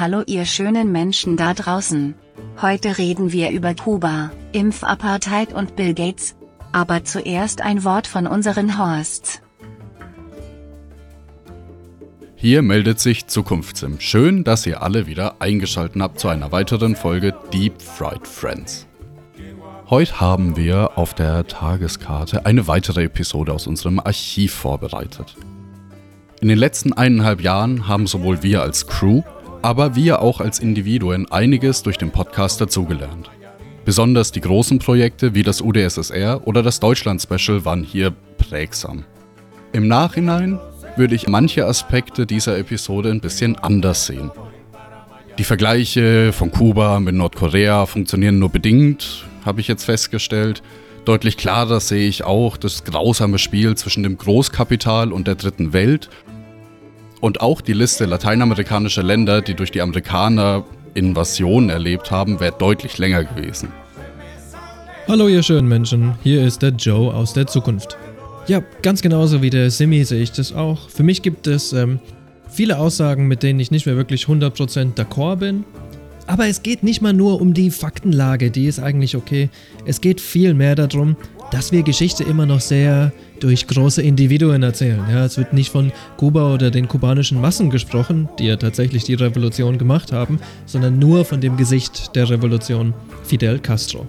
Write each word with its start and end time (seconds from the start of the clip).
Hallo 0.00 0.22
ihr 0.26 0.44
schönen 0.44 0.92
Menschen 0.92 1.36
da 1.36 1.54
draußen. 1.54 2.14
Heute 2.62 2.98
reden 2.98 3.32
wir 3.32 3.50
über 3.50 3.74
Kuba, 3.74 4.30
Impfapartheid 4.52 5.52
und 5.52 5.74
Bill 5.74 5.92
Gates. 5.92 6.36
Aber 6.70 7.02
zuerst 7.02 7.62
ein 7.62 7.82
Wort 7.82 8.06
von 8.06 8.28
unseren 8.28 8.78
Horsts. 8.78 9.42
Hier 12.36 12.62
meldet 12.62 13.00
sich 13.00 13.26
Zukunftssim. 13.26 13.98
Schön, 13.98 14.44
dass 14.44 14.66
ihr 14.66 14.82
alle 14.82 15.08
wieder 15.08 15.42
eingeschaltet 15.42 16.00
habt 16.00 16.20
zu 16.20 16.28
einer 16.28 16.52
weiteren 16.52 16.94
Folge 16.94 17.34
Deep 17.52 17.82
Fried 17.82 18.24
Friends. 18.24 18.86
Heute 19.90 20.20
haben 20.20 20.56
wir 20.56 20.96
auf 20.96 21.12
der 21.14 21.44
Tageskarte 21.48 22.46
eine 22.46 22.68
weitere 22.68 23.02
Episode 23.02 23.52
aus 23.52 23.66
unserem 23.66 23.98
Archiv 23.98 24.54
vorbereitet. 24.54 25.34
In 26.40 26.46
den 26.46 26.58
letzten 26.58 26.92
eineinhalb 26.92 27.40
Jahren 27.40 27.88
haben 27.88 28.06
sowohl 28.06 28.44
wir 28.44 28.62
als 28.62 28.86
Crew, 28.86 29.22
aber 29.62 29.94
wir 29.94 30.22
auch 30.22 30.40
als 30.40 30.58
Individuen 30.58 31.30
einiges 31.30 31.82
durch 31.82 31.98
den 31.98 32.10
Podcast 32.10 32.60
dazugelernt. 32.60 33.30
Besonders 33.84 34.32
die 34.32 34.40
großen 34.40 34.78
Projekte 34.78 35.34
wie 35.34 35.42
das 35.42 35.60
UdSSR 35.60 36.46
oder 36.46 36.62
das 36.62 36.80
Deutschland-Special 36.80 37.64
waren 37.64 37.82
hier 37.82 38.12
prägsam. 38.36 39.04
Im 39.72 39.88
Nachhinein 39.88 40.58
würde 40.96 41.14
ich 41.14 41.28
manche 41.28 41.66
Aspekte 41.66 42.26
dieser 42.26 42.58
Episode 42.58 43.10
ein 43.10 43.20
bisschen 43.20 43.56
anders 43.56 44.06
sehen. 44.06 44.30
Die 45.38 45.44
Vergleiche 45.44 46.32
von 46.32 46.50
Kuba 46.50 46.98
mit 47.00 47.14
Nordkorea 47.14 47.86
funktionieren 47.86 48.38
nur 48.38 48.48
bedingt, 48.48 49.24
habe 49.44 49.60
ich 49.60 49.68
jetzt 49.68 49.84
festgestellt. 49.84 50.62
Deutlich 51.04 51.36
klarer 51.36 51.80
sehe 51.80 52.08
ich 52.08 52.24
auch 52.24 52.56
das 52.56 52.84
grausame 52.84 53.38
Spiel 53.38 53.76
zwischen 53.76 54.02
dem 54.02 54.18
Großkapital 54.18 55.12
und 55.12 55.26
der 55.26 55.36
dritten 55.36 55.72
Welt 55.72 56.10
und 57.20 57.40
auch 57.40 57.60
die 57.60 57.72
Liste 57.72 58.04
lateinamerikanischer 58.04 59.02
Länder, 59.02 59.42
die 59.42 59.54
durch 59.54 59.70
die 59.70 59.80
Amerikaner 59.80 60.64
Invasionen 60.94 61.70
erlebt 61.70 62.10
haben, 62.10 62.40
wäre 62.40 62.54
deutlich 62.58 62.98
länger 62.98 63.24
gewesen. 63.24 63.70
Hallo 65.06 65.28
ihr 65.28 65.42
schönen 65.42 65.68
Menschen, 65.68 66.14
hier 66.22 66.44
ist 66.44 66.60
der 66.62 66.70
Joe 66.70 67.14
aus 67.14 67.32
der 67.32 67.46
Zukunft. 67.46 67.96
Ja, 68.46 68.62
ganz 68.82 69.02
genauso 69.02 69.42
wie 69.42 69.50
der 69.50 69.70
Simi 69.70 70.04
sehe 70.04 70.22
ich 70.22 70.32
das 70.32 70.52
auch. 70.52 70.88
Für 70.88 71.02
mich 71.02 71.22
gibt 71.22 71.46
es 71.46 71.72
ähm, 71.72 71.98
viele 72.50 72.78
Aussagen, 72.78 73.26
mit 73.26 73.42
denen 73.42 73.60
ich 73.60 73.70
nicht 73.70 73.86
mehr 73.86 73.96
wirklich 73.96 74.24
100% 74.24 74.94
d'accord 74.94 75.36
bin. 75.36 75.64
Aber 76.26 76.46
es 76.46 76.62
geht 76.62 76.82
nicht 76.82 77.00
mal 77.00 77.14
nur 77.14 77.40
um 77.40 77.54
die 77.54 77.70
Faktenlage, 77.70 78.50
die 78.50 78.66
ist 78.66 78.80
eigentlich 78.80 79.16
okay. 79.16 79.48
Es 79.86 80.00
geht 80.02 80.20
viel 80.20 80.52
mehr 80.52 80.74
darum, 80.74 81.16
dass 81.50 81.72
wir 81.72 81.82
Geschichte 81.82 82.22
immer 82.24 82.44
noch 82.44 82.60
sehr 82.60 83.12
durch 83.40 83.66
große 83.66 84.02
Individuen 84.02 84.62
erzählen. 84.62 85.04
Ja, 85.10 85.24
es 85.24 85.36
wird 85.36 85.52
nicht 85.52 85.70
von 85.70 85.92
Kuba 86.16 86.54
oder 86.54 86.70
den 86.70 86.88
kubanischen 86.88 87.40
Massen 87.40 87.70
gesprochen, 87.70 88.28
die 88.38 88.46
ja 88.46 88.56
tatsächlich 88.56 89.04
die 89.04 89.14
Revolution 89.14 89.78
gemacht 89.78 90.12
haben, 90.12 90.40
sondern 90.66 90.98
nur 90.98 91.24
von 91.24 91.40
dem 91.40 91.56
Gesicht 91.56 92.14
der 92.16 92.28
Revolution, 92.30 92.94
Fidel 93.24 93.58
Castro. 93.58 94.06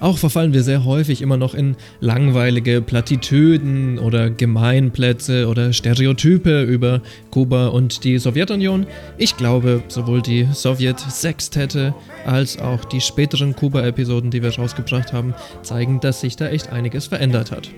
Auch 0.00 0.16
verfallen 0.16 0.52
wir 0.52 0.62
sehr 0.62 0.84
häufig 0.84 1.22
immer 1.22 1.36
noch 1.36 1.54
in 1.54 1.76
langweilige 2.00 2.80
Plattitüden 2.80 3.98
oder 3.98 4.30
Gemeinplätze 4.30 5.48
oder 5.48 5.72
Stereotype 5.72 6.62
über 6.62 7.02
Kuba 7.30 7.68
und 7.68 8.04
die 8.04 8.18
Sowjetunion. 8.18 8.86
Ich 9.16 9.36
glaube, 9.36 9.82
sowohl 9.88 10.22
die 10.22 10.46
Sowjet-Sextette 10.52 11.94
als 12.24 12.58
auch 12.58 12.84
die 12.84 13.00
späteren 13.00 13.56
Kuba-Episoden, 13.56 14.30
die 14.30 14.42
wir 14.42 14.54
rausgebracht 14.54 15.12
haben, 15.12 15.34
zeigen, 15.62 15.98
dass 16.00 16.20
sich 16.20 16.36
da 16.36 16.48
echt 16.48 16.72
einiges 16.72 17.08
verändert 17.08 17.50
hat. 17.50 17.68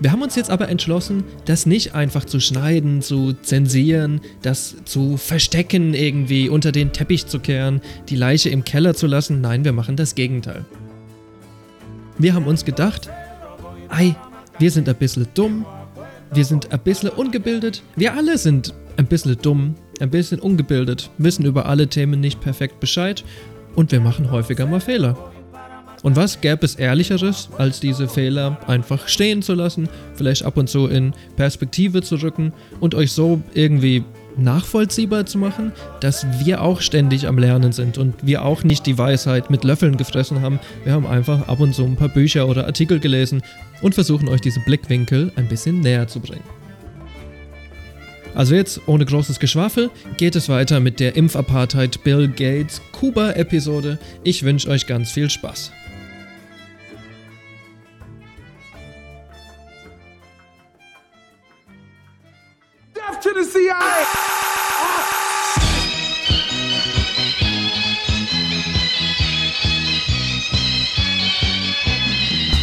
Wir 0.00 0.12
haben 0.12 0.22
uns 0.22 0.36
jetzt 0.36 0.50
aber 0.50 0.68
entschlossen, 0.68 1.24
das 1.46 1.66
nicht 1.66 1.94
einfach 1.94 2.24
zu 2.24 2.38
schneiden, 2.38 3.02
zu 3.02 3.32
zensieren, 3.32 4.20
das 4.42 4.76
zu 4.84 5.16
verstecken 5.16 5.92
irgendwie, 5.92 6.48
unter 6.48 6.70
den 6.70 6.92
Teppich 6.92 7.26
zu 7.26 7.40
kehren, 7.40 7.80
die 8.08 8.14
Leiche 8.14 8.48
im 8.48 8.62
Keller 8.62 8.94
zu 8.94 9.08
lassen. 9.08 9.40
Nein, 9.40 9.64
wir 9.64 9.72
machen 9.72 9.96
das 9.96 10.14
Gegenteil. 10.14 10.64
Wir 12.16 12.34
haben 12.34 12.46
uns 12.46 12.64
gedacht, 12.64 13.10
ei, 13.88 14.14
wir 14.60 14.70
sind 14.70 14.88
ein 14.88 14.94
bisschen 14.94 15.26
dumm, 15.34 15.66
wir 16.32 16.44
sind 16.44 16.72
ein 16.72 16.80
bisschen 16.80 17.08
ungebildet, 17.08 17.82
wir 17.96 18.14
alle 18.14 18.38
sind 18.38 18.74
ein 18.96 19.06
bisschen 19.06 19.36
dumm, 19.40 19.74
ein 20.00 20.10
bisschen 20.10 20.38
ungebildet, 20.38 21.10
wissen 21.18 21.44
über 21.44 21.66
alle 21.66 21.88
Themen 21.88 22.20
nicht 22.20 22.40
perfekt 22.40 22.78
Bescheid 22.78 23.24
und 23.74 23.90
wir 23.90 24.00
machen 24.00 24.30
häufiger 24.30 24.66
mal 24.66 24.80
Fehler. 24.80 25.16
Und 26.02 26.16
was 26.16 26.40
gäbe 26.40 26.64
es 26.64 26.76
Ehrlicheres, 26.76 27.48
als 27.58 27.80
diese 27.80 28.08
Fehler 28.08 28.58
einfach 28.66 29.08
stehen 29.08 29.42
zu 29.42 29.54
lassen, 29.54 29.88
vielleicht 30.14 30.44
ab 30.44 30.56
und 30.56 30.68
zu 30.68 30.86
in 30.86 31.12
Perspektive 31.36 32.02
zu 32.02 32.16
rücken 32.16 32.52
und 32.80 32.94
euch 32.94 33.12
so 33.12 33.40
irgendwie 33.54 34.04
nachvollziehbar 34.36 35.26
zu 35.26 35.38
machen, 35.38 35.72
dass 36.00 36.24
wir 36.44 36.62
auch 36.62 36.80
ständig 36.80 37.26
am 37.26 37.38
Lernen 37.38 37.72
sind 37.72 37.98
und 37.98 38.14
wir 38.22 38.44
auch 38.44 38.62
nicht 38.62 38.86
die 38.86 38.96
Weisheit 38.96 39.50
mit 39.50 39.64
Löffeln 39.64 39.96
gefressen 39.96 40.40
haben. 40.40 40.60
Wir 40.84 40.92
haben 40.92 41.06
einfach 41.06 41.48
ab 41.48 41.58
und 41.58 41.74
zu 41.74 41.84
ein 41.84 41.96
paar 41.96 42.08
Bücher 42.08 42.46
oder 42.46 42.66
Artikel 42.66 43.00
gelesen 43.00 43.42
und 43.82 43.94
versuchen 43.94 44.28
euch 44.28 44.40
diese 44.40 44.60
Blickwinkel 44.60 45.32
ein 45.34 45.48
bisschen 45.48 45.80
näher 45.80 46.06
zu 46.06 46.20
bringen. 46.20 46.44
Also 48.34 48.54
jetzt, 48.54 48.82
ohne 48.86 49.04
großes 49.04 49.40
Geschwafel, 49.40 49.90
geht 50.16 50.36
es 50.36 50.48
weiter 50.48 50.78
mit 50.78 51.00
der 51.00 51.16
Impfapartheid 51.16 52.04
Bill 52.04 52.28
Gates 52.28 52.80
Kuba-Episode. 52.92 53.98
Ich 54.22 54.44
wünsche 54.44 54.68
euch 54.68 54.86
ganz 54.86 55.10
viel 55.10 55.28
Spaß. 55.28 55.72
To 63.22 63.32
the 63.32 63.44
CIA. 63.44 64.04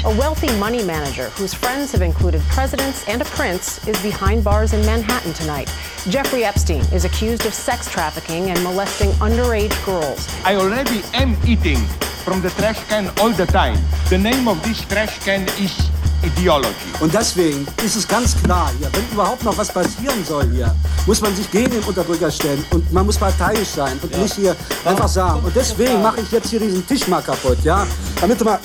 A 0.05 0.17
wealthy 0.17 0.55
money 0.57 0.83
manager 0.83 1.29
whose 1.31 1.53
friends 1.53 1.91
have 1.91 2.01
included 2.01 2.41
presidents 2.43 3.05
and 3.09 3.21
a 3.21 3.25
prince 3.25 3.85
is 3.87 4.01
behind 4.01 4.43
bars 4.43 4.71
in 4.71 4.85
Manhattan 4.85 5.33
tonight. 5.33 5.69
Jeffrey 6.07 6.45
Epstein 6.45 6.81
is 6.93 7.03
accused 7.03 7.45
of 7.45 7.53
sex 7.53 7.91
trafficking 7.91 8.49
and 8.51 8.63
molesting 8.63 9.09
underage 9.13 9.75
girls. 9.85 10.29
I 10.45 10.55
already 10.55 11.01
am 11.13 11.35
eating 11.45 11.79
from 12.23 12.41
the 12.41 12.49
trash 12.51 12.81
can 12.87 13.11
all 13.19 13.31
the 13.31 13.45
time. 13.45 13.77
The 14.09 14.17
name 14.17 14.47
of 14.47 14.63
this 14.63 14.85
trash 14.85 15.19
can 15.25 15.49
is 15.59 15.89
Ideology. 16.25 16.69
Und 16.99 17.13
deswegen 17.13 17.67
ist 17.83 17.95
es 17.95 18.07
ganz 18.07 18.35
klar 18.41 18.71
hier, 18.79 18.89
wenn 18.93 19.03
überhaupt 19.11 19.43
noch 19.43 19.57
was 19.57 19.71
passieren 19.71 20.23
soll 20.25 20.49
hier, 20.51 20.73
muss 21.05 21.21
man 21.21 21.35
sich 21.35 21.49
gegen 21.51 21.71
den 21.71 21.83
Unterdrücker 21.83 22.31
stellen 22.31 22.63
und 22.71 22.91
man 22.91 23.05
muss 23.05 23.17
parteiisch 23.17 23.69
sein 23.69 23.99
und 24.01 24.11
ja. 24.11 24.17
nicht 24.19 24.33
hier 24.33 24.55
ja. 24.83 24.91
einfach 24.91 25.07
sagen. 25.07 25.41
Und 25.43 25.55
deswegen 25.55 26.01
mache 26.01 26.21
ich 26.21 26.31
jetzt 26.31 26.49
hier 26.49 26.59
diesen 26.59 26.85
Tisch 26.87 27.07
mal 27.07 27.21
kaputt, 27.21 27.57
ja? 27.63 27.85
Damit 28.19 28.41
du 28.41 28.45
mal. 28.45 28.59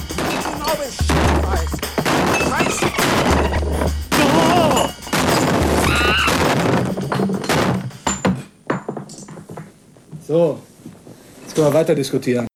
So, 10.26 10.60
jetzt 11.42 11.54
können 11.56 11.66
wir 11.66 11.74
weiter 11.74 11.94
diskutieren. 11.94 12.49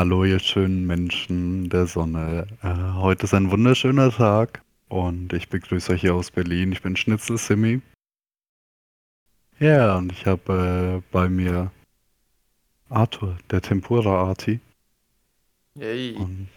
Hallo, 0.00 0.24
ihr 0.24 0.38
schönen 0.38 0.86
Menschen 0.86 1.68
der 1.68 1.84
Sonne. 1.86 2.46
Äh, 2.62 2.94
heute 2.94 3.24
ist 3.24 3.34
ein 3.34 3.50
wunderschöner 3.50 4.10
Tag 4.10 4.62
und 4.88 5.34
ich 5.34 5.50
begrüße 5.50 5.92
euch 5.92 6.00
hier 6.00 6.14
aus 6.14 6.30
Berlin. 6.30 6.72
Ich 6.72 6.80
bin 6.80 6.96
Schnitzel 6.96 7.36
Simi. 7.36 7.82
Ja, 9.58 9.98
und 9.98 10.10
ich 10.10 10.24
habe 10.24 11.02
äh, 11.04 11.12
bei 11.12 11.28
mir 11.28 11.70
Arthur, 12.88 13.36
der 13.50 13.60
Tempura-Arti. 13.60 14.60
Hey, 15.78 16.16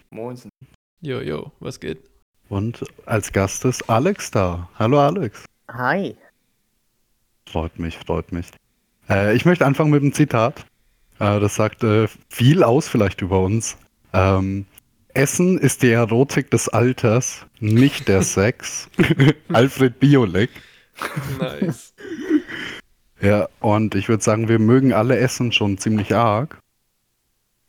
moin. 0.10 0.40
Jo, 1.02 1.20
jo, 1.20 1.52
was 1.60 1.82
geht? 1.82 2.00
Und 2.48 2.82
als 3.06 3.30
Gast 3.34 3.66
ist 3.66 3.90
Alex 3.90 4.32
da. 4.32 4.70
Hallo, 4.80 5.02
Alex. 5.02 5.44
Hi. 5.68 6.16
Freut 7.50 7.78
mich, 7.78 7.98
freut 7.98 8.32
mich. 8.32 8.48
Äh, 9.10 9.36
ich 9.36 9.44
möchte 9.44 9.66
anfangen 9.66 9.92
mit 9.92 10.02
einem 10.02 10.14
Zitat. 10.14 10.66
Äh, 11.20 11.40
das 11.40 11.56
sagt 11.56 11.84
äh, 11.84 12.08
viel 12.30 12.64
aus 12.64 12.88
vielleicht 12.88 13.22
über 13.22 13.42
uns. 13.42 13.78
Ähm, 14.14 14.66
Essen 15.14 15.58
ist 15.58 15.84
die 15.84 15.92
Erotik 15.92 16.50
des 16.52 16.70
Alters, 16.70 17.46
nicht 17.60 18.08
der 18.08 18.22
Sex. 18.24 18.90
Alfred 19.52 20.00
Biolek. 20.00 20.50
Nice. 21.40 21.94
Ja, 23.22 23.48
und 23.60 23.96
ich 23.96 24.10
würde 24.10 24.24
sagen, 24.24 24.50
wir 24.50 24.60
mögen 24.60 24.92
alle 24.94 25.18
Essen 25.18 25.52
schon 25.52 25.78
ziemlich 25.78 26.14
arg. 26.14 26.60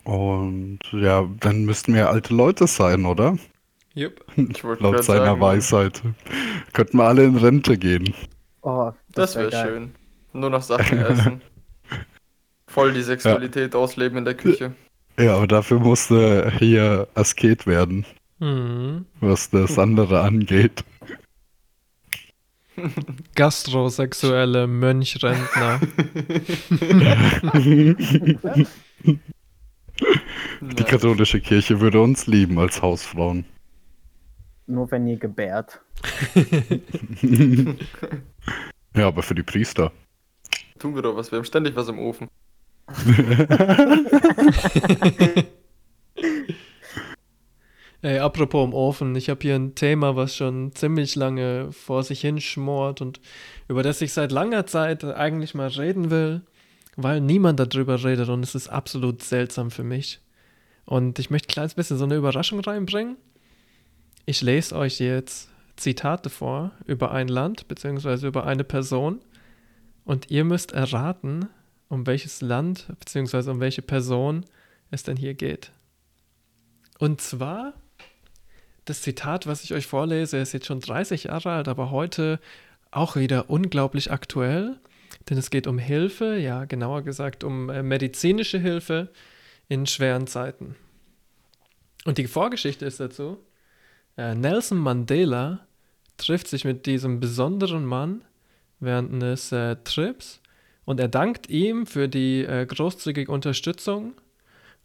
Und 0.05 0.81
ja, 0.93 1.29
dann 1.41 1.64
müssten 1.64 1.94
wir 1.94 2.11
alte 2.11 2.35
Leute 2.35 2.67
sein, 2.67 3.06
oder? 3.06 3.38
Yep. 3.96 4.25
Laut 4.81 5.05
seiner 5.05 5.25
sagen, 5.26 5.41
Weisheit. 5.41 6.02
Könnten 6.73 6.99
wir 6.99 7.05
alle 7.05 7.25
in 7.25 7.37
Rente 7.37 7.79
gehen. 7.79 8.14
Oh, 8.62 8.93
das, 9.12 9.32
das 9.32 9.37
wäre 9.37 9.52
wär 9.52 9.64
schön. 9.64 9.94
Nur 10.32 10.50
noch 10.50 10.62
Sachen 10.62 10.99
essen. 10.99 11.43
Voll 12.74 12.92
die 12.92 13.02
Sexualität 13.02 13.74
ja. 13.74 13.78
ausleben 13.78 14.18
in 14.18 14.24
der 14.24 14.34
Küche. 14.34 14.74
Ja, 15.16 15.36
aber 15.36 15.46
dafür 15.46 15.78
musste 15.78 16.52
hier 16.58 17.06
Asket 17.14 17.68
werden. 17.68 18.04
Mhm. 18.40 19.06
Was 19.20 19.48
das 19.48 19.78
andere 19.78 20.22
angeht. 20.22 20.84
Gastrosexuelle 23.36 24.66
Mönchrentner. 24.66 25.80
Die 30.60 30.84
katholische 30.84 31.40
Kirche 31.40 31.80
würde 31.80 32.00
uns 32.00 32.26
lieben 32.26 32.58
als 32.58 32.82
Hausfrauen. 32.82 33.44
Nur 34.66 34.90
wenn 34.90 35.06
ihr 35.06 35.18
gebärt. 35.18 35.80
ja, 38.96 39.06
aber 39.06 39.22
für 39.22 39.36
die 39.36 39.44
Priester. 39.44 39.92
Tun 40.80 40.96
wir 40.96 41.02
doch 41.02 41.14
was, 41.14 41.30
wir 41.30 41.38
haben 41.38 41.44
ständig 41.44 41.76
was 41.76 41.88
im 41.88 42.00
Ofen. 42.00 42.28
Ey, 48.02 48.19
apropos 48.19 48.66
im 48.66 48.75
Ofen, 48.75 49.16
ich 49.16 49.31
habe 49.31 49.40
hier 49.40 49.54
ein 49.54 49.75
Thema, 49.75 50.14
was 50.14 50.36
schon 50.36 50.75
ziemlich 50.75 51.16
lange 51.16 51.72
vor 51.72 52.02
sich 52.02 52.20
hinschmort 52.20 53.00
und 53.00 53.19
über 53.66 53.82
das 53.82 54.02
ich 54.02 54.12
seit 54.12 54.31
langer 54.31 54.66
Zeit 54.66 55.04
eigentlich 55.04 55.54
mal 55.54 55.69
reden 55.69 56.10
will, 56.10 56.42
weil 56.96 57.22
niemand 57.22 57.60
darüber 57.60 58.04
redet 58.04 58.28
und 58.28 58.44
es 58.44 58.54
ist 58.54 58.69
absolut 58.69 59.22
seltsam 59.22 59.70
für 59.70 59.84
mich. 59.84 60.20
Und 60.84 61.19
ich 61.19 61.31
möchte 61.31 61.48
ein 61.48 61.54
kleines 61.54 61.72
bisschen 61.72 61.96
so 61.96 62.04
eine 62.04 62.16
Überraschung 62.16 62.60
reinbringen. 62.60 63.16
Ich 64.26 64.42
lese 64.42 64.76
euch 64.76 65.00
jetzt 65.00 65.48
Zitate 65.76 66.28
vor 66.28 66.72
über 66.86 67.10
ein 67.10 67.28
Land 67.28 67.69
bzw. 67.69 68.26
über 68.26 68.44
eine 68.44 68.64
Person 68.64 69.20
und 70.04 70.31
ihr 70.31 70.44
müsst 70.44 70.72
erraten, 70.72 71.48
um 71.94 72.06
welches 72.06 72.43
Land 72.43 72.87
bzw. 72.99 73.50
um 73.50 73.61
welche 73.61 73.82
Person 73.82 74.44
es 74.91 75.02
denn 75.02 75.17
hier 75.17 75.35
geht. 75.35 75.73
Und 76.99 77.20
zwar, 77.20 77.75
das 78.85 79.02
Zitat, 79.02 79.46
was 79.46 79.64
ich 79.64 79.73
euch 79.73 79.87
vorlese, 79.87 80.38
ist 80.38 80.52
jetzt 80.52 80.67
schon 80.67 80.81
30 80.81 81.25
Jahre 81.25 81.52
alt, 81.52 81.69
aber 81.69 81.91
heute 81.91 82.38
auch 82.91 83.17
wieder 83.17 83.49
unglaublich 83.50 84.12
aktuell, 84.12 84.79
denn 85.29 85.38
es 85.38 85.50
geht 85.50 85.67
um 85.67 85.79
Hilfe, 85.79 86.37
ja 86.37 86.64
genauer 86.64 87.02
gesagt 87.02 87.44
um 87.44 87.70
äh, 87.70 87.82
medizinische 87.82 88.58
Hilfe 88.58 89.11
in 89.69 89.87
schweren 89.87 90.26
Zeiten. 90.26 90.76
Und 92.05 92.19
die 92.19 92.26
Vorgeschichte 92.26 92.85
ist 92.85 93.00
dazu, 93.00 93.38
äh, 94.17 94.35
Nelson 94.35 94.79
Mandela 94.79 95.67
trifft 96.17 96.49
sich 96.49 96.64
mit 96.64 96.87
diesem 96.87 97.20
besonderen 97.20 97.85
Mann 97.85 98.23
während 98.79 99.12
eines 99.12 99.50
äh, 99.50 99.76
Trips 99.82 100.41
und 100.84 101.00
er 101.00 101.08
dankt 101.08 101.48
ihm 101.48 101.86
für 101.86 102.08
die 102.08 102.44
äh, 102.44 102.66
großzügige 102.66 103.31
Unterstützung 103.31 104.14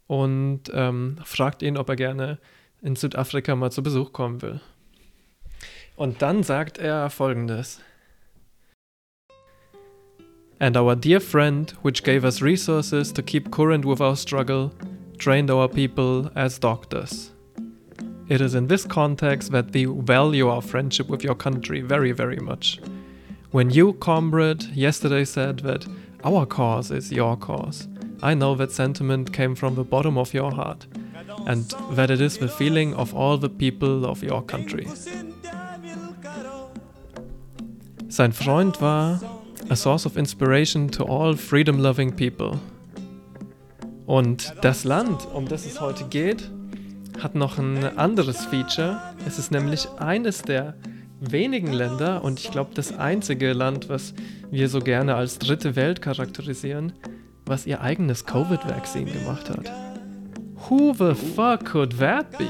und 0.07 0.63
ähm, 0.73 1.17
fragt 1.23 1.61
ihn, 1.61 1.77
ob 1.77 1.89
er 1.89 1.95
gerne 1.95 2.39
in 2.81 2.95
Südafrika 2.95 3.55
mal 3.55 3.71
zu 3.71 3.83
Besuch 3.83 4.13
kommen 4.13 4.41
will. 4.41 4.61
Und 5.95 6.21
dann 6.21 6.43
sagt 6.43 6.77
er 6.77 7.09
folgendes. 7.09 7.81
And 10.61 10.75
our 10.75 10.95
dear 10.95 11.21
friend, 11.21 11.73
which 11.83 12.03
gave 12.03 12.25
us 12.25 12.41
resources 12.41 13.13
to 13.13 13.21
keep 13.21 13.49
current 13.49 13.85
with 13.85 14.01
our 14.01 14.15
struggle, 14.15 14.71
trained 15.17 15.49
our 15.49 15.69
people 15.69 16.31
as 16.35 16.59
doctors. 16.59 17.31
It 18.29 18.41
is 18.41 18.53
in 18.55 18.67
this 18.67 18.85
context 18.85 19.51
that 19.51 19.73
we 19.73 19.85
value 19.85 20.49
our 20.49 20.61
friendship 20.61 21.09
with 21.09 21.23
your 21.23 21.35
country 21.35 21.81
very, 21.81 22.11
very 22.11 22.39
much. 22.39 22.79
When 23.51 23.71
you, 23.71 23.93
comrade, 23.93 24.63
yesterday 24.75 25.25
said 25.25 25.59
that 25.61 25.87
our 26.23 26.45
cause 26.45 26.91
is 26.91 27.11
your 27.11 27.35
cause, 27.35 27.87
I 28.21 28.35
know 28.35 28.53
that 28.53 28.71
sentiment 28.71 29.33
came 29.33 29.55
from 29.55 29.73
the 29.73 29.83
bottom 29.83 30.19
of 30.19 30.35
your 30.35 30.51
heart 30.51 30.85
and 31.47 31.63
that 31.93 32.11
it 32.11 32.21
is 32.21 32.37
the 32.37 32.47
feeling 32.47 32.93
of 32.93 33.15
all 33.15 33.39
the 33.39 33.49
people 33.49 34.05
of 34.05 34.21
your 34.21 34.43
country. 34.43 34.85
Sein 38.09 38.33
Freund 38.33 38.77
war 38.79 39.19
a 39.71 39.75
source 39.75 40.05
of 40.05 40.15
inspiration 40.15 40.87
to 40.89 41.03
all 41.03 41.33
freedom 41.35 41.79
loving 41.79 42.11
people. 42.11 42.59
Und 44.05 44.53
das 44.61 44.83
Land, 44.83 45.27
um 45.33 45.47
das 45.47 45.65
es 45.65 45.81
heute 45.81 46.03
geht, 46.03 46.51
hat 47.19 47.33
noch 47.33 47.57
ein 47.57 47.97
anderes 47.97 48.45
Feature. 48.45 49.01
Es 49.25 49.39
ist 49.39 49.51
nämlich 49.51 49.87
eines 49.97 50.43
der 50.43 50.75
wenigen 51.19 51.73
Länder 51.73 52.23
und 52.23 52.39
ich 52.39 52.51
glaube 52.51 52.71
das 52.73 52.97
einzige 52.97 53.53
Land, 53.53 53.89
was 53.89 54.13
wir 54.49 54.69
so 54.69 54.79
gerne 54.79 55.15
als 55.15 55.39
dritte 55.39 55.75
Welt 55.75 56.01
charakterisieren, 56.01 56.93
was 57.45 57.65
ihr 57.65 57.81
eigenes 57.81 58.25
Covid-Vaccine 58.25 59.11
gemacht 59.11 59.49
hat. 59.49 59.71
Who 60.69 60.93
the 60.93 61.15
fuck 61.15 61.65
could 61.65 61.97
that 61.99 62.37
be? 62.37 62.49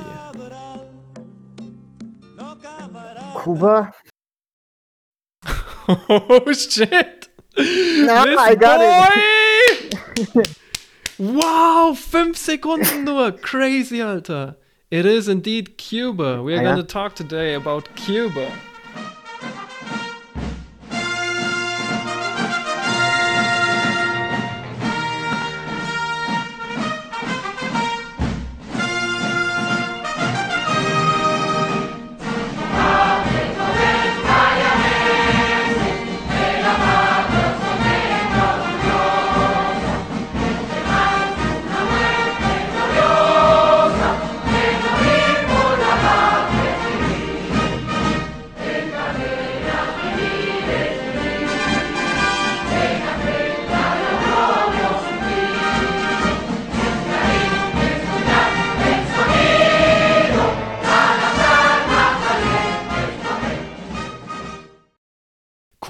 Kuba? 3.36 3.92
oh 5.88 6.54
shit! 6.54 7.30
No, 7.56 8.24
This 8.26 8.40
I 8.40 8.56
got 8.56 8.80
boy! 8.80 10.44
wow, 11.18 11.96
fünf 11.96 12.38
Sekunden 12.38 13.06
nur. 13.06 13.32
Crazy, 13.32 14.02
Alter. 14.02 14.58
It 14.92 15.06
is 15.06 15.28
indeed 15.28 15.78
Cuba. 15.78 16.42
We 16.42 16.56
are 16.56 16.60
Ah, 16.60 16.64
going 16.64 16.78
to 16.78 16.84
talk 16.84 17.14
today 17.16 17.54
about 17.54 17.96
Cuba. 17.96 18.52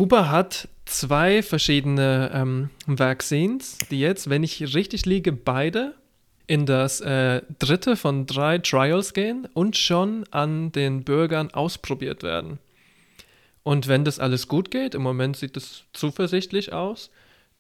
Kuba 0.09 0.29
hat 0.29 0.67
zwei 0.85 1.44
verschiedene 1.44 2.31
ähm, 2.33 2.71
Vaccines, 2.87 3.78
die 3.92 3.99
jetzt, 3.99 4.28
wenn 4.28 4.42
ich 4.42 4.73
richtig 4.73 5.06
liege, 5.06 5.31
beide 5.31 5.94
in 6.47 6.66
das 6.66 6.99
äh, 6.99 7.44
dritte 7.59 7.95
von 7.95 8.25
drei 8.25 8.57
Trials 8.57 9.13
gehen 9.13 9.47
und 9.54 9.78
schon 9.78 10.25
an 10.31 10.71
den 10.71 11.04
Bürgern 11.04 11.51
ausprobiert 11.51 12.23
werden. 12.23 12.57
Und 13.61 13.87
wenn 13.87 14.04
das 14.04 14.18
alles 14.18 14.47
gut 14.47 14.71
geht, 14.71 14.95
im 14.95 15.04
Moment 15.04 15.37
sieht 15.37 15.56
es 15.56 15.83
zuversichtlich 15.94 16.73
aus, 16.73 17.11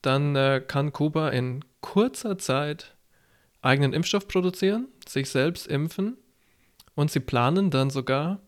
dann 0.01 0.35
äh, 0.35 0.59
kann 0.67 0.91
Kuba 0.91 1.29
in 1.29 1.63
kurzer 1.81 2.39
Zeit 2.39 2.95
eigenen 3.61 3.93
Impfstoff 3.93 4.27
produzieren, 4.27 4.87
sich 5.07 5.29
selbst 5.29 5.67
impfen 5.67 6.17
und 6.95 7.11
sie 7.11 7.19
planen 7.19 7.69
dann 7.69 7.91
sogar, 7.91 8.39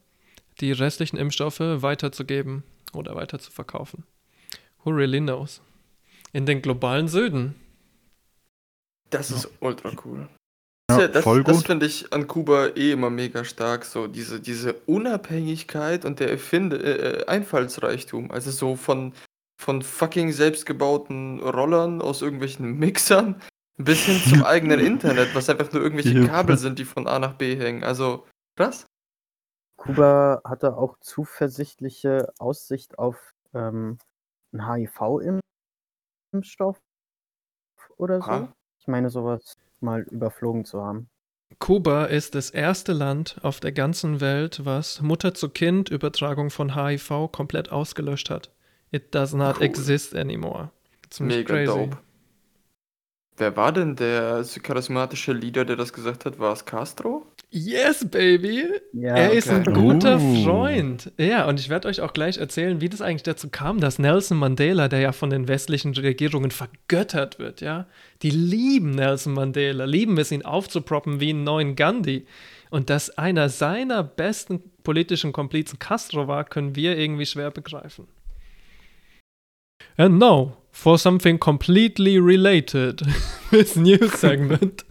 die 0.59 0.71
restlichen 0.71 1.17
Impfstoffe 1.17 1.59
weiterzugeben 1.59 2.63
oder 2.93 3.15
weiter 3.15 3.39
zu 3.39 3.51
verkaufen. 3.51 4.03
Who 4.83 4.91
really 4.91 5.19
knows? 5.19 5.61
In 6.33 6.45
den 6.45 6.61
globalen 6.61 7.07
Süden. 7.07 7.55
Das 9.09 9.31
ist 9.31 9.49
ultra 9.59 9.91
cool. 10.05 10.29
Ja, 10.89 11.07
das 11.07 11.23
voll 11.23 11.43
das 11.43 11.63
finde 11.63 11.85
ich 11.85 12.11
an 12.11 12.27
Kuba 12.27 12.67
eh 12.75 12.91
immer 12.91 13.09
mega 13.09 13.43
stark, 13.43 13.85
so 13.85 14.07
diese, 14.07 14.39
diese 14.39 14.73
Unabhängigkeit 14.85 16.05
und 16.05 16.19
der 16.19 16.29
Erfinde, 16.31 16.77
äh, 16.77 17.25
Einfallsreichtum. 17.27 18.31
Also 18.31 18.51
so 18.51 18.75
von, 18.75 19.13
von 19.61 19.81
fucking 19.81 20.31
selbstgebauten 20.31 21.39
Rollern 21.41 22.01
aus 22.01 22.21
irgendwelchen 22.21 22.73
Mixern 22.79 23.41
bis 23.77 24.05
hin 24.05 24.21
zum 24.27 24.43
eigenen 24.45 24.79
Internet, 24.79 25.33
was 25.33 25.49
einfach 25.49 25.71
nur 25.71 25.81
irgendwelche 25.81 26.19
Ja. 26.19 26.27
Kabel 26.27 26.57
sind, 26.57 26.79
die 26.79 26.85
von 26.85 27.07
A 27.07 27.19
nach 27.19 27.33
B 27.33 27.55
hängen. 27.55 27.83
Also 27.83 28.25
krass. 28.57 28.85
Kuba 29.81 30.41
hatte 30.43 30.77
auch 30.77 30.97
zuversichtliche 30.99 32.31
Aussicht 32.37 32.99
auf 32.99 33.33
ähm, 33.55 33.97
einen 34.53 34.71
HIV-Impfstoff 34.71 36.79
oder 37.97 38.21
so. 38.21 38.27
Ha? 38.27 38.53
Ich 38.79 38.87
meine, 38.87 39.09
sowas 39.09 39.57
mal 39.79 40.01
überflogen 40.03 40.65
zu 40.65 40.83
haben. 40.83 41.09
Kuba 41.59 42.05
ist 42.05 42.35
das 42.35 42.51
erste 42.51 42.93
Land 42.93 43.37
auf 43.41 43.59
der 43.59 43.71
ganzen 43.71 44.21
Welt, 44.21 44.63
was 44.65 45.01
Mutter-zu-Kind-Übertragung 45.01 46.51
von 46.51 46.75
HIV 46.75 47.31
komplett 47.31 47.71
ausgelöscht 47.71 48.29
hat. 48.29 48.51
It 48.91 49.15
does 49.15 49.33
not 49.33 49.57
Cool. 49.57 49.63
exist 49.65 50.15
anymore. 50.15 50.69
Ziemlich 51.09 51.37
Mega 51.37 51.53
crazy. 51.55 51.89
dope. 51.89 51.97
Wer 53.37 53.57
war 53.57 53.71
denn 53.71 53.95
der 53.95 54.45
charismatische 54.61 55.33
Leader, 55.33 55.65
der 55.65 55.75
das 55.75 55.91
gesagt 55.93 56.25
hat? 56.25 56.37
War 56.37 56.53
es 56.53 56.65
Castro? 56.65 57.25
Yes, 57.53 58.09
baby. 58.09 58.63
Ja, 58.93 59.13
er 59.13 59.33
ist 59.33 59.49
ein 59.49 59.67
okay. 59.67 59.73
guter 59.73 60.17
Uh. 60.21 60.43
Freund. 60.45 61.11
Ja, 61.17 61.47
und 61.49 61.59
ich 61.59 61.67
werde 61.67 61.89
euch 61.89 61.99
auch 61.99 62.13
gleich 62.13 62.37
erzählen, 62.37 62.79
wie 62.79 62.87
das 62.87 63.01
eigentlich 63.01 63.23
dazu 63.23 63.49
kam, 63.49 63.81
dass 63.81 63.99
Nelson 63.99 64.37
Mandela, 64.37 64.87
der 64.87 65.01
ja 65.01 65.11
von 65.11 65.29
den 65.29 65.49
westlichen 65.49 65.93
Regierungen 65.93 66.51
vergöttert 66.51 67.39
wird, 67.39 67.59
ja, 67.59 67.87
die 68.21 68.29
lieben 68.29 68.91
Nelson 68.91 69.33
Mandela, 69.33 69.83
lieben 69.83 70.17
es, 70.17 70.31
ihn 70.31 70.45
aufzuproppen 70.45 71.19
wie 71.19 71.31
einen 71.31 71.43
neuen 71.43 71.75
Gandhi. 71.75 72.25
Und 72.69 72.89
dass 72.89 73.17
einer 73.17 73.49
seiner 73.49 74.01
besten 74.01 74.61
politischen 74.83 75.33
Komplizen 75.33 75.77
Castro 75.77 76.29
war, 76.29 76.45
können 76.45 76.77
wir 76.77 76.97
irgendwie 76.97 77.25
schwer 77.25 77.51
begreifen. 77.51 78.07
And 79.97 80.19
now, 80.19 80.55
for 80.71 80.97
something 80.97 81.37
completely 81.37 82.17
related, 82.19 83.01
this 83.51 83.75
new 83.75 84.07
segment 84.09 84.83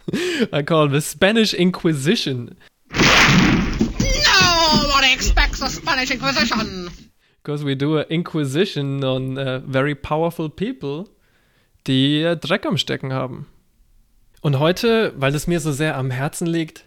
I 0.53 0.63
call 0.63 0.89
the 0.89 1.01
Spanish 1.01 1.55
Inquisition. 1.55 2.57
Nobody 4.73 5.13
expects 5.13 5.61
the 5.61 5.69
Spanish 5.69 6.11
Inquisition. 6.11 6.91
Because 7.43 7.65
we 7.65 7.75
do 7.75 7.99
a 7.99 8.03
inquisition 8.11 9.03
on 9.03 9.39
uh, 9.39 9.61
very 9.61 9.95
powerful 9.95 10.51
people, 10.51 11.09
die 11.87 12.23
äh, 12.23 12.37
Dreck 12.37 12.67
am 12.67 12.77
Stecken 12.77 13.13
haben. 13.13 13.47
Und 14.43 14.59
heute, 14.59 15.15
weil 15.17 15.35
es 15.35 15.47
mir 15.47 15.61
so 15.61 15.73
sehr 15.73 15.97
am 15.97 16.11
Herzen 16.11 16.47
liegt, 16.47 16.85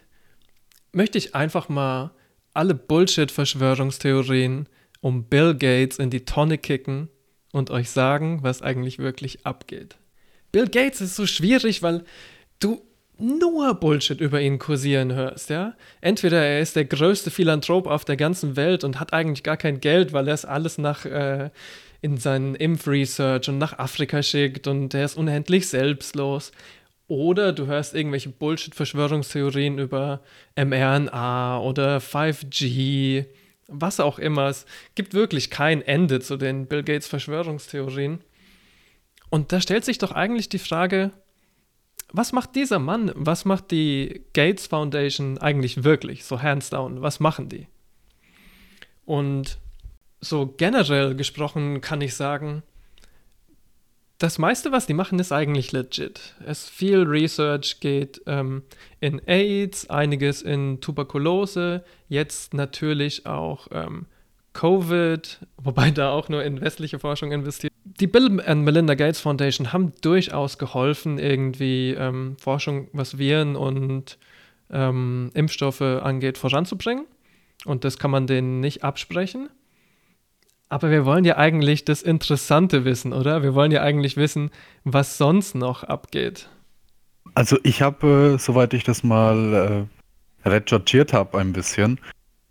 möchte 0.92 1.18
ich 1.18 1.34
einfach 1.34 1.68
mal 1.68 2.12
alle 2.52 2.74
Bullshit-Verschwörungstheorien 2.74 4.68
um 5.00 5.24
Bill 5.24 5.54
Gates 5.54 5.98
in 5.98 6.10
die 6.10 6.24
Tonne 6.24 6.56
kicken 6.56 7.08
und 7.54 7.70
euch 7.70 7.90
sagen, 7.90 8.40
was 8.42 8.62
eigentlich 8.62 8.98
wirklich 8.98 9.46
abgeht. 9.46 9.96
Bill 10.52 10.68
Gates 10.68 11.00
ist 11.00 11.16
so 11.16 11.26
schwierig, 11.26 11.82
weil 11.82 12.04
du 12.60 12.82
nur 13.18 13.74
Bullshit 13.74 14.20
über 14.20 14.40
ihn 14.40 14.58
kursieren 14.58 15.12
hörst, 15.12 15.50
ja? 15.50 15.74
Entweder 16.00 16.44
er 16.44 16.60
ist 16.60 16.74
der 16.74 16.84
größte 16.84 17.30
Philanthrop 17.30 17.86
auf 17.86 18.04
der 18.04 18.16
ganzen 18.16 18.56
Welt 18.56 18.82
und 18.82 18.98
hat 18.98 19.12
eigentlich 19.12 19.44
gar 19.44 19.56
kein 19.56 19.80
Geld, 19.80 20.12
weil 20.12 20.26
er 20.26 20.34
es 20.34 20.44
alles 20.44 20.78
nach 20.78 21.04
äh, 21.04 21.50
in 22.02 22.18
seinen 22.18 22.54
Impfresearch 22.54 23.48
und 23.48 23.58
nach 23.58 23.78
Afrika 23.78 24.22
schickt 24.22 24.66
und 24.66 24.94
er 24.94 25.04
ist 25.04 25.16
unendlich 25.16 25.68
selbstlos. 25.68 26.50
Oder 27.06 27.52
du 27.52 27.66
hörst 27.66 27.94
irgendwelche 27.94 28.30
Bullshit-Verschwörungstheorien 28.30 29.78
über 29.78 30.20
mRNA 30.56 31.60
oder 31.60 31.98
5G, 31.98 33.26
was 33.68 34.00
auch 34.00 34.18
immer. 34.18 34.48
Es 34.48 34.66
gibt 34.94 35.14
wirklich 35.14 35.50
kein 35.50 35.82
Ende 35.82 36.20
zu 36.20 36.36
den 36.36 36.66
Bill 36.66 36.82
Gates 36.82 37.06
Verschwörungstheorien. 37.06 38.20
Und 39.30 39.52
da 39.52 39.60
stellt 39.60 39.84
sich 39.84 39.98
doch 39.98 40.12
eigentlich 40.12 40.48
die 40.48 40.58
Frage, 40.58 41.10
was 42.12 42.32
macht 42.32 42.54
dieser 42.54 42.78
Mann, 42.78 43.10
was 43.14 43.44
macht 43.44 43.70
die 43.70 44.24
Gates 44.32 44.66
Foundation 44.68 45.38
eigentlich 45.38 45.82
wirklich, 45.82 46.24
so 46.24 46.40
hands 46.40 46.70
down, 46.70 47.02
was 47.02 47.18
machen 47.18 47.48
die? 47.48 47.66
Und 49.04 49.58
so 50.20 50.46
generell 50.46 51.14
gesprochen 51.16 51.80
kann 51.80 52.00
ich 52.00 52.14
sagen, 52.14 52.62
das 54.24 54.38
meiste, 54.38 54.72
was 54.72 54.86
die 54.86 54.94
machen, 54.94 55.18
ist 55.18 55.32
eigentlich 55.32 55.72
legit. 55.72 56.34
Es 56.46 56.66
viel 56.66 57.02
Research 57.02 57.80
geht 57.80 58.22
ähm, 58.26 58.62
in 58.98 59.20
AIDS, 59.26 59.90
einiges 59.90 60.40
in 60.40 60.80
Tuberkulose, 60.80 61.84
jetzt 62.08 62.54
natürlich 62.54 63.26
auch 63.26 63.68
ähm, 63.70 64.06
Covid, 64.54 65.40
wobei 65.58 65.90
da 65.90 66.10
auch 66.12 66.30
nur 66.30 66.42
in 66.42 66.62
westliche 66.62 66.98
Forschung 66.98 67.32
investiert. 67.32 67.70
Die 67.84 68.06
Bill 68.06 68.40
and 68.46 68.64
Melinda 68.64 68.94
Gates 68.94 69.20
Foundation 69.20 69.74
haben 69.74 69.92
durchaus 70.00 70.56
geholfen, 70.56 71.18
irgendwie 71.18 71.90
ähm, 71.90 72.36
Forschung, 72.40 72.88
was 72.94 73.18
Viren 73.18 73.56
und 73.56 74.16
ähm, 74.70 75.32
Impfstoffe 75.34 75.82
angeht, 75.82 76.38
voranzubringen. 76.38 77.04
Und 77.66 77.84
das 77.84 77.98
kann 77.98 78.10
man 78.10 78.26
denen 78.26 78.60
nicht 78.60 78.84
absprechen. 78.84 79.50
Aber 80.68 80.90
wir 80.90 81.04
wollen 81.04 81.24
ja 81.24 81.36
eigentlich 81.36 81.84
das 81.84 82.02
Interessante 82.02 82.84
wissen, 82.84 83.12
oder? 83.12 83.42
Wir 83.42 83.54
wollen 83.54 83.70
ja 83.70 83.82
eigentlich 83.82 84.16
wissen, 84.16 84.50
was 84.84 85.18
sonst 85.18 85.54
noch 85.54 85.84
abgeht. 85.84 86.48
Also 87.34 87.58
ich 87.62 87.82
habe, 87.82 88.34
äh, 88.34 88.38
soweit 88.38 88.74
ich 88.74 88.84
das 88.84 89.02
mal 89.02 89.86
äh, 90.44 90.48
recherchiert 90.48 91.12
habe 91.12 91.38
ein 91.38 91.52
bisschen, 91.52 91.98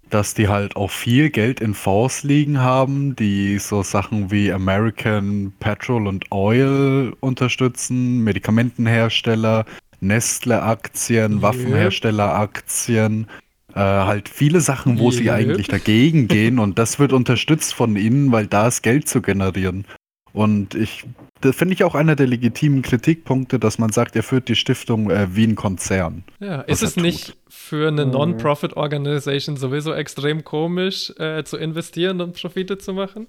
dass 0.10 0.34
die 0.34 0.48
halt 0.48 0.75
auch 0.75 0.91
viel 0.91 1.29
Geld 1.29 1.60
in 1.60 1.74
Fonds 1.74 2.24
liegen 2.24 2.60
haben, 2.60 3.15
die 3.15 3.58
so 3.58 3.82
Sachen 3.82 4.29
wie 4.29 4.51
American 4.51 5.53
Petrol 5.60 6.08
and 6.08 6.32
Oil 6.32 7.13
unterstützen, 7.20 8.24
Medikamentenhersteller, 8.24 9.65
Nestle-Aktien, 10.01 11.34
Yep. 11.34 11.41
Waffenhersteller-Aktien, 11.41 13.27
äh, 13.75 13.80
halt 13.80 14.30
viele 14.30 14.62
Sachen, 14.62 15.00
wo 15.00 15.12
sie 15.12 15.25
Yep. 15.25 15.34
eigentlich 15.34 15.68
dagegen 15.68 16.27
gehen 16.27 16.60
und 16.60 16.77
das 16.77 17.00
wird 17.00 17.13
unterstützt 17.13 17.74
von 17.74 17.96
ihnen, 17.96 18.32
weil 18.32 18.48
da 18.48 18.68
ist 18.68 18.82
Geld 18.84 19.08
zu 19.08 19.22
generieren. 19.22 19.86
Und 20.32 20.74
ich, 20.74 21.06
das 21.42 21.56
finde 21.56 21.75
ich 21.75 21.84
auch 21.84 21.94
einer 21.94 22.15
der 22.15 22.25
legitimen 22.25 22.82
Kritikpunkte, 22.82 23.60
dass 23.60 23.77
man 23.77 23.92
sagt, 23.92 24.15
er 24.15 24.24
führt 24.24 24.50
die 24.50 24.56
Stiftung 24.56 25.12
äh, 25.12 25.27
wie 25.36 25.46
ein 25.46 25.56
Konzern. 25.56 26.24
Ja, 26.39 26.62
ist 26.62 26.82
es 26.82 26.96
nicht 26.96 27.27
tut. 27.27 27.36
für 27.50 27.88
eine. 27.88 28.08
Non-Profit-Organisation 28.08 29.58
sowieso 29.58 29.94
extrem 29.94 30.44
komisch, 30.44 31.13
äh, 31.20 31.44
zu 31.44 31.58
investieren 31.58 32.20
und 32.20 32.39
Profite 32.39 32.80
zu 32.80 32.94
machen? 32.94 33.27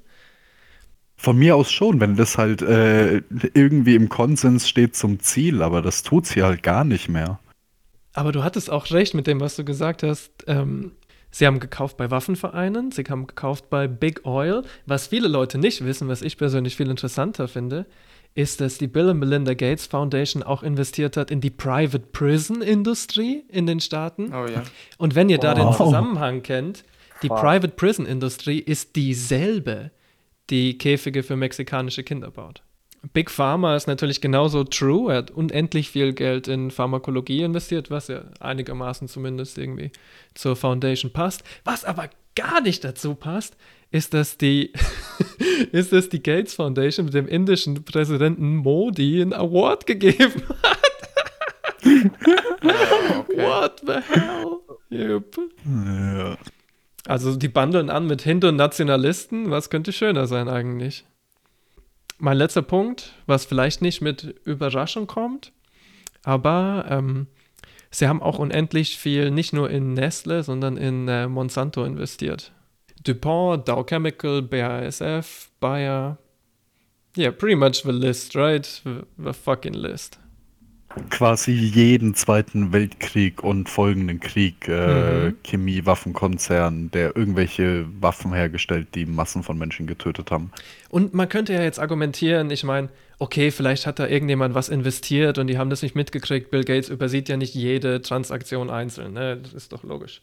Von 1.16 1.38
mir 1.38 1.56
aus 1.56 1.70
schon, 1.70 2.00
wenn 2.00 2.16
das 2.16 2.38
halt 2.38 2.60
äh, 2.62 3.22
irgendwie 3.52 3.94
im 3.94 4.08
Konsens 4.08 4.68
steht 4.68 4.96
zum 4.96 5.20
Ziel, 5.20 5.62
aber 5.62 5.80
das 5.80 6.02
tut's 6.02 6.32
hier 6.32 6.46
halt 6.46 6.62
gar 6.62 6.84
nicht 6.84 7.08
mehr. 7.08 7.38
Aber 8.14 8.33
du 8.33 8.42
hattest 8.42 8.71
auch 8.71 8.90
recht 8.90 9.12
mit 9.12 9.26
dem, 9.26 9.40
was 9.40 9.56
du 9.56 9.64
gesagt 9.64 10.02
hast. 10.02 10.30
Ähm, 10.47 10.92
sie 11.30 11.47
haben 11.47 11.61
gekauft 11.61 11.97
bei 11.97 12.11
Waffenvereinen, 12.11 12.92
sie 12.92 13.02
haben 13.02 13.26
gekauft 13.26 13.68
bei 13.68 13.88
Big 13.88 14.25
Oil. 14.25 14.62
Was 14.87 15.09
viele 15.09 15.28
Leute 15.28 15.59
nicht 15.59 15.85
wissen, 15.85 16.09
was 16.09 16.23
ich 16.23 16.38
persönlich 16.38 16.76
viel 16.76 16.88
interessanter 16.88 17.49
finde, 17.49 17.87
ist, 18.35 18.61
dass 18.61 18.78
die 18.78 18.87
Bill 18.87 19.11
and 19.11 19.21
Melinda 19.21 19.54
Gates 19.54 19.87
Foundation 19.87 20.42
auch 20.42 20.62
investiert 20.62 21.16
hat 21.16 21.30
in 21.30 21.40
die 21.40 21.50
Private 21.50 22.06
Prison 22.12 22.62
Industrie 22.62 23.44
in 23.49 23.66
den 23.66 23.80
Staaten. 23.80 24.33
Oh 24.33 24.47
ja. 24.47 24.62
Und 24.97 25.14
wenn 25.14 25.28
ihr 25.28 25.38
da 25.38 25.54
den. 25.54 25.73
Zusammenhang 25.73 26.42
kennt, 26.42 26.85
die 27.23 27.28
Fuck. 27.28 27.40
Private 27.40 27.75
Prison 27.75 28.06
Industrie 28.06 28.59
ist 28.59 28.97
dieselbe, 28.97 29.90
die 30.50 30.78
Käfige 30.78 31.23
für 31.23 31.37
mexikanische 31.37 32.04
Kinder 32.04 32.30
baut. 32.30 32.62
Big 33.12 33.30
Pharma 33.30 33.76
ist 33.76 33.87
natürlich 33.87 34.20
genauso 34.20 34.64
true. 34.64 35.12
Er 35.12 35.18
hat 35.18 35.30
unendlich 35.30 35.90
viel 35.90 36.12
Geld 36.12 36.49
in 36.49 36.70
Pharmakologie 36.70 37.42
investiert, 37.42 37.90
was 37.90 38.08
ja 38.08 38.23
einigermaßen 38.40 39.08
zumindest 39.08 39.58
irgendwie 39.58 39.90
zur 40.34 40.56
Foundation 40.56 41.12
passt. 41.12 41.44
Was 41.64 41.84
aber 41.84 42.08
gar 42.34 42.61
nicht 42.61 42.84
dazu 42.84 43.14
passt, 43.14 43.56
ist, 43.90 44.14
dass 44.14 44.38
die, 44.38 44.73
ist, 45.73 45.92
dass 45.92 46.08
die 46.08 46.23
Gates 46.23 46.54
Foundation 46.54 47.06
mit 47.06 47.14
dem 47.14 47.28
indischen 47.28 47.84
Präsidenten 47.84 48.56
Modi 48.56 49.20
einen 49.20 49.32
Award 49.32 49.87
gegeben 49.87 50.42
hat. 50.62 50.78
Okay. 51.84 53.37
What 53.37 53.82
the 53.87 53.92
hell? 53.92 54.58
Yep. 54.90 55.37
Ja. 55.64 56.38
Also 57.06 57.37
die 57.37 57.49
bundeln 57.49 57.90
an 57.90 58.06
mit 58.06 58.23
Hindu-Nationalisten. 58.23 59.50
Was 59.50 59.68
könnte 59.68 59.92
schöner 59.92 60.26
sein 60.26 60.49
eigentlich? 60.49 61.04
Mein 62.18 62.37
letzter 62.37 62.62
Punkt, 62.62 63.12
was 63.26 63.44
vielleicht 63.44 63.83
nicht 63.83 64.00
mit 64.00 64.23
Überraschung 64.44 65.06
kommt, 65.06 65.52
aber 66.23 66.87
ähm, 66.88 67.26
sie 67.90 68.09
haben 68.09 68.23
auch 68.23 68.38
unendlich 68.38 68.99
viel 68.99 69.30
nicht 69.30 69.52
nur 69.52 69.71
in 69.71 69.94
Nestle, 69.94 70.42
sondern 70.42 70.76
in 70.76 71.09
äh, 71.09 71.26
Monsanto 71.26 71.85
investiert. 71.85 72.52
DuPont, 73.02 73.68
Dow 73.68 73.85
Chemical, 73.85 74.42
BASF, 74.42 75.50
Bayer. 75.61 76.18
Yeah, 77.16 77.30
pretty 77.30 77.56
much 77.56 77.83
the 77.83 77.92
list, 77.92 78.35
right? 78.35 78.64
The, 78.85 79.02
the 79.18 79.33
fucking 79.33 79.75
list. 79.75 80.18
Quasi 81.10 81.52
jeden 81.52 82.14
Zweiten 82.14 82.72
Weltkrieg 82.72 83.42
und 83.42 83.68
folgenden 83.68 84.20
Krieg 84.20 84.68
äh, 84.68 85.30
Mhm. 85.30 85.36
Chemie-Waffenkonzern, 85.42 86.90
der 86.92 87.16
irgendwelche 87.16 87.86
Waffen 88.00 88.32
hergestellt, 88.32 88.88
die 88.94 89.06
Massen 89.06 89.42
von 89.42 89.58
Menschen 89.58 89.86
getötet 89.86 90.30
haben. 90.30 90.52
Und 90.90 91.14
man 91.14 91.28
könnte 91.28 91.52
ja 91.52 91.62
jetzt 91.62 91.80
argumentieren, 91.80 92.50
ich 92.50 92.64
meine, 92.64 92.90
okay, 93.18 93.50
vielleicht 93.50 93.86
hat 93.86 93.98
da 93.98 94.06
irgendjemand 94.06 94.54
was 94.54 94.68
investiert 94.68 95.38
und 95.38 95.48
die 95.48 95.58
haben 95.58 95.70
das 95.70 95.82
nicht 95.82 95.94
mitgekriegt. 95.94 96.50
Bill 96.50 96.64
Gates 96.64 96.88
übersieht 96.88 97.28
ja 97.28 97.36
nicht 97.36 97.54
jede 97.54 98.00
Transaktion 98.02 98.70
einzeln, 98.70 99.14
ne? 99.14 99.36
Das 99.42 99.52
ist 99.52 99.72
doch 99.72 99.82
logisch. 99.82 100.22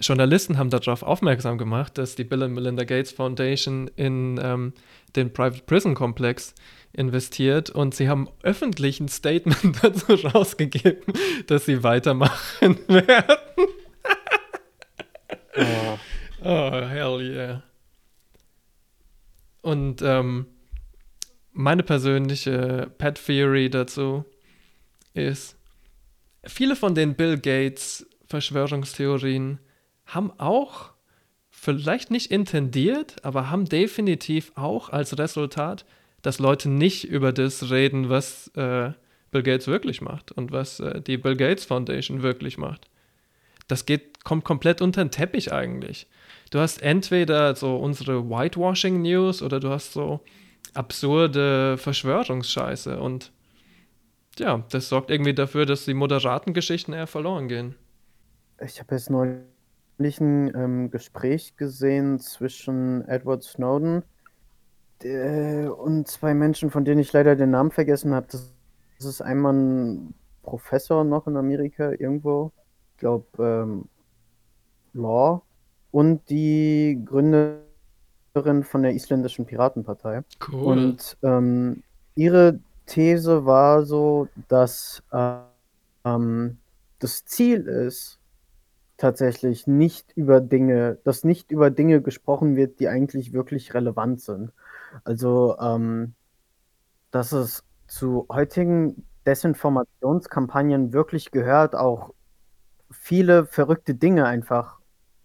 Journalisten 0.00 0.58
haben 0.58 0.70
darauf 0.70 1.02
aufmerksam 1.02 1.58
gemacht, 1.58 1.98
dass 1.98 2.14
die 2.14 2.24
Bill 2.24 2.44
and 2.44 2.54
Melinda 2.54 2.84
Gates 2.84 3.10
Foundation 3.10 3.90
in 3.96 4.38
ähm, 4.42 4.72
den 5.16 5.32
Private 5.32 5.62
Prison 5.66 5.94
Komplex 5.94 6.54
investiert 6.92 7.70
und 7.70 7.94
sie 7.94 8.08
haben 8.08 8.28
öffentlich 8.42 9.00
ein 9.00 9.08
Statement 9.08 9.78
dazu 9.82 10.14
rausgegeben, 10.14 11.14
dass 11.46 11.66
sie 11.66 11.82
weitermachen 11.82 12.78
werden. 12.88 13.36
Ja. 15.56 15.98
Oh, 16.44 16.86
hell 16.86 17.20
yeah. 17.20 17.62
Und 19.60 20.02
ähm, 20.02 20.46
meine 21.52 21.82
persönliche 21.82 22.90
Pet 22.98 23.20
Theory 23.24 23.68
dazu 23.68 24.24
ist, 25.14 25.56
viele 26.44 26.76
von 26.76 26.94
den 26.94 27.16
Bill 27.16 27.38
Gates 27.38 28.06
Verschwörungstheorien 28.26 29.58
haben 30.06 30.32
auch, 30.38 30.92
vielleicht 31.50 32.10
nicht 32.10 32.30
intendiert, 32.30 33.24
aber 33.24 33.50
haben 33.50 33.64
definitiv 33.64 34.52
auch 34.54 34.90
als 34.90 35.18
Resultat, 35.18 35.84
dass 36.22 36.38
Leute 36.38 36.68
nicht 36.68 37.04
über 37.04 37.32
das 37.32 37.70
reden, 37.70 38.08
was 38.08 38.48
äh, 38.56 38.92
Bill 39.30 39.42
Gates 39.42 39.66
wirklich 39.66 40.00
macht 40.00 40.32
und 40.32 40.52
was 40.52 40.80
äh, 40.80 41.00
die 41.00 41.16
Bill 41.16 41.36
Gates 41.36 41.64
Foundation 41.64 42.22
wirklich 42.22 42.58
macht. 42.58 42.88
Das 43.68 43.86
geht, 43.86 44.24
kommt 44.24 44.44
komplett 44.44 44.80
unter 44.80 45.04
den 45.04 45.10
Teppich 45.10 45.52
eigentlich. 45.52 46.08
Du 46.50 46.58
hast 46.58 46.82
entweder 46.82 47.54
so 47.54 47.76
unsere 47.76 48.28
Whitewashing 48.28 49.02
News 49.02 49.42
oder 49.42 49.60
du 49.60 49.68
hast 49.68 49.92
so 49.92 50.20
absurde 50.74 51.76
Verschwörungsscheiße 51.76 52.98
und 52.98 53.32
ja, 54.38 54.64
das 54.70 54.88
sorgt 54.88 55.10
irgendwie 55.10 55.34
dafür, 55.34 55.66
dass 55.66 55.84
die 55.84 55.94
moderaten 55.94 56.54
Geschichten 56.54 56.92
eher 56.92 57.06
verloren 57.06 57.48
gehen. 57.48 57.74
Ich 58.64 58.78
habe 58.78 58.94
jetzt 58.94 59.10
neulich 59.10 60.20
ein 60.20 60.54
ähm, 60.54 60.90
Gespräch 60.90 61.56
gesehen 61.56 62.18
zwischen 62.20 63.06
Edward 63.08 63.42
Snowden 63.42 64.04
und 65.04 66.08
zwei 66.08 66.34
Menschen, 66.34 66.70
von 66.70 66.84
denen 66.84 67.00
ich 67.00 67.12
leider 67.12 67.36
den 67.36 67.50
Namen 67.50 67.70
vergessen 67.70 68.14
habe. 68.14 68.26
Das, 68.30 68.52
das 68.98 69.06
ist 69.06 69.20
einmal 69.20 69.54
ein 69.54 70.14
Professor 70.42 71.04
noch 71.04 71.26
in 71.26 71.36
Amerika 71.36 71.92
irgendwo, 71.92 72.52
ich 72.92 72.98
glaube 72.98 73.26
ähm, 73.38 73.84
Law, 74.94 75.42
und 75.90 76.28
die 76.30 77.00
Gründerin 77.04 77.62
von 78.62 78.82
der 78.82 78.94
isländischen 78.94 79.46
Piratenpartei. 79.46 80.22
Cool. 80.50 80.62
Und 80.64 81.16
ähm, 81.22 81.82
ihre 82.14 82.60
These 82.86 83.44
war 83.44 83.84
so, 83.84 84.28
dass 84.48 85.02
äh, 85.12 85.38
ähm, 86.04 86.58
das 86.98 87.24
Ziel 87.24 87.60
ist, 87.62 88.18
tatsächlich 88.98 89.66
nicht 89.66 90.12
über 90.16 90.40
Dinge, 90.40 90.98
dass 91.04 91.24
nicht 91.24 91.50
über 91.52 91.70
Dinge 91.70 92.02
gesprochen 92.02 92.56
wird, 92.56 92.80
die 92.80 92.88
eigentlich 92.88 93.32
wirklich 93.32 93.72
relevant 93.72 94.20
sind. 94.20 94.52
Also, 95.04 95.56
ähm, 95.60 96.14
dass 97.10 97.32
es 97.32 97.64
zu 97.88 98.26
heutigen 98.32 99.06
Desinformationskampagnen 99.26 100.92
wirklich 100.92 101.30
gehört, 101.30 101.74
auch 101.76 102.14
viele 102.92 103.46
verrückte 103.46 103.94
Dinge 103.96 104.26
einfach 104.26 104.80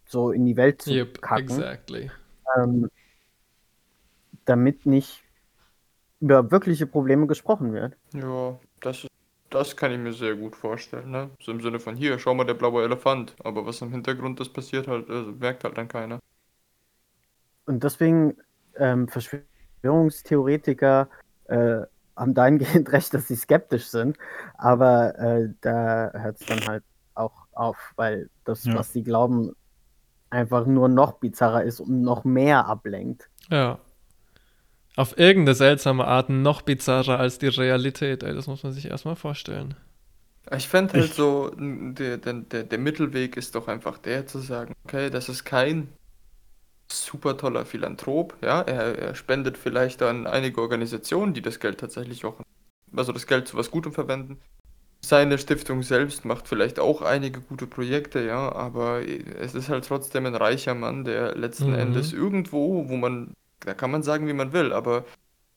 so 0.05 0.31
in 0.31 0.45
die 0.45 0.57
Welt 0.57 0.81
zu 0.81 0.95
Yep, 0.95 1.19
kacken, 1.21 1.67
exactly. 1.67 2.09
ähm, 2.57 2.89
damit 4.45 4.85
nicht 4.85 5.23
über 6.21 6.51
wirkliche 6.51 6.87
Probleme 6.87 7.27
gesprochen 7.27 7.73
wird. 7.73 7.97
Ja, 8.13 8.59
das, 8.79 9.03
ist- 9.03 9.09
das 9.49 9.75
kann 9.77 9.91
ich 9.91 9.99
mir 9.99 10.13
sehr 10.13 10.35
gut 10.35 10.55
vorstellen, 10.55 11.11
ne? 11.11 11.31
So 11.41 11.51
im 11.51 11.61
Sinne 11.61 11.79
von 11.79 11.95
hier, 11.95 12.17
schau 12.19 12.33
mal, 12.33 12.43
der 12.45 12.53
blaue 12.55 12.83
Elefant. 12.83 13.35
Aber 13.43 13.65
was 13.65 13.81
im 13.81 13.91
Hintergrund 13.91 14.39
das 14.39 14.49
passiert 14.51 14.87
halt, 14.87 15.09
also 15.09 15.31
merkt 15.33 15.63
halt 15.63 15.77
dann 15.77 15.87
keiner. 15.87 16.19
Und 17.65 17.83
deswegen 17.83 18.37
ähm, 18.75 19.07
Verschwörungstheoretiker 19.83 21.09
äh, 21.47 21.81
haben 22.15 22.33
dahingehend 22.33 22.91
recht, 22.91 23.13
dass 23.13 23.27
sie 23.27 23.35
skeptisch 23.35 23.87
sind, 23.87 24.17
aber 24.57 25.17
äh, 25.19 25.49
da 25.61 26.11
hört 26.13 26.39
es 26.39 26.47
dann 26.47 26.65
halt 26.67 26.83
auch 27.15 27.33
auf, 27.51 27.77
weil 27.95 28.29
das, 28.45 28.63
Ja. 28.65 28.75
was 28.75 28.93
sie 28.93 29.03
glauben, 29.03 29.55
einfach 30.29 30.65
nur 30.65 30.87
noch 30.89 31.13
bizarrer 31.13 31.63
ist 31.63 31.79
und 31.79 32.01
noch 32.01 32.23
mehr 32.23 32.65
ablenkt. 32.65 33.29
Ja. 33.49 33.79
Auf 34.95 35.17
irgendeine 35.17 35.55
seltsame 35.55 36.05
Art 36.05 36.29
noch 36.29 36.61
bizarrer 36.61 37.19
als 37.19 37.39
die 37.39 37.47
Realität, 37.47 38.23
ey. 38.23 38.33
Das 38.33 38.47
muss 38.47 38.63
man 38.63 38.73
sich 38.73 38.85
erstmal 38.89 39.15
vorstellen. 39.15 39.75
Ich 40.55 40.67
fände 40.67 40.93
halt 40.93 41.05
Ich- 41.05 41.13
so, 41.13 41.51
der, 41.57 42.17
der, 42.17 42.63
der 42.63 42.77
Mittelweg 42.79 43.37
ist 43.37 43.55
doch 43.55 43.67
einfach 43.67 43.97
der 43.97 44.27
zu 44.27 44.39
sagen, 44.39 44.73
okay, 44.85 45.09
das 45.09 45.29
ist 45.29 45.45
kein 45.45 45.89
super 46.91 47.37
toller 47.37 47.65
Philanthrop, 47.65 48.37
ja, 48.41 48.61
er, 48.61 48.97
er 48.97 49.15
spendet 49.15 49.57
vielleicht 49.57 50.01
an 50.01 50.27
einige 50.27 50.61
Organisationen, 50.61 51.33
die 51.33 51.41
das 51.41 51.59
Geld 51.59 51.79
tatsächlich 51.79 52.25
auch, 52.25 52.39
also 52.95 53.11
das 53.11 53.27
Geld 53.27 53.47
zu 53.47 53.57
was 53.57 53.71
Gutem 53.71 53.93
verwenden. 53.93 54.39
Seine 55.05 55.37
Stiftung 55.37 55.83
selbst 55.83 56.25
macht 56.25 56.47
vielleicht 56.47 56.79
auch 56.79 57.01
einige 57.01 57.41
gute 57.41 57.67
Projekte, 57.67 58.25
ja, 58.25 58.51
aber 58.53 59.01
es 59.07 59.55
ist 59.55 59.69
halt 59.69 59.85
trotzdem 59.85 60.25
ein 60.25 60.35
reicher 60.35 60.75
Mann, 60.75 61.05
der 61.05 61.35
letzten 61.35 61.73
Mhm. 61.73 61.79
Endes 61.79 62.13
irgendwo, 62.13 62.89
wo 62.89 62.95
man, 62.97 63.33
da 63.61 63.73
kann 63.73 63.91
man 63.91 64.03
sagen, 64.03 64.27
wie 64.27 64.33
man 64.33 64.53
will, 64.53 64.73
aber 64.73 65.05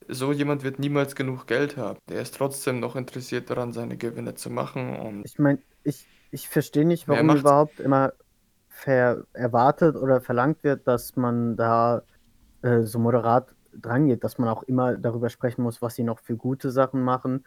so 0.09 0.33
jemand 0.33 0.65
wird 0.65 0.79
niemals 0.81 1.15
genug 1.17 1.47
Geld 1.47 1.77
haben. 1.77 1.99
Der 2.09 2.23
ist 2.23 2.37
trotzdem 2.37 2.81
noch 2.81 2.97
interessiert 2.97 3.51
daran, 3.51 3.73
seine 3.73 3.97
Gewinne 3.99 4.35
zu 4.37 4.51
machen 4.51 4.97
und 4.97 5.25
Ich 5.25 5.39
meine, 5.39 5.63
ich, 5.83 6.09
ich 6.31 6.49
verstehe 6.49 6.87
nicht, 6.87 7.09
warum 7.09 7.35
überhaupt 7.35 7.81
immer 7.81 8.13
erwartet 8.85 9.97
oder 9.97 10.21
verlangt 10.21 10.63
wird, 10.63 10.87
dass 10.87 11.17
man 11.17 11.57
da 11.57 12.03
äh, 12.63 12.83
so 12.83 12.99
moderat 12.99 13.55
drangeht, 13.73 14.25
dass 14.25 14.39
man 14.39 14.49
auch 14.49 14.63
immer 14.63 14.97
darüber 14.97 15.29
sprechen 15.29 15.63
muss, 15.63 15.83
was 15.83 15.95
sie 15.95 16.03
noch 16.03 16.21
für 16.21 16.37
gute 16.37 16.71
Sachen 16.71 17.03
machen. 17.03 17.45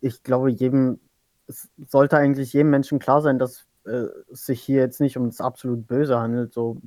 Ich 0.00 0.22
glaube, 0.22 0.50
jedem, 0.50 1.00
es 1.46 1.70
sollte 1.86 2.16
eigentlich 2.16 2.52
jedem 2.52 2.70
Menschen 2.70 2.98
klar 2.98 3.22
sein, 3.22 3.38
dass 3.38 3.66
äh, 3.84 4.06
es 4.30 4.46
sich 4.46 4.60
hier 4.60 4.80
jetzt 4.80 5.00
nicht 5.00 5.16
um 5.16 5.26
das 5.26 5.40
absolut 5.40 5.86
Böse 5.86 6.18
handelt, 6.18 6.52
so 6.52 6.80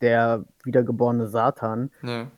der 0.00 0.44
wiedergeborene 0.64 1.28
Satan. 1.28 1.90
ja. 2.02 2.30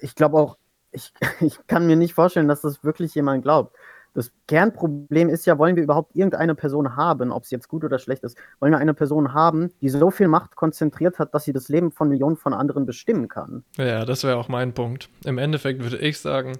Ich 0.00 0.14
glaube 0.14 0.38
auch, 0.38 0.58
ich, 0.92 1.12
ich 1.40 1.58
kann 1.66 1.86
mir 1.86 1.96
nicht 1.96 2.14
vorstellen, 2.14 2.48
dass 2.48 2.60
das 2.60 2.84
wirklich 2.84 3.14
jemand 3.14 3.42
glaubt. 3.42 3.76
Das 4.18 4.32
Kernproblem 4.48 5.28
ist 5.28 5.46
ja, 5.46 5.58
wollen 5.58 5.76
wir 5.76 5.84
überhaupt 5.84 6.16
irgendeine 6.16 6.56
Person 6.56 6.96
haben, 6.96 7.30
ob 7.30 7.44
sie 7.46 7.54
jetzt 7.54 7.68
gut 7.68 7.84
oder 7.84 8.00
schlecht 8.00 8.24
ist, 8.24 8.36
wollen 8.58 8.72
wir 8.72 8.78
eine 8.78 8.92
Person 8.92 9.32
haben, 9.32 9.70
die 9.80 9.88
so 9.88 10.10
viel 10.10 10.26
Macht 10.26 10.56
konzentriert 10.56 11.20
hat, 11.20 11.32
dass 11.34 11.44
sie 11.44 11.52
das 11.52 11.68
Leben 11.68 11.92
von 11.92 12.08
Millionen 12.08 12.36
von 12.36 12.52
anderen 12.52 12.84
bestimmen 12.84 13.28
kann. 13.28 13.62
Ja, 13.76 14.04
das 14.04 14.24
wäre 14.24 14.36
auch 14.36 14.48
mein 14.48 14.74
Punkt. 14.74 15.08
Im 15.24 15.38
Endeffekt 15.38 15.84
würde 15.84 15.98
ich 15.98 16.18
sagen, 16.18 16.54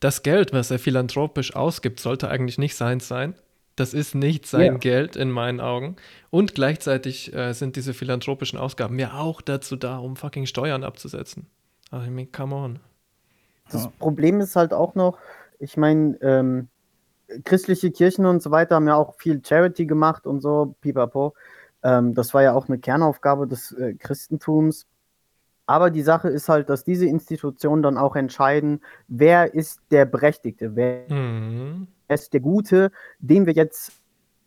das 0.00 0.24
Geld, 0.24 0.52
was 0.52 0.72
er 0.72 0.80
philanthropisch 0.80 1.54
ausgibt, 1.54 2.00
sollte 2.00 2.28
eigentlich 2.30 2.58
nicht 2.58 2.74
seins 2.74 3.06
sein. 3.06 3.34
Das 3.76 3.94
ist 3.94 4.16
nicht 4.16 4.46
sein 4.46 4.72
Ja. 4.72 4.78
Geld 4.78 5.14
in 5.14 5.30
meinen 5.30 5.60
Augen. 5.60 5.94
Und 6.30 6.56
gleichzeitig 6.56 7.32
äh, 7.32 7.52
sind 7.52 7.76
diese 7.76 7.94
philanthropischen 7.94 8.58
Ausgaben 8.58 8.98
ja 8.98 9.14
auch 9.14 9.40
dazu 9.40 9.76
da, 9.76 9.98
um 9.98 10.16
fucking 10.16 10.46
Steuern 10.46 10.82
abzusetzen. 10.82 11.46
Also, 11.92 12.06
I 12.06 12.10
mean, 12.10 12.32
come 12.32 12.56
on. 12.56 12.80
Das 13.70 13.84
Ja. 13.84 13.92
Problem 14.00 14.40
ist 14.40 14.56
halt 14.56 14.72
auch 14.72 14.96
noch, 14.96 15.18
ich 15.60 15.76
meine, 15.76 16.18
ähm, 16.20 16.68
christliche 17.44 17.90
Kirchen 17.90 18.26
und 18.26 18.42
so 18.42 18.50
weiter 18.50 18.76
haben 18.76 18.86
ja 18.88 18.96
auch 18.96 19.14
viel 19.16 19.40
Charity 19.44 19.86
gemacht 19.86 20.26
und 20.26 20.40
so, 20.40 20.74
pipapo. 20.80 21.34
Ähm, 21.82 22.14
das 22.14 22.32
war 22.34 22.42
ja 22.42 22.54
auch 22.54 22.68
eine 22.68 22.78
Kernaufgabe 22.78 23.46
des 23.46 23.72
äh, 23.72 23.94
Christentums. 23.94 24.86
Aber 25.66 25.90
die 25.90 26.02
Sache 26.02 26.28
ist 26.28 26.48
halt, 26.50 26.68
dass 26.68 26.84
diese 26.84 27.06
Institutionen 27.06 27.82
dann 27.82 27.96
auch 27.96 28.16
entscheiden, 28.16 28.82
wer 29.08 29.54
ist 29.54 29.80
der 29.90 30.04
Berechtigte, 30.04 30.76
wer 30.76 31.10
Mhm. 31.10 31.88
ist 32.08 32.32
der 32.34 32.40
Gute, 32.40 32.90
dem 33.18 33.46
wir 33.46 33.54
jetzt 33.54 33.92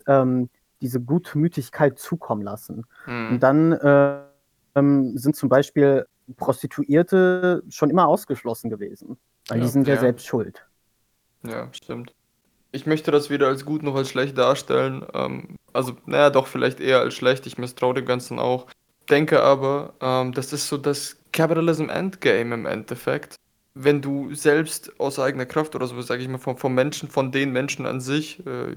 ähm, 0.05 0.49
diese 0.79 1.01
Gutmütigkeit 1.01 1.97
zukommen 1.97 2.43
lassen. 2.43 2.85
Hm. 3.05 3.31
Und 3.31 3.39
dann 3.41 3.71
äh, 3.71 4.19
ähm, 4.75 5.17
sind 5.17 5.35
zum 5.35 5.49
Beispiel 5.49 6.05
Prostituierte 6.35 7.63
schon 7.69 7.89
immer 7.89 8.07
ausgeschlossen 8.07 8.69
gewesen, 8.69 9.17
weil 9.47 9.57
Ja. 9.57 9.63
die 9.63 9.69
sind 9.71 9.87
ja, 9.87 9.95
Ja. 9.95 9.99
selbst 9.99 10.27
schuld. 10.27 10.67
Ja, 11.43 11.67
stimmt. 11.73 12.13
Ich 12.71 12.85
möchte 12.85 13.11
das 13.11 13.29
weder 13.29 13.47
als 13.47 13.65
gut 13.65 13.83
noch 13.83 13.95
als 13.95 14.09
schlecht 14.09 14.37
darstellen. 14.37 15.05
Ähm, 15.13 15.55
also, 15.73 15.95
naja, 16.05 16.29
doch 16.29 16.47
vielleicht 16.47 16.79
eher 16.79 16.99
als 16.99 17.15
schlecht. 17.15 17.47
Ich 17.47 17.57
misstraue 17.57 17.93
dem 17.93 18.05
Ganzen 18.05 18.39
auch. 18.39 18.67
Denke 19.09 19.41
aber, 19.41 19.93
ähm, 20.01 20.33
das 20.33 20.53
ist 20.53 20.67
so 20.67 20.77
das 20.77 21.17
Capitalism 21.31 21.89
Endgame 21.89 22.53
im 22.53 22.65
Endeffekt. 22.65 23.35
Wenn 23.73 24.01
du 24.01 24.33
selbst 24.33 24.99
aus 24.99 25.19
eigener 25.19 25.45
Kraft 25.45 25.75
oder 25.75 25.87
so, 25.87 26.01
sage 26.01 26.21
ich 26.21 26.27
mal, 26.27 26.39
vom, 26.39 26.57
vom 26.57 26.73
Menschen, 26.73 27.09
von 27.09 27.31
den 27.31 27.51
Menschen 27.51 27.85
an 27.85 28.01
sich, 28.01 28.45
äh, 28.45 28.75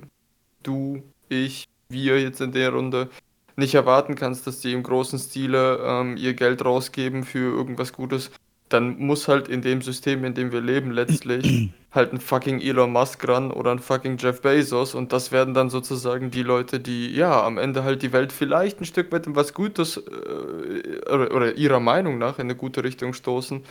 du, 0.62 1.02
ich, 1.28 1.64
wir 1.88 2.20
jetzt 2.20 2.40
in 2.40 2.52
der 2.52 2.70
Runde, 2.72 3.08
nicht 3.56 3.74
erwarten 3.74 4.14
kannst, 4.14 4.46
dass 4.46 4.60
die 4.60 4.72
im 4.72 4.82
großen 4.82 5.18
Stile 5.18 5.80
ähm, 5.84 6.16
ihr 6.16 6.34
Geld 6.34 6.64
rausgeben 6.64 7.24
für 7.24 7.54
irgendwas 7.54 7.92
Gutes, 7.92 8.30
dann 8.68 8.98
muss 8.98 9.28
halt 9.28 9.48
in 9.48 9.62
dem 9.62 9.82
System, 9.82 10.24
in 10.24 10.34
dem 10.34 10.52
wir 10.52 10.60
leben, 10.60 10.90
letztlich 10.90 11.70
halt 11.92 12.12
ein 12.12 12.20
fucking 12.20 12.60
Elon 12.60 12.92
Musk 12.92 13.26
ran 13.26 13.50
oder 13.50 13.72
ein 13.72 13.80
fucking 13.80 14.16
Jeff 14.18 14.42
Bezos 14.42 14.94
und 14.94 15.12
das 15.12 15.32
werden 15.32 15.54
dann 15.54 15.70
sozusagen 15.70 16.30
die 16.30 16.42
Leute, 16.42 16.78
die 16.80 17.14
ja 17.14 17.44
am 17.44 17.58
Ende 17.58 17.82
halt 17.84 18.02
die 18.02 18.12
Welt 18.12 18.32
vielleicht 18.32 18.80
ein 18.80 18.84
Stück 18.84 19.10
weit 19.12 19.26
in 19.26 19.34
was 19.34 19.54
Gutes 19.54 19.96
äh, 19.96 21.00
oder, 21.10 21.34
oder 21.34 21.56
ihrer 21.56 21.80
Meinung 21.80 22.18
nach 22.18 22.38
in 22.38 22.46
eine 22.46 22.56
gute 22.56 22.84
Richtung 22.84 23.12
stoßen, 23.12 23.64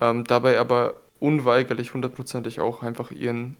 ähm, 0.00 0.24
dabei 0.24 0.60
aber 0.60 0.94
unweigerlich 1.18 1.94
hundertprozentig 1.94 2.60
auch 2.60 2.82
einfach 2.82 3.10
ihren 3.10 3.56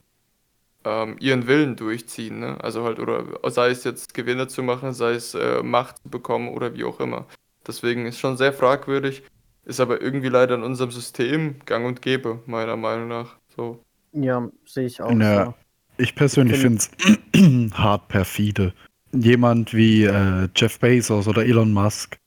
ähm, 0.85 1.17
ihren 1.19 1.49
Willen 1.49 1.77
durchziehen, 1.77 2.39
ne? 2.39 2.59
Also 2.63 2.85
halt, 2.85 3.01
oder 3.01 3.25
sei 3.51 3.71
es 3.71 3.83
jetzt 3.85 4.15
Gewinne 4.15 4.47
zu 4.47 4.63
machen, 4.63 4.93
sei 4.95 5.13
es 5.15 5.35
äh, 5.35 5.63
Macht 5.63 5.99
zu 5.99 6.09
bekommen 6.09 6.49
oder 6.51 6.75
wie 6.75 6.85
auch 6.85 7.01
immer. 7.01 7.27
Deswegen 7.67 8.07
ist 8.07 8.21
schon 8.21 8.37
sehr 8.37 8.53
fragwürdig, 8.53 9.25
ist 9.65 9.81
aber 9.81 10.01
irgendwie 10.01 10.29
leider 10.29 10.55
in 10.55 10.63
unserem 10.63 10.93
System 10.93 11.57
gang 11.67 11.87
und 11.87 12.03
gäbe, 12.03 12.41
meiner 12.47 12.77
Meinung 12.77 13.09
nach. 13.09 13.37
So. 13.57 13.81
Ja, 14.13 14.49
sehe 14.65 14.87
ich 14.87 15.01
auch 15.01 15.11
Ja. 15.13 15.47
so. 15.47 15.55
Ich 15.99 16.15
persönlich 16.15 16.59
finde 16.59 16.83
Find- 16.99 17.71
es 17.73 17.79
hart 17.79 18.09
perfide, 18.09 18.75
jemand 19.13 19.73
wie 19.75 20.05
äh, 20.05 20.49
Jeff 20.55 20.79
Bezos 20.79 21.27
oder 21.27 21.45
Elon 21.47 21.73
Musk. 21.73 22.19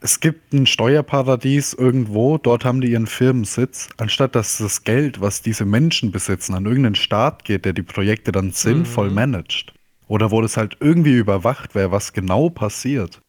Es 0.00 0.18
gibt 0.18 0.52
ein 0.52 0.66
Steuerparadies 0.66 1.74
irgendwo, 1.74 2.36
dort 2.38 2.64
haben 2.64 2.80
die 2.80 2.90
ihren 2.90 3.06
Firmensitz, 3.06 3.88
anstatt 3.98 4.34
dass 4.34 4.58
das 4.58 4.82
Geld, 4.82 5.20
was 5.20 5.42
diese 5.42 5.64
Menschen 5.64 6.10
besitzen, 6.10 6.54
an 6.54 6.64
irgendeinen 6.66 6.96
Staat 6.96 7.44
geht, 7.44 7.64
der 7.64 7.72
die 7.72 7.82
Projekte 7.82 8.32
dann 8.32 8.50
sinnvoll 8.50 9.10
Mhm. 9.10 9.14
managt. 9.14 9.74
Oder 10.08 10.30
wo 10.30 10.40
das 10.42 10.56
halt 10.56 10.76
irgendwie 10.80 11.16
überwacht 11.16 11.74
wäre, 11.74 11.92
was 11.92 12.12
genau 12.12 12.48
passiert. 12.50 13.20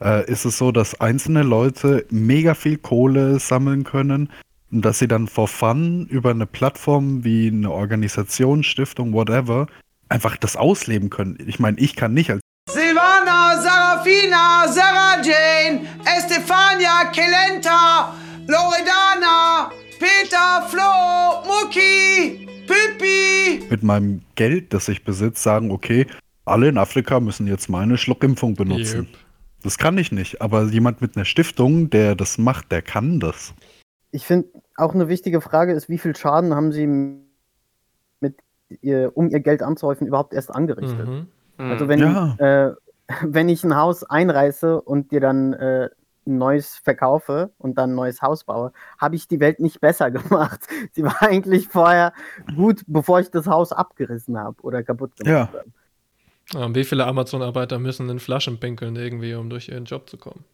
Äh, 0.00 0.30
ist 0.30 0.44
es 0.44 0.58
so, 0.58 0.72
dass 0.72 1.00
einzelne 1.00 1.42
Leute 1.42 2.04
mega 2.10 2.54
viel 2.54 2.76
Kohle 2.78 3.38
sammeln 3.38 3.84
können 3.84 4.28
und 4.72 4.84
dass 4.84 4.98
sie 4.98 5.08
dann 5.08 5.26
for 5.26 5.48
fun 5.48 6.06
über 6.06 6.30
eine 6.30 6.46
Plattform 6.46 7.24
wie 7.24 7.48
eine 7.48 7.70
Organisation, 7.70 8.62
Stiftung, 8.62 9.12
whatever, 9.12 9.66
einfach 10.08 10.36
das 10.36 10.56
ausleben 10.56 11.10
können. 11.10 11.38
Ich 11.46 11.58
meine, 11.58 11.78
ich 11.78 11.96
kann 11.96 12.14
nicht 12.14 12.30
als 12.30 12.40
Silvana, 12.70 13.60
Sarafina, 13.60 14.68
Sarah 14.68 15.20
Jane, 15.22 15.86
Estefania, 16.04 17.10
Kelenta, 17.12 18.14
Loredana, 18.46 19.70
Peter, 19.98 20.66
Flo, 20.68 21.42
Mucki, 21.46 22.46
Pippi. 22.66 23.64
mit 23.68 23.82
meinem 23.82 24.22
Geld, 24.36 24.72
das 24.72 24.88
ich 24.88 25.04
besitze, 25.04 25.42
sagen, 25.42 25.70
okay, 25.72 26.06
alle 26.44 26.68
in 26.68 26.78
Afrika 26.78 27.20
müssen 27.20 27.46
jetzt 27.46 27.68
meine 27.68 27.98
Schluckimpfung 27.98 28.54
benutzen. 28.54 29.00
Yep. 29.00 29.18
Das 29.62 29.76
kann 29.76 29.98
ich 29.98 30.10
nicht, 30.10 30.40
aber 30.40 30.64
jemand 30.64 31.00
mit 31.02 31.16
einer 31.16 31.24
Stiftung, 31.24 31.90
der 31.90 32.14
das 32.14 32.38
macht, 32.38 32.72
der 32.72 32.82
kann 32.82 33.20
das. 33.20 33.52
Ich 34.12 34.26
finde 34.26 34.48
auch 34.76 34.94
eine 34.94 35.08
wichtige 35.08 35.40
Frage 35.40 35.72
ist, 35.72 35.88
wie 35.88 35.98
viel 35.98 36.16
Schaden 36.16 36.54
haben 36.54 36.72
sie 36.72 36.86
mit 38.20 38.36
ihr, 38.80 39.12
um 39.16 39.28
ihr 39.30 39.40
Geld 39.40 39.62
anzuhäufen, 39.62 40.06
überhaupt 40.06 40.32
erst 40.34 40.50
angerichtet? 40.54 41.06
Mhm. 41.06 41.28
Also 41.58 41.88
wenn, 41.88 42.00
Ja. 42.00 42.34
äh, 42.38 42.74
wenn 43.22 43.48
ich 43.48 43.64
ein 43.64 43.76
Haus 43.76 44.04
einreiße 44.04 44.80
und 44.80 45.12
dir 45.12 45.20
dann 45.20 45.52
äh, 45.54 45.90
ein 46.26 46.38
neues 46.38 46.76
verkaufe 46.76 47.50
und 47.58 47.78
dann 47.78 47.92
ein 47.92 47.94
neues 47.96 48.20
Haus 48.22 48.44
baue, 48.44 48.72
habe 48.98 49.16
ich 49.16 49.26
die 49.28 49.40
Welt 49.40 49.60
nicht 49.60 49.80
besser 49.80 50.10
gemacht. 50.10 50.60
Sie 50.92 51.02
war 51.04 51.22
eigentlich 51.22 51.68
vorher 51.68 52.12
gut, 52.54 52.82
bevor 52.86 53.20
ich 53.20 53.30
das 53.30 53.46
Haus 53.46 53.72
abgerissen 53.72 54.38
habe 54.38 54.60
oder 54.62 54.82
kaputt 54.82 55.16
gemacht 55.16 55.50
Ja. 55.54 55.60
habe. 55.60 55.64
Und 56.66 56.74
wie 56.74 56.84
viele 56.84 57.06
Amazon-Arbeiter 57.06 57.78
müssen 57.78 58.08
in 58.10 58.18
Flaschen 58.18 58.58
pinkeln 58.58 58.96
irgendwie, 58.96 59.34
um 59.34 59.50
durch 59.50 59.68
ihren 59.68 59.84
Job 59.84 60.10
zu 60.10 60.16
kommen? 60.18 60.44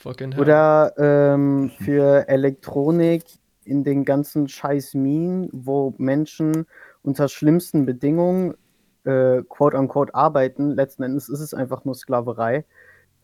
Fucking 0.00 0.32
hell. 0.32 0.40
Oder 0.40 0.94
ähm, 0.96 1.70
für 1.78 2.26
Elektronik 2.26 3.24
in 3.64 3.84
den 3.84 4.04
ganzen 4.06 4.48
scheiß 4.48 4.94
Minen, 4.94 5.50
wo 5.52 5.94
Menschen 5.98 6.66
unter 7.02 7.28
schlimmsten 7.28 7.84
Bedingungen 7.84 8.54
äh, 9.04 9.42
quote 9.48 9.76
unquote 9.76 10.14
arbeiten. 10.14 10.70
Letzten 10.70 11.02
Endes 11.02 11.28
ist 11.28 11.40
es 11.40 11.52
einfach 11.52 11.84
nur 11.84 11.94
Sklaverei. 11.94 12.64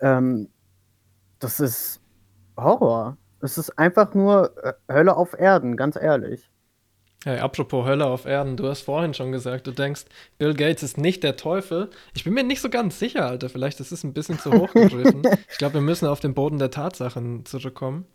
Ähm, 0.00 0.48
das 1.38 1.60
ist 1.60 2.02
Horror. 2.58 3.16
Es 3.40 3.56
ist 3.56 3.78
einfach 3.78 4.12
nur 4.12 4.52
äh, 4.62 4.74
Hölle 4.92 5.16
auf 5.16 5.38
Erden, 5.38 5.76
ganz 5.76 5.96
ehrlich. 5.96 6.50
Hey, 7.26 7.40
apropos 7.40 7.84
Hölle 7.84 8.06
auf 8.06 8.24
Erden, 8.24 8.56
du 8.56 8.68
hast 8.68 8.82
vorhin 8.82 9.12
schon 9.12 9.32
gesagt, 9.32 9.66
du 9.66 9.72
denkst, 9.72 10.02
Bill 10.38 10.54
Gates 10.54 10.84
ist 10.84 10.96
nicht 10.96 11.24
der 11.24 11.36
Teufel. 11.36 11.90
Ich 12.14 12.22
bin 12.22 12.34
mir 12.34 12.44
nicht 12.44 12.60
so 12.60 12.70
ganz 12.70 13.00
sicher, 13.00 13.26
Alter. 13.26 13.48
Vielleicht 13.48 13.80
ist 13.80 13.90
es 13.90 14.04
ein 14.04 14.12
bisschen 14.12 14.38
zu 14.38 14.52
hoch 14.52 14.72
gegriffen. 14.72 15.22
ich 15.50 15.58
glaube, 15.58 15.74
wir 15.74 15.80
müssen 15.80 16.06
auf 16.06 16.20
den 16.20 16.34
Boden 16.34 16.60
der 16.60 16.70
Tatsachen 16.70 17.44
zurückkommen. 17.44 18.06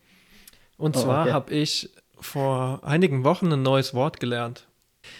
Und 0.77 0.95
Oh, 0.95 1.01
zwar 1.01 1.23
okay. 1.23 1.33
habe 1.33 1.53
ich 1.53 1.89
vor 2.21 2.85
einigen 2.85 3.25
Wochen 3.25 3.51
ein 3.51 3.61
neues 3.61 3.93
Wort 3.93 4.21
gelernt. 4.21 4.69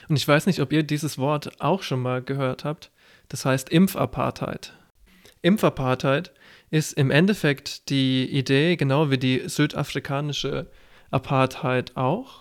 Und 0.08 0.16
ich 0.16 0.26
weiß 0.26 0.46
nicht, 0.46 0.62
ob 0.62 0.72
ihr 0.72 0.84
dieses 0.84 1.18
Wort 1.18 1.60
auch 1.60 1.84
schon 1.84 2.02
mal 2.02 2.22
gehört 2.22 2.64
habt. 2.64 2.92
Das 3.28 3.44
heißt 3.44 3.68
Impfapartheid. 3.68 4.72
Impfapartheid 5.42 6.32
ist 6.70 6.94
im 6.94 7.12
Endeffekt 7.12 7.90
die 7.90 8.24
Idee, 8.24 8.78
genau 8.78 9.12
wie 9.12 9.18
die 9.18 9.50
südafrikanische 9.50 10.68
Apartheid 11.10 11.98
auch, 11.98 12.41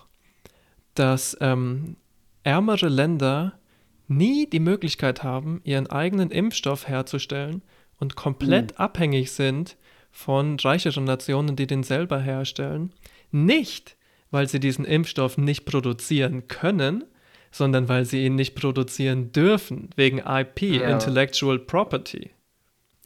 dass 0.95 1.37
ähm, 1.41 1.95
ärmere 2.43 2.89
Länder 2.89 3.59
nie 4.07 4.47
die 4.49 4.59
Möglichkeit 4.59 5.23
haben, 5.23 5.61
ihren 5.63 5.87
eigenen 5.87 6.31
Impfstoff 6.31 6.87
herzustellen 6.87 7.61
und 7.99 8.15
komplett 8.15 8.79
abhängig 8.79 9.31
sind 9.31 9.77
von 10.11 10.57
reicheren 10.59 11.05
Nationen, 11.05 11.55
die 11.55 11.67
den 11.67 11.83
selber 11.83 12.19
herstellen. 12.19 12.91
Nicht, 13.31 13.95
weil 14.31 14.47
sie 14.47 14.59
diesen 14.59 14.85
Impfstoff 14.85 15.37
nicht 15.37 15.65
produzieren 15.65 16.47
können, 16.47 17.05
sondern 17.51 17.87
weil 17.89 18.05
sie 18.05 18.25
ihn 18.25 18.35
nicht 18.35 18.55
produzieren 18.55 19.31
dürfen, 19.31 19.89
wegen 19.95 20.19
IP, 20.19 20.61
Ja. 20.61 20.89
Intellectual 20.89 21.59
Property. 21.59 22.31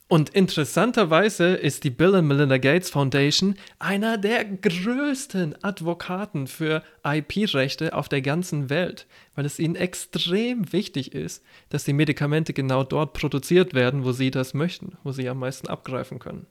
Und 0.08 0.30
interessanterweise 0.30 1.56
ist 1.56 1.84
die 1.84 1.90
Bill 1.90 2.14
and 2.14 2.28
Melinda 2.28 2.60
Gates 2.60 2.92
Foundation 2.92 3.56
einer 3.80 4.20
der 4.20 4.46
größten 4.46 5.64
Advokaten 5.64 6.46
für 6.46 6.84
IP-Rechte 7.04 7.94
auf 7.96 8.08
der 8.08 8.22
ganzen 8.22 8.70
Welt, 8.70 9.08
weil 9.34 9.48
es 9.48 9.58
ihnen 9.58 9.76
extrem 9.76 10.72
wichtig 10.72 11.16
ist, 11.16 11.44
dass 11.70 11.86
die 11.86 11.94
Medikamente 11.94 12.54
genau 12.54 12.84
dort 12.84 13.14
produziert 13.14 13.74
werden, 13.74 14.06
wo 14.06 14.12
sie 14.12 14.30
das 14.30 14.54
möchten, 14.54 14.96
wo 15.04 15.12
sie 15.12 15.28
am 15.28 15.40
meisten 15.40 15.68
abgreifen 15.68 16.20
können. 16.20 16.46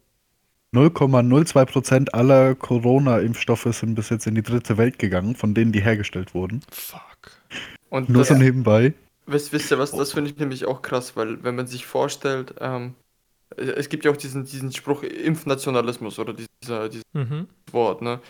0,02% 0.74 2.10
aller 2.10 2.56
Corona-Impfstoffe 2.56 3.68
sind 3.70 3.94
bis 3.94 4.10
jetzt 4.10 4.26
in 4.26 4.34
die 4.34 4.42
dritte 4.42 4.76
Welt 4.76 4.98
gegangen, 4.98 5.36
von 5.36 5.54
denen 5.54 5.70
die 5.70 5.80
hergestellt 5.80 6.34
wurden. 6.34 6.62
Fuck. 6.72 7.30
Und 7.88 8.08
Nur 8.08 8.24
so 8.24 8.34
nebenbei. 8.34 8.94
wisst, 9.26 9.52
wisst 9.52 9.70
ihr 9.70 9.78
was, 9.78 9.92
das 9.92 10.12
finde 10.12 10.30
ich 10.30 10.38
nämlich 10.38 10.64
auch 10.66 10.82
krass, 10.82 11.14
weil 11.14 11.44
wenn 11.44 11.54
man 11.54 11.68
sich 11.68 11.86
vorstellt, 11.86 12.56
ähm, 12.60 12.94
es 13.56 13.88
gibt 13.88 14.04
ja 14.04 14.10
auch 14.10 14.16
diesen, 14.16 14.44
diesen 14.44 14.72
Spruch 14.72 15.02
Impfnationalismus 15.02 16.18
oder 16.18 16.34
dieser, 16.34 16.88
dieses 16.88 17.04
Mhm. 17.12 17.48
Wort, 17.70 18.02
ne? 18.02 18.20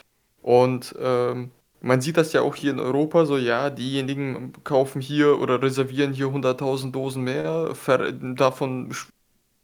Und 0.43 0.95
ähm, 0.99 1.51
man 1.81 2.01
sieht 2.01 2.17
das 2.17 2.33
ja 2.33 2.43
auch 2.43 2.55
hier 2.55 2.71
in 2.73 2.81
Europa, 2.81 3.25
so 3.27 3.37
ja, 3.37 3.71
diejenigen 3.71 4.53
kaufen 4.65 5.01
hier 5.01 5.41
oder 5.41 5.63
reservieren 5.63 6.13
hier 6.13 6.27
100.000 6.27 6.93
Dosen 6.93 7.25
mehr, 7.25 7.75
davon 8.37 8.95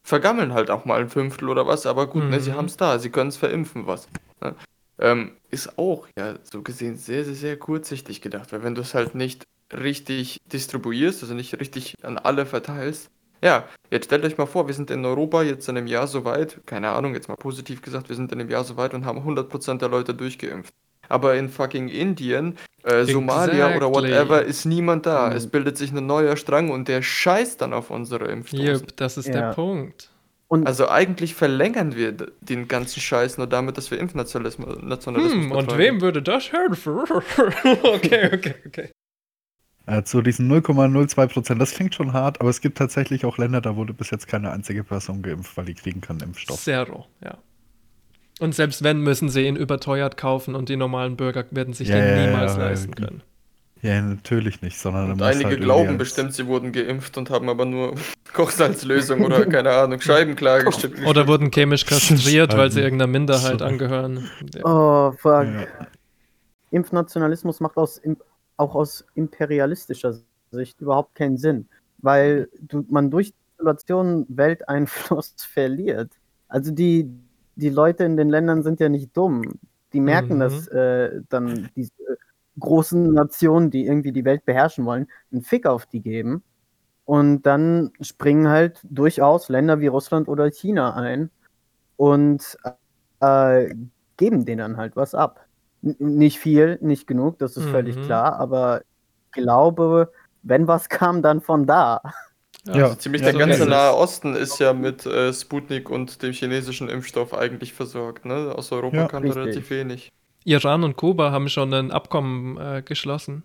vergammeln 0.02 0.52
halt 0.54 0.70
auch 0.70 0.84
mal 0.84 1.00
ein 1.00 1.08
Fünftel 1.08 1.48
oder 1.48 1.66
was, 1.66 1.86
aber 1.86 2.06
gut, 2.06 2.28
ne, 2.30 2.40
sie 2.40 2.50
Mhm. 2.50 2.54
haben 2.56 2.64
es 2.66 2.76
da, 2.76 2.98
sie 2.98 3.10
können 3.10 3.28
es 3.28 3.36
verimpfen, 3.36 3.86
was. 3.86 4.08
Ne? 4.40 4.54
Ähm, 4.98 5.32
ist 5.50 5.78
auch, 5.78 6.06
ja, 6.18 6.34
so 6.42 6.62
gesehen 6.62 6.96
sehr, 6.96 7.24
sehr, 7.24 7.34
sehr 7.34 7.56
kurzsichtig 7.58 8.20
gedacht, 8.20 8.52
weil 8.52 8.62
wenn 8.62 8.74
du 8.74 8.82
es 8.82 8.94
halt 8.94 9.14
nicht 9.14 9.44
richtig 9.72 10.40
distribuierst, 10.52 11.22
also 11.22 11.34
nicht 11.34 11.58
richtig 11.60 11.94
an 12.02 12.18
alle 12.18 12.44
verteilst, 12.44 13.10
ja, 13.42 13.68
jetzt 13.90 14.06
stellt 14.06 14.24
euch 14.24 14.36
mal 14.38 14.46
vor, 14.46 14.66
wir 14.66 14.74
sind 14.74 14.90
in 14.90 15.04
Europa 15.04 15.42
jetzt 15.42 15.68
in 15.68 15.76
einem 15.76 15.86
Jahr 15.86 16.06
so 16.06 16.24
weit, 16.24 16.60
keine 16.66 16.90
Ahnung, 16.90 17.14
jetzt 17.14 17.28
mal 17.28 17.36
positiv 17.36 17.82
gesagt, 17.82 18.08
wir 18.08 18.16
sind 18.16 18.32
in 18.32 18.40
einem 18.40 18.50
Jahr 18.50 18.64
so 18.64 18.76
weit 18.76 18.94
und 18.94 19.04
haben 19.04 19.24
100% 19.24 19.80
der 19.80 19.88
Leute 19.88 20.14
durchgeimpft. 20.14 20.74
Aber 21.08 21.34
in 21.34 21.48
fucking 21.48 21.88
Indien, 21.88 22.56
äh, 22.84 23.04
Somalia 23.04 23.70
oder 23.70 23.86
Exactly. 23.88 23.92
whatever 23.92 24.42
ist 24.44 24.64
niemand 24.64 25.06
da. 25.06 25.30
Mhm. 25.30 25.36
Es 25.36 25.46
bildet 25.50 25.76
sich 25.76 25.92
ein 25.92 26.06
neuer 26.06 26.36
Strang 26.36 26.70
und 26.70 26.86
der 26.88 27.02
scheißt 27.02 27.60
dann 27.60 27.72
auf 27.72 27.90
unsere 27.90 28.26
Impfdosen. 28.28 28.88
Yep, 28.88 28.96
das 28.96 29.16
ist 29.18 29.34
der 29.34 29.42
Ja. 29.42 29.54
Punkt. 29.54 30.10
Und 30.48 30.66
Also 30.66 30.88
eigentlich 30.88 31.34
verlängern 31.34 31.94
wir 31.94 32.12
den 32.40 32.68
ganzen 32.68 33.00
Scheiß 33.00 33.38
nur 33.38 33.46
damit, 33.46 33.76
dass 33.76 33.90
wir 33.90 33.98
Impfnationalismus 33.98 34.78
Nationalismus 34.82 35.44
Hm, 35.44 35.52
und 35.52 35.78
wem 35.78 36.00
würde 36.00 36.22
das 36.22 36.52
helfen? 36.52 36.98
okay, 37.82 38.30
okay, 38.34 38.54
okay. 38.66 38.90
Zu 40.04 40.22
diesen 40.22 40.50
0,02%, 40.50 41.58
das 41.58 41.72
klingt 41.72 41.94
schon 41.96 42.12
hart, 42.12 42.40
aber 42.40 42.50
es 42.50 42.60
gibt 42.60 42.78
tatsächlich 42.78 43.24
auch 43.24 43.38
Länder, 43.38 43.60
da 43.60 43.74
wurde 43.74 43.92
bis 43.92 44.10
jetzt 44.10 44.28
keine 44.28 44.52
einzige 44.52 44.84
Person 44.84 45.20
geimpft, 45.22 45.56
weil 45.56 45.64
die 45.64 45.74
kriegen 45.74 46.00
keinen 46.00 46.20
Impfstoff. 46.20 46.62
Zero, 46.62 47.06
ja. 47.24 47.38
Und 48.38 48.54
selbst 48.54 48.84
wenn, 48.84 49.00
müssen 49.00 49.28
sie 49.28 49.46
ihn 49.46 49.56
überteuert 49.56 50.16
kaufen 50.16 50.54
und 50.54 50.68
die 50.68 50.76
normalen 50.76 51.16
Bürger 51.16 51.44
werden 51.50 51.74
sich 51.74 51.88
Ja, 51.88 51.96
den 51.96 52.16
ja, 52.16 52.26
niemals 52.26 52.56
ja, 52.56 52.58
leisten 52.58 52.94
können. 52.94 53.22
Ja, 53.82 54.00
natürlich 54.00 54.62
nicht, 54.62 54.78
sondern 54.78 55.06
da 55.06 55.12
Und 55.12 55.22
einige 55.22 55.50
halt 55.50 55.60
glauben 55.60 55.98
bestimmt, 55.98 56.34
sie 56.34 56.46
wurden 56.46 56.72
geimpft 56.72 57.16
und 57.18 57.30
haben 57.30 57.48
aber 57.48 57.64
nur 57.64 57.94
Kochsalzlösung 58.32 59.22
oder 59.24 59.44
keine 59.46 59.70
Ahnung, 59.70 60.00
Scheibenklar 60.00 60.62
gestimmt. 60.62 61.04
Oder 61.06 61.26
wurden 61.26 61.50
chemisch 61.50 61.84
kastriert, 61.86 62.56
weil 62.56 62.70
sie 62.70 62.80
irgendeiner 62.80 63.10
Minderheit 63.10 63.60
angehören. 63.62 64.30
Ja. 64.54 64.64
Oh, 64.64 65.12
fuck. 65.12 65.46
Impfnationalismus 66.70 67.60
macht 67.60 67.76
aus, 67.76 67.98
im- 67.98 68.18
auch 68.60 68.74
aus 68.76 69.04
imperialistischer 69.14 70.14
Sicht 70.52 70.80
überhaupt 70.80 71.14
keinen 71.16 71.38
Sinn, 71.38 71.68
weil 71.98 72.48
du, 72.60 72.84
man 72.90 73.10
durch 73.10 73.32
Isolation 73.58 74.26
Welteinfluss 74.28 75.34
verliert. 75.38 76.12
Also 76.48 76.72
die, 76.72 77.10
die 77.56 77.70
Leute 77.70 78.04
in 78.04 78.16
den 78.16 78.28
Ländern 78.30 78.62
sind 78.62 78.80
ja 78.80 78.88
nicht 78.88 79.16
dumm. 79.16 79.42
Die 79.92 80.00
merken, 80.00 80.36
Mhm. 80.36 80.40
dass 80.40 80.68
äh, 80.68 81.22
dann 81.28 81.68
diese 81.76 81.92
großen 82.58 83.12
Nationen, 83.14 83.70
die 83.70 83.86
irgendwie 83.86 84.12
die 84.12 84.24
Welt 84.24 84.44
beherrschen 84.44 84.84
wollen, 84.84 85.08
einen 85.32 85.42
Fick 85.42 85.66
auf 85.66 85.86
die 85.86 86.00
geben. 86.00 86.42
Und 87.04 87.42
dann 87.42 87.92
springen 88.00 88.48
halt 88.48 88.80
durchaus 88.84 89.48
Länder 89.48 89.80
wie 89.80 89.88
Russland 89.88 90.28
oder 90.28 90.50
China 90.50 90.94
ein 90.94 91.30
und 91.96 92.56
äh, 93.20 93.74
geben 94.16 94.44
denen 94.44 94.58
dann 94.58 94.76
halt 94.76 94.96
was 94.96 95.14
ab. 95.14 95.46
Nicht 95.82 96.38
viel, 96.38 96.78
nicht 96.82 97.06
genug, 97.06 97.38
das 97.38 97.56
ist 97.56 97.64
völlig 97.66 97.96
Mhm. 97.96 98.04
klar, 98.04 98.38
aber 98.38 98.82
ich 98.82 99.32
glaube, 99.32 100.12
wenn 100.42 100.66
was 100.68 100.88
kam, 100.88 101.22
dann 101.22 101.40
von 101.40 101.66
da. 101.66 102.00
Ja, 102.66 102.74
also 102.74 102.96
ziemlich 102.96 103.22
der 103.22 103.32
so 103.32 103.38
ganze. 103.38 103.66
Nahe 103.66 103.94
Osten 103.94 104.34
ist 104.36 104.58
ja 104.58 104.72
mit 104.74 105.06
äh, 105.06 105.32
Sputnik 105.32 105.88
und 105.88 106.22
dem 106.22 106.32
chinesischen 106.32 106.88
Impfstoff 106.90 107.32
eigentlich 107.32 107.72
versorgt. 107.72 108.26
Ne? 108.26 108.52
Aus 108.54 108.70
Europa 108.72 108.96
Ja. 108.98 109.08
kam 109.08 109.22
relativ 109.24 109.70
wenig. 109.70 110.10
Iran 110.44 110.84
und 110.84 110.96
Kuba 110.96 111.30
haben 111.32 111.48
schon 111.48 111.72
ein 111.72 111.90
Abkommen 111.90 112.56
äh, 112.58 112.82
geschlossen. 112.82 113.42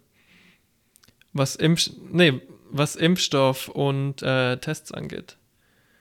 Was, 1.34 1.56
Impf 1.56 1.90
nee, 2.12 2.42
was 2.72 2.96
Impfstoff 2.96 3.68
und 3.70 4.22
äh, 4.24 4.58
Tests 4.58 4.92
angeht. 4.92 5.38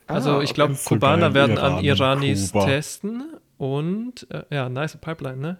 Also 0.06 0.38
Ah, 0.38 0.42
ich 0.42 0.54
glaube, 0.54 0.74
Kubaner 0.84 1.34
werden 1.34 1.56
Iran 1.56 1.72
an 1.78 1.84
Iranis 1.84 2.52
Kuba. 2.52 2.66
testen 2.66 3.24
und 3.58 4.26
äh, 4.30 4.42
ja, 4.50 4.68
nice 4.68 4.96
Pipeline, 5.00 5.36
ne? 5.38 5.58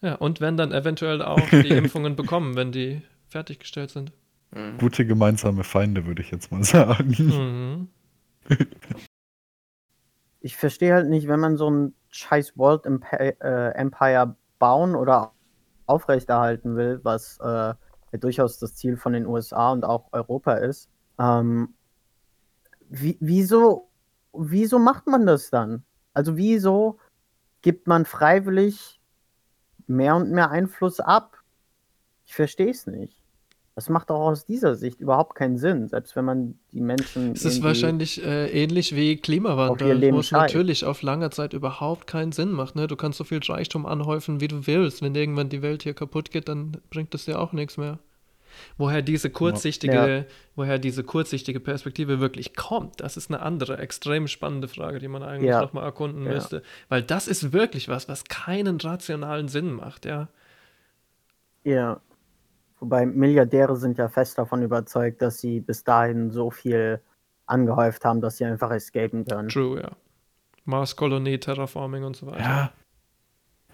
Ja, 0.00 0.14
und 0.14 0.40
werden 0.40 0.56
dann 0.56 0.72
eventuell 0.72 1.22
auch 1.22 1.40
die 1.50 1.70
Impfungen 1.70 2.16
bekommen, 2.16 2.56
wenn 2.56 2.72
die 2.72 3.02
fertiggestellt 3.28 3.90
sind. 3.90 4.12
Gute 4.78 5.04
gemeinsame 5.04 5.62
Feinde, 5.62 6.06
würde 6.06 6.22
ich 6.22 6.30
jetzt 6.30 6.50
mal 6.50 6.64
sagen. 6.64 7.14
Mhm. 7.18 7.88
Ich 10.40 10.56
verstehe 10.56 10.94
halt 10.94 11.08
nicht, 11.08 11.28
wenn 11.28 11.40
man 11.40 11.56
so 11.56 11.70
ein 11.70 11.94
scheiß 12.08 12.56
World 12.56 12.86
äh, 12.86 13.70
Empire 13.74 14.36
bauen 14.58 14.94
oder 14.94 15.32
aufrechterhalten 15.86 16.76
will, 16.76 17.00
was 17.02 17.38
äh, 17.40 17.46
ja 17.46 17.76
durchaus 18.18 18.58
das 18.58 18.74
Ziel 18.74 18.96
von 18.96 19.12
den 19.12 19.26
USA 19.26 19.72
und 19.72 19.84
auch 19.84 20.12
Europa 20.12 20.54
ist. 20.54 20.88
Ähm, 21.18 21.74
wie, 22.88 23.18
wieso, 23.20 23.90
wieso 24.32 24.78
macht 24.78 25.06
man 25.06 25.26
das 25.26 25.50
dann? 25.50 25.84
Also 26.14 26.36
wieso 26.36 26.98
gibt 27.60 27.86
man 27.86 28.06
freiwillig 28.06 28.97
mehr 29.88 30.16
und 30.16 30.30
mehr 30.30 30.50
Einfluss 30.50 31.00
ab? 31.00 31.38
Ich 32.26 32.34
verstehe 32.34 32.70
es 32.70 32.86
nicht. 32.86 33.16
Das 33.78 33.88
macht 33.88 34.10
auch 34.10 34.30
aus 34.30 34.44
dieser 34.44 34.74
Sicht 34.74 35.00
überhaupt 35.00 35.36
keinen 35.36 35.56
Sinn, 35.56 35.86
selbst 35.86 36.16
wenn 36.16 36.24
man 36.24 36.58
die 36.72 36.80
Menschen. 36.80 37.30
Es 37.30 37.44
ist 37.44 37.62
wahrscheinlich 37.62 38.20
äh, 38.20 38.50
ähnlich 38.50 38.96
wie 38.96 39.16
Klimawandel, 39.16 40.12
wo 40.12 40.18
es 40.18 40.32
natürlich 40.32 40.84
auf 40.84 41.02
lange 41.02 41.30
Zeit 41.30 41.52
überhaupt 41.52 42.08
keinen 42.08 42.32
Sinn 42.32 42.50
macht. 42.50 42.74
Ne? 42.74 42.88
Du 42.88 42.96
kannst 42.96 43.18
so 43.18 43.24
viel 43.24 43.38
Reichtum 43.38 43.86
anhäufen, 43.86 44.40
wie 44.40 44.48
du 44.48 44.66
willst. 44.66 45.00
Wenn 45.00 45.14
irgendwann 45.14 45.48
die 45.48 45.62
Welt 45.62 45.84
hier 45.84 45.94
kaputt 45.94 46.32
geht, 46.32 46.48
dann 46.48 46.78
bringt 46.90 47.14
das 47.14 47.26
ja 47.26 47.38
auch 47.38 47.52
nichts 47.52 47.76
mehr. 47.76 48.00
Woher 48.76 49.02
diese 49.02 49.30
kurzsichtige, 49.30 50.18
Ja. 50.18 50.24
woher 50.56 50.78
diese 50.78 51.04
kurzsichtige 51.04 51.60
Perspektive 51.60 52.20
wirklich 52.20 52.54
kommt, 52.56 53.00
das 53.00 53.16
ist 53.16 53.30
eine 53.30 53.40
andere, 53.40 53.78
extrem 53.78 54.28
spannende 54.28 54.68
Frage, 54.68 54.98
die 54.98 55.08
man 55.08 55.22
eigentlich 55.22 55.50
Ja. 55.50 55.60
nochmal 55.62 55.84
erkunden 55.84 56.24
Ja. 56.24 56.32
müsste. 56.32 56.62
Weil 56.88 57.02
das 57.02 57.28
ist 57.28 57.52
wirklich 57.52 57.88
was, 57.88 58.08
was 58.08 58.24
keinen 58.24 58.80
rationalen 58.80 59.48
Sinn 59.48 59.72
macht, 59.72 60.04
ja. 60.04 60.28
Ja. 61.64 62.00
Wobei 62.80 63.06
Milliardäre 63.06 63.76
sind 63.76 63.98
ja 63.98 64.08
fest 64.08 64.38
davon 64.38 64.62
überzeugt, 64.62 65.20
dass 65.20 65.38
sie 65.38 65.60
bis 65.60 65.82
dahin 65.84 66.30
so 66.30 66.50
viel 66.50 67.00
angehäuft 67.46 68.04
haben, 68.04 68.20
dass 68.20 68.36
sie 68.36 68.44
einfach 68.44 68.70
escapen 68.70 69.24
können. 69.24 69.48
True, 69.48 69.80
ja. 69.80 69.90
Marskolonie, 70.64 71.38
Terraforming 71.38 72.04
und 72.04 72.14
so 72.14 72.26
weiter. 72.26 72.40
Ja. 72.40 72.72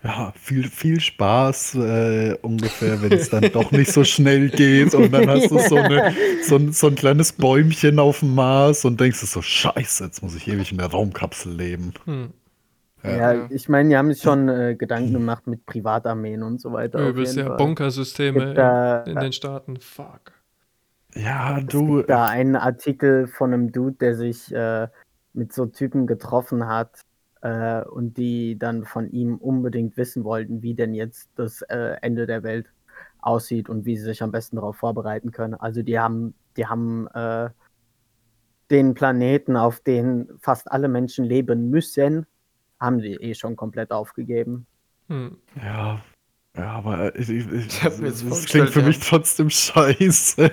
Ja, 0.04 0.32
viel, 0.36 0.68
viel 0.68 1.00
Spaß 1.00 1.76
äh, 1.76 2.36
ungefähr, 2.42 3.00
wenn 3.00 3.10
es 3.12 3.30
dann 3.30 3.50
doch 3.52 3.72
nicht 3.72 3.90
so 3.90 4.04
schnell 4.04 4.50
geht 4.50 4.94
und 4.94 5.10
dann 5.12 5.26
hast 5.30 5.50
du 5.50 5.58
so, 5.58 5.76
eine, 5.76 6.14
so, 6.42 6.56
ein, 6.56 6.72
so 6.72 6.88
ein 6.88 6.94
kleines 6.94 7.32
Bäumchen 7.32 7.98
auf 7.98 8.20
dem 8.20 8.34
Mars 8.34 8.84
und 8.84 9.00
denkst 9.00 9.20
du 9.20 9.26
so, 9.26 9.40
scheiße, 9.40 10.04
jetzt 10.04 10.22
muss 10.22 10.36
ich 10.36 10.46
ewig 10.46 10.70
in 10.72 10.78
der 10.78 10.88
Raumkapsel 10.88 11.52
leben. 11.54 11.94
Hm. 12.04 12.32
Ja, 13.02 13.32
Ja. 13.32 13.46
ich 13.50 13.70
meine, 13.70 13.88
die 13.88 13.96
haben 13.96 14.12
sich 14.12 14.22
schon 14.22 14.48
äh, 14.50 14.74
Gedanken 14.78 15.14
gemacht 15.14 15.46
mit 15.46 15.64
Privatarmeen 15.64 16.42
und 16.42 16.60
so 16.60 16.72
weiter. 16.72 17.08
Übelst, 17.08 17.36
ja. 17.36 17.54
Bunkersysteme 17.56 18.44
Gibt 18.46 18.58
da- 18.58 19.02
in, 19.04 19.12
in 19.16 19.20
den 19.20 19.32
Staaten. 19.32 19.78
Fuck. 19.78 20.32
Ja, 21.14 21.58
Es 21.60 21.66
du, 21.66 21.96
gibt 21.98 22.10
da 22.10 22.26
einen 22.26 22.56
Artikel 22.56 23.26
von 23.26 23.54
einem 23.54 23.72
Dude, 23.72 23.96
der 24.00 24.16
sich 24.16 24.52
äh, 24.54 24.88
mit 25.32 25.52
so 25.54 25.64
Typen 25.66 26.06
getroffen 26.06 26.66
hat 26.66 26.90
äh, 27.44 27.84
und 27.84 28.16
die 28.16 28.58
dann 28.58 28.84
von 28.84 29.10
ihm 29.10 29.36
unbedingt 29.36 29.96
wissen 29.98 30.24
wollten, 30.24 30.62
wie 30.62 30.74
denn 30.74 30.94
jetzt 30.94 31.28
das 31.36 31.60
äh, 31.62 31.96
Ende 32.00 32.26
der 32.26 32.42
Welt 32.42 32.72
aussieht 33.20 33.68
und 33.68 33.84
wie 33.84 33.96
sie 33.96 34.04
sich 34.04 34.22
am 34.22 34.32
besten 34.32 34.56
darauf 34.56 34.76
vorbereiten 34.76 35.30
können. 35.30 35.54
Also 35.54 35.82
die 35.82 35.98
haben, 35.98 36.34
die 36.56 36.66
haben 36.66 37.06
äh, 37.08 37.50
den 38.70 38.94
Planeten, 38.94 39.56
auf 39.56 39.80
den 39.80 40.30
fast 40.40 40.72
alle 40.72 40.88
Menschen 40.88 41.24
leben 41.24 41.68
müssen, 41.68 42.26
haben 42.80 42.98
die 42.98 43.14
eh 43.14 43.34
schon 43.34 43.56
komplett 43.56 43.92
aufgegeben. 43.92 44.66
Hm. 45.08 45.36
ja, 45.62 46.00
ja, 46.56 46.70
aber 46.70 47.14
ich, 47.14 47.28
ich, 47.28 47.46
ich, 47.52 47.66
Ich 47.66 47.80
das 47.82 48.22
vorgestellt, 48.22 48.46
klingt 48.46 48.70
für 48.70 48.80
ja. 48.80 48.86
mich 48.86 49.00
trotzdem 49.00 49.50
scheiße. 49.50 50.50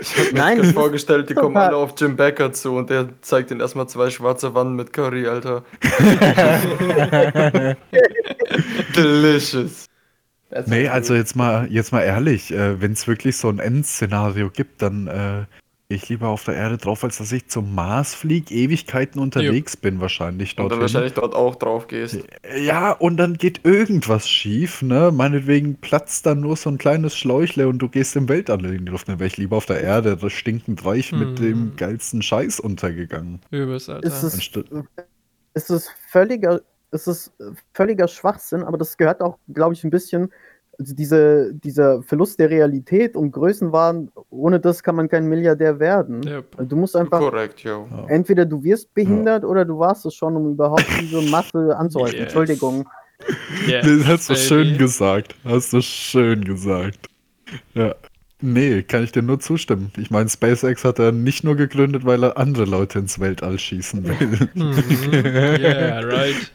Ich 0.00 0.16
hab 0.16 0.32
mir 0.32 0.38
Nein, 0.38 0.64
vorgestellt, 0.64 1.30
die 1.30 1.34
kommen 1.34 1.56
alle 1.58 1.76
auf 1.76 1.94
Jim 1.96 2.16
Becker 2.16 2.52
zu 2.52 2.76
und 2.76 2.90
der 2.90 3.08
zeigt 3.20 3.50
ihnen 3.50 3.60
erstmal 3.60 3.88
zwei 3.88 4.10
schwarze 4.10 4.54
Wanden 4.54 4.74
mit 4.74 4.92
Curry, 4.92 5.26
Alter. 5.26 5.64
Delicious. 8.96 9.86
Das 10.50 10.66
Nee, 10.66 10.88
also 10.88 11.14
jetzt 11.14 11.34
mal, 11.34 11.66
jetzt 11.70 11.92
mal 11.92 12.02
ehrlich, 12.02 12.52
äh, 12.52 12.80
wenn 12.80 12.92
es 12.92 13.08
wirklich 13.08 13.36
so 13.36 13.48
ein 13.48 13.58
Endszenario 13.58 14.50
gibt, 14.50 14.82
dann 14.82 15.08
äh, 15.08 15.44
ich 15.88 16.08
lieber 16.08 16.28
auf 16.28 16.44
der 16.44 16.54
Erde 16.54 16.78
drauf, 16.78 17.04
als 17.04 17.18
dass 17.18 17.30
ich 17.30 17.48
zum 17.48 17.74
Mars 17.74 18.14
fliege, 18.14 18.54
Ewigkeiten 18.54 19.20
unterwegs 19.20 19.76
bin 19.76 20.00
wahrscheinlich 20.00 20.58
Und 20.58 20.70
dann 20.70 20.80
wahrscheinlich 20.80 21.12
dort 21.12 21.34
auch 21.34 21.56
drauf 21.56 21.86
gehst. 21.86 22.24
Ja, 22.58 22.92
und 22.92 23.18
dann 23.18 23.34
geht 23.36 23.64
irgendwas 23.64 24.28
schief, 24.28 24.82
ne? 24.82 25.12
Meinetwegen 25.12 25.76
platzt 25.76 26.26
dann 26.26 26.40
nur 26.40 26.56
so 26.56 26.70
ein 26.70 26.78
kleines 26.78 27.16
Schläuchle 27.16 27.68
und 27.68 27.78
du 27.78 27.88
gehst 27.88 28.16
im 28.16 28.28
Weltall 28.28 28.64
in 28.64 28.86
die 28.86 28.92
Luft. 28.92 29.08
Dann 29.08 29.18
wäre 29.18 29.26
ich 29.26 29.36
lieber 29.36 29.56
auf 29.58 29.66
der 29.66 29.82
Erde, 29.82 30.16
das 30.16 30.32
stinkend 30.32 30.84
reich 30.84 31.12
mit 31.12 31.38
Mhm. 31.38 31.42
dem 31.42 31.76
geilsten 31.76 32.22
Scheiß 32.22 32.60
untergegangen. 32.60 33.40
Übelst, 33.50 33.90
Alter. 33.90 34.06
Ist 34.06 34.22
es, 34.22 34.34
Anstatt, 34.34 34.66
es 35.52 35.70
ist 35.70 35.90
völliger, 36.08 36.60
es 36.90 37.06
ist 37.06 37.32
völliger 37.74 38.08
Schwachsinn, 38.08 38.62
aber 38.62 38.78
das 38.78 38.96
gehört 38.96 39.20
auch, 39.20 39.38
glaube 39.52 39.74
ich, 39.74 39.84
ein 39.84 39.90
bisschen, 39.90 40.32
also 40.78 40.94
diese, 40.94 41.52
dieser 41.54 42.02
Verlust 42.02 42.38
der 42.38 42.50
Realität 42.50 43.16
und 43.16 43.30
Größenwahn, 43.32 44.10
ohne 44.30 44.60
das 44.60 44.82
kann 44.82 44.96
man 44.96 45.08
kein 45.08 45.26
Milliardär 45.28 45.78
werden. 45.78 46.26
Yep. 46.26 46.44
Also 46.56 46.68
Du 46.68 46.76
musst 46.76 46.96
einfach, 46.96 47.18
Korrekt, 47.18 47.60
yo. 47.60 47.86
ja. 47.90 48.06
entweder 48.08 48.44
du 48.44 48.62
wirst 48.64 48.92
behindert 48.94 49.44
oder 49.44 49.64
du 49.64 49.78
warst 49.78 50.04
es 50.06 50.14
schon, 50.14 50.36
um 50.36 50.52
überhaupt 50.52 50.86
diese 51.00 51.22
Masse 51.30 51.76
anzuhalten. 51.76 52.16
Yes. 52.16 52.24
Entschuldigung. 52.24 52.88
Yes, 53.66 53.86
Das 53.86 54.06
hast 54.08 54.28
du 54.30 54.34
baby. 54.34 54.44
schön 54.68 54.78
gesagt. 54.78 55.34
Hast 55.44 55.72
du 55.72 55.80
schön 55.80 56.44
gesagt. 56.44 57.08
Ja. 57.74 57.94
Nee, 58.46 58.82
kann 58.82 59.02
ich 59.02 59.10
dir 59.10 59.22
nur 59.22 59.40
zustimmen. 59.40 59.90
Ich 59.96 60.10
meine, 60.10 60.28
SpaceX 60.28 60.84
hat 60.84 60.98
er 60.98 61.12
nicht 61.12 61.44
nur 61.44 61.56
gegründet, 61.56 62.04
weil 62.04 62.22
er 62.22 62.36
andere 62.36 62.66
Leute 62.66 62.98
ins 62.98 63.18
Weltall 63.18 63.58
schießen 63.58 64.04
will. 64.04 64.48
Mhm. 64.52 64.74
Yeah, 65.58 66.00
right. 66.00 66.52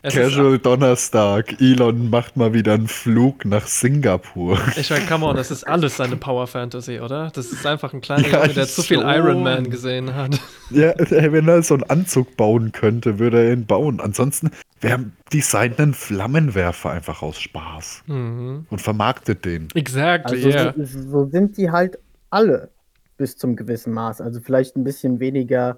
Es 0.00 0.14
Casual 0.14 0.58
Donnerstag. 0.58 1.60
Elon 1.60 2.08
macht 2.08 2.38
mal 2.38 2.54
wieder 2.54 2.72
einen 2.72 2.88
Flug 2.88 3.44
nach 3.44 3.66
Singapur. 3.66 4.58
ich 4.76 4.88
meine, 4.88 5.04
come 5.04 5.26
on, 5.26 5.36
das 5.36 5.50
ist 5.50 5.64
alles 5.64 5.98
seine 5.98 6.16
Power 6.16 6.46
Fantasy, 6.46 7.00
oder? 7.00 7.30
Das 7.34 7.52
ist 7.52 7.66
einfach 7.66 7.92
ein 7.92 8.00
kleiner 8.00 8.26
Ja, 8.28 8.42
Junge, 8.42 8.54
der 8.54 8.66
zu 8.66 8.82
viel. 8.82 9.00
Iron 9.00 9.42
Man 9.42 9.68
gesehen 9.68 10.14
hat. 10.14 10.40
Ja, 10.70 10.94
wenn 10.96 11.46
er 11.46 11.62
so 11.62 11.74
einen 11.74 11.84
Anzug 11.84 12.38
bauen 12.38 12.72
könnte, 12.72 13.18
würde 13.18 13.44
er 13.44 13.52
ihn 13.52 13.66
bauen. 13.66 14.00
Ansonsten, 14.00 14.50
wer 14.80 15.00
designt 15.34 15.78
einen 15.80 15.94
Flammenwerfer 15.94 16.90
einfach 16.90 17.20
aus 17.22 17.40
Spaß 17.40 18.04
Mhm. 18.06 18.66
und 18.70 18.80
vermarktet 18.80 19.44
den. 19.44 19.68
Exactly, 19.74 20.36
Also 20.36 20.48
yeah. 20.48 20.74
so, 20.76 21.02
so 21.02 21.28
sind 21.30 21.56
die 21.56 21.70
halt 21.70 21.98
alle 22.30 22.70
bis 23.16 23.36
zum 23.36 23.56
gewissen 23.56 23.92
Maß. 23.92 24.20
Also 24.20 24.40
vielleicht 24.40 24.76
ein 24.76 24.84
bisschen 24.84 25.18
weniger 25.20 25.76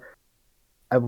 I 0.93 0.99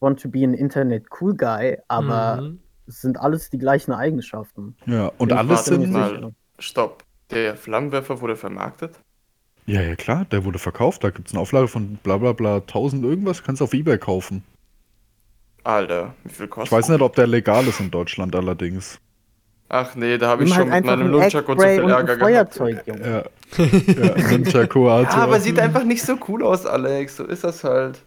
want 0.00 0.20
to 0.20 0.28
be 0.28 0.44
an 0.44 0.54
Internet 0.54 1.06
cool 1.20 1.34
guy, 1.34 1.78
aber 1.88 2.42
Mhm. 2.42 2.58
es 2.86 3.00
sind 3.00 3.18
alles 3.18 3.48
die 3.48 3.58
gleichen 3.58 3.92
Eigenschaften. 3.92 4.76
Ja, 4.86 5.10
und 5.18 5.30
ich 5.32 5.38
alles 5.38 5.64
sind. 5.64 5.90
mal. 5.90 6.32
Stopp. 6.58 7.04
Der 7.30 7.56
Flammenwerfer 7.56 8.20
wurde 8.20 8.36
vermarktet? 8.36 9.00
Ja, 9.66 9.82
ja, 9.82 9.96
klar, 9.96 10.24
der 10.26 10.44
wurde 10.44 10.58
verkauft. 10.60 11.02
Da 11.02 11.10
gibt 11.10 11.26
es 11.28 11.34
eine 11.34 11.40
Auflage 11.40 11.66
von 11.66 11.96
bla 12.02 12.18
bla 12.18 12.32
bla 12.32 12.60
1000 12.60 13.04
irgendwas. 13.04 13.42
Kannst 13.42 13.60
du 13.60 13.64
auf 13.64 13.74
Ebay 13.74 13.98
kaufen. 13.98 14.44
Alter, 15.66 16.14
wie 16.24 16.32
viel 16.32 16.48
kostet 16.48 16.66
Ich 16.66 16.72
weiß 16.72 16.88
nicht, 16.90 17.00
ob 17.00 17.14
der 17.16 17.26
legal 17.26 17.66
ist 17.66 17.80
in 17.80 17.90
Deutschland 17.90 18.34
allerdings. 18.34 18.98
Ach 19.68 19.96
nee, 19.96 20.16
da 20.16 20.28
habe 20.28 20.44
ich 20.44 20.50
Nimm 20.50 20.58
schon 20.58 20.70
halt 20.70 20.84
mit 20.84 20.92
einfach 20.92 21.04
meinem 21.04 21.14
ein 21.14 21.20
Nunchaku 21.20 21.54
zu 21.56 21.60
viel 21.60 21.90
Ärger 21.90 22.16
gehabt. 22.16 22.54
Feuerzeug, 22.54 22.82
Junge. 22.86 23.24
Ja. 23.58 23.64
ja 24.16 24.30
Nunchaku 24.30 24.86
Ja, 24.86 25.08
aber 25.10 25.40
sieht 25.40 25.58
einfach 25.58 25.82
nicht 25.82 26.02
so 26.02 26.16
cool 26.28 26.44
aus, 26.44 26.66
Alex. 26.66 27.16
So 27.16 27.24
ist 27.24 27.42
das 27.42 27.64
halt. 27.64 28.00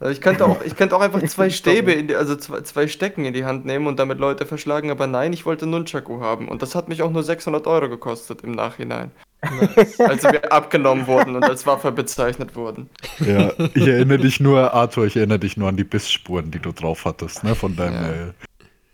Also 0.00 0.12
ich 0.12 0.20
könnte 0.20 0.44
auch, 0.44 0.60
ich 0.62 0.76
könnte 0.76 0.96
auch 0.96 1.00
einfach 1.00 1.22
zwei 1.22 1.50
Stäbe, 1.50 1.92
in 1.92 2.08
die, 2.08 2.16
also 2.16 2.36
zwei, 2.36 2.60
zwei 2.62 2.88
Stecken 2.88 3.24
in 3.24 3.32
die 3.32 3.44
Hand 3.44 3.64
nehmen 3.64 3.86
und 3.86 3.98
damit 3.98 4.18
Leute 4.18 4.44
verschlagen, 4.44 4.90
aber 4.90 5.06
nein, 5.06 5.32
ich 5.32 5.46
wollte 5.46 5.66
Nunchaku 5.66 6.20
haben. 6.20 6.48
Und 6.48 6.62
das 6.62 6.74
hat 6.74 6.88
mich 6.88 7.02
auch 7.02 7.10
nur 7.10 7.22
600 7.22 7.66
Euro 7.66 7.88
gekostet 7.88 8.42
im 8.42 8.52
Nachhinein. 8.52 9.10
als 9.98 10.22
sie 10.22 10.28
mir 10.28 10.50
abgenommen 10.50 11.06
wurden 11.06 11.36
und 11.36 11.44
als 11.44 11.66
Waffe 11.66 11.92
bezeichnet 11.92 12.56
wurden. 12.56 12.88
Ja, 13.20 13.52
ich 13.74 13.86
erinnere 13.86 14.18
dich 14.18 14.40
nur, 14.40 14.72
Arthur, 14.72 15.06
ich 15.06 15.16
erinnere 15.16 15.38
dich 15.40 15.56
nur 15.58 15.68
an 15.68 15.76
die 15.76 15.84
Bissspuren, 15.84 16.50
die 16.50 16.58
du 16.58 16.72
drauf 16.72 17.04
hattest, 17.04 17.44
ne? 17.44 17.54
Von 17.54 17.76
deinem, 17.76 17.94
Ja. 17.94 18.08
äh, 18.08 18.32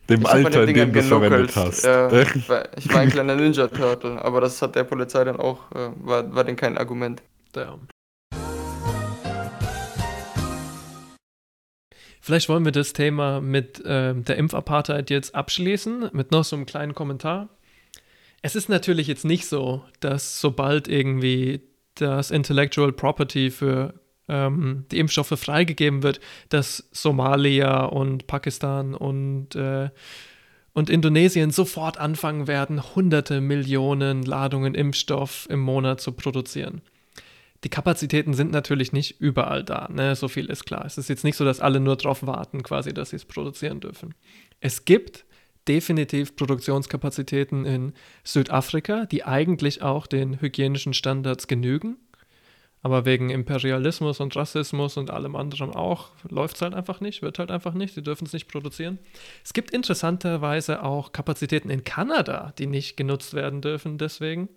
dem 0.08 0.22
Ich 0.22 0.28
Alter, 0.28 0.66
den 0.66 0.68
in 0.70 0.74
dem 0.74 0.92
du 0.92 0.98
es 0.98 1.06
verwendet 1.06 1.54
hast. 1.54 1.84
Ja, 1.84 2.10
ich, 2.34 2.48
war, 2.48 2.68
ich 2.76 2.92
war 2.92 3.00
ein 3.00 3.10
kleiner 3.10 3.36
Ninja 3.36 3.68
Turtle, 3.68 4.22
aber 4.24 4.40
das 4.40 4.60
hat 4.60 4.74
der 4.74 4.84
Polizei 4.84 5.22
dann 5.22 5.36
auch, 5.36 5.70
äh, 5.72 5.90
war, 6.02 6.34
war 6.34 6.42
denn 6.44 6.56
kein 6.56 6.76
Argument. 6.76 7.22
Damn. 7.52 7.86
Vielleicht 12.20 12.48
wollen 12.48 12.64
wir 12.64 12.72
das 12.72 12.92
Thema 12.92 13.40
mit 13.40 13.85
äh, 13.85 14.14
der 14.14 14.37
Impfapartheid 14.37 15.11
jetzt 15.11 15.35
abschließen, 15.35 16.11
mit 16.12 16.30
noch 16.30 16.44
so 16.44 16.56
einem 16.56 16.66
kleinen 16.66 16.94
Kommentar. 16.94 17.48
Es 18.42 18.56
ist 18.56 18.68
natürlich 18.68 19.06
jetzt 19.06 19.24
nicht 19.24 19.46
so, 19.46 19.83
dass 20.00 20.40
sobald 20.40 20.88
irgendwie 20.88 21.62
das 21.94 22.30
Intellectual 22.30 22.92
Property 22.92 23.50
für 23.50 23.94
ähm, 24.28 24.85
die 24.90 24.98
Impfstoffe 24.98 25.38
freigegeben 25.38 26.02
wird, 26.02 26.20
dass 26.48 26.88
Somalia 26.92 27.85
und 27.85 28.26
Pakistan 28.26 28.94
und, 28.94 29.56
äh, 29.56 29.90
und 30.72 30.88
Indonesien 30.88 31.50
sofort 31.50 31.98
anfangen 31.98 32.46
werden, 32.46 32.94
hunderte 32.94 33.40
Millionen 33.40 34.22
Ladungen 34.22 34.74
Impfstoff 34.74 35.46
im 35.50 35.61
Monat 35.61 36.00
zu 36.00 36.12
produzieren. 36.12 36.83
Die 37.64 37.68
Kapazitäten 37.68 38.32
sind 38.32 38.52
natürlich 38.52 38.92
nicht 38.92 39.20
überall 39.20 39.62
da, 39.62 39.88
ne? 39.92 40.16
so 40.16 40.28
viel 40.28 40.46
ist 40.46 40.64
klar. 40.64 40.86
Es 40.86 40.96
ist 40.96 41.08
jetzt 41.08 41.24
nicht 41.24 41.36
so, 41.36 41.44
dass 41.44 41.60
alle 41.60 41.78
nur 41.78 41.96
darauf 41.96 42.26
warten, 42.26 42.62
quasi, 42.62 42.94
dass 42.94 43.10
sie 43.10 43.16
es 43.16 43.26
produzieren 43.26 43.80
dürfen. 43.80 44.14
Es 44.60 44.86
gibt 44.86 45.26
definitiv 45.68 46.36
Produktionskapazitäten 46.36 47.66
in 47.66 47.92
Südafrika, 48.24 49.04
die 49.04 49.24
eigentlich 49.24 49.82
auch 49.82 50.06
den 50.06 50.40
hygienischen 50.40 50.94
Standards 50.94 51.46
genügen. 51.48 51.98
Aber 52.82 53.04
wegen 53.04 53.28
Imperialismus 53.28 54.20
und 54.20 54.34
Rassismus 54.34 54.96
und 54.96 55.10
allem 55.10 55.36
anderen 55.36 55.70
auch 55.70 56.08
läuft 56.28 56.56
es 56.56 56.62
halt 56.62 56.72
einfach 56.72 57.00
nicht, 57.00 57.20
wird 57.20 57.38
halt 57.38 57.50
einfach 57.50 57.74
nicht. 57.74 57.94
Sie 57.94 58.02
dürfen 58.02 58.24
es 58.24 58.32
nicht 58.32 58.48
produzieren. 58.48 58.98
Es 59.44 59.52
gibt 59.52 59.72
interessanterweise 59.72 60.82
auch 60.82 61.12
Kapazitäten 61.12 61.68
in 61.68 61.84
Kanada, 61.84 62.54
die 62.58 62.66
nicht 62.66 62.96
genutzt 62.96 63.34
werden 63.34 63.60
dürfen 63.60 63.98
deswegen. 63.98 64.48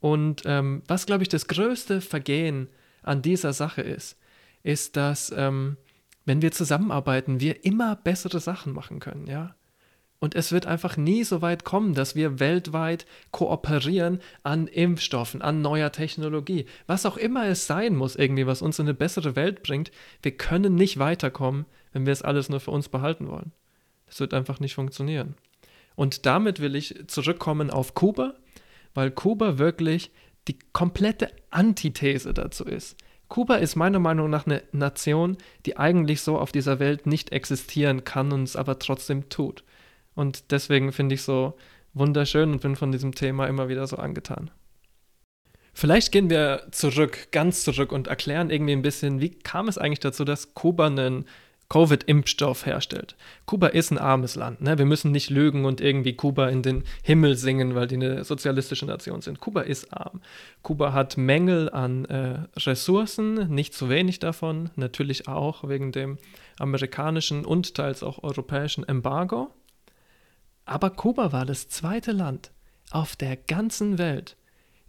Und 0.00 0.42
ähm, 0.44 0.82
was, 0.86 1.06
glaube 1.06 1.22
ich, 1.22 1.28
das 1.28 1.48
größte 1.48 2.00
Vergehen 2.00 2.68
an 3.02 3.22
dieser 3.22 3.52
Sache 3.52 3.82
ist, 3.82 4.16
ist, 4.62 4.96
dass 4.96 5.32
ähm, 5.36 5.76
wenn 6.24 6.42
wir 6.42 6.52
zusammenarbeiten, 6.52 7.40
wir 7.40 7.64
immer 7.64 7.96
bessere 7.96 8.40
Sachen 8.40 8.72
machen 8.72 9.00
können, 9.00 9.26
ja. 9.26 9.54
Und 10.18 10.34
es 10.34 10.50
wird 10.50 10.66
einfach 10.66 10.96
nie 10.96 11.24
so 11.24 11.42
weit 11.42 11.64
kommen, 11.64 11.94
dass 11.94 12.16
wir 12.16 12.40
weltweit 12.40 13.04
kooperieren 13.32 14.20
an 14.42 14.66
Impfstoffen, 14.66 15.42
an 15.42 15.60
neuer 15.60 15.92
Technologie. 15.92 16.64
Was 16.86 17.04
auch 17.04 17.18
immer 17.18 17.46
es 17.46 17.66
sein 17.66 17.94
muss, 17.94 18.16
irgendwie, 18.16 18.46
was 18.46 18.62
uns 18.62 18.78
in 18.78 18.86
eine 18.86 18.94
bessere 18.94 19.36
Welt 19.36 19.62
bringt, 19.62 19.90
wir 20.22 20.32
können 20.32 20.74
nicht 20.74 20.98
weiterkommen, 20.98 21.66
wenn 21.92 22.06
wir 22.06 22.14
es 22.14 22.22
alles 22.22 22.48
nur 22.48 22.60
für 22.60 22.70
uns 22.70 22.88
behalten 22.88 23.28
wollen. 23.28 23.52
Das 24.06 24.18
wird 24.18 24.32
einfach 24.32 24.58
nicht 24.58 24.74
funktionieren. 24.74 25.34
Und 25.96 26.24
damit 26.24 26.60
will 26.60 26.76
ich 26.76 27.04
zurückkommen 27.08 27.70
auf 27.70 27.94
Kuba, 27.94 28.34
weil 28.96 29.10
Kuba 29.10 29.58
wirklich 29.58 30.10
die 30.48 30.58
komplette 30.72 31.30
Antithese 31.50 32.32
dazu 32.32 32.64
ist. 32.64 32.96
Kuba 33.28 33.56
ist 33.56 33.76
meiner 33.76 33.98
Meinung 33.98 34.30
nach 34.30 34.46
eine 34.46 34.62
Nation, 34.72 35.36
die 35.66 35.76
eigentlich 35.76 36.20
so 36.20 36.38
auf 36.38 36.52
dieser 36.52 36.78
Welt 36.78 37.06
nicht 37.06 37.32
existieren 37.32 38.04
kann 38.04 38.32
und 38.32 38.44
es 38.44 38.56
aber 38.56 38.78
trotzdem 38.78 39.28
tut. 39.28 39.64
Und 40.14 40.50
deswegen 40.52 40.92
finde 40.92 41.16
ich 41.16 41.22
so 41.22 41.56
wunderschön 41.92 42.52
und 42.52 42.62
bin 42.62 42.76
von 42.76 42.92
diesem 42.92 43.14
Thema 43.14 43.46
immer 43.46 43.68
wieder 43.68 43.86
so 43.86 43.96
angetan. 43.96 44.50
Vielleicht 45.74 46.10
gehen 46.12 46.30
wir 46.30 46.68
zurück, 46.70 47.28
ganz 47.32 47.62
zurück 47.64 47.92
und 47.92 48.06
erklären 48.06 48.48
irgendwie 48.48 48.72
ein 48.72 48.82
bisschen, 48.82 49.20
wie 49.20 49.30
kam 49.30 49.68
es 49.68 49.76
eigentlich 49.76 50.00
dazu, 50.00 50.24
dass 50.24 50.54
Kuba 50.54 50.86
einen 50.86 51.26
Covid-Impfstoff 51.68 52.64
herstellt. 52.64 53.16
Kuba 53.44 53.68
ist 53.68 53.90
ein 53.90 53.98
armes 53.98 54.36
Land. 54.36 54.60
Ne? 54.60 54.78
Wir 54.78 54.84
müssen 54.84 55.10
nicht 55.10 55.30
lügen 55.30 55.64
und 55.64 55.80
irgendwie 55.80 56.14
Kuba 56.14 56.48
in 56.48 56.62
den 56.62 56.84
Himmel 57.02 57.36
singen, 57.36 57.74
weil 57.74 57.88
die 57.88 57.96
eine 57.96 58.24
sozialistische 58.24 58.86
Nation 58.86 59.20
sind. 59.20 59.40
Kuba 59.40 59.62
ist 59.62 59.92
arm. 59.92 60.20
Kuba 60.62 60.92
hat 60.92 61.16
Mängel 61.16 61.68
an 61.70 62.04
äh, 62.04 62.38
Ressourcen, 62.56 63.52
nicht 63.52 63.74
zu 63.74 63.88
wenig 63.88 64.20
davon, 64.20 64.70
natürlich 64.76 65.26
auch 65.26 65.68
wegen 65.68 65.90
dem 65.90 66.18
amerikanischen 66.58 67.44
und 67.44 67.74
teils 67.74 68.02
auch 68.02 68.22
europäischen 68.22 68.88
Embargo. 68.88 69.50
Aber 70.64 70.90
Kuba 70.90 71.32
war 71.32 71.46
das 71.46 71.68
zweite 71.68 72.12
Land 72.12 72.52
auf 72.90 73.16
der 73.16 73.36
ganzen 73.36 73.98
Welt, 73.98 74.36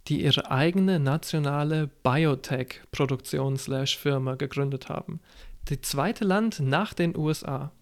die 0.08 0.22
ihre 0.22 0.50
eigene 0.50 0.98
nationale 0.98 1.88
Biotech-Produktion-Firma 2.02 4.34
gegründet 4.36 4.88
haben. 4.88 5.20
Das 5.68 5.82
zweite 5.82 6.24
Land 6.24 6.60
nach 6.60 6.94
den 6.94 7.16
USA. 7.16 7.72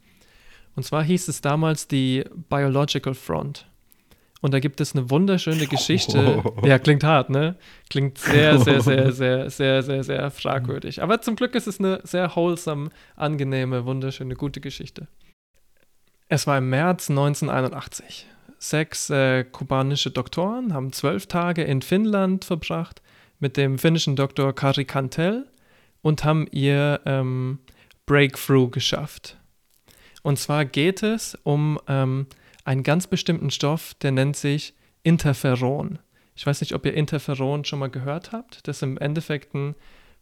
Und 0.75 0.83
zwar 0.83 1.05
hieß 1.05 1.29
es 1.29 1.41
damals 1.41 1.89
die 1.89 2.25
Biological 2.51 3.15
Front. 3.15 3.67
Und 4.43 4.53
da 4.53 4.61
gibt 4.61 4.81
es 4.81 4.95
eine 4.95 5.09
wunderschöne 5.09 5.67
Geschichte. 5.69 6.43
Oh. 6.45 6.67
Ja, 6.67 6.79
klingt 6.79 7.05
hart, 7.05 7.31
ne? 7.31 7.57
Klingt 7.89 8.19
sehr, 8.19 8.59
sehr, 8.59 8.81
sehr, 8.81 9.13
sehr, 9.13 9.51
sehr, 9.51 9.83
sehr, 9.83 10.05
sehr 10.05 10.31
fragwürdig. 10.31 11.03
Aber 11.03 11.21
zum 11.21 11.37
Glück 11.37 11.55
ist 11.55 11.67
es 11.67 11.79
eine 11.79 12.01
sehr 12.03 12.35
wholesome, 12.35 12.91
angenehme, 13.15 13.85
wunderschöne, 13.87 14.35
gute 14.35 14.61
Geschichte. 14.61 15.07
Es 16.29 16.47
war 16.47 16.59
im 16.59 16.69
März 16.69 17.09
1981. 17.09 18.27
Sechs 18.59 19.11
äh, 19.11 19.45
kubanische 19.45 20.11
Doktoren 20.11 20.75
haben 20.75 20.93
zwölf 20.93 21.27
Tage 21.27 21.63
in 21.63 21.83
Finnland 21.83 22.45
verbracht 22.45 23.01
mit 23.39 23.57
dem 23.57 23.79
finnischen 23.79 24.17
Doktor 24.17 24.55
Kari 24.55 24.87
Kantel 24.87 25.47
und 26.03 26.25
haben 26.25 26.47
ihr 26.51 27.01
ähm, 27.05 27.59
Breakthrough 28.07 28.71
geschafft. 28.71 29.37
Und 30.23 30.39
zwar 30.39 30.65
geht 30.65 31.03
es 31.03 31.37
um 31.43 31.79
ähm, 31.89 32.27
einen 32.65 32.83
ganz 32.83 33.07
bestimmten 33.07 33.51
Stoff, 33.51 33.95
der 33.95 34.13
nennt 34.13 34.37
sich 34.37 34.75
Interferon. 35.03 35.99
Ich 36.35 36.47
weiß 36.47 36.61
nicht, 36.61 36.75
ob 36.75 36.85
ihr 36.85 36.95
Interferon 36.95 37.65
schon 37.65 37.79
mal 37.79 37.91
gehört 37.91 38.33
habt. 38.33 38.67
Das 38.67 38.79
ist 38.79 38.83
im 38.83 38.99
Endeffekt 38.99 39.55
ein 39.55 39.75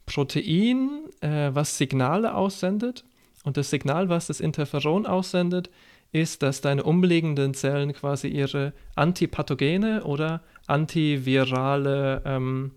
Protein, 0.07 1.05
äh, 1.21 1.51
was 1.53 1.79
Signale 1.79 2.35
aussendet. 2.35 3.05
Und 3.45 3.57
das 3.57 3.71
Signal, 3.71 4.09
was 4.09 4.27
das 4.27 4.41
Interferon 4.41 5.07
aussendet, 5.07 5.71
ist, 6.13 6.43
dass 6.43 6.61
deine 6.61 6.85
umliegenden 6.85 7.55
Zellen 7.55 7.93
quasi 7.93 8.29
ihre 8.29 8.73
antipathogene 8.95 10.05
oder 10.05 10.43
antivirale 10.67 12.23
ähm, 12.25 12.71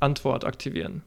Antwort 0.00 0.44
aktivieren. 0.44 1.02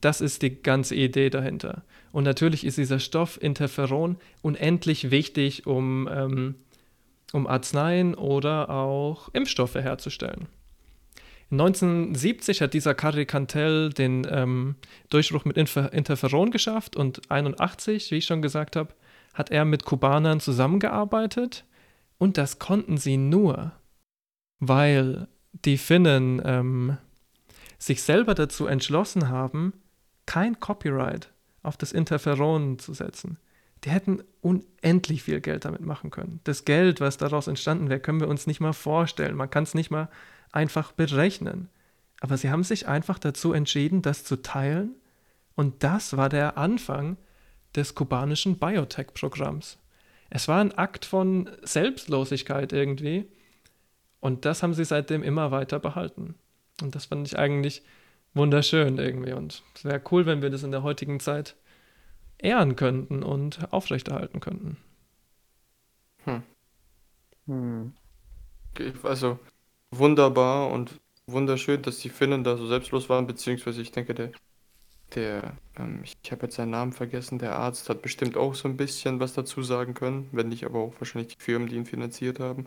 Das 0.00 0.20
ist 0.20 0.42
die 0.42 0.62
ganze 0.62 0.94
Idee 0.94 1.30
dahinter. 1.30 1.82
Und 2.14 2.22
natürlich 2.22 2.64
ist 2.64 2.78
dieser 2.78 3.00
Stoff 3.00 3.42
Interferon 3.42 4.18
unendlich 4.40 5.10
wichtig, 5.10 5.66
um, 5.66 6.08
ähm, 6.08 6.54
um 7.32 7.48
Arzneien 7.48 8.14
oder 8.14 8.70
auch 8.70 9.30
Impfstoffe 9.32 9.74
herzustellen. 9.74 10.46
1970 11.50 12.60
hat 12.60 12.72
dieser 12.72 12.94
Carrie 12.94 13.24
Cantel 13.24 13.90
den 13.90 14.24
ähm, 14.30 14.76
Durchbruch 15.10 15.44
mit 15.44 15.56
Infer 15.56 15.92
Interferon 15.92 16.52
geschafft 16.52 16.94
und 16.94 17.18
1981, 17.32 18.12
wie 18.12 18.18
ich 18.18 18.26
schon 18.26 18.42
gesagt 18.42 18.76
habe, 18.76 18.94
hat 19.34 19.50
er 19.50 19.64
mit 19.64 19.84
Kubanern 19.84 20.38
zusammengearbeitet 20.38 21.64
und 22.18 22.38
das 22.38 22.60
konnten 22.60 22.96
sie 22.96 23.16
nur, 23.16 23.72
weil 24.60 25.26
die 25.50 25.78
Finnen 25.78 26.40
ähm, 26.44 26.96
sich 27.76 28.04
selber 28.04 28.36
dazu 28.36 28.68
entschlossen 28.68 29.30
haben, 29.30 29.72
kein 30.26 30.60
Copyright 30.60 31.33
auf 31.64 31.76
das 31.76 31.92
Interferon 31.92 32.78
zu 32.78 32.94
setzen. 32.94 33.38
Die 33.82 33.90
hätten 33.90 34.22
unendlich 34.40 35.22
viel 35.24 35.40
Geld 35.40 35.64
damit 35.64 35.82
machen 35.82 36.10
können. 36.10 36.40
Das 36.44 36.64
Geld, 36.64 37.00
was 37.00 37.16
daraus 37.16 37.48
entstanden 37.48 37.90
wäre, 37.90 38.00
können 38.00 38.20
wir 38.20 38.28
uns 38.28 38.46
nicht 38.46 38.60
mal 38.60 38.72
vorstellen. 38.72 39.36
Man 39.36 39.50
kann 39.50 39.64
es 39.64 39.74
nicht 39.74 39.90
mal 39.90 40.08
einfach 40.52 40.92
berechnen. 40.92 41.68
Aber 42.20 42.38
sie 42.38 42.50
haben 42.50 42.64
sich 42.64 42.86
einfach 42.88 43.18
dazu 43.18 43.52
entschieden, 43.52 44.00
das 44.00 44.24
zu 44.24 44.40
teilen. 44.40 44.94
Und 45.54 45.82
das 45.82 46.16
war 46.16 46.28
der 46.28 46.56
Anfang 46.56 47.16
des 47.74 47.94
kubanischen 47.94 48.58
Biotech-Programms. 48.58 49.78
Es 50.30 50.48
war 50.48 50.60
ein 50.60 50.72
Akt 50.72 51.04
von 51.04 51.50
Selbstlosigkeit 51.62 52.72
irgendwie. 52.72 53.26
Und 54.20 54.46
das 54.46 54.62
haben 54.62 54.74
sie 54.74 54.84
seitdem 54.84 55.22
immer 55.22 55.50
weiter 55.50 55.78
behalten. 55.78 56.34
Und 56.80 56.94
das 56.94 57.06
fand 57.06 57.26
ich 57.26 57.38
eigentlich 57.38 57.82
wunderschön 58.34 58.98
irgendwie. 58.98 59.32
Und 59.32 59.62
es 59.74 59.84
wäre 59.84 60.02
cool, 60.10 60.26
wenn 60.26 60.42
wir 60.42 60.50
das 60.50 60.62
in 60.62 60.70
der 60.70 60.82
heutigen 60.82 61.20
Zeit 61.20 61.56
ehren 62.38 62.76
könnten 62.76 63.22
und 63.22 63.72
aufrechterhalten 63.72 64.40
könnten. 64.40 64.76
Hm. 66.24 66.42
Hm. 67.46 67.92
Also 69.02 69.38
wunderbar 69.90 70.70
und 70.70 71.00
wunderschön, 71.26 71.82
dass 71.82 71.98
die 71.98 72.08
Finnen 72.08 72.44
da 72.44 72.56
so 72.56 72.66
selbstlos 72.66 73.08
waren, 73.08 73.26
beziehungsweise 73.26 73.80
ich 73.80 73.92
denke, 73.92 74.14
der 74.14 74.32
der, 75.14 75.56
ähm, 75.78 76.02
ich 76.02 76.32
habe 76.32 76.44
jetzt 76.46 76.56
seinen 76.56 76.70
Namen 76.70 76.92
vergessen, 76.92 77.38
der 77.38 77.56
Arzt 77.56 77.88
hat 77.88 78.02
bestimmt 78.02 78.36
auch 78.36 78.54
so 78.54 78.68
ein 78.68 78.76
bisschen 78.76 79.20
was 79.20 79.34
dazu 79.34 79.62
sagen 79.62 79.94
können, 79.94 80.28
wenn 80.32 80.48
nicht 80.48 80.64
aber 80.64 80.80
auch 80.80 80.94
wahrscheinlich 80.98 81.36
die 81.36 81.42
Firmen, 81.42 81.68
die 81.68 81.76
ihn 81.76 81.86
finanziert 81.86 82.40
haben. 82.40 82.66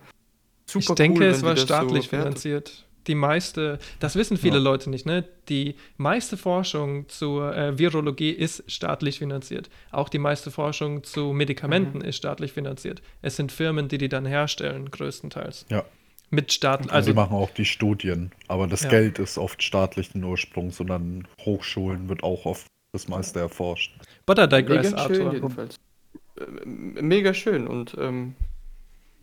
Super 0.65 0.79
ich 0.91 0.95
denke, 0.95 1.19
cool, 1.19 1.27
es 1.27 1.43
war 1.43 1.57
staatlich 1.57 2.05
so 2.05 2.09
finanziert. 2.09 2.86
Die 3.07 3.15
meiste, 3.15 3.79
das 3.99 4.15
wissen 4.15 4.37
viele 4.37 4.57
ja. 4.57 4.63
Leute 4.63 4.89
nicht, 4.89 5.05
ne? 5.05 5.23
Die 5.49 5.75
meiste 5.95 6.35
Forschung 6.35 7.07
zur 7.07 7.55
äh, 7.55 7.77
Virologie 7.77 8.31
ist 8.31 8.69
staatlich 8.69 9.19
finanziert. 9.19 9.69
Auch 9.91 10.09
die 10.09 10.19
meiste 10.19 10.51
Forschung 10.51 11.03
zu 11.03 11.31
Medikamenten 11.31 11.99
mhm. 11.99 12.05
ist 12.05 12.17
staatlich 12.17 12.51
finanziert. 12.51 13.01
Es 13.21 13.37
sind 13.37 13.51
Firmen, 13.51 13.87
die 13.87 13.97
die 13.97 14.09
dann 14.09 14.25
herstellen, 14.25 14.91
größtenteils. 14.91 15.65
Ja. 15.69 15.85
Mit 16.29 16.51
Staat, 16.51 16.91
also 16.91 17.11
die 17.11 17.15
machen 17.15 17.37
auch 17.37 17.51
die 17.51 17.63
Studien, 17.63 18.33
aber 18.49 18.67
das 18.67 18.83
ja. 18.83 18.89
Geld 18.89 19.17
ist 19.17 19.37
oft 19.37 19.63
staatlichen 19.63 20.21
Ursprungs 20.21 20.77
und 20.81 20.91
an 20.91 21.25
Hochschulen 21.39 22.09
wird 22.09 22.21
auch 22.21 22.45
oft 22.45 22.67
das 22.91 23.07
meiste 23.07 23.39
erforscht. 23.39 23.95
But 24.25 24.37
I 24.37 24.47
digress, 24.47 24.93
Arthur. 24.93 25.33
äh, 25.33 26.65
mega 26.65 27.33
schön 27.33 27.65
und 27.65 27.95
ähm, 27.97 28.35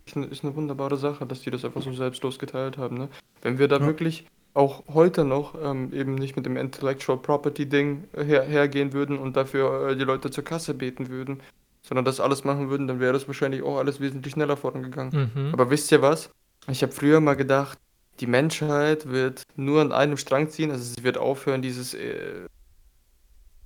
ist, 0.05 0.15
eine, 0.15 0.25
ist 0.27 0.43
eine 0.43 0.55
wunderbare 0.55 0.97
Sache, 0.97 1.25
dass 1.25 1.41
die 1.41 1.51
das 1.51 1.65
einfach 1.65 1.81
so 1.81 1.93
selbstlos 1.93 2.39
geteilt 2.39 2.77
haben. 2.77 2.97
Ne? 2.97 3.09
Wenn 3.41 3.57
wir 3.59 3.67
da 3.67 3.77
Ja. 3.79 3.85
wirklich 3.85 4.25
auch 4.53 4.83
heute 4.93 5.25
noch 5.25 5.55
ähm, 5.61 5.91
eben 5.93 6.15
nicht 6.15 6.35
mit 6.35 6.45
dem 6.45 6.55
Intellectual 6.57 7.17
Property 7.17 7.65
Ding 7.65 8.05
her, 8.15 8.43
hergehen 8.43 8.93
würden 8.93 9.17
und 9.17 9.35
dafür 9.35 9.89
äh, 9.89 9.95
die 9.97 10.05
Leute 10.05 10.31
zur 10.31 10.43
Kasse 10.45 10.73
beten 10.73 11.09
würden, 11.09 11.41
sondern 11.81 12.05
das 12.05 12.19
alles 12.19 12.43
machen 12.43 12.69
würden, 12.69 12.87
dann 12.87 12.99
wäre 12.99 13.13
das 13.13 13.27
wahrscheinlich 13.27 13.63
auch 13.63 13.77
alles 13.77 13.99
wesentlich 13.99 14.33
schneller 14.33 14.55
vorangegangen. 14.57 15.31
Mhm. 15.35 15.53
Aber 15.53 15.69
wisst 15.69 15.91
ihr 15.91 16.01
was? 16.01 16.29
Ich 16.67 16.81
habe 16.83 16.93
früher 16.93 17.19
mal 17.19 17.35
gedacht, 17.35 17.77
die 18.21 18.27
Menschheit 18.27 19.09
wird 19.09 19.43
nur 19.55 19.81
an 19.81 19.91
einem 19.91 20.17
Strang 20.17 20.49
ziehen, 20.49 20.71
also 20.71 20.83
sie 20.83 21.03
wird 21.03 21.17
aufhören, 21.17 21.61
dieses 21.61 21.93
äh, 21.93 22.45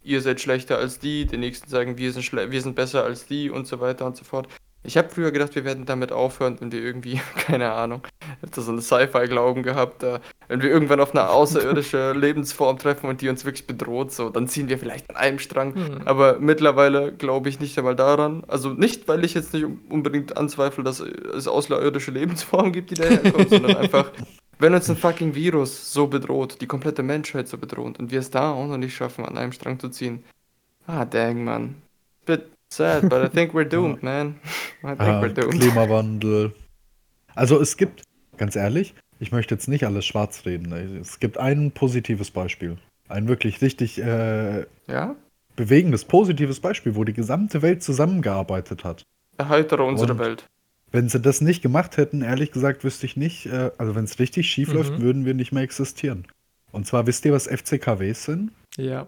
ihr 0.01 0.21
seid 0.21 0.41
schlechter 0.41 0.77
als 0.79 0.97
die, 0.99 1.25
die 1.25 1.37
nächsten 1.37 1.69
sagen, 1.69 1.97
wir 1.97 2.11
sind, 2.11 2.31
wir 2.33 2.61
sind 2.61 2.75
besser 2.75 3.03
als 3.03 3.27
die 3.27 3.49
und 3.51 3.67
so 3.67 3.79
weiter 3.79 4.05
und 4.05 4.17
so 4.17 4.23
fort. 4.23 4.47
Ich 4.83 4.97
habe 4.97 5.09
früher 5.09 5.31
gedacht, 5.31 5.55
wir 5.55 5.65
werden 5.65 5.85
damit 5.85 6.11
aufhören, 6.11 6.57
wenn 6.59 6.71
wir 6.71 6.81
irgendwie, 6.81 7.19
keine 7.35 7.71
Ahnung, 7.71 8.01
da 8.41 8.61
so 8.61 8.71
einen 8.71 8.81
Sci-Fi-Glauben 8.81 9.63
gehabt, 9.63 10.03
äh, 10.03 10.19
wenn 10.47 10.61
wir 10.61 10.69
irgendwann 10.69 11.01
auf 11.01 11.11
eine 11.11 11.29
außerirdische 11.29 12.13
Lebensform 12.13 12.77
treffen 12.77 13.09
und 13.09 13.21
die 13.21 13.29
uns 13.29 13.45
wirklich 13.45 13.67
bedroht, 13.67 14.11
so, 14.11 14.29
dann 14.29 14.47
ziehen 14.47 14.69
wir 14.69 14.79
vielleicht 14.79 15.09
an 15.09 15.17
einem 15.17 15.39
Strang. 15.39 15.75
Hm. 15.75 16.01
Aber 16.05 16.39
mittlerweile 16.39 17.11
glaube 17.11 17.49
ich 17.49 17.59
nicht 17.59 17.77
einmal 17.77 17.95
daran. 17.95 18.43
Also 18.47 18.69
nicht, 18.69 19.07
weil 19.07 19.25
ich 19.25 19.33
jetzt 19.33 19.53
nicht 19.53 19.65
unbedingt 19.89 20.37
anzweifle, 20.37 20.83
dass 20.83 20.99
es 21.01 21.47
außerirdische 21.47 22.11
Lebensformen 22.11 22.71
gibt, 22.71 22.91
die 22.91 22.95
daherkommen, 22.95 23.47
sondern 23.49 23.77
einfach, 23.77 24.11
wenn 24.59 24.73
uns 24.73 24.89
ein 24.89 24.97
fucking 24.97 25.35
Virus 25.35 25.91
so 25.93 26.07
bedroht, 26.07 26.61
die 26.61 26.67
komplette 26.67 27.03
Menschheit 27.03 27.47
so 27.49 27.57
bedroht 27.57 27.99
und 27.99 28.11
wir 28.11 28.19
es 28.19 28.31
da 28.31 28.53
auch 28.53 28.67
noch 28.67 28.77
nicht 28.77 28.95
schaffen, 28.95 29.25
an 29.25 29.37
einem 29.37 29.51
Strang 29.51 29.79
zu 29.79 29.89
ziehen. 29.89 30.23
Ah, 30.87 31.05
dang, 31.05 31.43
man. 31.43 31.75
Bit 32.25 32.49
sad, 32.71 33.09
but 33.09 33.23
I 33.23 33.29
think 33.29 33.53
we're 33.53 33.65
doomed, 33.69 34.03
man. 34.03 34.39
I 34.83 34.87
think 34.95 34.99
Ah, 35.01 35.21
we're 35.21 35.33
doomed. 35.33 35.59
Klimawandel. 35.59 36.53
Also 37.35 37.59
es 37.61 37.77
gibt, 37.77 38.03
ganz 38.37 38.55
ehrlich, 38.55 38.93
ich 39.19 39.31
möchte 39.31 39.55
jetzt 39.55 39.67
nicht 39.67 39.85
alles 39.85 40.05
schwarz 40.05 40.45
reden. 40.45 40.71
Es 41.01 41.19
gibt 41.19 41.37
ein 41.37 41.71
positives 41.71 42.31
Beispiel. 42.31 42.77
Ein 43.07 43.27
wirklich 43.27 43.61
richtig 43.61 43.97
äh, 44.01 44.65
Ja? 44.87 45.15
bewegendes, 45.55 46.05
positives 46.05 46.59
Beispiel, 46.59 46.95
wo 46.95 47.03
die 47.03 47.13
gesamte 47.13 47.61
Welt 47.61 47.83
zusammengearbeitet 47.83 48.83
hat. 48.83 49.03
Erheitere 49.37 49.83
unsere 49.83 50.13
Und 50.13 50.19
Welt. 50.19 50.45
Wenn 50.91 51.09
sie 51.09 51.19
das 51.19 51.41
nicht 51.41 51.61
gemacht 51.61 51.97
hätten, 51.97 52.21
ehrlich 52.21 52.51
gesagt, 52.51 52.83
wüsste 52.83 53.05
ich 53.05 53.15
nicht, 53.17 53.45
äh, 53.47 53.71
also 53.77 53.93
wenn 53.95 54.05
es 54.05 54.19
richtig 54.19 54.49
schief 54.49 54.69
Mhm. 54.69 54.75
läuft, 54.75 55.01
würden 55.01 55.25
wir 55.25 55.33
nicht 55.33 55.51
mehr 55.51 55.63
existieren. 55.63 56.25
Und 56.71 56.87
zwar, 56.87 57.07
wisst 57.07 57.25
ihr, 57.25 57.33
was 57.33 57.47
FCKWs 57.47 58.23
sind? 58.25 58.51
Ja. 58.77 59.07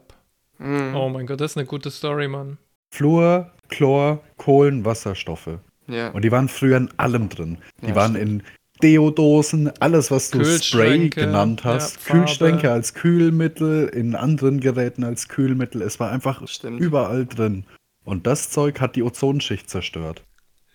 Mhm. 0.57 0.95
Oh 0.95 1.09
mein 1.09 1.25
Gott, 1.25 1.39
das 1.41 1.51
ist 1.51 1.57
eine 1.57 1.65
gute 1.67 1.89
Story, 1.91 2.27
Mann. 2.27 2.57
Fluor, 2.91 3.51
Chlor, 3.69 4.21
Kohlen, 4.37 4.85
Wasserstoffe. 4.85 5.59
Ja. 5.87 6.09
Und 6.09 6.23
die 6.23 6.31
waren 6.31 6.47
früher 6.47 6.77
in 6.77 6.89
allem 6.97 7.29
drin. 7.29 7.57
Die 7.81 7.87
Ja, 7.87 7.95
waren 7.95 8.15
stimmt. 8.15 8.29
in 8.31 8.43
Deodosen, 8.81 9.71
alles, 9.79 10.09
was 10.09 10.31
du 10.31 10.43
Spray 10.43 11.09
genannt 11.09 11.61
ja, 11.63 11.71
hast. 11.71 11.99
Farbe. 11.99 12.21
Kühlschränke 12.25 12.71
als 12.71 12.93
Kühlmittel, 12.93 13.87
in 13.87 14.15
anderen 14.15 14.59
Geräten 14.59 15.03
als 15.03 15.27
Kühlmittel. 15.27 15.81
Es 15.81 15.99
war 15.99 16.11
einfach 16.11 16.47
Stimmt. 16.47 16.79
überall 16.79 17.25
drin. 17.25 17.65
Und 18.03 18.25
das 18.25 18.49
Zeug 18.49 18.81
hat 18.81 18.95
die 18.95 19.03
Ozonschicht 19.03 19.69
zerstört. 19.69 20.23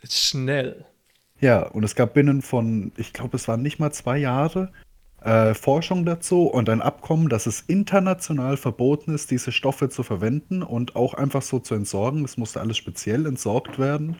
Schnell. 0.08 0.84
Ja, 1.40 1.62
und 1.66 1.82
es 1.84 1.94
gab 1.96 2.14
binnen 2.14 2.42
von, 2.42 2.92
ich 2.96 3.12
glaube, 3.12 3.36
es 3.36 3.48
waren 3.48 3.62
nicht 3.62 3.78
mal 3.78 3.92
zwei 3.92 4.16
Jahre, 4.18 4.72
äh, 5.26 5.54
Forschung 5.54 6.04
dazu 6.04 6.44
und 6.44 6.68
ein 6.68 6.80
Abkommen, 6.80 7.28
dass 7.28 7.46
es 7.46 7.62
international 7.62 8.56
verboten 8.56 9.14
ist, 9.14 9.30
diese 9.30 9.52
Stoffe 9.52 9.88
zu 9.88 10.02
verwenden 10.02 10.62
und 10.62 10.94
auch 10.94 11.14
einfach 11.14 11.42
so 11.42 11.58
zu 11.58 11.74
entsorgen. 11.74 12.24
Es 12.24 12.36
musste 12.36 12.60
alles 12.60 12.76
speziell 12.76 13.26
entsorgt 13.26 13.78
werden. 13.78 14.16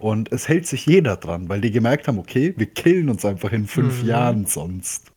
Und 0.00 0.32
es 0.32 0.48
hält 0.48 0.66
sich 0.66 0.86
jeder 0.86 1.16
dran, 1.16 1.48
weil 1.48 1.60
die 1.60 1.70
gemerkt 1.70 2.08
haben, 2.08 2.18
okay, 2.18 2.54
wir 2.56 2.66
killen 2.66 3.08
uns 3.08 3.24
einfach 3.24 3.52
in 3.52 3.66
fünf 3.66 4.02
Mhm. 4.02 4.08
Jahren 4.08 4.46
sonst. 4.46 5.12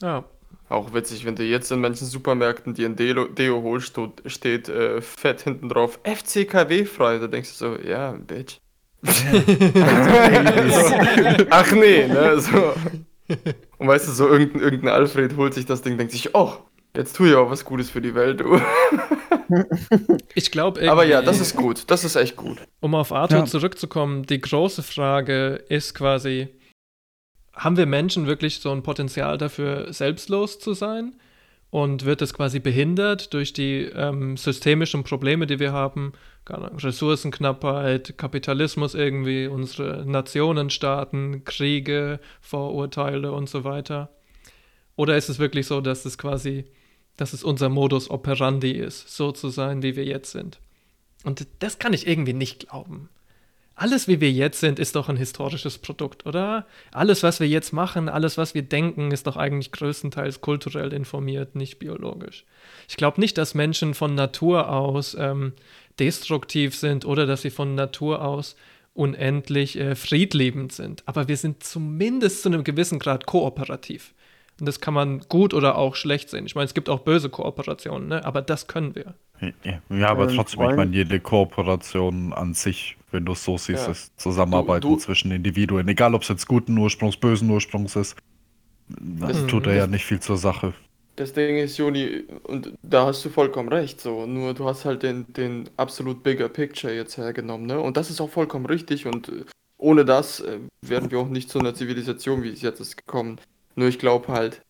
Ja. 0.00 0.24
Auch 0.70 0.94
witzig, 0.94 1.26
wenn 1.26 1.36
du 1.36 1.44
jetzt 1.44 1.70
in 1.70 1.80
manchen 1.80 2.06
Supermärkten, 2.06 2.72
die 2.74 2.84
in 2.84 2.96
Deo, 2.96 3.26
Deo 3.26 3.62
holst, 3.62 3.88
steht, 3.88 4.22
steht 4.26 4.68
äh, 4.70 5.00
fett 5.02 5.42
hinten 5.42 5.68
drauf, 5.68 6.00
FCKW 6.04 6.86
frei. 6.86 7.18
Da 7.18 7.26
denkst 7.26 7.50
du 7.50 7.54
so, 7.54 7.76
ja, 7.86 8.12
Bitch. 8.12 8.58
Ach 11.50 11.72
nee, 11.72 12.06
ne? 12.08 12.40
So. 12.40 12.72
Und 13.78 13.88
weißt 13.88 14.08
du, 14.08 14.12
so 14.12 14.28
irgendein, 14.28 14.62
irgendein 14.62 14.94
Alfred 14.94 15.36
holt 15.36 15.54
sich 15.54 15.66
das 15.66 15.82
Ding, 15.82 15.96
denkt 15.98 16.12
sich, 16.12 16.34
oh, 16.34 16.52
jetzt 16.96 17.16
tue 17.16 17.30
ich 17.30 17.34
auch 17.34 17.50
was 17.50 17.64
Gutes 17.64 17.90
für 17.90 18.00
die 18.00 18.14
Welt, 18.14 18.40
du. 18.40 18.60
Ich 20.34 20.50
glaube 20.50 20.90
Aber 20.90 21.04
ja, 21.04 21.20
das 21.22 21.40
ist 21.40 21.54
gut. 21.56 21.84
Das 21.88 22.02
ist 22.04 22.16
echt 22.16 22.34
gut. 22.36 22.58
Um 22.80 22.94
auf 22.94 23.12
Arthur 23.12 23.40
Ja. 23.40 23.44
zurückzukommen, 23.44 24.24
die 24.24 24.40
große 24.40 24.82
Frage 24.82 25.62
ist 25.68 25.94
quasi, 25.94 26.48
haben 27.52 27.76
wir 27.76 27.86
Menschen 27.86 28.26
wirklich 28.26 28.60
so 28.60 28.70
ein 28.72 28.82
Potenzial 28.82 29.38
dafür, 29.38 29.92
selbstlos 29.92 30.58
zu 30.58 30.72
sein? 30.72 31.14
Und 31.70 32.04
wird 32.04 32.20
das 32.20 32.32
quasi 32.32 32.60
behindert 32.60 33.34
durch 33.34 33.52
die 33.52 33.82
ähm, 33.94 34.36
systemischen 34.36 35.02
Probleme, 35.04 35.46
die 35.46 35.58
wir 35.58 35.72
haben? 35.72 36.12
Ressourcenknappheit, 36.48 38.18
Kapitalismus 38.18 38.94
irgendwie, 38.94 39.46
unsere 39.46 40.04
Nationenstaaten, 40.06 41.44
Kriege, 41.44 42.20
Vorurteile 42.40 43.32
und 43.32 43.48
so 43.48 43.64
weiter? 43.64 44.10
Oder 44.96 45.16
ist 45.16 45.28
es 45.28 45.38
wirklich 45.38 45.66
so, 45.66 45.80
dass 45.80 46.04
es 46.04 46.18
quasi, 46.18 46.66
dass 47.16 47.32
es 47.32 47.42
unser 47.44 47.68
Modus 47.68 48.10
operandi 48.10 48.72
ist, 48.72 49.14
so 49.14 49.32
zu 49.32 49.48
sein, 49.48 49.82
wie 49.82 49.96
wir 49.96 50.04
jetzt 50.04 50.32
sind? 50.32 50.60
Und 51.24 51.46
das 51.58 51.78
kann 51.78 51.92
ich 51.92 52.06
irgendwie 52.06 52.34
nicht 52.34 52.68
glauben. 52.68 53.08
Alles, 53.76 54.06
wie 54.06 54.20
wir 54.20 54.30
jetzt 54.30 54.60
sind, 54.60 54.78
ist 54.78 54.94
doch 54.94 55.08
ein 55.08 55.16
historisches 55.16 55.78
Produkt, 55.78 56.26
oder? 56.26 56.64
Alles, 56.92 57.24
was 57.24 57.40
wir 57.40 57.48
jetzt 57.48 57.72
machen, 57.72 58.08
alles, 58.08 58.38
was 58.38 58.54
wir 58.54 58.62
denken, 58.62 59.10
ist 59.10 59.26
doch 59.26 59.36
eigentlich 59.36 59.72
größtenteils 59.72 60.40
kulturell 60.40 60.92
informiert, 60.92 61.56
nicht 61.56 61.80
biologisch. 61.80 62.44
Ich 62.88 62.96
glaube 62.96 63.20
nicht, 63.20 63.36
dass 63.36 63.54
Menschen 63.54 63.94
von 63.94 64.14
Natur 64.14 64.70
aus 64.70 65.16
ähm, 65.18 65.54
destruktiv 65.98 66.74
sind 66.76 67.04
oder 67.04 67.26
dass 67.26 67.42
sie 67.42 67.50
von 67.50 67.74
Natur 67.74 68.24
aus 68.24 68.56
unendlich 68.94 69.78
äh, 69.78 69.94
friedliebend 69.96 70.72
sind. 70.72 71.02
Aber 71.06 71.26
wir 71.28 71.36
sind 71.36 71.62
zumindest 71.64 72.42
zu 72.42 72.48
einem 72.48 72.64
gewissen 72.64 72.98
Grad 72.98 73.26
kooperativ. 73.26 74.14
Und 74.60 74.66
das 74.66 74.80
kann 74.80 74.94
man 74.94 75.20
gut 75.28 75.52
oder 75.52 75.76
auch 75.76 75.96
schlecht 75.96 76.30
sehen. 76.30 76.46
Ich 76.46 76.54
meine, 76.54 76.66
es 76.66 76.74
gibt 76.74 76.88
auch 76.88 77.00
böse 77.00 77.28
Kooperationen, 77.28 78.06
ne? 78.08 78.24
aber 78.24 78.40
das 78.40 78.68
können 78.68 78.94
wir. 78.94 79.14
Ja, 79.90 80.08
aber 80.10 80.28
Ähm, 80.30 80.36
trotzdem, 80.36 80.62
ich 80.70 80.76
meine, 80.76 80.94
jede 80.94 81.18
Kooperation 81.18 82.32
an 82.32 82.54
sich, 82.54 82.96
wenn 83.10 83.24
du 83.24 83.32
es 83.32 83.42
so 83.44 83.58
siehst, 83.58 83.86
Ja. 83.86 83.90
ist 83.92 84.18
Zusammenarbeiten 84.20 84.82
Du- 84.82 84.94
du- 84.94 85.00
zwischen 85.00 85.32
Individuen. 85.32 85.88
Egal, 85.88 86.14
ob 86.14 86.22
es 86.22 86.28
jetzt 86.28 86.46
guten 86.46 86.78
Ursprungs, 86.78 87.16
bösen 87.16 87.50
Ursprungs 87.50 87.96
ist. 87.96 88.16
Das 88.88 89.42
Mhm. 89.42 89.48
tut 89.48 89.66
er 89.66 89.74
ja 89.74 89.86
nicht 89.88 90.04
viel 90.04 90.20
zur 90.20 90.36
Sache. 90.36 90.72
Das 91.16 91.32
Ding 91.32 91.58
ist, 91.58 91.78
Juni, 91.78 92.24
und 92.42 92.74
da 92.82 93.06
hast 93.06 93.24
du 93.24 93.28
vollkommen 93.28 93.68
recht, 93.68 94.00
so. 94.00 94.26
Nur 94.26 94.52
du 94.54 94.64
hast 94.64 94.84
halt 94.84 95.04
den, 95.04 95.32
den 95.32 95.70
absolut 95.76 96.22
bigger 96.24 96.48
picture 96.48 96.92
jetzt 96.92 97.16
hergenommen, 97.16 97.66
ne? 97.66 97.80
Und 97.80 97.96
das 97.96 98.10
ist 98.10 98.20
auch 98.20 98.30
vollkommen 98.30 98.66
richtig 98.66 99.06
und 99.06 99.28
äh, 99.28 99.44
ohne 99.78 100.04
das 100.04 100.40
äh, 100.40 100.58
wären 100.82 101.10
wir 101.10 101.20
auch 101.20 101.28
nicht 101.28 101.50
zu 101.50 101.60
einer 101.60 101.74
Zivilisation, 101.74 102.42
wie 102.42 102.50
es 102.50 102.62
jetzt 102.62 102.80
ist, 102.80 102.96
gekommen. 102.96 103.40
Nur 103.76 103.88
ich 103.88 103.98
glaube 104.00 104.28
halt, 104.28 104.62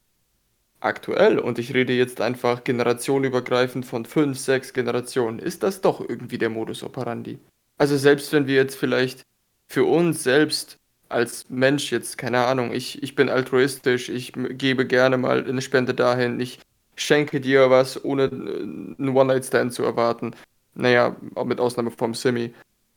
aktuell, 0.80 1.38
und 1.38 1.58
ich 1.58 1.72
rede 1.72 1.94
jetzt 1.94 2.20
einfach 2.20 2.62
generationenübergreifend 2.62 3.86
von 3.86 4.04
fünf, 4.04 4.38
sechs 4.38 4.74
Generationen, 4.74 5.38
ist 5.38 5.62
das 5.62 5.80
doch 5.80 6.00
irgendwie 6.06 6.38
der 6.38 6.50
Modus 6.50 6.82
operandi. 6.82 7.38
Also 7.78 7.96
selbst 7.96 8.32
wenn 8.32 8.46
wir 8.46 8.54
jetzt 8.54 8.76
vielleicht 8.76 9.22
für 9.66 9.84
uns 9.84 10.22
selbst 10.22 10.78
als 11.14 11.48
Mensch 11.48 11.90
jetzt, 11.92 12.18
keine 12.18 12.44
Ahnung, 12.44 12.72
ich, 12.72 13.02
ich 13.02 13.14
bin 13.14 13.28
altruistisch, 13.28 14.08
ich 14.08 14.32
gebe 14.34 14.86
gerne 14.86 15.16
mal 15.16 15.46
eine 15.46 15.62
Spende 15.62 15.94
dahin, 15.94 16.40
ich 16.40 16.58
schenke 16.96 17.40
dir 17.40 17.70
was, 17.70 18.04
ohne 18.04 18.24
einen 18.24 19.08
One-Night-Stand 19.08 19.72
zu 19.72 19.82
erwarten. 19.82 20.34
Naja, 20.74 21.16
auch 21.34 21.44
mit 21.44 21.60
Ausnahme 21.60 21.90
vom 21.90 22.14
Simi. 22.14 22.52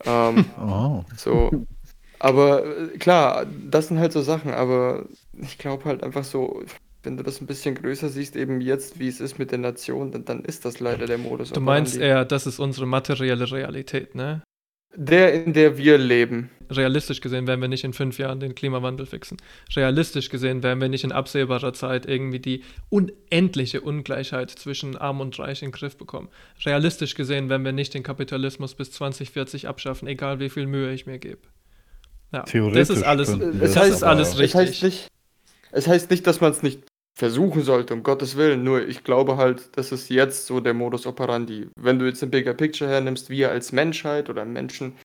Ähm, 0.06 0.46
Oh. 0.60 1.04
so. 1.16 1.52
Aber 2.20 2.66
äh, 2.66 2.98
klar, 2.98 3.46
das 3.70 3.90
sind 3.90 4.00
halt 4.00 4.12
so 4.12 4.22
Sachen, 4.22 4.52
aber 4.52 5.06
ich 5.34 5.58
glaube 5.58 5.86
halt 5.86 6.04
einfach 6.04 6.24
so, 6.24 6.64
wenn 7.04 7.16
du 7.18 7.24
das 7.24 7.42
ein 7.42 7.48
bisschen 7.48 7.76
größer 7.76 8.10
siehst, 8.10 8.36
eben 8.36 8.60
jetzt, 8.60 9.00
wie 9.00 9.08
es 9.08 9.22
ist 9.22 9.38
mit 9.38 9.52
der 9.52 9.60
Nation, 9.60 10.12
dann, 10.12 10.26
dann 10.26 10.44
ist 10.44 10.66
das 10.66 10.80
leider 10.80 11.06
der 11.06 11.20
Modus. 11.20 11.52
Du 11.52 11.62
meinst 11.62 11.96
eher, 11.96 12.26
das 12.26 12.48
ist 12.48 12.60
unsere 12.60 12.88
materielle 12.88 13.52
Realität, 13.52 14.16
ne? 14.16 14.42
Der, 14.96 15.34
in 15.34 15.54
der 15.54 15.78
wir 15.78 15.98
leben. 15.98 16.50
Realistisch 16.70 17.22
gesehen 17.22 17.48
werden 17.48 17.62
wir 17.62 17.68
nicht 17.70 17.84
in 17.86 17.94
fünf 17.94 18.18
Jahren 18.20 18.40
den 18.42 18.54
Klimawandel 18.56 19.06
fixen. 19.06 19.38
Realistisch 19.76 20.30
gesehen 20.30 20.64
werden 20.64 20.82
wir 20.82 20.90
nicht 20.90 21.04
in 21.06 21.12
absehbarer 21.14 21.72
Zeit 21.74 22.06
irgendwie 22.06 22.40
die 22.40 22.64
unendliche 22.90 23.80
Ungleichheit 23.82 24.50
zwischen 24.52 24.98
Arm 24.98 25.22
und 25.22 25.38
Reich 25.40 25.62
in 25.62 25.68
den 25.70 25.72
Griff 25.74 25.96
bekommen. 25.98 26.28
Realistisch 26.66 27.16
gesehen 27.16 27.48
werden 27.50 27.64
wir 27.64 27.72
nicht 27.72 27.94
den 27.94 28.04
Kapitalismus 28.04 28.76
bis 28.76 28.92
2040 28.92 29.68
abschaffen, 29.68 30.08
egal 30.08 30.40
wie 30.40 30.50
viel 30.50 30.66
Mühe 30.68 30.92
ich 30.94 31.06
mir 31.06 31.20
gebe. 31.20 31.40
Ja, 32.34 32.42
das 32.42 32.52
Theoretisch 32.52 32.90
ist 32.98 33.04
alles, 33.04 33.30
das 33.30 33.40
wir 33.40 33.62
es, 33.64 33.70
ist 33.72 34.04
alles 34.04 34.04
aber- 34.34 34.44
Es 34.44 34.56
heißt 34.56 34.56
richtig. 34.56 34.84
nicht, 34.84 35.08
es 35.72 35.88
heißt 35.88 36.10
nicht, 36.12 36.28
dass 36.28 36.42
man 36.42 36.52
es 36.52 36.64
nicht 36.64 36.80
versuchen 37.18 37.64
sollte, 37.64 37.96
um 37.96 38.04
Gottes 38.04 38.38
Willen. 38.38 38.64
Nur 38.64 38.88
ich 38.88 39.04
glaube 39.04 39.38
halt, 39.38 39.76
das 39.76 39.92
ist 39.92 40.10
jetzt 40.10 40.46
so 40.46 40.60
der 40.60 40.76
Modus 40.76 41.08
operandi. 41.08 41.68
Wenn 41.76 41.98
du 41.98 42.06
jetzt 42.06 42.22
ein 42.22 42.30
Bigger 42.30 42.54
Picture 42.54 42.90
hernimmst, 42.90 43.32
wir 43.32 43.50
als 43.50 43.72
Menschheit 43.72 44.30
oder 44.30 44.46
Menschen, 44.46 44.96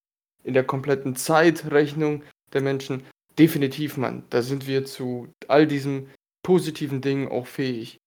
in 0.44 0.52
der 0.52 0.64
kompletten 0.64 1.16
Zeitrechnung 1.16 2.22
der 2.52 2.60
Menschen. 2.60 3.04
Definitiv, 3.38 3.96
Mann. 3.96 4.24
Da 4.28 4.42
sind 4.42 4.66
wir 4.66 4.84
zu 4.84 5.32
all 5.48 5.66
diesen 5.66 6.10
positiven 6.42 7.00
Dingen 7.00 7.28
auch 7.28 7.46
fähig. 7.46 7.98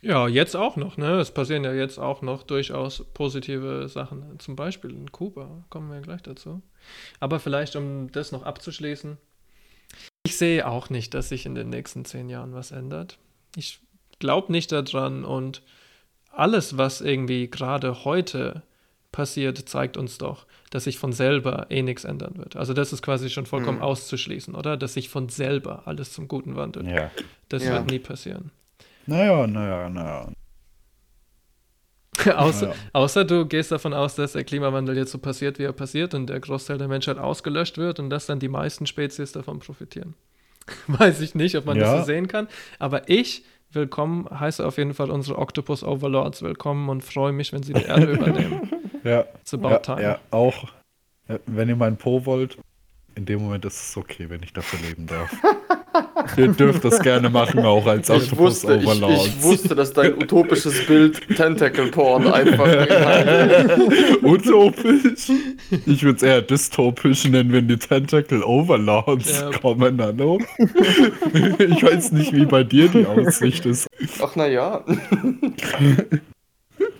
Ja, 0.00 0.26
jetzt 0.26 0.56
auch 0.56 0.74
noch, 0.74 0.96
ne? 0.96 1.20
Es 1.20 1.32
passieren 1.32 1.62
ja 1.62 1.72
jetzt 1.72 1.98
auch 1.98 2.22
noch 2.22 2.42
durchaus 2.42 3.04
positive 3.14 3.88
Sachen. 3.88 4.40
Zum 4.40 4.56
Beispiel 4.56 4.90
in 4.90 5.12
Kuba, 5.12 5.64
kommen 5.70 5.92
wir 5.92 6.00
gleich 6.00 6.22
dazu. 6.22 6.60
Aber 7.20 7.38
vielleicht, 7.38 7.76
um 7.76 8.10
das 8.10 8.32
noch 8.32 8.42
abzuschließen, 8.42 9.18
sehe 10.42 10.66
auch 10.66 10.90
nicht, 10.90 11.14
dass 11.14 11.28
sich 11.28 11.46
in 11.46 11.54
den 11.54 11.68
nächsten 11.70 12.04
zehn 12.04 12.28
Jahren 12.28 12.52
was 12.52 12.72
ändert. 12.72 13.16
Ich 13.54 13.78
glaube 14.18 14.50
nicht 14.50 14.72
daran 14.72 15.24
und 15.24 15.62
alles, 16.32 16.76
was 16.78 17.00
irgendwie 17.00 17.48
gerade 17.48 18.04
heute 18.04 18.62
passiert, 19.12 19.68
zeigt 19.68 19.96
uns 19.96 20.18
doch, 20.18 20.46
dass 20.70 20.84
sich 20.84 20.98
von 20.98 21.12
selber 21.12 21.66
eh 21.70 21.82
nichts 21.82 22.02
ändern 22.04 22.38
wird. 22.38 22.56
Also 22.56 22.72
das 22.74 22.92
ist 22.92 23.02
quasi 23.02 23.30
schon 23.30 23.46
vollkommen 23.46 23.78
Mhm. 23.78 23.84
auszuschließen, 23.84 24.54
oder? 24.56 24.76
Dass 24.76 24.94
sich 24.94 25.08
von 25.10 25.28
selber 25.28 25.82
alles 25.84 26.12
zum 26.12 26.26
Guten 26.26 26.56
wandelt. 26.56 26.86
Ja. 26.88 27.10
Das 27.48 27.62
Ja. 27.64 27.74
wird 27.74 27.90
nie 27.90 27.98
passieren. 28.00 28.50
Naja, 29.06 29.46
naja, 29.46 29.88
naja. 29.90 30.32
außer, 32.36 32.68
Ja. 32.68 32.74
außer 32.94 33.24
du 33.24 33.46
gehst 33.46 33.70
davon 33.70 33.94
aus, 33.94 34.14
dass 34.16 34.32
der 34.32 34.44
Klimawandel 34.44 34.96
jetzt 34.96 35.12
so 35.12 35.18
passiert, 35.18 35.58
wie 35.58 35.64
er 35.64 35.72
passiert 35.72 36.14
und 36.14 36.26
der 36.28 36.40
Großteil 36.40 36.78
der 36.78 36.88
Menschheit 36.88 37.18
ausgelöscht 37.18 37.78
wird 37.78 38.00
und 38.00 38.10
dass 38.10 38.26
dann 38.26 38.38
die 38.40 38.48
meisten 38.48 38.86
Spezies 38.86 39.32
davon 39.32 39.58
profitieren. 39.60 40.14
Weiß 40.86 41.20
ich 41.20 41.34
nicht, 41.34 41.56
ob 41.56 41.66
man 41.66 41.78
das 41.78 41.88
Ja. 41.88 41.98
so 41.98 42.04
sehen 42.04 42.28
kann. 42.28 42.48
Aber 42.78 43.08
ich 43.08 43.44
willkommen, 43.72 44.28
heiße 44.30 44.64
auf 44.66 44.76
jeden 44.78 44.94
Fall 44.94 45.10
unsere 45.10 45.38
Octopus 45.38 45.82
Overlords 45.82 46.42
willkommen 46.42 46.88
und 46.88 47.02
freue 47.02 47.32
mich, 47.32 47.52
wenn 47.52 47.62
sie 47.62 47.72
die 47.72 47.82
Erde 47.84 48.06
übernehmen. 48.12 48.70
Ja. 49.04 49.24
It's 49.40 49.54
about 49.54 49.68
ja, 49.70 49.78
time. 49.78 50.02
ja, 50.02 50.18
auch. 50.30 50.64
äh, 51.28 51.38
Wenn 51.46 51.68
ihr 51.68 51.76
meinen 51.76 51.96
Po 51.96 52.24
wollt, 52.26 52.58
in 53.14 53.24
dem 53.26 53.42
Moment 53.42 53.64
ist 53.64 53.90
es 53.90 53.96
okay, 53.96 54.28
wenn 54.30 54.42
ich 54.42 54.52
dafür 54.52 54.78
leben 54.88 55.06
darf. 55.06 55.30
ihr 56.36 56.48
dürft 56.48 56.84
das 56.84 57.00
gerne 57.00 57.28
machen, 57.30 57.60
auch 57.60 57.86
als 57.86 58.08
Ich 58.08 58.14
Octopus 58.16 58.38
wusste, 58.64 58.76
ich, 58.76 58.86
Overlords. 58.86 59.26
ich 59.26 59.42
wusste, 59.42 59.74
dass 59.74 59.92
dein 59.92 60.14
utopisches 60.14 60.86
Bild 60.86 61.20
Tentacle 61.36 61.88
Porn 61.88 62.26
einfach. 62.28 62.66
Utopisch. 64.22 65.30
Ich 65.86 66.02
würde 66.02 66.16
es 66.16 66.22
eher 66.22 66.42
dystopisch 66.42 67.24
nennen, 67.24 67.52
wenn 67.52 67.68
die 67.68 67.76
Tentacle 67.78 68.42
Overlords 68.44 69.40
Ja. 69.40 69.50
kommen, 69.58 70.00
hallo? 70.00 70.40
ich 71.58 71.82
weiß 71.82 72.12
nicht, 72.12 72.32
wie 72.34 72.44
bei 72.46 72.64
dir 72.64 72.88
die 72.88 73.06
Aussicht 73.06 73.66
ist. 73.66 73.86
Ach 74.22 74.32
na 74.36 74.46
ja. 74.46 74.84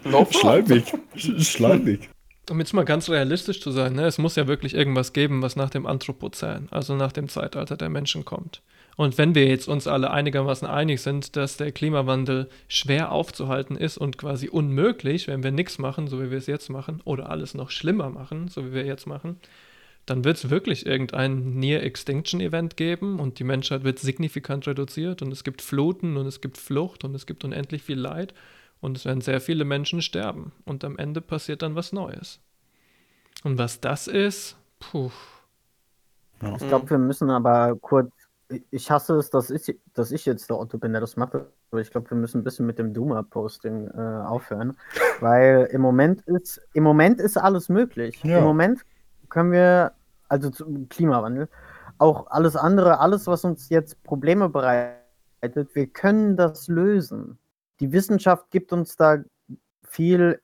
Noch 0.04 0.32
Schleimig. 0.32 0.84
Sch- 1.16 1.44
Schleimig. 1.44 2.08
Um 2.50 2.58
jetzt 2.58 2.72
mal 2.74 2.84
ganz 2.84 3.08
realistisch 3.08 3.60
zu 3.60 3.70
sein, 3.70 3.94
ne, 3.94 4.04
es 4.06 4.18
muss 4.18 4.34
ja 4.36 4.48
wirklich 4.48 4.74
irgendwas 4.74 5.12
geben, 5.12 5.42
was 5.42 5.54
nach 5.56 5.70
dem 5.70 5.86
Anthropozän, 5.86 6.66
also 6.70 6.96
nach 6.96 7.12
dem 7.12 7.28
Zeitalter 7.28 7.76
der 7.76 7.88
Menschen 7.88 8.24
kommt. 8.24 8.62
Und 8.96 9.16
wenn 9.16 9.34
wir 9.34 9.46
jetzt 9.46 9.68
uns 9.68 9.86
alle 9.86 10.10
einigermaßen 10.10 10.68
einig 10.68 11.00
sind, 11.00 11.36
dass 11.36 11.56
der 11.56 11.72
Klimawandel 11.72 12.48
schwer 12.68 13.10
aufzuhalten 13.10 13.76
ist 13.76 13.96
und 13.96 14.18
quasi 14.18 14.48
unmöglich, 14.48 15.28
wenn 15.28 15.42
wir 15.42 15.50
nichts 15.50 15.78
machen, 15.78 16.08
so 16.08 16.20
wie 16.20 16.30
wir 16.30 16.38
es 16.38 16.46
jetzt 16.46 16.68
machen, 16.68 17.00
oder 17.04 17.30
alles 17.30 17.54
noch 17.54 17.70
schlimmer 17.70 18.10
machen, 18.10 18.48
so 18.48 18.66
wie 18.66 18.72
wir 18.72 18.84
jetzt 18.84 19.06
machen, 19.06 19.38
dann 20.04 20.24
wird 20.24 20.36
es 20.36 20.50
wirklich 20.50 20.84
irgendein 20.84 21.54
Near-Extinction-Event 21.54 22.76
geben 22.76 23.20
und 23.20 23.38
die 23.38 23.44
Menschheit 23.44 23.84
wird 23.84 23.98
signifikant 23.98 24.66
reduziert 24.66 25.22
und 25.22 25.32
es 25.32 25.44
gibt 25.44 25.62
Fluten 25.62 26.16
und 26.16 26.26
es 26.26 26.40
gibt 26.40 26.58
Flucht 26.58 27.04
und 27.04 27.14
es 27.14 27.26
gibt 27.26 27.44
unendlich 27.44 27.82
viel 27.82 27.98
Leid 27.98 28.34
und 28.80 28.96
es 28.96 29.04
werden 29.04 29.20
sehr 29.20 29.40
viele 29.40 29.64
Menschen 29.64 30.02
sterben 30.02 30.52
und 30.64 30.84
am 30.84 30.98
Ende 30.98 31.20
passiert 31.20 31.62
dann 31.62 31.76
was 31.76 31.92
Neues. 31.92 32.40
Und 33.44 33.58
was 33.58 33.80
das 33.80 34.08
ist, 34.08 34.56
puh. 34.80 35.10
Ich 36.40 36.68
glaube, 36.68 36.90
wir 36.90 36.98
müssen 36.98 37.30
aber 37.30 37.76
kurz. 37.80 38.10
Ich 38.70 38.90
hasse 38.90 39.16
es, 39.16 39.30
dass 39.30 39.50
ich, 39.50 39.80
dass 39.94 40.12
ich 40.12 40.26
jetzt 40.26 40.50
der 40.50 40.58
Otto 40.58 40.78
bin, 40.78 40.92
der 40.92 41.00
das 41.00 41.16
macht. 41.16 41.34
Aber 41.34 41.80
ich 41.80 41.90
glaube, 41.90 42.10
wir 42.10 42.16
müssen 42.16 42.40
ein 42.40 42.44
bisschen 42.44 42.66
mit 42.66 42.78
dem 42.78 42.92
Duma-Posting 42.92 43.88
äh, 43.88 44.26
aufhören. 44.26 44.76
Weil 45.20 45.68
im 45.72 45.80
Moment 45.80 46.22
ist, 46.22 46.60
im 46.74 46.84
Moment 46.84 47.20
ist 47.20 47.36
alles 47.36 47.68
möglich. 47.68 48.22
Ja. 48.22 48.38
Im 48.38 48.44
Moment 48.44 48.82
können 49.28 49.52
wir, 49.52 49.92
also 50.28 50.50
zum 50.50 50.88
Klimawandel, 50.88 51.48
auch 51.98 52.26
alles 52.28 52.56
andere, 52.56 52.98
alles, 52.98 53.26
was 53.26 53.44
uns 53.44 53.68
jetzt 53.68 54.02
Probleme 54.02 54.48
bereitet, 54.48 55.74
wir 55.74 55.86
können 55.86 56.36
das 56.36 56.68
lösen. 56.68 57.38
Die 57.80 57.92
Wissenschaft 57.92 58.50
gibt 58.50 58.72
uns 58.72 58.96
da 58.96 59.18
viel 59.82 60.40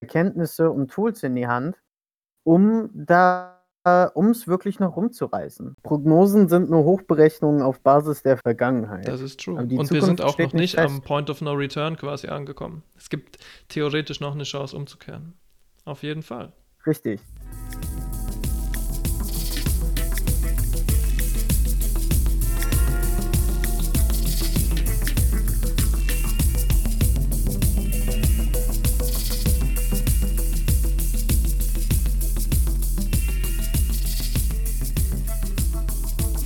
Erkenntnisse 0.00 0.70
und 0.70 0.90
Tools 0.90 1.22
in 1.22 1.34
die 1.34 1.46
Hand, 1.46 1.80
um 2.44 2.90
da 2.92 3.61
um 4.14 4.30
es 4.30 4.46
wirklich 4.46 4.78
noch 4.78 4.96
rumzureißen. 4.96 5.76
Prognosen 5.82 6.48
sind 6.48 6.70
nur 6.70 6.84
Hochberechnungen 6.84 7.62
auf 7.62 7.80
Basis 7.80 8.22
der 8.22 8.36
Vergangenheit. 8.36 9.08
Das 9.08 9.20
ist 9.20 9.40
true. 9.40 9.58
Und 9.58 9.70
wir 9.70 9.80
Zukunft 9.80 10.06
sind 10.06 10.20
auch 10.20 10.38
noch 10.38 10.52
nicht 10.52 10.54
nicht 10.54 10.78
am 10.78 10.90
fest. 10.90 11.04
Point 11.04 11.30
of 11.30 11.40
No 11.40 11.52
Return 11.52 11.96
quasi 11.96 12.28
angekommen. 12.28 12.82
Es 12.96 13.10
gibt 13.10 13.38
theoretisch 13.68 14.20
noch 14.20 14.34
eine 14.34 14.44
Chance 14.44 14.76
umzukehren. 14.76 15.34
Auf 15.84 16.02
jeden 16.02 16.22
Fall. 16.22 16.52
Richtig. 16.86 17.20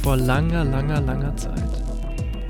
Vor 0.06 0.16
langer, 0.16 0.64
langer, 0.64 1.00
langer 1.00 1.36
Zeit. 1.36 1.82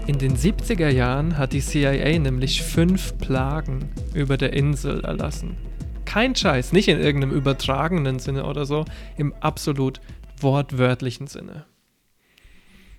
In 0.06 0.18
den 0.18 0.36
70er 0.36 0.90
Jahren 0.90 1.38
hat 1.38 1.54
die 1.54 1.62
CIA 1.62 2.18
nämlich 2.18 2.60
fünf 2.60 3.16
Plagen 3.16 3.88
über 4.12 4.36
der 4.36 4.52
Insel 4.52 5.02
erlassen. 5.02 5.56
Kein 6.04 6.36
Scheiß, 6.36 6.72
nicht 6.72 6.88
in 6.88 7.00
irgendeinem 7.00 7.32
übertragenen 7.32 8.18
Sinne 8.18 8.44
oder 8.44 8.66
so, 8.66 8.84
im 9.16 9.32
absolut 9.40 10.02
wortwörtlichen 10.38 11.28
Sinne. 11.28 11.64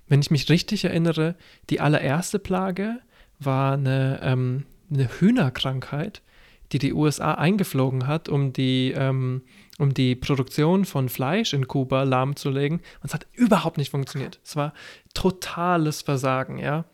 Wenn 0.07 0.21
ich 0.21 0.31
mich 0.31 0.49
richtig 0.49 0.85
erinnere, 0.85 1.35
die 1.69 1.79
allererste 1.79 2.39
Plage 2.39 2.97
war 3.37 3.73
eine, 3.73 4.21
ähm, 4.23 4.65
eine 4.91 5.07
Hühnerkrankheit, 5.19 6.23
die 6.71 6.79
die 6.79 6.93
USA 6.93 7.35
eingeflogen 7.35 8.07
hat, 8.07 8.27
um 8.27 8.53
die, 8.53 8.91
ähm, 8.97 9.43
um 9.77 9.93
die 9.93 10.15
Produktion 10.15 10.85
von 10.85 11.09
Fleisch 11.09 11.53
in 11.53 11.67
Kuba 11.67 12.03
lahmzulegen. 12.03 12.79
Und 12.79 13.05
es 13.05 13.13
hat 13.13 13.27
überhaupt 13.33 13.77
nicht 13.77 13.91
funktioniert. 13.91 14.39
Es 14.43 14.55
war 14.55 14.73
totales 15.13 16.01
Versagen, 16.01 16.57
ja. 16.57 16.85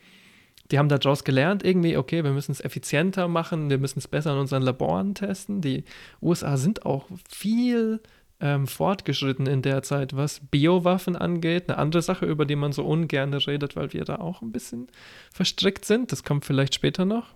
Die 0.71 0.79
haben 0.79 0.89
daraus 0.89 1.23
gelernt, 1.23 1.63
irgendwie, 1.63 1.97
okay, 1.97 2.23
wir 2.23 2.31
müssen 2.31 2.51
es 2.51 2.61
effizienter 2.61 3.27
machen, 3.27 3.69
wir 3.69 3.77
müssen 3.77 3.99
es 3.99 4.07
besser 4.07 4.31
in 4.33 4.39
unseren 4.39 4.63
Laboren 4.63 5.13
testen. 5.13 5.61
Die 5.61 5.83
USA 6.21 6.57
sind 6.57 6.85
auch 6.85 7.07
viel 7.29 8.01
ähm, 8.39 8.67
fortgeschritten 8.67 9.45
in 9.45 9.61
der 9.61 9.83
Zeit, 9.83 10.15
was 10.15 10.39
Biowaffen 10.39 11.15
angeht. 11.15 11.69
Eine 11.69 11.77
andere 11.77 12.01
Sache, 12.01 12.25
über 12.25 12.45
die 12.45 12.55
man 12.55 12.73
so 12.73 12.83
ungern 12.83 13.33
redet, 13.33 13.75
weil 13.75 13.93
wir 13.93 14.03
da 14.03 14.15
auch 14.15 14.41
ein 14.41 14.51
bisschen 14.51 14.87
verstrickt 15.31 15.85
sind. 15.85 16.11
Das 16.11 16.23
kommt 16.23 16.43
vielleicht 16.43 16.75
später 16.75 17.05
noch. 17.05 17.35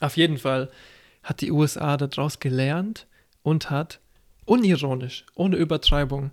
Auf 0.00 0.16
jeden 0.16 0.36
Fall 0.38 0.70
hat 1.22 1.40
die 1.40 1.52
USA 1.52 1.96
daraus 1.96 2.40
gelernt 2.40 3.06
und 3.42 3.70
hat 3.70 4.00
unironisch, 4.52 5.24
ohne 5.34 5.56
Übertreibung, 5.56 6.30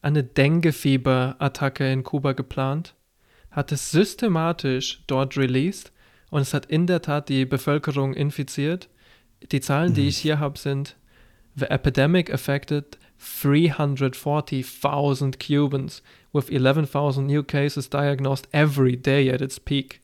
eine 0.00 0.24
Dengue-Fieber-Attacke 0.24 1.92
in 1.92 2.02
Kuba 2.02 2.32
geplant, 2.32 2.94
hat 3.50 3.70
es 3.72 3.90
systematisch 3.90 5.04
dort 5.06 5.36
released 5.36 5.92
und 6.30 6.40
es 6.40 6.54
hat 6.54 6.64
in 6.64 6.86
der 6.86 7.02
Tat 7.02 7.28
die 7.28 7.44
Bevölkerung 7.44 8.14
infiziert. 8.14 8.88
Die 9.50 9.60
Zahlen, 9.60 9.92
die 9.92 10.08
ich 10.08 10.16
hier 10.16 10.38
habe, 10.38 10.58
sind: 10.58 10.96
The 11.54 11.66
epidemic 11.66 12.32
affected 12.32 12.96
340,000 13.18 15.38
Cubans, 15.38 16.02
with 16.32 16.48
11,000 16.48 17.26
new 17.26 17.42
cases 17.42 17.90
diagnosed 17.90 18.48
every 18.52 18.96
day 18.96 19.30
at 19.30 19.42
its 19.42 19.60
peak. 19.60 20.00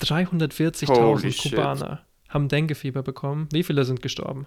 340.000 0.00 0.88
Holy 0.88 1.30
shit. 1.30 1.52
Kubaner 1.52 2.06
haben 2.30 2.48
Denguefieber 2.48 3.02
bekommen. 3.02 3.50
Wie 3.52 3.62
viele 3.62 3.84
sind 3.84 4.00
gestorben? 4.00 4.46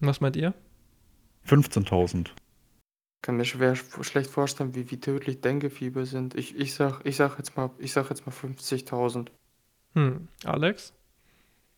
Was 0.00 0.20
meint 0.20 0.36
ihr? 0.36 0.54
15.000. 1.46 2.30
kann 3.22 3.36
mir 3.36 3.44
schwer 3.44 3.74
schlecht 3.76 4.30
vorstellen, 4.30 4.74
wie, 4.74 4.90
wie 4.90 5.00
tödlich 5.00 5.40
Denkefieber 5.40 6.06
sind. 6.06 6.34
Ich, 6.34 6.56
ich 6.56 6.74
sag, 6.74 7.00
ich 7.04 7.16
sag 7.16 7.38
jetzt 7.38 7.56
mal, 7.56 7.70
ich 7.78 7.92
sag 7.92 8.10
jetzt 8.10 8.26
mal 8.26 8.32
50.000. 8.32 9.28
Hm, 9.94 10.28
Alex? 10.44 10.92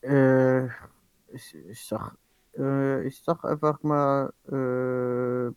Äh, 0.02 0.66
ich, 1.28 1.54
ich 1.54 1.84
sag, 1.84 2.16
äh, 2.56 3.06
ich 3.06 3.22
sag 3.22 3.44
einfach 3.44 3.82
mal, 3.82 4.32
äh, 4.46 5.52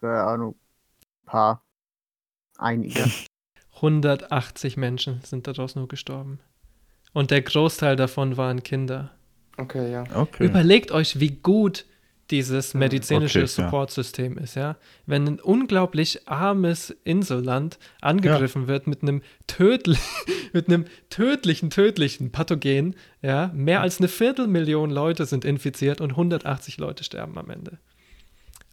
keine 0.00 0.22
Ahnung, 0.24 0.56
paar, 1.26 1.62
einige. 2.56 3.04
180 3.76 4.76
Menschen 4.76 5.20
sind 5.22 5.46
daraus 5.46 5.76
nur 5.76 5.86
gestorben. 5.86 6.40
Und 7.12 7.30
der 7.30 7.42
Großteil 7.42 7.96
davon 7.96 8.36
waren 8.36 8.62
Kinder. 8.64 9.17
Okay, 9.58 9.90
ja. 9.90 10.04
Okay. 10.14 10.44
Überlegt 10.44 10.92
euch, 10.92 11.20
wie 11.20 11.30
gut 11.30 11.84
dieses 12.30 12.74
medizinische 12.74 13.40
okay, 13.40 13.46
ja. 13.46 13.64
Supportsystem 13.64 14.38
ist, 14.38 14.54
ja. 14.54 14.76
Wenn 15.06 15.26
ein 15.26 15.40
unglaublich 15.40 16.28
armes 16.28 16.94
Inselland 17.04 17.78
angegriffen 18.00 18.68
wird 18.68 18.86
mit 18.86 19.02
einem, 19.02 19.22
tödli 19.46 19.98
mit 20.52 20.68
einem 20.68 20.84
tödlichen, 21.10 21.70
tödlichen 21.70 22.30
Pathogen, 22.30 22.94
ja, 23.22 23.50
mehr 23.54 23.80
als 23.80 23.98
eine 23.98 24.08
Viertelmillion 24.08 24.90
Leute 24.90 25.26
sind 25.26 25.44
infiziert 25.44 26.00
und 26.00 26.10
180 26.10 26.78
Leute 26.78 27.02
sterben 27.02 27.36
am 27.38 27.50
Ende. 27.50 27.78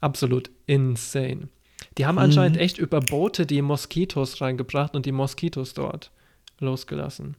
Absolut 0.01 0.51
insane. 0.67 1.49
Die 1.97 2.05
haben 2.05 2.19
anscheinend 2.19 2.57
echt 2.57 2.77
über 2.77 2.99
Boote 2.99 3.45
die 3.45 3.61
Moskitos 3.61 4.41
reingebracht 4.41 4.95
und 4.95 5.05
die 5.05 5.13
Moskitos 5.13 5.73
dort 5.73 6.11
losgelassen. 6.59 7.37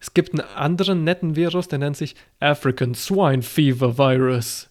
Es 0.00 0.14
gibt 0.14 0.32
einen 0.32 0.48
anderen 0.54 1.04
netten 1.04 1.36
Virus, 1.36 1.68
der 1.68 1.78
nennt 1.78 1.96
sich 1.96 2.14
African 2.40 2.94
Swine 2.94 3.42
Fever 3.42 3.98
Virus, 3.98 4.70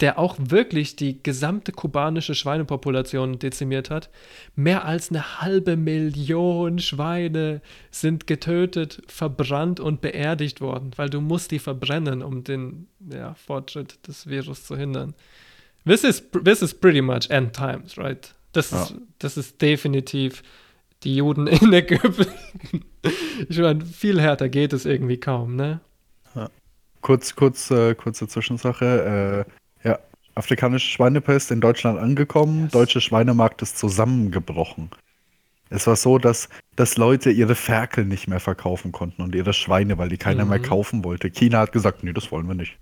der 0.00 0.18
auch 0.18 0.36
wirklich 0.38 0.96
die 0.96 1.22
gesamte 1.22 1.70
kubanische 1.72 2.34
Schweinepopulation 2.34 3.38
dezimiert 3.38 3.90
hat. 3.90 4.10
Mehr 4.56 4.84
als 4.84 5.10
eine 5.10 5.40
halbe 5.40 5.76
Million 5.76 6.78
Schweine 6.78 7.60
sind 7.90 8.26
getötet, 8.26 9.02
verbrannt 9.06 9.78
und 9.78 10.00
beerdigt 10.00 10.60
worden, 10.60 10.90
weil 10.96 11.10
du 11.10 11.20
musst 11.20 11.50
die 11.50 11.58
verbrennen, 11.58 12.22
um 12.22 12.42
den 12.42 12.88
ja, 13.10 13.34
Fortschritt 13.34 14.06
des 14.08 14.26
Virus 14.26 14.64
zu 14.64 14.76
hindern. 14.76 15.14
This 15.84 16.04
is, 16.04 16.22
this 16.44 16.62
is 16.62 16.72
pretty 16.74 17.02
much 17.02 17.28
end 17.28 17.52
times, 17.54 17.98
right? 17.98 18.34
Das, 18.52 18.70
Ja. 18.70 18.82
ist, 18.82 18.94
das 19.18 19.36
ist 19.36 19.60
definitiv 19.62 20.42
die 21.04 21.16
Juden 21.16 21.46
in 21.46 21.72
Ägypten. 21.72 22.26
Ich 23.48 23.58
meine, 23.58 23.84
viel 23.84 24.20
härter 24.20 24.48
geht 24.48 24.72
es 24.72 24.84
irgendwie 24.86 25.18
kaum, 25.18 25.56
ne? 25.56 25.80
Kurz, 27.00 27.34
kurz, 27.34 27.68
äh, 27.72 27.96
kurze 27.96 28.28
Zwischensache. 28.28 29.44
Äh, 29.84 29.88
ja, 29.88 29.98
afrikanische 30.36 30.88
Schweinepest 30.88 31.50
in 31.50 31.60
Deutschland 31.60 31.98
angekommen. 31.98 32.68
Deutsche 32.70 33.00
Schweinemarkt 33.00 33.60
ist 33.62 33.76
zusammengebrochen. 33.76 34.90
Es 35.68 35.86
war 35.88 35.96
so, 35.96 36.18
dass, 36.18 36.48
dass 36.76 36.96
Leute 36.96 37.30
ihre 37.30 37.56
Ferkel 37.56 38.04
nicht 38.04 38.28
mehr 38.28 38.38
verkaufen 38.38 38.92
konnten 38.92 39.22
und 39.22 39.34
ihre 39.34 39.52
Schweine, 39.52 39.98
weil 39.98 40.10
die 40.10 40.16
keiner 40.16 40.44
mehr 40.44 40.58
Mhm. 40.60 40.64
kaufen 40.64 41.02
wollte. 41.04 41.30
China 41.30 41.58
hat 41.58 41.72
gesagt, 41.72 42.04
nee, 42.04 42.12
das 42.12 42.30
wollen 42.30 42.46
wir 42.46 42.54
nicht. 42.54 42.78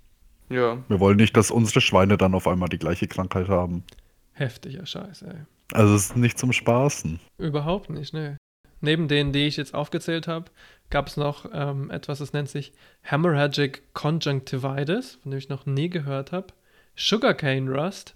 Ja. 0.49 0.77
Wir 0.87 0.99
wollen 0.99 1.17
nicht, 1.17 1.35
dass 1.35 1.49
unsere 1.49 1.81
Schweine 1.81 2.17
dann 2.17 2.35
auf 2.35 2.47
einmal 2.47 2.69
die 2.69 2.77
gleiche 2.77 3.07
Krankheit 3.07 3.47
haben. 3.47 3.83
Heftiger 4.33 4.85
Scheiß, 4.85 5.23
ey. 5.23 5.35
Also 5.73 5.95
es 5.95 6.05
ist 6.05 6.17
nicht 6.17 6.37
zum 6.37 6.53
Spaßen. 6.53 7.19
Überhaupt 7.37 7.89
nicht, 7.89 8.13
ne. 8.13 8.37
Neben 8.81 9.07
denen, 9.07 9.31
die 9.31 9.45
ich 9.45 9.57
jetzt 9.57 9.73
aufgezählt 9.73 10.27
habe, 10.27 10.51
gab 10.89 11.07
es 11.07 11.15
noch 11.15 11.45
ähm, 11.53 11.91
etwas, 11.91 12.19
das 12.19 12.33
nennt 12.33 12.49
sich 12.49 12.73
Hemorrhagic 13.01 13.93
Conjunctivitis, 13.93 15.19
von 15.21 15.31
dem 15.31 15.37
ich 15.37 15.49
noch 15.49 15.65
nie 15.65 15.89
gehört 15.89 16.31
habe. 16.31 16.47
Sugarcane 16.95 17.69
Rust. 17.69 18.15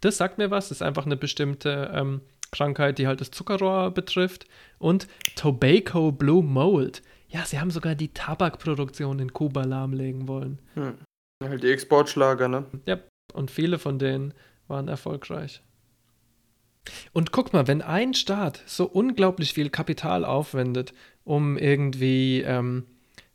Das 0.00 0.16
sagt 0.16 0.38
mir 0.38 0.50
was. 0.50 0.68
Das 0.68 0.78
ist 0.78 0.82
einfach 0.82 1.04
eine 1.04 1.16
bestimmte 1.16 1.90
ähm, 1.92 2.20
Krankheit, 2.52 2.98
die 2.98 3.06
halt 3.06 3.20
das 3.20 3.32
Zuckerrohr 3.32 3.90
betrifft. 3.90 4.46
Und 4.78 5.08
Tobacco 5.34 6.12
Blue 6.12 6.42
Mold. 6.42 7.02
Ja, 7.28 7.44
sie 7.44 7.58
haben 7.58 7.70
sogar 7.70 7.94
die 7.96 8.14
Tabakproduktion 8.14 9.18
in 9.18 9.32
Kuba 9.32 9.64
lahmlegen 9.64 10.28
wollen. 10.28 10.60
Hm. 10.74 10.94
Halt 11.42 11.62
die 11.62 11.70
Exportschlager, 11.72 12.48
ne? 12.48 12.64
Ja, 12.86 12.98
und 13.32 13.50
viele 13.50 13.78
von 13.78 13.98
denen 13.98 14.32
waren 14.68 14.88
erfolgreich. 14.88 15.60
Und 17.12 17.32
guck 17.32 17.52
mal, 17.52 17.66
wenn 17.66 17.82
ein 17.82 18.14
Staat 18.14 18.62
so 18.66 18.84
unglaublich 18.84 19.54
viel 19.54 19.70
Kapital 19.70 20.24
aufwendet, 20.24 20.92
um 21.24 21.56
irgendwie 21.56 22.42
ähm, 22.42 22.84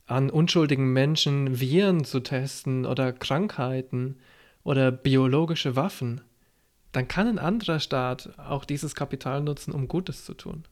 an 0.05 0.29
unschuldigen 0.29 0.91
Menschen 0.93 1.59
Viren 1.59 2.03
zu 2.03 2.19
testen 2.19 2.85
oder 2.85 3.13
Krankheiten 3.13 4.17
oder 4.63 4.91
biologische 4.91 5.75
Waffen, 5.75 6.21
dann 6.91 7.07
kann 7.07 7.27
ein 7.27 7.39
anderer 7.39 7.79
Staat 7.79 8.37
auch 8.37 8.65
dieses 8.65 8.95
Kapital 8.95 9.41
nutzen, 9.41 9.71
um 9.71 9.87
Gutes 9.87 10.25
zu 10.25 10.33
tun. 10.33 10.63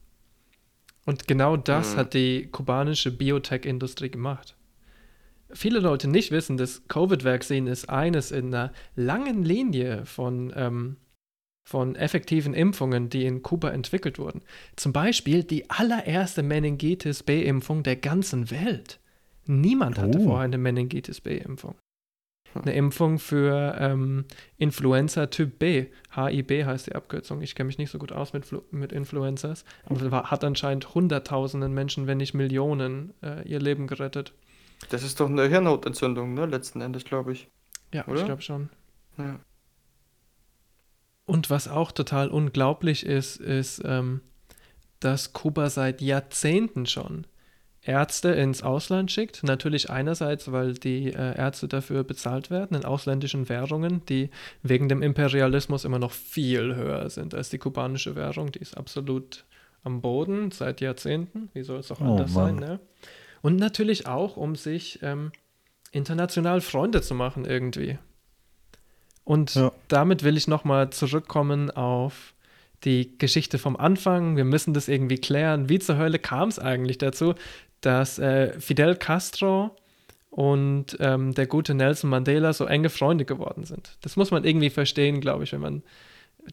Und 1.06 1.28
genau 1.28 1.56
das 1.58 1.96
Mhm. 1.96 2.00
hat 2.00 2.14
die 2.14 2.48
kubanische 2.52 3.12
Biotech-Industrie 3.12 4.10
gemacht. 4.10 4.56
Viele 5.52 5.80
Leute 5.80 6.10
nicht 6.10 6.32
wissen, 6.32 6.58
das 6.58 6.88
Covid-Vaccine 6.90 7.70
ist 7.72 7.90
eines 7.90 8.32
in 8.32 8.54
einer 8.54 8.74
langen 8.96 9.44
Linie 9.44 10.06
von, 10.06 10.52
ähm, 10.56 10.98
von 11.68 11.98
effektiven 11.98 12.54
Impfungen, 12.54 13.10
die 13.10 13.26
in 13.26 13.44
Kuba 13.44 13.72
entwickelt 13.72 14.20
wurden. 14.20 14.42
Zum 14.78 14.94
Beispiel 14.94 15.44
die 15.44 15.70
allererste 15.70 16.42
Meningitis 16.42 17.24
B-Impfung 17.24 17.84
der 17.84 17.98
ganzen 17.98 18.50
Welt. 18.52 19.02
Niemand 19.48 19.98
hatte 20.00 20.18
Oh. 20.20 20.24
vorher 20.24 20.46
eine 20.46 20.58
Meningitis 20.58 21.20
B-Impfung. 21.20 21.76
Eine 22.54 22.74
Impfung 22.74 23.20
für 23.20 23.76
ähm, 23.80 24.24
Influenza 24.58 25.26
Typ 25.28 25.60
B. 25.60 25.88
HIB 26.16 26.64
heißt 26.66 26.88
die 26.88 26.96
Abkürzung. 26.96 27.42
Ich 27.42 27.54
kenne 27.54 27.68
mich 27.68 27.78
nicht 27.78 27.92
so 27.92 28.00
gut 28.00 28.14
aus 28.14 28.32
mit, 28.32 28.46
Flu 28.46 28.62
mit 28.72 28.94
Influenzas, 28.94 29.66
aber 29.84 30.10
war, 30.10 30.32
hat 30.32 30.46
anscheinend 30.46 30.96
Hunderttausenden 30.96 31.74
Menschen, 31.74 32.08
wenn 32.08 32.18
nicht 32.18 32.34
Millionen, 32.34 33.14
äh, 33.22 33.46
ihr 33.46 33.60
Leben 33.60 33.88
gerettet. 33.88 34.32
Das 34.90 35.04
ist 35.04 35.20
doch 35.20 35.30
eine 35.30 35.50
Hirnhautentzündung, 35.50 36.34
ne? 36.34 36.46
Letzten 36.46 36.80
Endes, 36.80 37.04
glaube 37.04 37.34
ich. 37.34 37.50
Ja, 37.94 38.04
ich 38.04 38.08
Oder? 38.08 38.24
glaube 38.24 38.42
schon. 38.42 38.70
Ja. 39.18 39.38
Und 41.28 41.50
was 41.52 41.68
auch 41.68 41.92
total 41.92 42.30
unglaublich 42.30 43.06
ist, 43.06 43.36
ist, 43.36 43.82
ähm, 43.86 44.22
dass 45.02 45.34
Kuba 45.34 45.70
seit 45.70 46.02
Jahrzehnten 46.02 46.86
schon 46.88 47.28
Ärzte 47.82 48.30
ins 48.30 48.64
Ausland 48.64 49.12
schickt. 49.12 49.44
Natürlich 49.44 49.90
einerseits, 49.90 50.52
weil 50.52 50.74
die 50.74 51.08
äh, 51.14 51.38
Ärzte 51.38 51.68
dafür 51.68 52.04
bezahlt 52.06 52.50
werden 52.50 52.76
in 52.78 52.86
ausländischen 52.86 53.50
Währungen, 53.50 54.04
die 54.06 54.30
wegen 54.64 54.88
dem 54.90 55.02
Imperialismus 55.04 55.84
immer 55.86 56.00
noch 56.00 56.12
viel 56.12 56.76
höher 56.76 57.10
sind 57.10 57.36
als 57.36 57.50
die 57.50 57.58
kubanische 57.60 58.16
Währung. 58.16 58.52
Die 58.54 58.60
ist 58.60 58.78
absolut 58.78 59.46
am 59.84 60.02
Boden 60.02 60.52
seit 60.52 60.80
Jahrzehnten. 60.82 61.50
Wie 61.54 61.64
soll 61.64 61.80
es 61.80 61.92
auch 61.92 62.00
Oh, 62.02 62.06
anders 62.06 62.34
sein? 62.34 62.56
Mann. 62.56 62.70
Ne? 62.70 62.80
Und 63.42 63.58
natürlich 63.58 64.08
auch, 64.08 64.38
um 64.38 64.56
sich 64.56 65.00
ähm, 65.02 65.32
international 65.92 66.62
Freunde 66.62 67.02
zu 67.02 67.16
machen 67.16 67.44
irgendwie. 67.46 68.00
Und 69.28 69.56
Ja. 69.56 69.74
damit 69.90 70.24
will 70.24 70.38
ich 70.38 70.48
nochmal 70.48 70.90
zurückkommen 70.90 71.70
auf 71.70 72.34
die 72.86 73.18
Geschichte 73.18 73.58
vom 73.58 73.76
Anfang. 73.76 74.38
Wir 74.38 74.46
müssen 74.46 74.74
das 74.74 74.88
irgendwie 74.88 75.18
klären. 75.18 75.68
Wie 75.68 75.80
zur 75.80 75.98
Hölle 75.98 76.18
kam 76.18 76.48
es 76.48 76.60
eigentlich 76.60 76.98
dazu, 76.98 77.36
dass 77.82 78.20
äh, 78.20 78.58
Fidel 78.62 78.96
Castro 78.96 79.76
und 80.30 80.96
ähm, 81.02 81.34
der 81.34 81.46
gute 81.46 81.74
Nelson 81.74 82.10
Mandela 82.10 82.54
so 82.54 82.66
enge 82.68 82.90
Freunde 82.90 83.26
geworden 83.26 83.66
sind? 83.66 83.98
Das 84.00 84.16
muss 84.16 84.32
man 84.32 84.46
irgendwie 84.46 84.70
verstehen, 84.70 85.20
glaube 85.20 85.44
ich, 85.44 85.52
wenn 85.52 85.60
man 85.60 85.84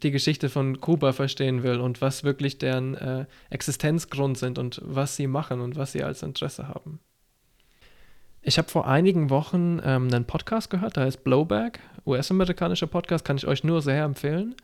die 0.03 0.11
Geschichte 0.11 0.49
von 0.49 0.81
Kuba 0.81 1.13
verstehen 1.13 1.63
will 1.63 1.79
und 1.79 2.01
was 2.01 2.25
wirklich 2.25 2.59
deren 2.59 2.95
äh, 2.97 3.27
Existenzgrund 3.51 4.37
sind 4.37 4.59
und 4.59 4.81
was 4.85 5.15
sie 5.15 5.29
machen 5.29 5.61
und 5.61 5.77
was 5.77 5.93
sie 5.93 6.03
als 6.03 6.25
Interesse 6.25 6.67
haben. 6.67 6.99
Ich 8.47 8.59
habe 8.59 8.69
vor 8.69 8.87
einigen 8.87 9.31
Wochen 9.31 9.81
ähm, 9.83 10.09
einen 10.13 10.27
Podcast 10.27 10.69
gehört, 10.69 10.97
der 10.97 11.05
heißt 11.05 11.25
Blowback, 11.25 11.81
US-amerikanischer 12.05 12.87
Podcast, 12.87 13.25
kann 13.25 13.39
ich 13.39 13.47
euch 13.47 13.65
nur 13.65 13.81
sehr 13.81 14.05
empfehlen. 14.05 14.55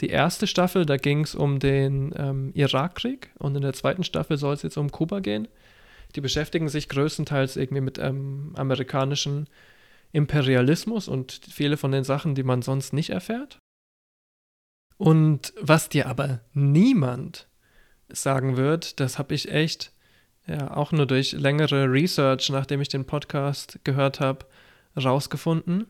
Die 0.00 0.08
erste 0.08 0.48
Staffel, 0.48 0.84
da 0.84 0.96
ging 0.96 1.22
es 1.22 1.36
um 1.36 1.60
den 1.60 2.12
ähm, 2.16 2.50
Irakkrieg 2.54 3.30
und 3.38 3.54
in 3.54 3.62
der 3.62 3.72
zweiten 3.72 4.02
Staffel 4.02 4.36
soll 4.36 4.54
es 4.54 4.62
jetzt 4.62 4.76
um 4.76 4.90
Kuba 4.90 5.20
gehen. 5.20 5.46
Die 6.16 6.20
beschäftigen 6.20 6.68
sich 6.68 6.88
größtenteils 6.88 7.56
irgendwie 7.56 7.82
mit 7.82 7.98
ähm, 7.98 8.52
amerikanischen 8.56 9.48
Imperialismus 10.10 11.06
und 11.06 11.40
viele 11.48 11.76
von 11.76 11.92
den 11.92 12.02
Sachen, 12.02 12.34
die 12.34 12.42
man 12.42 12.62
sonst 12.62 12.92
nicht 12.92 13.10
erfährt. 13.10 13.60
Und 14.96 15.54
was 15.60 15.88
dir 15.88 16.08
aber 16.08 16.40
niemand 16.52 17.46
sagen 18.08 18.56
wird, 18.56 18.98
das 18.98 19.20
habe 19.20 19.34
ich 19.34 19.52
echt 19.52 19.92
ja 20.46 20.76
auch 20.76 20.92
nur 20.92 21.06
durch 21.06 21.32
längere 21.32 21.90
Research, 21.90 22.50
nachdem 22.50 22.80
ich 22.80 22.88
den 22.88 23.04
Podcast 23.04 23.78
gehört 23.84 24.20
habe, 24.20 24.46
rausgefunden. 24.96 25.86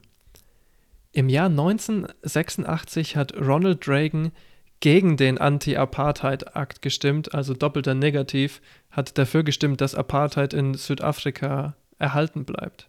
Im 1.13 1.29
Jahr 1.29 1.49
1986 1.49 3.17
hat 3.17 3.37
Ronald 3.37 3.89
Reagan 3.89 4.33
gegen 4.81 5.17
den 5.17 5.39
Anti-Apartheid-Akt 5.39 6.83
gestimmt, 6.83 7.35
also 7.35 7.53
doppelter 7.53 7.95
Negativ, 7.95 8.63
hat 8.91 9.19
dafür 9.19 9.43
gestimmt, 9.43 9.81
dass 9.81 9.95
Apartheid 9.95 10.55
in 10.55 10.75
Südafrika 10.75 11.77
erhalten 11.99 12.45
bleibt. 12.45 12.89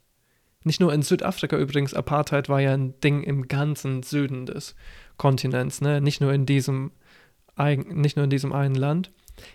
Nicht 0.64 0.80
nur 0.80 0.94
in 0.94 1.02
Südafrika 1.02 1.58
übrigens, 1.58 1.94
Apartheid 1.94 2.48
war 2.48 2.62
ja 2.62 2.74
ein 2.74 3.00
Ding 3.02 3.24
im 3.24 3.48
ganzen 3.48 4.04
Süden 4.04 4.46
des 4.46 4.76
Kontinents, 5.18 5.82
ne? 5.82 6.00
nicht, 6.00 6.22
nur 6.22 6.32
in 6.34 6.46
diesem, 6.46 6.92
nicht 7.58 8.16
nur 8.16 8.24
in 8.24 8.30
diesem 8.30 8.54
einen 8.54 8.76
Land. 8.76 9.12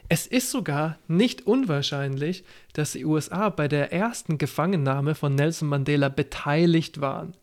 Es 0.08 0.26
ist 0.26 0.50
sogar 0.50 0.98
nicht 1.08 1.46
unwahrscheinlich, 1.46 2.44
dass 2.72 2.92
die 2.92 3.04
USA 3.04 3.48
bei 3.48 3.68
der 3.68 3.92
ersten 3.92 4.38
Gefangennahme 4.38 5.14
von 5.14 5.34
Nelson 5.34 5.68
Mandela 5.68 6.08
beteiligt 6.08 7.00
waren. 7.00 7.34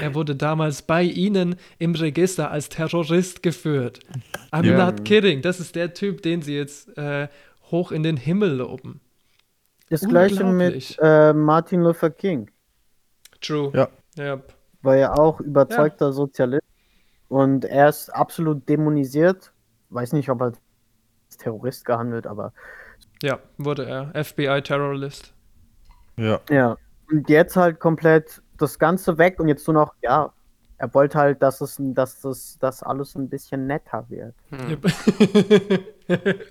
Er 0.00 0.14
wurde 0.14 0.36
damals 0.36 0.82
bei 0.82 1.02
ihnen 1.02 1.56
im 1.78 1.94
Register 1.94 2.50
als 2.50 2.68
Terrorist 2.68 3.42
geführt. 3.42 4.00
I'm 4.52 4.64
Ja. 4.64 4.86
not 4.90 5.04
kidding. 5.04 5.42
Das 5.42 5.58
ist 5.58 5.74
der 5.74 5.94
Typ, 5.94 6.22
den 6.22 6.42
sie 6.42 6.54
jetzt 6.54 6.96
äh, 6.96 7.28
hoch 7.72 7.90
in 7.90 8.02
den 8.04 8.16
Himmel 8.16 8.52
loben. 8.56 9.00
Das 9.88 10.02
gleiche 10.02 10.44
mit 10.44 10.96
äh, 11.00 11.32
Martin 11.32 11.80
Luther 11.80 12.10
King. 12.10 12.48
True. 13.40 13.72
Ja. 13.74 13.88
Ja. 14.16 14.40
war 14.82 14.96
ja 14.96 15.12
auch 15.14 15.40
überzeugter 15.40 16.12
Sozialist 16.12 16.62
und 17.28 17.64
er 17.64 17.88
ist 17.88 18.10
absolut 18.10 18.68
dämonisiert. 18.68 19.52
Weiß 19.88 20.12
nicht, 20.12 20.28
ob 20.28 20.40
er 20.40 20.52
Terrorist 21.40 21.84
gehandelt, 21.84 22.26
aber 22.26 22.52
Ja, 23.22 23.38
wurde 23.58 23.86
er. 23.86 24.24
FBI-Terrorist. 24.24 25.34
Ja. 26.16 26.40
ja. 26.50 26.76
Und 27.10 27.28
jetzt 27.28 27.56
halt 27.56 27.80
komplett 27.80 28.42
das 28.58 28.78
Ganze 28.78 29.18
weg 29.18 29.40
und 29.40 29.48
jetzt 29.48 29.66
nur 29.66 29.74
noch, 29.74 29.94
ja, 30.02 30.32
er 30.78 30.94
wollte 30.94 31.18
halt, 31.18 31.42
dass 31.42 31.60
es, 31.60 31.76
dass 31.78 32.20
das, 32.20 32.58
dass 32.58 32.82
alles 32.82 33.14
ein 33.14 33.28
bisschen 33.28 33.66
netter 33.66 34.06
wird. 34.08 34.34
Yep. 34.50 34.86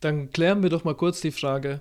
Dann 0.00 0.30
klären 0.30 0.62
wir 0.62 0.70
doch 0.70 0.84
mal 0.84 0.96
kurz 0.96 1.20
die 1.20 1.30
Frage, 1.30 1.80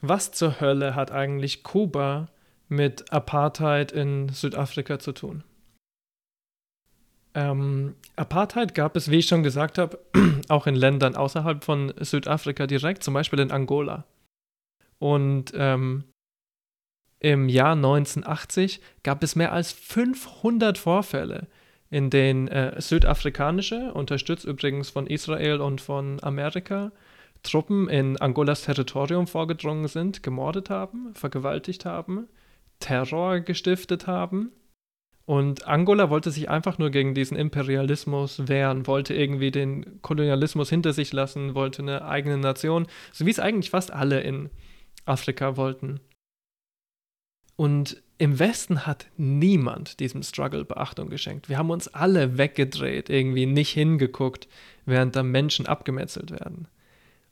was 0.00 0.32
zur 0.32 0.60
Hölle 0.60 0.94
hat 0.94 1.12
eigentlich 1.12 1.62
Kuba 1.62 2.28
mit 2.68 3.12
Apartheid 3.12 3.92
in 3.92 4.28
Südafrika 4.30 4.98
zu 4.98 5.12
tun? 5.12 5.44
Ähm, 7.34 7.94
Apartheid 8.16 8.74
gab 8.74 8.96
es, 8.96 9.10
wie 9.10 9.18
ich 9.18 9.26
schon 9.26 9.42
gesagt 9.42 9.78
habe, 9.78 9.98
auch 10.48 10.66
in 10.66 10.74
Ländern 10.74 11.16
außerhalb 11.16 11.64
von 11.64 11.92
Südafrika 12.00 12.66
direkt, 12.66 13.02
zum 13.02 13.14
Beispiel 13.14 13.40
in 13.40 13.50
Angola. 13.50 14.04
Und 14.98 15.52
ähm, 15.54 16.04
im 17.20 17.48
Jahr 17.48 17.72
1980 17.72 18.80
gab 19.02 19.22
es 19.22 19.36
mehr 19.36 19.52
als 19.52 19.72
500 19.72 20.76
Vorfälle, 20.76 21.46
in 21.88 22.10
denen 22.10 22.48
äh, 22.48 22.80
südafrikanische, 22.80 23.92
unterstützt 23.94 24.44
übrigens 24.44 24.90
von 24.90 25.06
Israel 25.06 25.60
und 25.60 25.80
von 25.80 26.22
Amerika, 26.22 26.92
Truppen 27.42 27.88
in 27.88 28.16
Angolas 28.20 28.62
Territorium 28.62 29.26
vorgedrungen 29.26 29.88
sind, 29.88 30.22
gemordet 30.22 30.70
haben, 30.70 31.14
vergewaltigt 31.14 31.84
haben, 31.84 32.28
Terror 32.78 33.40
gestiftet 33.40 34.06
haben. 34.06 34.50
Und 35.24 35.68
Angola 35.68 36.10
wollte 36.10 36.30
sich 36.30 36.50
einfach 36.50 36.78
nur 36.78 36.90
gegen 36.90 37.14
diesen 37.14 37.36
Imperialismus 37.36 38.48
wehren, 38.48 38.86
wollte 38.86 39.14
irgendwie 39.14 39.50
den 39.50 40.02
Kolonialismus 40.02 40.68
hinter 40.68 40.92
sich 40.92 41.12
lassen, 41.12 41.54
wollte 41.54 41.82
eine 41.82 42.04
eigene 42.04 42.38
Nation, 42.38 42.86
so 43.12 43.24
wie 43.24 43.30
es 43.30 43.38
eigentlich 43.38 43.70
fast 43.70 43.92
alle 43.92 44.20
in 44.20 44.50
Afrika 45.04 45.56
wollten. 45.56 46.00
Und 47.56 48.02
im 48.18 48.38
Westen 48.38 48.86
hat 48.86 49.06
niemand 49.16 50.00
diesem 50.00 50.22
Struggle 50.22 50.64
Beachtung 50.64 51.08
geschenkt. 51.08 51.48
Wir 51.48 51.58
haben 51.58 51.70
uns 51.70 51.88
alle 51.88 52.38
weggedreht, 52.38 53.10
irgendwie 53.10 53.46
nicht 53.46 53.70
hingeguckt, 53.70 54.48
während 54.86 55.14
da 55.14 55.22
Menschen 55.22 55.66
abgemetzelt 55.66 56.30
werden. 56.30 56.68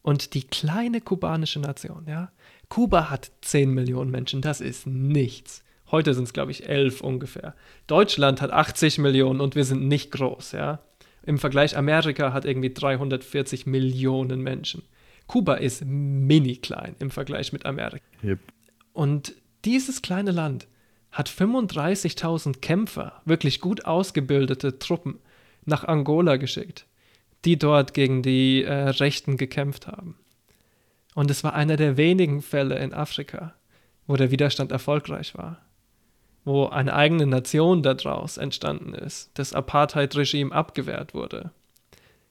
Und 0.02 0.34
die 0.34 0.44
kleine 0.44 1.00
kubanische 1.00 1.60
Nation, 1.60 2.06
ja, 2.06 2.32
Kuba 2.68 3.10
hat 3.10 3.32
10 3.42 3.70
Millionen 3.70 4.10
Menschen, 4.10 4.40
das 4.40 4.60
ist 4.60 4.86
nichts. 4.86 5.64
Heute 5.90 6.14
sind 6.14 6.24
es, 6.24 6.32
glaube 6.32 6.50
ich, 6.50 6.68
11 6.68 7.00
ungefähr. 7.00 7.54
Deutschland 7.86 8.40
hat 8.40 8.50
80 8.50 8.98
Millionen 8.98 9.40
und 9.40 9.54
wir 9.56 9.64
sind 9.64 9.86
nicht 9.86 10.10
groß, 10.12 10.52
ja. 10.52 10.80
Im 11.22 11.38
Vergleich 11.38 11.76
Amerika 11.76 12.32
hat 12.32 12.44
irgendwie 12.44 12.72
340 12.72 13.66
Millionen 13.66 14.40
Menschen. 14.40 14.82
Kuba 15.26 15.54
ist 15.54 15.84
mini 15.84 16.56
klein 16.56 16.96
im 16.98 17.10
Vergleich 17.10 17.52
mit 17.52 17.66
Amerika. 17.66 18.04
Yep. 18.24 18.38
Und 18.92 19.34
dieses 19.64 20.02
kleine 20.02 20.30
Land 20.30 20.66
hat 21.12 21.28
35.000 21.28 22.60
Kämpfer, 22.60 23.20
wirklich 23.24 23.60
gut 23.60 23.84
ausgebildete 23.84 24.78
Truppen, 24.78 25.18
nach 25.64 25.84
Angola 25.84 26.36
geschickt, 26.36 26.86
die 27.44 27.58
dort 27.58 27.94
gegen 27.94 28.22
die 28.22 28.64
äh, 28.64 28.72
Rechten 28.72 29.36
gekämpft 29.36 29.86
haben. 29.86 30.16
Und 31.14 31.30
es 31.30 31.44
war 31.44 31.54
einer 31.54 31.76
der 31.76 31.96
wenigen 31.96 32.42
Fälle 32.42 32.78
in 32.78 32.94
Afrika, 32.94 33.54
wo 34.06 34.16
der 34.16 34.30
Widerstand 34.30 34.72
erfolgreich 34.72 35.36
war, 35.36 35.60
wo 36.44 36.66
eine 36.66 36.94
eigene 36.94 37.26
Nation 37.26 37.82
daraus 37.82 38.36
entstanden 38.36 38.94
ist, 38.94 39.30
das 39.34 39.52
Apartheid-Regime 39.52 40.52
abgewehrt 40.52 41.14
wurde. 41.14 41.50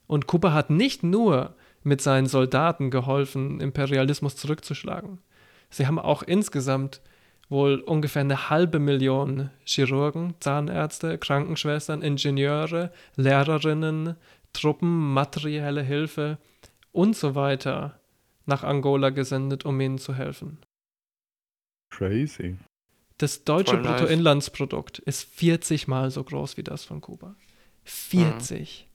Und 0.07 0.27
Kuba 0.27 0.53
hat 0.53 0.69
nicht 0.69 1.03
nur 1.03 1.55
mit 1.83 2.01
seinen 2.01 2.27
Soldaten 2.27 2.89
geholfen, 2.91 3.61
Imperialismus 3.61 4.35
zurückzuschlagen. 4.35 5.19
Sie 5.69 5.85
haben 5.85 5.99
auch 5.99 6.23
insgesamt 6.23 7.01
wohl 7.47 7.79
ungefähr 7.79 8.21
eine 8.21 8.49
halbe 8.49 8.79
Million 8.79 9.49
Chirurgen, 9.63 10.35
Zahnärzte, 10.39 11.17
Krankenschwestern, 11.17 12.01
Ingenieure, 12.01 12.91
Lehrerinnen, 13.15 14.15
Truppen, 14.53 15.13
materielle 15.13 15.81
Hilfe 15.81 16.37
und 16.91 17.15
so 17.15 17.35
weiter 17.35 17.99
nach 18.45 18.63
Angola 18.63 19.09
gesendet, 19.09 19.65
um 19.65 19.79
ihnen 19.79 19.97
zu 19.97 20.13
helfen. 20.15 20.59
Crazy. 21.91 22.57
Das 23.19 23.43
deutsche 23.43 23.73
Voll 23.75 23.81
nice. 23.83 23.99
Bruttoinlandsprodukt 24.01 24.99
ist 24.99 25.23
40 25.35 25.87
mal 25.87 26.09
so 26.09 26.23
groß 26.23 26.57
wie 26.57 26.63
das 26.63 26.83
von 26.83 27.01
Kuba. 27.01 27.35
40. 27.83 28.87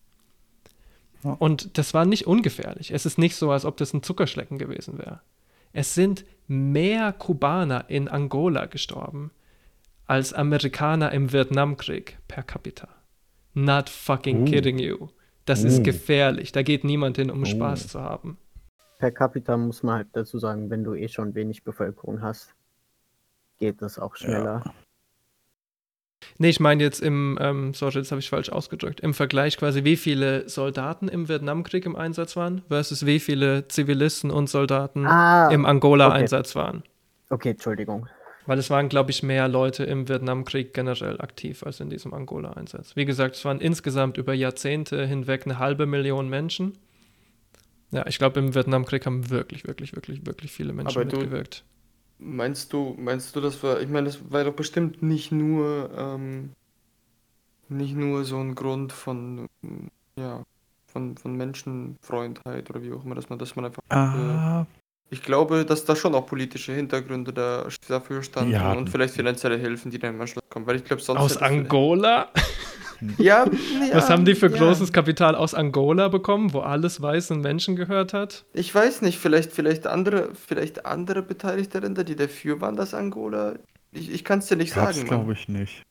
Ja. 1.23 1.33
Und 1.39 1.79
das 1.79 1.95
war 1.95 2.05
nicht 2.05 2.27
ungefährlich. 2.27 2.91
Es 2.93 3.07
ist 3.07 3.19
nicht 3.19 3.37
so, 3.37 3.51
als 3.51 3.65
ob 3.65 3.77
das 3.77 3.93
ein 3.95 4.03
Zuckerschlecken 4.03 4.59
gewesen 4.59 4.99
wäre. 4.99 5.21
Es 5.73 5.95
sind 5.95 6.25
mehr 6.47 7.13
Kubaner 7.13 7.87
in 7.89 8.09
Angola 8.09 8.67
gestorben 8.67 9.31
als 10.07 10.33
Amerikaner 10.33 11.13
im 11.13 11.33
Vietnamkrieg 11.33 12.19
per 12.29 12.43
capita. 12.43 12.89
Not 13.55 13.89
fucking 13.89 14.43
Oh. 14.43 14.45
kidding 14.45 14.79
you. 14.79 15.09
Das 15.47 15.65
Oh. 15.65 15.67
ist 15.67 15.83
gefährlich. 15.85 16.53
Da 16.53 16.63
geht 16.63 16.85
niemand 16.85 17.17
hin, 17.17 17.31
um 17.31 17.43
Oh. 17.43 17.47
Spaß 17.47 17.89
zu 17.89 18.01
haben. 18.01 18.39
Per 18.99 19.11
capita 19.11 19.57
muss 19.57 19.83
man 19.83 19.97
halt 19.97 20.09
dazu 20.13 20.39
sagen, 20.39 20.71
wenn 20.71 20.85
du 20.85 20.95
eh 20.95 21.09
schon 21.09 21.35
wenig 21.35 21.63
Bevölkerung 21.65 22.21
hast, 22.23 22.55
geht 23.65 23.81
das 23.81 23.99
auch 23.99 24.15
schneller. 24.17 24.63
Nee, 26.39 26.49
ich 26.51 26.61
meine 26.61 26.83
jetzt 26.83 27.01
im, 27.01 27.39
ähm, 27.41 27.73
sorry, 27.75 27.95
das 27.95 28.11
habe 28.11 28.19
ich 28.21 28.29
falsch 28.29 28.51
ausgedrückt, 28.51 29.01
im 29.01 29.15
Vergleich 29.15 29.57
quasi, 29.57 29.85
wie 29.85 29.97
viele 29.97 30.47
Soldaten 30.49 31.09
im 31.09 31.29
Vietnamkrieg 31.29 31.87
im 31.87 31.97
Einsatz 31.97 32.37
waren 32.37 32.63
versus 32.69 33.07
wie 33.07 33.21
viele 33.21 33.69
Zivilisten 33.69 34.31
und 34.31 34.49
Soldaten 34.51 35.07
Ah, 35.07 35.49
im 35.51 35.63
okay. 35.63 35.71
Angola-Einsatz 35.71 36.55
waren. 36.55 36.83
Okay, 37.31 37.51
Entschuldigung. 37.51 38.07
Weil 38.47 38.59
es 38.59 38.69
waren, 38.69 38.91
glaube 38.91 39.11
ich, 39.11 39.23
mehr 39.23 39.49
Leute 39.49 39.85
im 39.85 40.09
Vietnamkrieg 40.09 40.75
generell 40.75 41.19
aktiv 41.23 41.63
als 41.63 41.81
in 41.81 41.89
diesem 41.89 42.13
Angola-Einsatz. 42.13 42.97
Wie 42.97 43.07
gesagt, 43.07 43.37
es 43.37 43.45
waren 43.47 43.61
insgesamt 43.61 44.19
über 44.19 44.35
Jahrzehnte 44.35 45.07
hinweg 45.07 45.47
eine 45.47 45.59
halbe 45.59 45.87
Million 45.87 46.29
Menschen. 46.29 46.77
Ja, 47.93 48.07
ich 48.07 48.19
glaube, 48.19 48.41
im 48.41 48.55
Vietnamkrieg 48.55 49.07
haben 49.07 49.31
wirklich, 49.31 49.67
wirklich, 49.67 49.95
wirklich, 49.95 50.27
wirklich 50.27 50.53
viele 50.53 50.73
Menschen 50.75 50.99
Aber 50.99 51.05
du- 51.07 51.17
mitgewirkt. 51.17 51.65
Meinst 52.19 52.73
du, 52.73 52.95
meinst 52.99 53.35
du, 53.35 53.41
das 53.41 53.63
war, 53.63 53.81
ich 53.81 53.89
meine, 53.89 54.07
das 54.07 54.19
war 54.31 54.45
doch 54.45 54.55
bestimmt 54.55 55.03
nicht 55.03 55.33
nur, 55.33 55.91
ähm, 55.97 56.51
nicht 57.69 57.95
nur 57.95 58.25
so 58.25 58.39
ein 58.39 58.55
Grund 58.55 58.93
von, 58.93 59.49
ja, 60.19 60.43
von, 60.87 61.17
von 61.17 61.37
Menschenfreundheit 61.37 62.71
oder 62.71 62.83
wie 62.83 62.93
auch 62.93 63.05
immer, 63.05 63.15
dass 63.15 63.29
man, 63.29 63.39
dass 63.39 63.57
man 63.57 63.67
einfach, 63.67 63.83
äh, 63.91 63.95
Ah, 63.97 64.67
ich 65.11 65.23
glaube, 65.23 65.65
dass 65.65 65.85
da 65.85 65.95
schon 65.97 66.15
auch 66.15 66.27
politische 66.27 66.73
Hintergründe 66.73 67.33
da, 67.33 67.69
dafür 67.89 68.23
standen 68.23 68.53
Ja. 68.53 68.73
und 68.73 68.91
vielleicht 68.91 69.15
finanzielle 69.15 69.57
Hilfen, 69.57 69.91
die 69.91 69.99
dann 69.99 70.15
im 70.15 70.21
Anschluss 70.21 70.45
kommen, 70.49 70.67
weil 70.67 70.77
ich 70.77 70.85
glaube, 70.85 71.03
sonst 71.03 71.21
Aus 71.21 71.37
Angola? 71.37 72.31
Ja, 73.19 73.47
Was 73.93 74.11
haben 74.11 74.25
die 74.25 74.35
für 74.35 74.51
ja. 74.51 74.57
großes 74.57 74.93
Kapital 74.93 75.35
aus 75.35 75.55
Angola 75.55 76.09
bekommen, 76.09 76.53
wo 76.53 76.61
alles 76.61 77.01
weißen 77.01 77.41
Menschen 77.41 77.77
gehört 77.77 78.13
hat? 78.13 78.45
Ich 78.53 78.75
weiß 78.75 79.03
nicht, 79.03 79.19
vielleicht, 79.19 79.53
vielleicht 79.53 79.87
andere, 79.87 80.31
vielleicht 80.35 80.87
andere 80.87 81.23
beteiligte 81.23 81.79
Länder, 81.81 82.05
die 82.05 82.17
dafür 82.17 82.61
waren, 82.61 82.77
dass 82.77 82.95
Angola. 82.95 83.55
Ich, 83.93 84.13
ich 84.13 84.25
kann 84.25 84.41
es 84.41 84.47
dir 84.47 84.57
nicht 84.57 84.75
gab's 84.75 84.97
sagen, 84.97 85.09
glaube 85.09 85.27
Mann. 85.27 85.33
ich 85.35 85.49
nicht. 85.49 85.83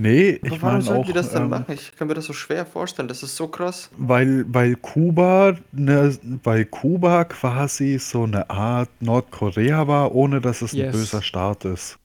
Nee, 0.00 0.38
Aber 0.44 0.54
ich 0.54 0.62
warum 0.62 0.72
meine 0.74 0.82
sollten 0.82 1.00
auch, 1.02 1.06
die 1.06 1.12
das 1.12 1.30
dann 1.32 1.42
ähm, 1.44 1.48
machen? 1.50 1.72
Ich 1.74 1.96
kann 1.96 2.06
mir 2.06 2.14
das 2.14 2.26
so 2.26 2.32
schwer 2.32 2.64
vorstellen. 2.64 3.08
Das 3.08 3.24
ist 3.24 3.34
so 3.34 3.48
krass. 3.48 3.90
weil, 3.96 4.44
weil 4.48 4.76
Kuba, 4.76 5.56
ne, 5.72 6.16
weil 6.44 6.64
Kuba 6.66 7.24
quasi 7.24 7.98
so 7.98 8.22
eine 8.22 8.48
Art 8.48 8.90
Nordkorea 9.00 9.88
war, 9.88 10.14
ohne 10.14 10.40
dass 10.40 10.62
es 10.62 10.72
ein 10.72 10.78
Yes. 10.78 10.92
böser 10.92 11.20
Staat 11.22 11.64
ist. 11.64 11.98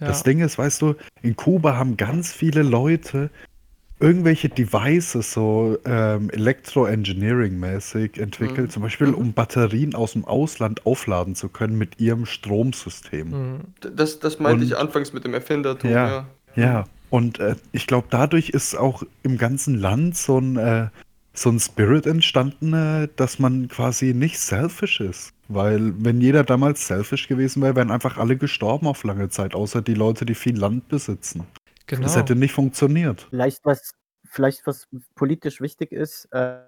Ja. 0.00 0.06
Das 0.06 0.22
Ding 0.22 0.40
ist, 0.40 0.56
weißt 0.56 0.80
du, 0.80 0.94
in 1.22 1.36
Kuba 1.36 1.76
haben 1.76 1.98
ganz 1.98 2.32
viele 2.32 2.62
Leute 2.62 3.28
irgendwelche 4.00 4.48
Devices 4.48 5.32
so 5.32 5.78
ähm, 5.84 6.28
Elektro-Engineering-mäßig 6.30 8.18
entwickelt, 8.18 8.66
Mhm. 8.68 8.70
zum 8.70 8.82
Beispiel 8.82 9.06
Mhm. 9.08 9.14
um 9.14 9.32
Batterien 9.32 9.94
aus 9.94 10.12
dem 10.12 10.24
Ausland 10.24 10.84
aufladen 10.86 11.34
zu 11.34 11.48
können 11.48 11.78
mit 11.78 12.00
ihrem 12.00 12.26
Stromsystem. 12.26 13.28
Mhm. 13.30 13.60
Das, 13.96 14.18
das 14.20 14.38
meinte 14.40 14.62
Und- 14.64 14.70
ich 14.70 14.76
anfangs 14.76 15.12
mit 15.12 15.24
dem 15.24 15.34
Erfindertum, 15.34 15.90
Ja. 15.90 16.08
ja. 16.08 16.26
Ja, 16.56 16.84
und 17.10 17.40
äh, 17.40 17.56
ich 17.72 17.86
glaube, 17.86 18.06
dadurch 18.10 18.50
ist 18.50 18.76
auch 18.76 19.02
im 19.22 19.38
ganzen 19.38 19.74
Land 19.76 20.16
so 20.16 20.38
ein, 20.38 20.56
äh, 20.56 20.88
so 21.32 21.50
ein 21.50 21.58
Spirit 21.58 22.06
entstanden, 22.06 22.72
äh, 22.72 23.08
dass 23.16 23.40
man 23.40 23.66
quasi 23.68 24.14
nicht 24.14 24.38
selfish 24.38 25.00
ist. 25.00 25.30
Weil 25.48 25.92
wenn 25.98 26.20
jeder 26.20 26.44
damals 26.44 26.86
selfish 26.86 27.26
gewesen 27.28 27.60
wäre, 27.60 27.74
wären 27.74 27.90
einfach 27.90 28.18
alle 28.18 28.36
gestorben 28.36 28.86
auf 28.86 29.02
lange 29.04 29.28
Zeit, 29.30 29.54
außer 29.54 29.82
die 29.82 29.94
Leute, 29.94 30.24
die 30.24 30.34
viel 30.34 30.56
Land 30.56 30.88
besitzen. 30.88 31.42
Genau. 31.86 32.02
Das 32.02 32.16
hätte 32.16 32.34
nicht 32.34 32.52
funktioniert. 32.52 33.26
Vielleicht 33.30 33.64
was, 33.64 33.94
vielleicht 34.24 34.66
was 34.66 34.88
politisch 35.14 35.60
wichtig 35.60 35.92
ist, 35.92 36.26
äh, 36.32 36.60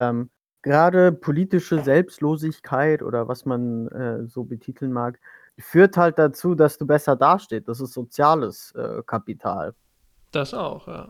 ähm, 0.00 0.30
gerade 0.62 1.12
politische 1.12 1.82
Selbstlosigkeit 1.82 3.02
oder 3.02 3.28
was 3.28 3.44
man 3.44 3.88
äh, 3.88 4.26
so 4.26 4.44
betiteln 4.44 4.92
mag, 4.92 5.18
führt 5.58 5.96
halt 5.96 6.18
dazu, 6.18 6.54
dass 6.54 6.78
du 6.78 6.86
besser 6.86 7.16
dastehst. 7.16 7.68
Das 7.68 7.80
ist 7.80 7.92
soziales 7.92 8.72
äh, 8.74 9.02
Kapital. 9.04 9.74
Das 10.30 10.54
auch, 10.54 10.86
ja. 10.88 11.08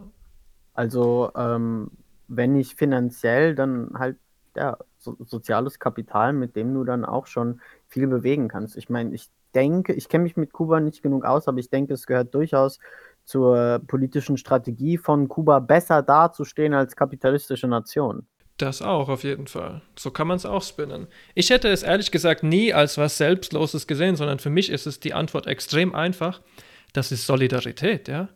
Also, 0.74 1.30
ähm, 1.36 1.90
wenn 2.28 2.54
nicht 2.54 2.76
finanziell, 2.76 3.54
dann 3.54 3.90
halt 3.96 4.16
ja, 4.56 4.76
so, 4.98 5.16
soziales 5.24 5.78
Kapital, 5.78 6.32
mit 6.32 6.56
dem 6.56 6.74
du 6.74 6.84
dann 6.84 7.04
auch 7.04 7.26
schon 7.26 7.60
viel 7.88 8.06
bewegen 8.06 8.48
kannst. 8.48 8.76
Ich 8.76 8.90
meine, 8.90 9.14
ich 9.14 9.30
denke, 9.54 9.92
ich 9.92 10.08
kenne 10.08 10.24
mich 10.24 10.36
mit 10.36 10.52
Kuba 10.52 10.80
nicht 10.80 11.02
genug 11.02 11.24
aus, 11.24 11.46
aber 11.46 11.58
ich 11.58 11.70
denke, 11.70 11.94
es 11.94 12.06
gehört 12.06 12.34
durchaus 12.34 12.78
zur 13.24 13.80
politischen 13.86 14.36
Strategie 14.36 14.98
von 14.98 15.28
Kuba, 15.28 15.58
besser 15.58 16.02
dazustehen 16.02 16.74
als 16.74 16.96
kapitalistische 16.96 17.68
Nation. 17.68 18.26
Das 18.58 18.82
auch, 18.82 19.08
auf 19.08 19.24
jeden 19.24 19.46
Fall. 19.46 19.82
So 19.98 20.10
kann 20.10 20.28
man 20.28 20.36
es 20.36 20.46
auch 20.46 20.62
spinnen. 20.62 21.08
Ich 21.34 21.50
hätte 21.50 21.68
es 21.68 21.82
ehrlich 21.82 22.10
gesagt 22.10 22.42
nie 22.42 22.72
als 22.72 22.98
was 22.98 23.18
Selbstloses 23.18 23.86
gesehen, 23.86 24.14
sondern 24.16 24.38
für 24.38 24.50
mich 24.50 24.70
ist 24.70 24.86
es 24.86 25.00
die 25.00 25.14
Antwort 25.14 25.46
extrem 25.46 25.94
einfach. 25.94 26.42
Das 26.92 27.10
ist 27.10 27.26
Solidarität, 27.26 28.08
ja. 28.08 28.28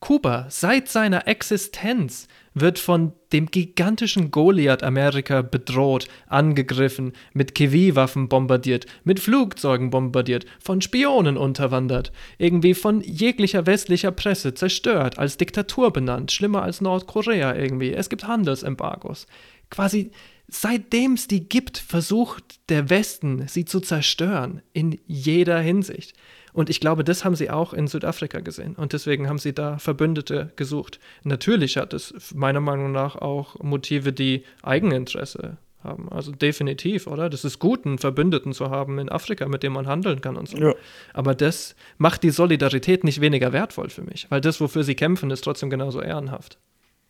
Kuba 0.00 0.46
seit 0.48 0.88
seiner 0.88 1.28
Existenz 1.28 2.26
wird 2.54 2.78
von 2.78 3.12
dem 3.32 3.46
gigantischen 3.50 4.30
Goliath 4.30 4.82
Amerika 4.82 5.42
bedroht, 5.42 6.08
angegriffen, 6.26 7.12
mit 7.32 7.54
Kiwi-Waffen 7.54 8.28
bombardiert, 8.28 8.86
mit 9.04 9.20
Flugzeugen 9.20 9.90
bombardiert, 9.90 10.46
von 10.58 10.80
Spionen 10.80 11.36
unterwandert, 11.36 12.12
irgendwie 12.38 12.74
von 12.74 13.02
jeglicher 13.02 13.66
westlicher 13.66 14.10
Presse 14.10 14.54
zerstört, 14.54 15.18
als 15.18 15.36
Diktatur 15.36 15.92
benannt, 15.92 16.32
schlimmer 16.32 16.62
als 16.62 16.80
Nordkorea 16.80 17.54
irgendwie. 17.54 17.92
Es 17.92 18.08
gibt 18.08 18.26
Handelsembargos. 18.26 19.26
Quasi 19.70 20.10
seitdem 20.48 21.12
es 21.12 21.28
die 21.28 21.48
gibt, 21.48 21.78
versucht 21.78 22.68
der 22.68 22.90
Westen, 22.90 23.46
sie 23.46 23.64
zu 23.64 23.80
zerstören, 23.80 24.62
in 24.72 24.98
jeder 25.06 25.60
Hinsicht. 25.60 26.14
Und 26.52 26.70
ich 26.70 26.80
glaube, 26.80 27.04
das 27.04 27.24
haben 27.24 27.34
sie 27.34 27.50
auch 27.50 27.72
in 27.72 27.86
Südafrika 27.86 28.40
gesehen. 28.40 28.74
Und 28.74 28.92
deswegen 28.92 29.28
haben 29.28 29.38
sie 29.38 29.54
da 29.54 29.78
Verbündete 29.78 30.52
gesucht. 30.56 30.98
Natürlich 31.22 31.76
hat 31.76 31.94
es 31.94 32.34
meiner 32.34 32.60
Meinung 32.60 32.92
nach 32.92 33.16
auch 33.16 33.60
Motive, 33.62 34.12
die 34.12 34.44
Eigeninteresse 34.62 35.58
haben. 35.82 36.10
Also 36.10 36.32
definitiv, 36.32 37.06
oder? 37.06 37.30
Das 37.30 37.44
ist 37.44 37.58
gut, 37.58 37.86
einen 37.86 37.98
Verbündeten 37.98 38.52
zu 38.52 38.70
haben 38.70 38.98
in 38.98 39.08
Afrika, 39.08 39.48
mit 39.48 39.62
dem 39.62 39.72
man 39.72 39.86
handeln 39.86 40.20
kann 40.20 40.36
und 40.36 40.48
so. 40.48 40.58
Ja. 40.58 40.74
Aber 41.14 41.34
das 41.34 41.74
macht 41.98 42.22
die 42.22 42.30
Solidarität 42.30 43.04
nicht 43.04 43.20
weniger 43.20 43.52
wertvoll 43.52 43.90
für 43.90 44.02
mich, 44.02 44.26
weil 44.30 44.40
das, 44.40 44.60
wofür 44.60 44.82
sie 44.82 44.94
kämpfen, 44.94 45.30
ist 45.30 45.42
trotzdem 45.42 45.70
genauso 45.70 46.00
ehrenhaft. 46.00 46.58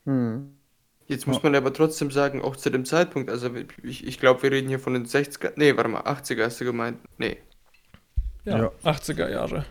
Hm. 0.05 0.55
Jetzt 1.07 1.27
muss 1.27 1.43
man 1.43 1.57
aber 1.57 1.73
trotzdem 1.73 2.13
sagen, 2.13 2.41
auch 2.41 2.55
zu 2.55 2.71
dem 2.71 2.85
Zeitpunkt, 2.85 3.31
also 3.31 3.51
ich, 3.83 4.07
ich 4.07 4.21
glaube, 4.21 4.45
wir 4.45 4.53
reden 4.53 4.69
hier 4.69 4.79
von 4.79 4.95
den 4.95 5.07
60er, 5.07 5.55
nee, 5.57 5.77
warte 5.77 5.91
mal, 5.91 6.03
80er 6.03 6.45
hast 6.45 6.61
du 6.61 6.65
gemeint, 6.65 6.99
nee, 7.19 7.39
ja, 8.51 8.59
ja. 8.59 8.73
80er 8.85 9.31
Jahre. 9.31 9.65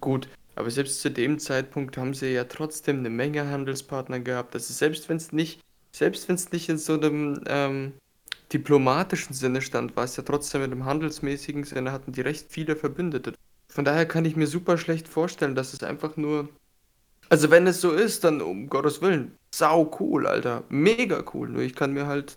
Gut, 0.00 0.28
aber 0.56 0.70
selbst 0.70 1.00
zu 1.00 1.10
dem 1.10 1.38
Zeitpunkt 1.38 1.96
haben 1.96 2.14
sie 2.14 2.32
ja 2.32 2.44
trotzdem 2.44 2.98
eine 2.98 3.10
Menge 3.10 3.48
Handelspartner 3.48 4.20
gehabt. 4.20 4.54
Also 4.54 4.72
selbst 4.72 5.08
wenn 5.08 5.16
es 5.16 5.32
nicht, 5.32 5.60
selbst 5.92 6.28
wenn 6.28 6.36
es 6.36 6.52
nicht 6.52 6.68
in 6.68 6.78
so 6.78 6.94
einem 6.94 7.42
ähm, 7.46 7.92
diplomatischen 8.52 9.34
Sinne 9.34 9.62
stand, 9.62 9.96
war 9.96 10.04
es 10.04 10.16
ja 10.16 10.22
trotzdem 10.22 10.62
in 10.62 10.72
einem 10.72 10.84
handelsmäßigen 10.84 11.64
Sinne, 11.64 11.92
hatten 11.92 12.12
die 12.12 12.20
recht 12.20 12.46
viele 12.50 12.76
Verbündete. 12.76 13.34
Von 13.68 13.84
daher 13.84 14.06
kann 14.06 14.24
ich 14.24 14.36
mir 14.36 14.46
super 14.46 14.78
schlecht 14.78 15.08
vorstellen, 15.08 15.54
dass 15.54 15.72
es 15.72 15.82
einfach 15.82 16.16
nur. 16.16 16.48
Also 17.28 17.50
wenn 17.50 17.66
es 17.68 17.80
so 17.80 17.92
ist, 17.92 18.24
dann 18.24 18.42
um 18.42 18.68
Gottes 18.68 19.00
Willen, 19.00 19.36
sau 19.54 19.96
cool, 20.00 20.26
Alter. 20.26 20.64
Mega 20.68 21.24
cool. 21.32 21.48
Nur 21.48 21.62
ich 21.62 21.76
kann 21.76 21.92
mir 21.92 22.06
halt 22.06 22.36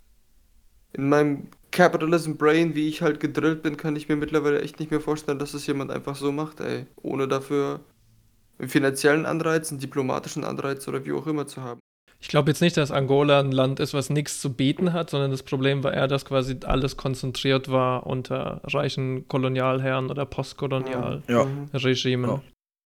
in 0.92 1.08
meinem 1.08 1.48
Capitalism 1.74 2.36
Brain, 2.36 2.76
wie 2.76 2.88
ich 2.88 3.02
halt 3.02 3.18
gedrillt 3.18 3.62
bin, 3.62 3.76
kann 3.76 3.96
ich 3.96 4.08
mir 4.08 4.14
mittlerweile 4.14 4.62
echt 4.62 4.78
nicht 4.78 4.92
mehr 4.92 5.00
vorstellen, 5.00 5.40
dass 5.40 5.54
es 5.54 5.66
jemand 5.66 5.90
einfach 5.90 6.14
so 6.14 6.30
macht, 6.30 6.60
ey. 6.60 6.86
Ohne 7.02 7.26
dafür 7.26 7.80
einen 8.60 8.68
finanziellen 8.68 9.26
Anreiz, 9.26 9.70
einen 9.70 9.80
diplomatischen 9.80 10.44
Anreiz 10.44 10.86
oder 10.86 11.04
wie 11.04 11.12
auch 11.12 11.26
immer 11.26 11.48
zu 11.48 11.62
haben. 11.62 11.80
Ich 12.20 12.28
glaube 12.28 12.52
jetzt 12.52 12.60
nicht, 12.60 12.76
dass 12.76 12.92
Angola 12.92 13.40
ein 13.40 13.50
Land 13.50 13.80
ist, 13.80 13.92
was 13.92 14.08
nichts 14.08 14.40
zu 14.40 14.54
bieten 14.54 14.92
hat, 14.92 15.10
sondern 15.10 15.32
das 15.32 15.42
Problem 15.42 15.82
war 15.82 15.92
eher, 15.92 16.06
dass 16.06 16.24
quasi 16.24 16.56
alles 16.64 16.96
konzentriert 16.96 17.68
war 17.68 18.06
unter 18.06 18.60
reichen 18.64 19.26
Kolonialherren 19.26 20.10
oder 20.10 20.26
Postkolonialregimen. 20.26 22.30
Ja. 22.30 22.36
Ja. 22.36 22.42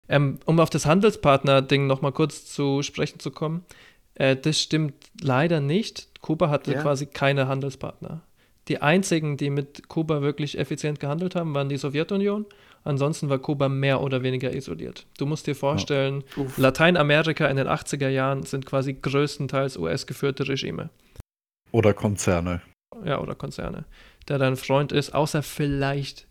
Ähm, 0.08 0.40
um 0.46 0.60
auf 0.60 0.70
das 0.70 0.86
Handelspartner-Ding 0.86 1.88
nochmal 1.88 2.12
kurz 2.12 2.46
zu 2.46 2.84
sprechen 2.84 3.20
zu 3.20 3.32
kommen. 3.32 3.66
Äh, 4.14 4.36
das 4.36 4.62
stimmt 4.62 4.94
leider 5.20 5.62
nicht. 5.62 6.10
Kuba 6.22 6.50
hatte 6.50 6.74
ja. 6.74 6.82
quasi 6.84 7.08
keine 7.08 7.48
Handelspartner. 7.48 8.22
Die 8.68 8.82
einzigen, 8.82 9.38
die 9.38 9.50
mit 9.50 9.88
Kuba 9.88 10.22
wirklich 10.22 10.58
effizient 10.58 11.00
gehandelt 11.00 11.36
haben, 11.36 11.56
waren 11.56 11.70
die 11.70 11.78
Sowjetunion. 11.78 12.46
Ansonsten 12.84 13.30
war 13.30 13.40
Kuba 13.40 13.70
mehr 13.70 14.02
oder 14.02 14.24
weniger 14.24 14.54
isoliert. 14.54 15.06
Du 15.18 15.26
musst 15.26 15.48
dir 15.48 15.56
vorstellen, 15.56 16.24
ja. 16.36 16.46
Lateinamerika 16.58 17.48
in 17.48 17.58
den 17.58 17.68
80er 17.68 18.10
Jahren 18.10 18.44
sind 18.44 18.66
quasi 18.66 18.94
größtenteils 18.94 19.78
US-geführte 19.78 20.48
Regime. 20.48 20.90
Oder 21.72 21.94
Konzerne. 21.94 22.62
Ja, 23.04 23.20
oder 23.20 23.36
Konzerne. 23.36 23.86
Der 24.28 24.38
dein 24.38 24.56
Freund 24.56 24.92
ist, 24.92 25.14
außer 25.14 25.44
vielleicht 25.44 26.27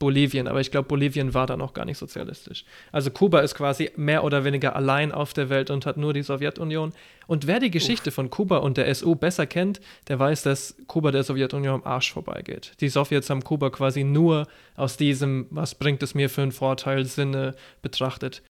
Bolivien, 0.00 0.48
aber 0.48 0.60
ich 0.60 0.70
glaube, 0.70 0.88
Bolivien 0.88 1.34
war 1.34 1.46
da 1.46 1.56
noch 1.56 1.74
gar 1.74 1.84
nicht 1.84 1.98
sozialistisch. 1.98 2.64
Also 2.90 3.10
Kuba 3.10 3.40
ist 3.40 3.54
quasi 3.54 3.90
mehr 3.96 4.24
oder 4.24 4.44
weniger 4.44 4.74
allein 4.74 5.12
auf 5.12 5.34
der 5.34 5.50
Welt 5.50 5.70
und 5.70 5.84
hat 5.84 5.98
nur 5.98 6.14
die 6.14 6.22
Sowjetunion. 6.22 6.92
Und 7.26 7.46
wer 7.46 7.60
die 7.60 7.70
Geschichte 7.70 8.08
Uff. 8.08 8.14
von 8.14 8.30
Kuba 8.30 8.56
und 8.56 8.78
der 8.78 8.92
SU 8.94 9.14
besser 9.14 9.46
kennt, 9.46 9.80
der 10.08 10.18
weiß, 10.18 10.42
dass 10.42 10.74
Kuba 10.86 11.12
der 11.12 11.22
Sowjetunion 11.22 11.74
am 11.74 11.84
Arsch 11.84 12.12
vorbeigeht. 12.12 12.72
Die 12.80 12.88
Sowjets 12.88 13.28
haben 13.28 13.44
Kuba 13.44 13.68
quasi 13.68 14.02
nur 14.02 14.48
aus 14.74 14.96
diesem, 14.96 15.46
was 15.50 15.74
bringt 15.74 16.02
es 16.02 16.14
mir 16.14 16.30
für 16.30 16.42
einen 16.42 16.52
Vorteil, 16.52 17.04
Sinne 17.04 17.54
betrachtet. 17.82 18.42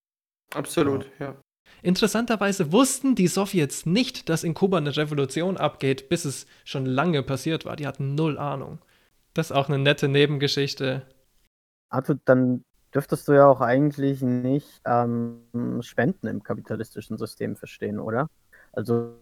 Absolut, 0.55 1.05
ja. 1.19 1.35
Interessanterweise 1.83 2.71
wussten 2.71 3.13
die 3.13 3.27
Sowjets 3.27 3.85
nicht, 3.85 4.29
dass 4.29 4.45
in 4.45 4.53
Kuba 4.53 4.77
eine 4.77 4.95
Revolution 4.95 5.57
abgeht, 5.57 6.07
bis 6.07 6.23
es 6.23 6.47
schon 6.63 6.85
lange 6.85 7.23
passiert 7.23 7.65
war. 7.65 7.75
Die 7.75 7.87
hatten 7.87 8.15
null 8.15 8.37
Ahnung. 8.37 8.79
Das 9.33 9.47
ist 9.47 9.55
auch 9.55 9.67
eine 9.67 9.79
nette 9.79 10.07
Nebengeschichte. 10.07 11.05
Arthur, 11.91 12.17
dann 12.25 12.63
dürftest 12.93 13.27
du 13.27 13.33
ja 13.33 13.47
auch 13.47 13.61
eigentlich 13.61 14.21
nicht 14.21 14.81
ähm, 14.85 15.79
Spenden 15.81 16.27
im 16.27 16.43
kapitalistischen 16.43 17.17
System 17.17 17.55
verstehen, 17.55 17.99
oder? 17.99 18.27
Also, 18.73 19.15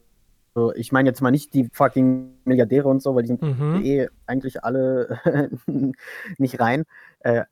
ich 0.75 0.91
meine 0.91 1.09
jetzt 1.09 1.21
mal 1.21 1.31
nicht 1.31 1.53
die 1.53 1.69
fucking 1.71 2.37
Milliardäre 2.45 2.87
und 2.87 3.01
so, 3.01 3.15
weil 3.15 3.23
die 3.23 3.27
sind 3.27 3.41
mhm. 3.41 3.81
eh 3.83 4.07
eigentlich 4.25 4.63
alle 4.63 5.19
nicht 6.37 6.59
rein. 6.59 6.83
Äh, 7.19 7.43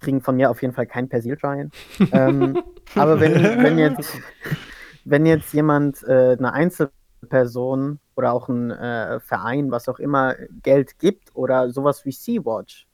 kriegen 0.00 0.22
von 0.22 0.36
mir 0.36 0.50
auf 0.50 0.62
jeden 0.62 0.74
Fall 0.74 0.86
kein 0.86 1.08
Persilschein. 1.08 1.70
ähm, 2.12 2.62
aber 2.94 3.20
wenn, 3.20 3.34
wenn, 3.62 3.78
jetzt, 3.78 4.18
wenn 5.04 5.26
jetzt 5.26 5.52
jemand, 5.52 6.02
äh, 6.04 6.36
eine 6.38 6.52
Einzelperson 6.52 8.00
oder 8.16 8.32
auch 8.32 8.48
ein 8.48 8.70
äh, 8.70 9.20
Verein, 9.20 9.70
was 9.70 9.88
auch 9.88 9.98
immer, 9.98 10.34
Geld 10.62 10.98
gibt 10.98 11.36
oder 11.36 11.70
sowas 11.70 12.04
wie 12.06 12.12
Sea-Watch, 12.12 12.88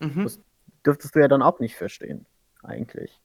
Mhm. 0.00 0.24
Das 0.24 0.40
dürftest 0.84 1.14
du 1.14 1.20
ja 1.20 1.28
dann 1.28 1.42
auch 1.42 1.60
nicht 1.60 1.76
verstehen, 1.76 2.26
eigentlich. 2.62 3.20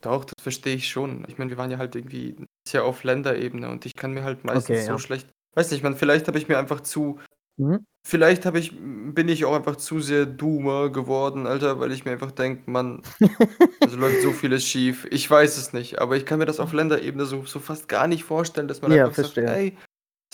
Doch, 0.00 0.24
das 0.24 0.42
verstehe 0.42 0.74
ich 0.74 0.88
schon. 0.88 1.24
Ich 1.28 1.38
meine, 1.38 1.50
wir 1.50 1.56
waren 1.56 1.70
ja 1.70 1.78
halt 1.78 1.94
irgendwie 1.96 2.36
sehr 2.68 2.84
auf 2.84 3.04
Länderebene 3.04 3.70
und 3.70 3.86
ich 3.86 3.94
kann 3.94 4.12
mir 4.12 4.24
halt 4.24 4.44
meistens 4.44 4.76
okay, 4.76 4.84
so 4.84 4.92
ja. 4.92 4.98
schlecht. 4.98 5.28
Weiß 5.54 5.70
nicht, 5.70 5.82
man, 5.82 5.96
vielleicht 5.96 6.28
habe 6.28 6.36
ich 6.36 6.48
mir 6.48 6.58
einfach 6.58 6.80
zu. 6.80 7.20
Mhm. 7.56 7.86
Vielleicht 8.06 8.44
habe 8.44 8.58
ich, 8.58 8.72
bin 8.76 9.28
ich 9.28 9.46
auch 9.46 9.54
einfach 9.54 9.76
zu 9.76 10.00
sehr 10.00 10.26
Doomer 10.26 10.90
geworden, 10.90 11.46
Alter, 11.46 11.80
weil 11.80 11.92
ich 11.92 12.04
mir 12.04 12.10
einfach 12.10 12.32
denke, 12.32 12.70
Mann, 12.70 13.02
also 13.80 13.96
läuft 13.96 14.20
so 14.20 14.32
vieles 14.32 14.64
schief. 14.64 15.06
Ich 15.10 15.30
weiß 15.30 15.56
es 15.56 15.72
nicht, 15.72 16.00
aber 16.00 16.16
ich 16.16 16.26
kann 16.26 16.38
mir 16.38 16.44
das 16.44 16.60
auf 16.60 16.74
Länderebene 16.74 17.24
so, 17.24 17.46
so 17.46 17.60
fast 17.60 17.88
gar 17.88 18.06
nicht 18.06 18.24
vorstellen, 18.24 18.68
dass 18.68 18.82
man 18.82 18.92
ja, 18.92 19.04
einfach 19.04 19.14
verstehe. 19.14 19.46
sagt, 19.46 19.56
ey, 19.56 19.78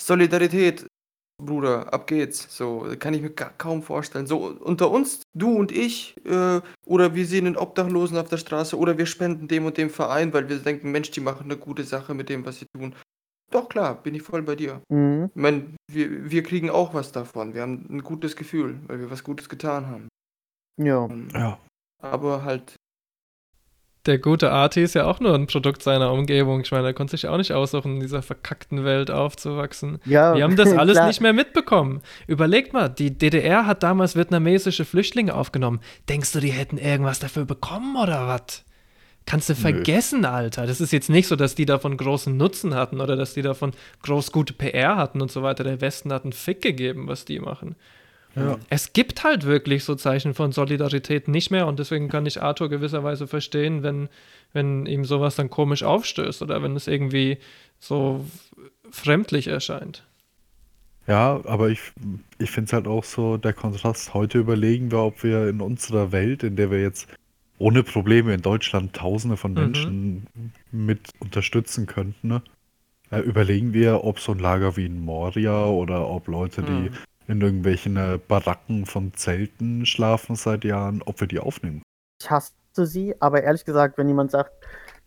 Solidarität, 0.01 0.85
Bruder, 1.45 1.93
ab 1.93 2.07
geht's. 2.07 2.55
So, 2.55 2.87
kann 2.99 3.13
ich 3.13 3.21
mir 3.21 3.29
kaum 3.31 3.83
vorstellen. 3.83 4.27
So, 4.27 4.47
unter 4.59 4.91
uns, 4.91 5.23
du 5.33 5.55
und 5.57 5.71
ich, 5.71 6.15
äh, 6.25 6.61
oder 6.85 7.15
wir 7.15 7.25
sehen 7.25 7.47
einen 7.47 7.57
Obdachlosen 7.57 8.17
auf 8.17 8.29
der 8.29 8.37
Straße, 8.37 8.77
oder 8.77 8.97
wir 8.97 9.05
spenden 9.05 9.47
dem 9.47 9.65
und 9.65 9.77
dem 9.77 9.89
Verein, 9.89 10.33
weil 10.33 10.49
wir 10.49 10.57
denken, 10.57 10.91
Mensch, 10.91 11.11
die 11.11 11.21
machen 11.21 11.45
eine 11.45 11.57
gute 11.57 11.83
Sache 11.83 12.13
mit 12.13 12.29
dem, 12.29 12.45
was 12.45 12.59
sie 12.59 12.67
tun. 12.75 12.95
Doch, 13.51 13.67
klar, 13.67 14.01
bin 14.01 14.15
ich 14.15 14.21
voll 14.21 14.41
bei 14.43 14.55
dir. 14.55 14.81
Mhm. 14.89 15.29
Ich 15.35 15.41
meine, 15.41 15.75
wir, 15.91 16.31
wir 16.31 16.43
kriegen 16.43 16.69
auch 16.69 16.93
was 16.93 17.11
davon. 17.11 17.53
Wir 17.53 17.61
haben 17.63 17.85
ein 17.89 18.01
gutes 18.01 18.35
Gefühl, 18.35 18.79
weil 18.87 18.99
wir 18.99 19.11
was 19.11 19.23
Gutes 19.23 19.49
getan 19.49 19.87
haben. 19.87 20.07
Ja. 20.77 21.09
ja. 21.33 21.59
Aber 22.01 22.43
halt 22.43 22.75
der 24.05 24.17
gute 24.17 24.51
Arti 24.51 24.81
ist 24.81 24.95
ja 24.95 25.05
auch 25.05 25.19
nur 25.19 25.35
ein 25.35 25.47
Produkt 25.47 25.83
seiner 25.83 26.11
Umgebung. 26.11 26.61
Ich 26.61 26.71
meine, 26.71 26.87
er 26.87 26.93
konnte 26.93 27.11
sich 27.11 27.27
auch 27.27 27.37
nicht 27.37 27.53
aussuchen, 27.53 27.95
in 27.95 27.99
dieser 27.99 28.21
verkackten 28.23 28.83
Welt 28.83 29.11
aufzuwachsen. 29.11 29.99
Ja, 30.05 30.35
Wir 30.35 30.43
haben 30.43 30.55
das 30.55 30.71
alles 30.77 30.95
klar. 30.95 31.07
nicht 31.07 31.21
mehr 31.21 31.33
mitbekommen. 31.33 32.01
Überlegt 32.25 32.73
mal, 32.73 32.89
die 32.89 33.15
DDR 33.17 33.67
hat 33.67 33.83
damals 33.83 34.15
vietnamesische 34.15 34.85
Flüchtlinge 34.85 35.35
aufgenommen. 35.35 35.81
Denkst 36.09 36.31
du, 36.31 36.39
die 36.39 36.51
hätten 36.51 36.77
irgendwas 36.77 37.19
dafür 37.19 37.45
bekommen 37.45 37.95
oder 37.95 38.27
was? 38.27 38.63
Kannst 39.27 39.49
du 39.49 39.55
vergessen, 39.55 40.21
Nö. 40.21 40.27
Alter. 40.27 40.65
Das 40.65 40.81
ist 40.81 40.91
jetzt 40.91 41.09
nicht 41.09 41.27
so, 41.27 41.35
dass 41.35 41.53
die 41.53 41.65
davon 41.67 41.95
großen 41.95 42.35
Nutzen 42.35 42.73
hatten 42.73 42.99
oder 43.01 43.15
dass 43.15 43.35
die 43.35 43.43
davon 43.43 43.71
groß 44.01 44.31
gute 44.31 44.53
PR 44.53 44.97
hatten 44.97 45.21
und 45.21 45.31
so 45.31 45.43
weiter. 45.43 45.63
Der 45.63 45.79
Westen 45.79 46.11
hat 46.11 46.23
einen 46.23 46.33
Fick 46.33 46.61
gegeben, 46.61 47.07
was 47.07 47.23
die 47.23 47.39
machen. 47.39 47.75
Ja. 48.35 48.57
Es 48.69 48.93
gibt 48.93 49.23
halt 49.23 49.45
wirklich 49.45 49.83
so 49.83 49.95
Zeichen 49.95 50.33
von 50.33 50.51
Solidarität 50.51 51.27
nicht 51.27 51.51
mehr 51.51 51.67
und 51.67 51.79
deswegen 51.79 52.07
kann 52.07 52.25
ich 52.25 52.41
Arthur 52.41 52.69
gewisserweise 52.69 53.27
verstehen, 53.27 53.83
wenn, 53.83 54.07
wenn 54.53 54.85
ihm 54.85 55.03
sowas 55.03 55.35
dann 55.35 55.49
komisch 55.49 55.83
aufstößt 55.83 56.41
oder 56.41 56.63
wenn 56.63 56.75
es 56.75 56.87
irgendwie 56.87 57.39
so 57.79 58.25
fremdlich 58.89 59.47
erscheint. 59.47 60.05
Ja, 61.07 61.41
aber 61.45 61.69
ich, 61.69 61.79
ich 62.37 62.51
finde 62.51 62.67
es 62.67 62.73
halt 62.73 62.87
auch 62.87 63.03
so, 63.03 63.37
der 63.37 63.53
Kontrast. 63.53 64.13
Heute 64.13 64.37
überlegen 64.37 64.91
wir, 64.91 64.99
ob 64.99 65.23
wir 65.23 65.47
in 65.49 65.59
unserer 65.59 66.11
Welt, 66.11 66.43
in 66.43 66.55
der 66.55 66.71
wir 66.71 66.81
jetzt 66.81 67.07
ohne 67.57 67.83
Probleme 67.83 68.33
in 68.33 68.41
Deutschland 68.41 68.93
Tausende 68.95 69.35
von 69.35 69.51
Mhm. 69.53 69.57
Menschen 69.59 70.27
mit 70.71 71.09
unterstützen 71.19 71.85
könnten, 71.85 72.27
ne? 72.27 72.41
äh, 73.09 73.19
überlegen 73.19 73.73
wir, 73.73 74.03
ob 74.03 74.19
so 74.19 74.31
ein 74.31 74.39
Lager 74.39 74.77
wie 74.77 74.85
in 74.85 75.03
Moria 75.03 75.65
oder 75.65 76.07
ob 76.07 76.27
Leute, 76.27 76.61
die 76.63 76.89
Mhm. 76.89 76.93
In 77.31 77.41
irgendwelchen 77.41 77.97
äh, 77.97 78.19
Baracken 78.27 78.85
von 78.85 79.13
Zelten 79.13 79.85
schlafen 79.85 80.35
seit 80.35 80.63
Jahren, 80.63 81.01
ob 81.05 81.19
wir 81.21 81.27
die 81.27 81.39
aufnehmen. 81.39 81.81
Ich 82.21 82.29
hasse 82.29 82.53
sie, 82.73 83.15
aber 83.19 83.43
ehrlich 83.43 83.65
gesagt, 83.65 83.97
wenn 83.97 84.07
jemand 84.07 84.31
sagt, 84.31 84.51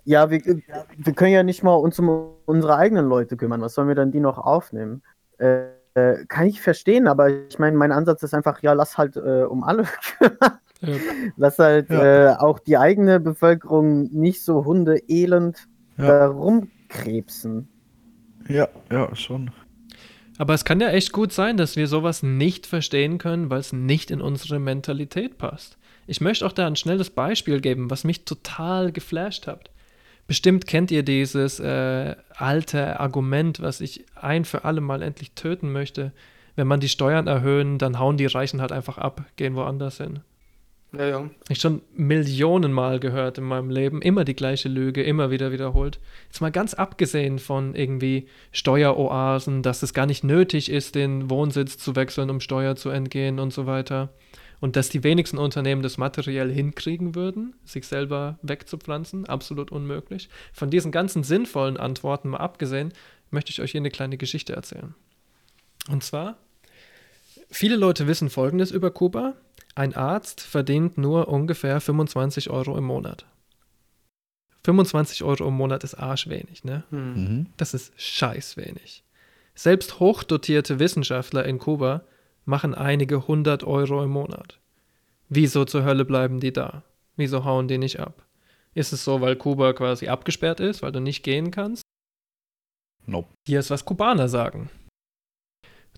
ja, 0.05 0.31
wir, 0.31 0.41
wir 0.45 1.13
können 1.15 1.33
ja 1.33 1.43
nicht 1.43 1.63
mal 1.63 1.75
uns 1.75 1.99
um 1.99 2.31
unsere 2.47 2.77
eigenen 2.77 3.09
Leute 3.09 3.37
kümmern, 3.37 3.61
was 3.61 3.75
sollen 3.75 3.89
wir 3.89 3.95
dann 3.95 4.11
die 4.13 4.21
noch 4.21 4.39
aufnehmen? 4.39 5.03
Äh, 5.39 5.67
äh, 5.95 6.25
kann 6.27 6.47
ich 6.47 6.61
verstehen, 6.61 7.07
aber 7.07 7.29
ich 7.31 7.59
meine, 7.59 7.77
mein 7.77 7.93
Ansatz 7.93 8.23
ist 8.23 8.35
einfach, 8.35 8.61
ja, 8.63 8.73
lass 8.73 8.99
halt 8.99 9.17
äh, 9.17 9.45
um 9.45 9.63
alle 9.63 9.85
kümmern. 10.19 10.59
Ja. 10.81 10.95
Lass 11.37 11.59
halt 11.59 11.89
Ja. 11.89 12.33
äh, 12.33 12.37
auch 12.37 12.59
die 12.59 12.77
eigene 12.77 13.21
Bevölkerung 13.21 14.11
nicht 14.13 14.45
so 14.45 14.65
hundeelend 14.65 15.69
Ja. 15.97 16.07
da 16.07 16.27
rumkrebsen. 16.27 17.69
Ja, 18.49 18.69
ja, 18.91 19.15
schon. 19.15 19.51
Aber 20.37 20.55
es 20.55 20.65
kann 20.65 20.81
ja 20.81 20.89
echt 20.89 21.13
gut 21.13 21.33
sein, 21.33 21.57
dass 21.57 21.77
wir 21.77 21.87
sowas 21.87 22.23
nicht 22.23 22.67
verstehen 22.67 23.19
können, 23.19 23.51
weil 23.51 23.61
es 23.61 23.73
nicht 23.73 24.11
in 24.11 24.21
unsere 24.21 24.59
Mentalität 24.59 25.39
passt. 25.39 25.79
Ich 26.07 26.21
möchte 26.21 26.45
auch 26.45 26.53
da 26.53 26.67
ein 26.67 26.77
schnelles 26.77 27.11
Beispiel 27.11 27.61
geben, 27.61 27.91
was 27.91 28.05
mich 28.05 28.25
total 28.25 28.93
geflasht 28.93 29.47
hat. 29.47 29.71
Bestimmt 30.27 30.67
kennt 30.67 30.91
ihr 30.91 31.03
dieses 31.03 31.61
äh, 31.61 32.17
alte 32.35 32.99
Argument, 32.99 33.61
was 33.61 33.81
ich 33.81 34.07
ein 34.15 34.45
für 34.45 34.65
alle 34.65 34.81
Mal 34.81 35.03
endlich 35.03 35.33
töten 35.33 35.71
möchte. 35.71 36.13
Wenn 36.57 36.67
man 36.67 36.81
die 36.81 36.89
Steuern 36.89 37.27
erhöhen, 37.27 37.79
dann 37.79 37.99
hauen 37.99 38.17
die 38.17 38.27
Reichen 38.27 38.61
halt 38.61 38.73
einfach 38.73 38.99
ab, 38.99 39.25
gehen 39.37 39.55
woanders 39.55 39.99
hin. 39.99 40.21
Ja, 40.97 41.07
ja. 41.07 41.31
Ich 41.49 41.59
schon 41.61 41.83
Millionen 41.95 42.73
Mal 42.73 43.01
gehört 43.01 43.39
in 43.39 43.45
meinem 43.45 43.71
Leben, 43.71 44.03
immer 44.03 44.25
die 44.25 44.35
gleiche 44.35 44.69
Lüge, 44.69 45.03
immer 45.03 45.31
wieder 45.31 45.53
wiederholt. 45.53 45.99
Jetzt 46.27 46.41
mal 46.41 46.53
ganz 46.53 46.75
abgesehen 46.75 47.39
von 47.39 47.75
irgendwie 47.75 48.27
Steueroasen, 48.53 49.63
dass 49.63 49.83
es 49.83 49.95
gar 49.95 50.07
nicht 50.07 50.25
nötig 50.25 50.71
ist, 50.71 50.95
den 50.95 51.31
Wohnsitz 51.31 51.79
zu 51.79 51.97
wechseln, 51.97 52.31
um 52.31 52.41
Steuer 52.41 52.77
zu 52.77 52.91
entgehen 52.91 53.39
und 53.39 53.53
so 53.53 53.67
weiter. 53.67 54.11
Und 54.61 54.77
dass 54.77 54.89
die 54.89 55.05
wenigsten 55.05 55.37
Unternehmen 55.39 55.83
das 55.83 55.99
materiell 55.99 56.51
hinkriegen 56.51 57.15
würden, 57.15 57.55
sich 57.65 57.87
selber 57.87 58.39
wegzupflanzen, 58.43 59.27
absolut 59.27 59.71
unmöglich. 59.71 60.29
Von 60.53 60.71
diesen 60.71 60.93
ganzen 60.93 61.23
sinnvollen 61.23 61.77
Antworten 61.77 62.31
mal 62.31 62.39
abgesehen, 62.39 62.93
möchte 63.31 63.51
ich 63.51 63.61
euch 63.61 63.73
hier 63.73 63.81
eine 63.81 63.91
kleine 63.91 64.17
Geschichte 64.17 64.55
erzählen. 64.55 64.95
Und 65.91 66.03
zwar, 66.03 66.39
viele 67.51 67.77
Leute 67.77 68.07
wissen 68.07 68.31
Folgendes 68.31 68.71
über 68.71 68.91
Kuba. 68.91 69.35
Ein 69.75 69.95
Arzt 69.95 70.41
verdient 70.41 70.99
nur 70.99 71.29
ungefähr 71.29 71.81
25 71.81 72.51
Euro 72.51 72.77
im 72.77 72.85
Monat. 72.85 73.27
25 74.65 75.25
Euro 75.25 75.49
im 75.49 75.55
Monat 75.55 75.85
ist 75.85 75.95
arschwenig, 75.95 76.65
ne? 76.65 76.85
Hm. 76.91 77.15
Mhm. 77.15 77.47
Das 77.57 77.75
ist 77.75 77.93
scheiß 78.01 78.57
wenig. 78.57 79.05
Selbst 79.55 80.01
hochdotierte 80.01 80.79
Wissenschaftler 80.79 81.45
in 81.45 81.59
Kuba 81.59 82.03
machen 82.45 82.75
einige 82.75 83.27
hundert 83.27 83.65
Euro 83.65 84.03
im 84.03 84.11
Monat. 84.11 84.59
Wieso 85.29 85.65
zur 85.65 85.85
Hölle 85.85 86.05
bleiben 86.05 86.41
die 86.41 86.53
da? 86.53 86.83
Wieso 87.17 87.45
hauen 87.45 87.69
die 87.69 87.79
nicht 87.79 88.01
ab? 88.01 88.25
Ist 88.75 88.93
es 88.93 89.05
so, 89.05 89.21
weil 89.21 89.37
Kuba 89.37 89.73
quasi 89.73 90.09
abgesperrt 90.09 90.61
ist, 90.61 90.83
weil 90.83 90.93
du 90.93 91.01
nicht 91.01 91.23
gehen 91.23 91.51
kannst? 91.51 91.83
Nope. 93.07 93.29
Hier 93.47 93.61
ist, 93.61 93.71
was 93.71 93.85
Kubaner 93.85 94.29
sagen. 94.29 94.71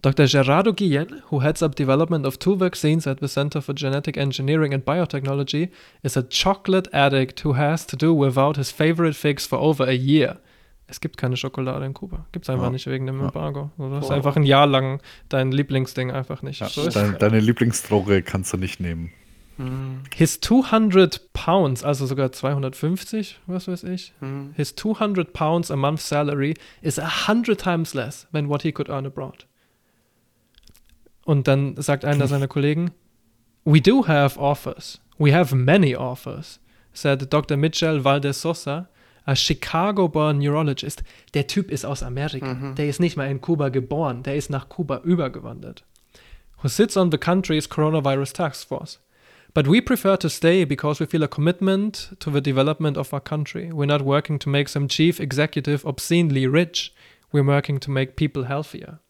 Dr. 0.03 0.26
Gerardo 0.26 0.72
Guillen, 0.72 1.22
who 1.30 1.40
heads 1.40 1.62
up 1.62 1.74
development 1.74 2.26
of 2.26 2.38
two 2.38 2.57
vaccines 2.57 3.07
at 3.07 3.18
the 3.20 3.28
Center 3.28 3.61
for 3.62 3.74
Genetic 3.74 4.16
Engineering 4.16 4.74
and 4.74 4.84
Biotechnology, 4.84 5.70
is 6.03 6.16
a 6.16 6.22
chocolate 6.22 6.88
addict 6.92 7.40
who 7.40 7.55
has 7.55 7.86
to 7.86 7.97
do 7.97 8.12
without 8.14 8.57
his 8.57 8.70
favorite 8.70 9.14
fix 9.16 9.47
for 9.47 9.59
over 9.59 9.84
a 9.84 9.94
year. 9.94 10.38
Es 10.88 11.01
gibt 11.01 11.16
keine 11.16 11.36
Schokolade 11.36 11.84
in 11.84 11.94
Kuba. 11.94 12.26
Gibt 12.30 12.44
es 12.44 12.51
einfach 12.51 12.66
Ja. 12.66 12.70
nicht 12.70 12.86
wegen 12.86 13.07
dem. 13.07 13.20
Embargo. 13.20 13.70
Du 13.76 13.90
hast 13.97 14.11
einfach 14.12 14.36
ein 14.36 14.44
Jahr 14.44 14.68
lang 14.68 15.01
dein 15.28 15.51
Lieblingsding 15.51 16.12
einfach 16.12 16.42
nicht. 16.42 16.61
Ja, 16.61 16.68
So 16.68 16.88
deine, 16.88 17.14
deine 17.14 17.40
Lieblingsdroge 17.40 18.22
kannst 18.22 18.53
du 18.53 18.57
nicht 18.57 18.78
nehmen. 18.78 19.11
Hm. 19.57 20.03
His 20.14 20.40
200 20.40 21.32
pounds, 21.32 21.82
also 21.82 22.05
sogar 22.07 22.30
250, 22.30 23.36
was 23.47 23.66
weiß 23.66 23.82
ich, 23.84 24.12
Hm. 24.20 24.53
his 24.55 24.76
200 24.76 25.32
pounds 25.32 25.70
a 25.72 25.76
month 25.76 26.01
salary 26.03 26.55
is 26.82 26.99
a 27.01 27.26
hundred 27.26 27.59
times 27.59 27.94
less 27.94 28.28
than 28.32 28.49
what 28.49 28.62
he 28.62 28.70
could 28.70 28.88
earn 28.88 29.07
abroad. 29.07 29.47
Und 31.27 31.49
dann 31.49 31.74
sagt 31.77 32.05
einer 32.05 32.29
seiner 32.29 32.47
Kollegen, 32.47 32.93
We 33.64 33.83
do 33.83 34.07
have 34.07 34.39
offers. 34.39 35.01
We 35.18 35.35
have 35.35 35.55
many 35.57 35.97
offers, 35.97 36.61
said 36.93 37.33
Dr. 37.33 37.57
Mitchell 37.57 38.05
Valdez 38.05 38.41
Sosa, 38.41 38.89
a 39.24 39.35
Chicago-born 39.35 40.39
neurologist. 40.39 41.03
Der 41.35 41.49
Typ 41.49 41.72
ist 41.72 41.85
aus 41.85 42.05
Amerika. 42.05 42.55
Mhm. 42.55 42.77
Der 42.77 42.89
ist 42.89 43.01
nicht 43.01 43.16
mal 43.16 43.29
in 43.29 43.41
Kuba 43.41 43.70
geboren. 43.70 44.22
Der 44.22 44.37
ist 44.37 44.51
nach 44.51 44.68
Kuba 44.68 44.99
übergewandert. 44.99 45.83
Who 46.62 46.68
sits 46.68 46.97
on 46.97 47.11
the 47.11 47.18
country's 47.18 47.68
coronavirus 47.68 48.33
task 48.33 48.68
force. 48.68 49.01
But 49.53 49.66
we 49.66 49.83
prefer 49.83 50.16
to 50.18 50.29
stay 50.29 50.64
because 50.64 51.01
we 51.01 51.09
feel 51.09 51.24
a 51.24 51.29
commitment 51.29 52.14
to 52.20 52.31
the 52.31 52.41
development 52.41 52.97
of 52.97 53.12
our 53.12 53.20
country. 53.20 53.72
We're 53.72 53.87
not 53.87 54.03
working 54.03 54.39
to 54.39 54.49
make 54.49 54.68
some 54.68 54.87
chief 54.87 55.18
executive 55.18 55.85
obscenely 55.85 56.47
rich. 56.47 56.95
We're 57.33 57.43
working 57.43 57.81
to 57.81 57.91
make 57.91 58.14
people 58.14 58.45
healthier. 58.45 59.01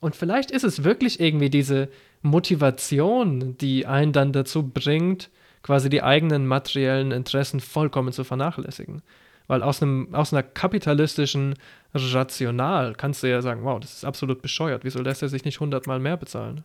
Und 0.00 0.16
vielleicht 0.16 0.50
ist 0.50 0.64
es 0.64 0.84
wirklich 0.84 1.20
irgendwie 1.20 1.50
diese 1.50 1.88
Motivation, 2.22 3.56
die 3.58 3.86
einen 3.86 4.12
dann 4.12 4.32
dazu 4.32 4.68
bringt, 4.68 5.30
quasi 5.62 5.88
die 5.90 6.02
eigenen 6.02 6.46
materiellen 6.46 7.12
Interessen 7.12 7.60
vollkommen 7.60 8.12
zu 8.12 8.24
vernachlässigen. 8.24 9.02
Weil 9.48 9.62
aus, 9.62 9.82
einem, 9.82 10.14
aus 10.14 10.32
einer 10.32 10.42
kapitalistischen 10.42 11.54
Rational 11.94 12.94
kannst 12.94 13.22
du 13.22 13.28
ja 13.30 13.42
sagen, 13.42 13.64
wow, 13.64 13.78
das 13.80 13.94
ist 13.94 14.04
absolut 14.04 14.42
bescheuert. 14.42 14.84
Wieso 14.84 15.00
lässt 15.02 15.22
er 15.22 15.28
sich 15.28 15.44
nicht 15.44 15.60
hundertmal 15.60 15.98
mehr 16.00 16.16
bezahlen? 16.16 16.64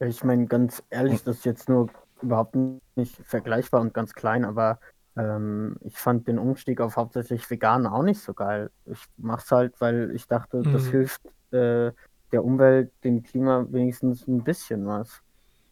Ich 0.00 0.24
meine, 0.24 0.46
ganz 0.46 0.82
ehrlich, 0.90 1.22
das 1.22 1.38
ist 1.38 1.44
jetzt 1.44 1.68
nur 1.68 1.88
überhaupt 2.20 2.56
nicht 2.96 3.16
vergleichbar 3.24 3.80
und 3.80 3.94
ganz 3.94 4.14
klein, 4.14 4.44
aber 4.44 4.80
ähm, 5.16 5.76
ich 5.82 5.96
fand 5.98 6.26
den 6.28 6.38
Umstieg 6.38 6.80
auf 6.80 6.96
hauptsächlich 6.96 7.48
vegan 7.50 7.86
auch 7.86 8.02
nicht 8.02 8.20
so 8.20 8.34
geil. 8.34 8.70
Ich 8.86 9.04
mach's 9.16 9.50
halt, 9.50 9.80
weil 9.80 10.10
ich 10.14 10.26
dachte, 10.26 10.66
das 10.70 10.86
Mhm. 10.86 10.90
hilft 10.90 11.22
äh, 11.52 11.92
der 12.32 12.44
Umwelt, 12.44 12.90
dem 13.04 13.22
Klima 13.22 13.66
wenigstens 13.70 14.26
ein 14.26 14.42
bisschen 14.42 14.86
was. 14.86 15.20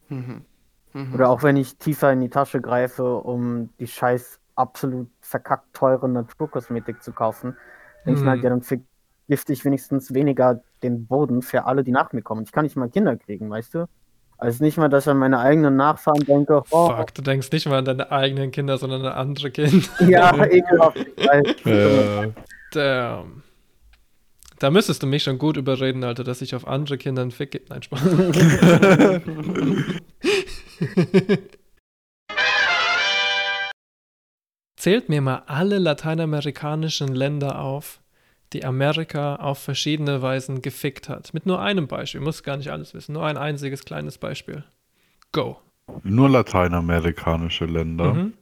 Mhm. 0.09 0.41
Mhm. 0.93 1.13
Oder 1.13 1.29
auch 1.29 1.41
wenn 1.43 1.57
ich 1.57 1.77
tiefer 1.77 2.11
in 2.11 2.19
die 2.21 2.29
Tasche 2.29 2.61
greife, 2.61 3.15
um 3.17 3.69
die 3.79 3.87
scheiß 3.87 4.39
absolut 4.55 5.07
verkackt 5.21 5.73
teure 5.73 6.07
Naturkosmetik 6.09 7.01
zu 7.01 7.13
kaufen, 7.13 7.55
denke 8.05 8.19
ich 8.19 8.23
mir 8.23 8.31
halt, 8.31 8.39
Mhm. 8.39 8.43
ja, 8.43 8.49
dann 8.49 8.61
vergifte 8.61 9.53
ich 9.53 9.63
wenigstens 9.65 10.13
weniger 10.13 10.61
den 10.83 11.05
Boden 11.07 11.41
für 11.41 11.65
alle, 11.65 11.83
die 11.83 11.91
nach 11.91 12.11
mir 12.13 12.21
kommen. 12.21 12.43
Ich 12.43 12.51
kann 12.51 12.63
nicht 12.65 12.75
mal 12.75 12.89
Kinder 12.89 13.15
kriegen, 13.15 13.49
weißt 13.49 13.73
du? 13.75 13.85
Also 14.37 14.63
nicht 14.63 14.77
mal, 14.77 14.89
dass 14.89 15.05
ich 15.05 15.11
an 15.11 15.17
meine 15.19 15.39
eigenen 15.39 15.75
Nachfahren 15.75 16.25
denke, 16.25 16.63
oh, 16.71 16.89
Fuck, 16.89 17.13
du 17.13 17.21
denkst 17.21 17.51
nicht 17.51 17.67
mal 17.69 17.77
an 17.77 17.85
deine 17.85 18.11
eigenen 18.11 18.49
Kinder, 18.51 18.77
sondern 18.79 19.05
an 19.05 19.13
andere 19.13 19.51
Kinder. 19.51 19.87
ja, 19.99 20.35
ekelhaft. 20.45 20.97
ich 20.97 21.27
weiß. 21.27 21.65
Äh, 21.65 22.31
Damn. 22.73 23.43
Da 24.61 24.69
müsstest 24.69 25.01
du 25.01 25.07
mich 25.07 25.23
schon 25.23 25.39
gut 25.39 25.57
überreden, 25.57 26.03
Alter, 26.03 26.23
dass 26.23 26.43
ich 26.43 26.53
auf 26.53 26.67
andere 26.67 26.99
Kinder 26.99 27.23
einen 27.23 27.31
Fick 27.31 27.49
gebe. 27.49 27.65
Nein, 27.69 27.81
Spaß. 27.81 27.99
Zählt 34.75 35.09
mir 35.09 35.21
mal 35.21 35.41
alle 35.47 35.79
lateinamerikanischen 35.79 37.07
Länder 37.07 37.59
auf, 37.59 38.01
die 38.53 38.63
Amerika 38.63 39.37
auf 39.37 39.57
verschiedene 39.57 40.21
Weisen 40.21 40.61
gefickt 40.61 41.09
hat. 41.09 41.33
Mit 41.33 41.47
nur 41.47 41.59
einem 41.59 41.87
Beispiel. 41.87 42.21
Muss 42.21 42.43
gar 42.43 42.57
nicht 42.57 42.69
alles 42.69 42.93
wissen. 42.93 43.13
Nur 43.13 43.25
ein 43.25 43.37
einziges 43.37 43.83
kleines 43.83 44.19
Beispiel. 44.19 44.63
Go. 45.31 45.59
nur 46.03 46.29
lateinamerikanische 46.29 47.65
Länder. 47.65 48.13
Mhm. 48.13 48.33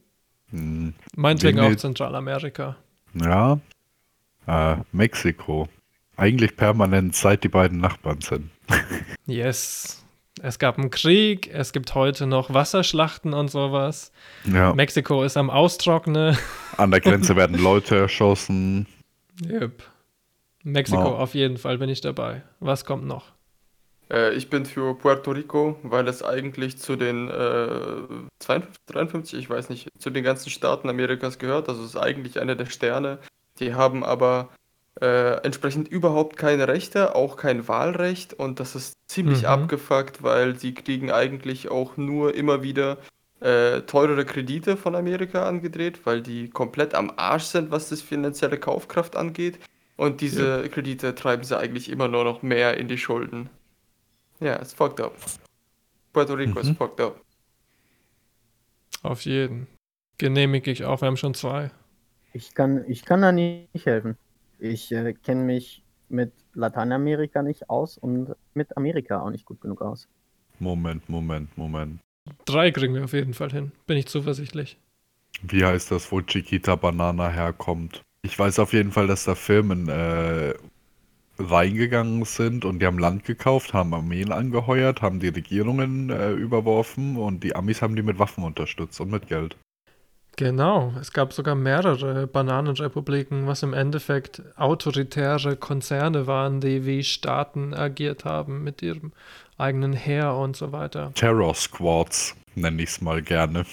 Hm, 0.50 0.92
Meinetwegen 1.16 1.60
auch 1.60 1.74
Zentralamerika. 1.76 2.76
Ja. 3.14 3.58
Äh, 4.46 4.76
Mexiko. 4.92 5.66
Eigentlich 6.20 6.54
permanent, 6.54 7.16
seit 7.16 7.44
die 7.44 7.48
beiden 7.48 7.78
Nachbarn 7.80 8.20
sind. 8.20 8.50
Yes. 9.26 10.04
Es 10.42 10.58
gab 10.58 10.78
einen 10.78 10.90
Krieg, 10.90 11.48
es 11.52 11.72
gibt 11.72 11.94
heute 11.94 12.26
noch 12.26 12.52
Wasserschlachten 12.52 13.32
und 13.32 13.50
sowas. 13.50 14.12
Ja. 14.44 14.74
Mexiko 14.74 15.22
ist 15.24 15.38
am 15.38 15.48
Austrocknen. 15.48 16.36
An 16.76 16.90
der 16.90 17.00
Grenze 17.00 17.36
werden 17.36 17.58
Leute 17.58 17.96
erschossen. 17.96 18.86
Yep. 19.42 19.82
Mexiko 20.62 21.04
Wow. 21.04 21.20
auf 21.20 21.34
jeden 21.34 21.56
Fall 21.56 21.78
bin 21.78 21.88
ich 21.88 22.02
dabei. 22.02 22.42
Was 22.58 22.84
kommt 22.84 23.06
noch? 23.06 23.32
Äh, 24.10 24.34
ich 24.34 24.50
bin 24.50 24.66
für 24.66 24.94
Puerto 24.94 25.30
Rico, 25.30 25.78
weil 25.82 26.06
es 26.06 26.22
eigentlich 26.22 26.76
zu 26.76 26.96
den 26.96 27.28
äh, 27.28 28.02
52, 28.40 28.84
53, 28.88 29.38
ich 29.38 29.48
weiß 29.48 29.70
nicht, 29.70 29.88
zu 29.98 30.10
den 30.10 30.22
ganzen 30.24 30.50
Staaten 30.50 30.90
Amerikas 30.90 31.38
gehört. 31.38 31.70
Also 31.70 31.82
es 31.82 31.90
ist 31.94 31.96
eigentlich 31.96 32.38
einer 32.40 32.56
der 32.56 32.66
Sterne. 32.66 33.18
Die 33.58 33.72
haben 33.74 34.04
aber 34.04 34.50
äh, 35.00 35.36
entsprechend 35.44 35.88
überhaupt 35.88 36.36
keine 36.36 36.68
Rechte, 36.68 37.14
auch 37.14 37.36
kein 37.36 37.66
Wahlrecht 37.68 38.34
und 38.34 38.60
das 38.60 38.74
ist 38.74 38.94
ziemlich 39.08 39.40
Mhm. 39.42 39.46
abgefuckt, 39.46 40.22
weil 40.22 40.58
sie 40.58 40.74
kriegen 40.74 41.10
eigentlich 41.10 41.70
auch 41.70 41.96
nur 41.96 42.34
immer 42.34 42.62
wieder 42.62 42.98
äh, 43.40 43.80
teurere 43.82 44.26
Kredite 44.26 44.76
von 44.76 44.94
Amerika 44.94 45.48
angedreht, 45.48 46.04
weil 46.04 46.20
die 46.20 46.50
komplett 46.50 46.94
am 46.94 47.10
Arsch 47.16 47.44
sind, 47.44 47.70
was 47.70 47.88
das 47.88 48.02
finanzielle 48.02 48.58
Kaufkraft 48.58 49.16
angeht. 49.16 49.58
Und 49.96 50.20
diese 50.20 50.68
Kredite 50.68 51.14
treiben 51.14 51.44
sie 51.44 51.56
eigentlich 51.58 51.88
immer 51.90 52.08
nur 52.08 52.24
noch 52.24 52.42
mehr 52.42 52.76
in 52.76 52.88
die 52.88 52.98
Schulden. 52.98 53.48
Ja, 54.40 54.56
it's 54.56 54.74
fucked 54.74 55.00
up. 55.00 55.14
Puerto 56.12 56.34
Rico 56.34 56.58
Mhm. 56.62 56.70
ist 56.70 56.76
fucked 56.76 57.00
up. 57.00 57.20
Auf 59.02 59.22
jeden. 59.24 59.66
Genehmige 60.18 60.70
ich 60.70 60.84
auch, 60.84 61.00
wir 61.00 61.06
haben 61.06 61.16
schon 61.16 61.32
zwei. 61.34 61.70
Ich 62.34 62.54
kann, 62.54 62.84
ich 62.88 63.04
kann 63.04 63.22
da 63.22 63.32
nicht 63.32 63.86
helfen. 63.86 64.16
Ich 64.60 64.92
äh, 64.92 65.14
kenne 65.14 65.42
mich 65.44 65.82
mit 66.08 66.32
Lateinamerika 66.54 67.42
nicht 67.42 67.70
aus 67.70 67.96
und 67.96 68.34
mit 68.54 68.76
Amerika 68.76 69.20
auch 69.20 69.30
nicht 69.30 69.44
gut 69.44 69.60
genug 69.60 69.80
aus. 69.82 70.08
Moment, 70.58 71.08
Moment, 71.08 71.56
Moment. 71.56 72.00
Drei 72.44 72.70
kriegen 72.70 72.94
wir 72.94 73.04
auf 73.04 73.12
jeden 73.12 73.34
Fall 73.34 73.50
hin. 73.50 73.72
Bin 73.86 73.96
ich 73.96 74.06
zuversichtlich. 74.06 74.78
Wie 75.42 75.64
heißt 75.64 75.90
das, 75.90 76.12
wo 76.12 76.20
Chiquita 76.20 76.76
Banana 76.76 77.30
herkommt? 77.30 78.02
Ich 78.22 78.38
weiß 78.38 78.58
auf 78.58 78.72
jeden 78.72 78.92
Fall, 78.92 79.06
dass 79.06 79.24
da 79.24 79.34
Firmen 79.34 79.88
äh, 79.88 80.52
reingegangen 81.38 82.24
sind 82.24 82.66
und 82.66 82.80
die 82.80 82.86
haben 82.86 82.98
Land 82.98 83.24
gekauft, 83.24 83.72
haben 83.72 83.94
Armeen 83.94 84.32
angeheuert, 84.32 85.00
haben 85.00 85.20
die 85.20 85.28
Regierungen 85.28 86.10
äh, 86.10 86.32
überworfen 86.32 87.16
und 87.16 87.42
die 87.42 87.56
Amis 87.56 87.80
haben 87.80 87.96
die 87.96 88.02
mit 88.02 88.18
Waffen 88.18 88.44
unterstützt 88.44 89.00
und 89.00 89.10
mit 89.10 89.28
Geld. 89.28 89.56
Genau, 90.36 90.94
es 91.00 91.12
gab 91.12 91.32
sogar 91.32 91.54
mehrere 91.54 92.26
Bananenrepubliken, 92.26 93.46
was 93.46 93.62
im 93.62 93.74
Endeffekt 93.74 94.42
autoritäre 94.56 95.56
Konzerne 95.56 96.26
waren, 96.26 96.60
die 96.60 96.86
wie 96.86 97.04
Staaten 97.04 97.74
agiert 97.74 98.24
haben 98.24 98.64
mit 98.64 98.80
ihrem 98.80 99.12
eigenen 99.58 99.92
Heer 99.92 100.34
und 100.34 100.56
so 100.56 100.72
weiter. 100.72 101.12
Terror 101.14 101.54
Squads 101.54 102.36
nenne 102.54 102.82
ich 102.82 102.90
es 102.90 103.00
mal 103.00 103.20
gerne. 103.20 103.66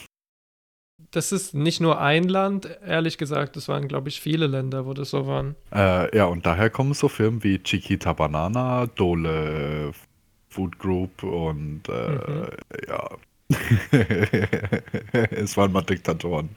Das 1.12 1.32
ist 1.32 1.53
nicht 1.53 1.80
nur 1.80 2.01
ein 2.01 2.26
Land, 2.28 2.68
ehrlich 2.86 3.18
gesagt, 3.18 3.55
es 3.55 3.70
waren, 3.70 3.88
glaube 3.88 4.10
ich, 4.10 4.20
viele 4.20 4.47
Länder, 4.47 4.86
wo 4.86 4.93
das 4.93 5.12
so 5.12 5.26
waren. 5.26 5.55
Äh, 5.74 6.16
ja, 6.16 6.26
und 6.26 6.45
daher 6.45 6.70
kommen 6.70 6.93
so 6.93 7.08
Firmen 7.08 7.43
wie 7.43 7.60
Chiquita 7.64 8.12
Banana, 8.12 8.88
Dole 8.88 9.93
Food 10.49 10.78
Group 10.80 11.24
und 11.24 11.84
äh, 11.88 12.12
Mhm. 12.12 12.47
ja. 12.89 13.10
es 15.32 15.56
waren 15.58 15.72
mal 15.72 15.82
Diktatoren. 15.82 16.50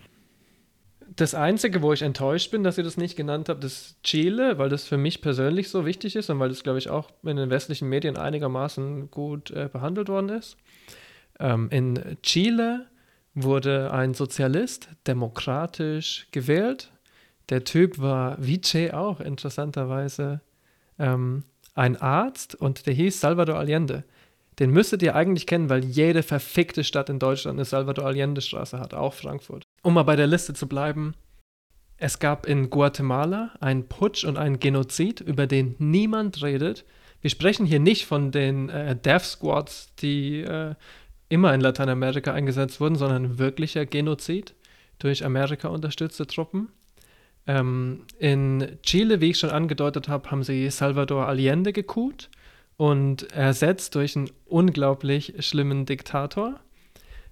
Das 1.17 1.35
Einzige, 1.35 1.83
wo 1.83 1.93
ich 1.93 2.03
enttäuscht 2.03 2.51
bin, 2.51 2.63
dass 2.63 2.79
ihr 2.79 2.85
das 2.85 2.97
nicht 2.97 3.17
genannt 3.17 3.49
habt, 3.49 3.63
ist 3.65 4.03
Chile, 4.03 4.59
weil 4.59 4.69
das 4.69 4.85
für 4.85 4.97
mich 4.97 5.21
persönlich 5.21 5.69
so 5.69 5.85
wichtig 5.85 6.17
ist 6.17 6.31
und 6.31 6.39
weil 6.39 6.49
das, 6.49 6.63
glaube 6.63 6.79
ich, 6.79 6.89
auch 6.89 7.11
in 7.25 7.37
den 7.37 7.51
westlichen 7.51 7.89
Medien 7.89 8.17
einigermaßen 8.17 9.11
gut 9.11 9.51
äh, 9.51 9.69
behandelt 9.71 10.09
worden 10.09 10.31
ist. 10.31 10.57
Ähm, 11.39 11.69
in 11.71 12.17
Chile 12.23 12.87
wurde 13.35 13.93
ein 13.93 14.15
Sozialist 14.15 14.89
demokratisch 15.07 16.29
gewählt. 16.31 16.91
Der 17.49 17.65
Typ 17.65 17.99
war, 17.99 18.37
wie 18.41 18.61
Che 18.61 18.95
auch, 18.95 19.21
interessanterweise, 19.21 20.41
ähm, 20.99 21.45
ein 21.75 21.97
Arzt 21.97 22.55
und 22.55 22.87
der 22.87 22.95
hieß 22.95 23.21
Salvador 23.21 23.57
Allende. 23.57 24.05
Den 24.59 24.71
müsstet 24.71 25.03
ihr 25.03 25.15
eigentlich 25.15 25.47
kennen, 25.47 25.71
weil 25.71 25.85
jede 25.85 26.23
verfickte 26.23 26.85
Stadt 26.85 27.09
in 27.09 27.19
Deutschland 27.19 27.57
eine 27.57 27.65
Salvador 27.65 28.07
Allende 28.07 28.41
Straße 28.41 28.79
hat, 28.79 28.95
auch 28.95 29.15
Frankfurt. 29.15 29.63
Um 29.83 29.95
mal 29.95 30.03
bei 30.03 30.17
der 30.17 30.27
Liste 30.27 30.55
zu 30.55 30.69
bleiben. 30.69 31.15
Es 31.97 32.19
gab 32.19 32.47
in 32.47 32.71
Guatemala 32.71 33.51
einen 33.61 33.87
Putsch 33.87 34.25
und 34.25 34.39
einen 34.39 34.59
Genozid, 34.59 35.21
über 35.21 35.47
den 35.47 35.77
niemand 35.79 36.43
redet. 36.43 36.85
Wir 37.21 37.31
sprechen 37.31 37.67
hier 37.67 37.81
nicht 37.81 38.07
von 38.07 38.31
den 38.31 38.71
äh, 38.71 38.97
Death 38.97 39.23
Squads, 39.23 39.95
die 39.97 40.41
äh, 40.41 40.75
immer 41.29 41.55
in 41.55 41.61
Lateinamerika 41.61 42.33
eingesetzt 42.33 42.81
wurden, 42.81 42.97
sondern 42.97 43.39
wirklicher 43.39 43.85
Genozid 43.87 44.55
durch 44.99 45.25
Amerika 45.25 45.69
unterstützte 45.69 46.27
Truppen. 46.27 46.69
Ähm, 47.47 48.05
in 48.19 48.79
Chile, 48.83 49.21
wie 49.21 49.31
ich 49.31 49.39
schon 49.39 49.51
angedeutet 49.51 50.09
habe, 50.09 50.31
haben 50.31 50.43
sie 50.43 50.69
Salvador 50.71 51.27
Allende 51.27 51.73
gekuht 51.73 52.31
und 52.81 53.31
ersetzt 53.33 53.95
durch 53.95 54.17
einen 54.17 54.31
unglaublich 54.47 55.35
schlimmen 55.41 55.85
Diktator. 55.85 56.61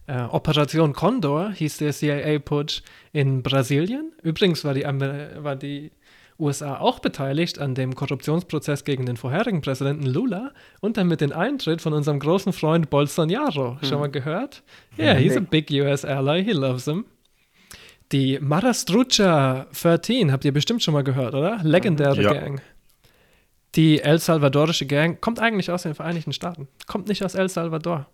Äh, 0.07 0.20
Operation 0.24 0.92
Condor 0.92 1.53
hieß 1.53 1.78
der 1.78 1.92
CIA-Putsch 1.94 2.82
in 3.14 3.42
Brasilien. 3.42 4.12
Übrigens 4.22 4.62
war 4.66 4.74
die, 4.74 4.84
Amer 4.84 5.42
war 5.42 5.57
die 5.57 5.90
USA 6.38 6.76
auch 6.76 6.99
beteiligt 6.99 7.59
an 7.59 7.74
dem 7.74 7.94
Korruptionsprozess 7.94 8.84
gegen 8.84 9.07
den 9.07 9.16
vorherigen 9.16 9.62
Präsidenten 9.62 10.05
Lula 10.05 10.53
und 10.82 10.99
damit 10.99 11.22
den 11.22 11.32
Eintritt 11.32 11.80
von 11.80 11.94
unserem 11.94 12.20
großen 12.20 12.53
Freund 12.53 12.90
Bolsonaro. 12.90 13.78
Schon 13.80 13.92
Hm. 13.92 13.99
mal 14.01 14.11
gehört? 14.11 14.62
Yeah, 14.99 15.14
he's 15.14 15.34
a 15.34 15.40
big 15.40 15.70
US 15.70 16.05
ally, 16.05 16.44
he 16.44 16.53
loves 16.53 16.84
him. 16.84 17.07
Die 18.12 18.38
Marastrucha 18.38 19.66
13, 19.72 20.30
habt 20.30 20.44
ihr 20.44 20.53
bestimmt 20.53 20.82
schon 20.82 20.92
mal 20.92 21.05
gehört, 21.05 21.34
oder? 21.34 21.59
Legendäre 21.62 22.20
Ja. 22.22 22.34
Gang. 22.34 22.61
Die 23.79 24.01
El 24.01 24.18
Salvadorische 24.18 24.87
Gang 24.87 25.20
kommt 25.20 25.39
eigentlich 25.39 25.70
aus 25.70 25.85
den 25.85 25.95
Vereinigten 25.95 26.33
Staaten. 26.33 26.66
Kommt 26.89 27.07
nicht 27.07 27.24
aus 27.24 27.37
El 27.37 27.49
Salvador. 27.49 28.09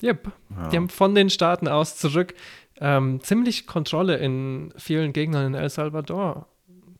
Yep. 0.00 0.30
Ja. 0.50 0.68
Die 0.68 0.76
haben 0.76 0.88
von 0.88 1.16
den 1.16 1.28
Staaten 1.28 1.66
aus 1.66 1.96
zurück 1.96 2.34
ähm, 2.80 3.20
ziemlich 3.20 3.66
Kontrolle 3.66 4.18
in 4.18 4.72
vielen 4.76 5.12
Gegenden 5.12 5.44
in 5.46 5.54
El 5.54 5.70
Salvador 5.70 6.46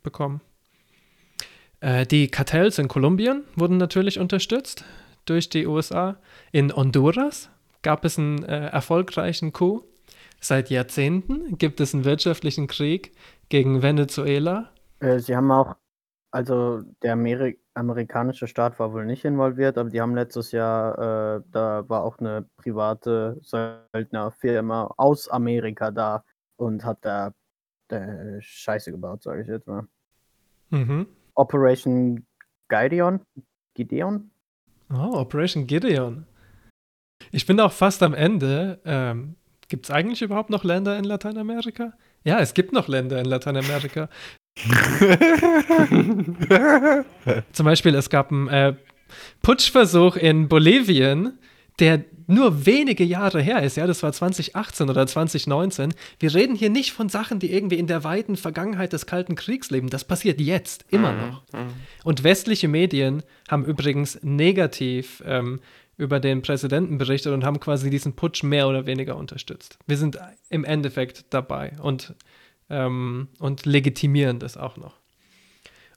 bekommen. 0.02 0.40
Äh, 1.78 2.04
die 2.04 2.26
Kartells 2.26 2.80
in 2.80 2.88
Kolumbien 2.88 3.44
wurden 3.54 3.76
natürlich 3.76 4.18
unterstützt 4.18 4.84
durch 5.24 5.48
die 5.48 5.68
USA. 5.68 6.16
In 6.50 6.74
Honduras 6.74 7.50
gab 7.82 8.04
es 8.04 8.18
einen 8.18 8.42
äh, 8.42 8.66
erfolgreichen 8.66 9.52
Coup. 9.52 9.84
Seit 10.40 10.70
Jahrzehnten 10.70 11.56
gibt 11.56 11.78
es 11.80 11.94
einen 11.94 12.04
wirtschaftlichen 12.04 12.66
Krieg 12.66 13.12
gegen 13.48 13.80
Venezuela. 13.80 14.72
Äh, 14.98 15.20
sie 15.20 15.36
haben 15.36 15.52
auch, 15.52 15.76
also 16.32 16.82
der 17.00 17.12
Ameri 17.12 17.61
amerikanische 17.74 18.46
Staat 18.46 18.78
war 18.78 18.92
wohl 18.92 19.06
nicht 19.06 19.24
involviert, 19.24 19.78
aber 19.78 19.90
die 19.90 20.00
haben 20.00 20.14
letztes 20.14 20.52
Jahr, 20.52 21.38
äh, 21.38 21.42
da 21.50 21.88
war 21.88 22.04
auch 22.04 22.18
eine 22.18 22.46
private 22.56 23.38
Söldnerfirma 23.42 24.94
aus 24.96 25.28
Amerika 25.28 25.90
da 25.90 26.24
und 26.56 26.84
hat 26.84 26.98
da 27.02 27.32
äh, 27.88 28.40
Scheiße 28.40 28.90
gebaut, 28.90 29.22
sage 29.22 29.42
ich 29.42 29.48
jetzt 29.48 29.66
mal. 29.66 29.86
Mhm. 30.70 31.06
Operation 31.34 32.26
Gideon? 32.68 33.20
Gideon? 33.74 34.30
Oh, 34.90 35.16
Operation 35.16 35.66
Gideon. 35.66 36.26
Ich 37.30 37.46
bin 37.46 37.60
auch 37.60 37.72
fast 37.72 38.02
am 38.02 38.14
Ende. 38.14 38.80
Ähm, 38.84 39.36
gibt 39.68 39.86
es 39.86 39.90
eigentlich 39.90 40.22
überhaupt 40.22 40.50
noch 40.50 40.64
Länder 40.64 40.98
in 40.98 41.04
Lateinamerika? 41.04 41.92
Ja, 42.24 42.40
es 42.40 42.54
gibt 42.54 42.72
noch 42.72 42.88
Länder 42.88 43.18
in 43.18 43.26
Lateinamerika. 43.26 44.08
Zum 47.52 47.64
Beispiel, 47.64 47.94
es 47.94 48.10
gab 48.10 48.30
einen 48.30 48.48
äh, 48.48 48.74
Putschversuch 49.42 50.16
in 50.16 50.48
Bolivien, 50.48 51.38
der 51.78 52.04
nur 52.26 52.66
wenige 52.66 53.04
Jahre 53.04 53.40
her 53.40 53.62
ist. 53.62 53.76
Ja, 53.76 53.86
das 53.86 54.02
war 54.02 54.12
2018 54.12 54.88
oder 54.88 55.06
2019. 55.06 55.94
Wir 56.18 56.34
reden 56.34 56.54
hier 56.54 56.70
nicht 56.70 56.92
von 56.92 57.08
Sachen, 57.08 57.38
die 57.38 57.52
irgendwie 57.52 57.78
in 57.78 57.86
der 57.86 58.04
weiten 58.04 58.36
Vergangenheit 58.36 58.92
des 58.92 59.06
Kalten 59.06 59.34
Kriegs 59.34 59.70
leben. 59.70 59.90
Das 59.90 60.04
passiert 60.04 60.40
jetzt, 60.40 60.84
immer 60.90 61.12
noch. 61.12 61.42
Und 62.04 62.24
westliche 62.24 62.68
Medien 62.68 63.22
haben 63.48 63.64
übrigens 63.64 64.18
negativ 64.22 65.22
ähm, 65.26 65.60
über 65.96 66.20
den 66.20 66.42
Präsidenten 66.42 66.98
berichtet 66.98 67.32
und 67.32 67.44
haben 67.44 67.60
quasi 67.60 67.90
diesen 67.90 68.14
Putsch 68.14 68.42
mehr 68.42 68.68
oder 68.68 68.86
weniger 68.86 69.16
unterstützt. 69.16 69.78
Wir 69.86 69.96
sind 69.96 70.18
im 70.48 70.64
Endeffekt 70.64 71.26
dabei 71.30 71.72
und, 71.82 72.14
ähm, 72.70 73.28
und 73.38 73.66
legitimieren 73.66 74.38
das 74.38 74.56
auch 74.56 74.76
noch. 74.76 74.94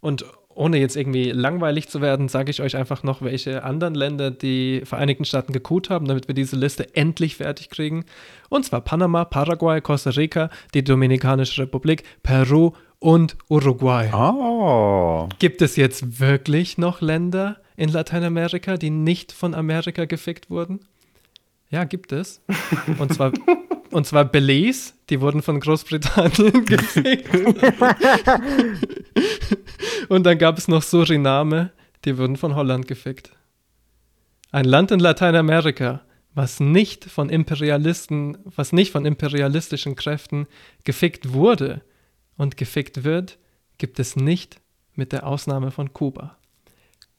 Und 0.01 0.25
ohne 0.55 0.77
jetzt 0.77 0.95
irgendwie 0.95 1.31
langweilig 1.31 1.89
zu 1.89 2.01
werden, 2.01 2.29
sage 2.29 2.49
ich 2.49 2.61
euch 2.61 2.77
einfach 2.77 3.03
noch, 3.03 3.21
welche 3.21 3.63
anderen 3.63 3.93
Länder 3.93 4.31
die 4.31 4.81
Vereinigten 4.85 5.25
Staaten 5.25 5.51
gekut 5.51 5.89
haben, 5.89 6.07
damit 6.07 6.27
wir 6.27 6.35
diese 6.35 6.55
Liste 6.55 6.95
endlich 6.95 7.35
fertig 7.35 7.69
kriegen. 7.69 8.05
Und 8.49 8.65
zwar 8.65 8.81
Panama, 8.81 9.25
Paraguay, 9.25 9.81
Costa 9.81 10.11
Rica, 10.11 10.49
die 10.73 10.83
Dominikanische 10.83 11.63
Republik, 11.63 12.03
Peru 12.23 12.71
und 12.99 13.35
Uruguay. 13.49 14.09
Oh. 14.13 15.27
Gibt 15.39 15.61
es 15.61 15.75
jetzt 15.75 16.19
wirklich 16.19 16.77
noch 16.77 17.01
Länder 17.01 17.57
in 17.77 17.89
Lateinamerika, 17.89 18.77
die 18.77 18.89
nicht 18.89 19.31
von 19.31 19.53
Amerika 19.53 20.05
gefickt 20.05 20.49
wurden? 20.49 20.79
Ja, 21.69 21.83
gibt 21.83 22.11
es. 22.11 22.41
Und 22.99 23.13
zwar, 23.13 23.33
und 23.91 24.05
zwar 24.05 24.25
Belize, 24.25 24.93
die 25.09 25.19
wurden 25.21 25.41
von 25.41 25.59
Großbritannien 25.59 26.65
gefickt. 26.65 27.29
und 30.09 30.23
dann 30.25 30.37
gab 30.37 30.57
es 30.57 30.67
noch 30.67 30.83
Suriname, 30.83 31.71
die 32.05 32.17
wurden 32.17 32.37
von 32.37 32.55
Holland 32.55 32.87
gefickt. 32.87 33.31
Ein 34.51 34.65
Land 34.65 34.91
in 34.91 34.99
Lateinamerika, 34.99 36.01
was 36.33 36.59
nicht 36.59 37.05
von 37.05 37.29
Imperialisten, 37.29 38.37
was 38.43 38.73
nicht 38.73 38.91
von 38.91 39.05
imperialistischen 39.05 39.95
Kräften 39.95 40.47
gefickt 40.83 41.33
wurde 41.33 41.81
und 42.37 42.57
gefickt 42.57 43.03
wird, 43.03 43.37
gibt 43.77 43.99
es 43.99 44.15
nicht 44.15 44.61
mit 44.93 45.11
der 45.11 45.25
Ausnahme 45.25 45.71
von 45.71 45.93
Kuba. 45.93 46.37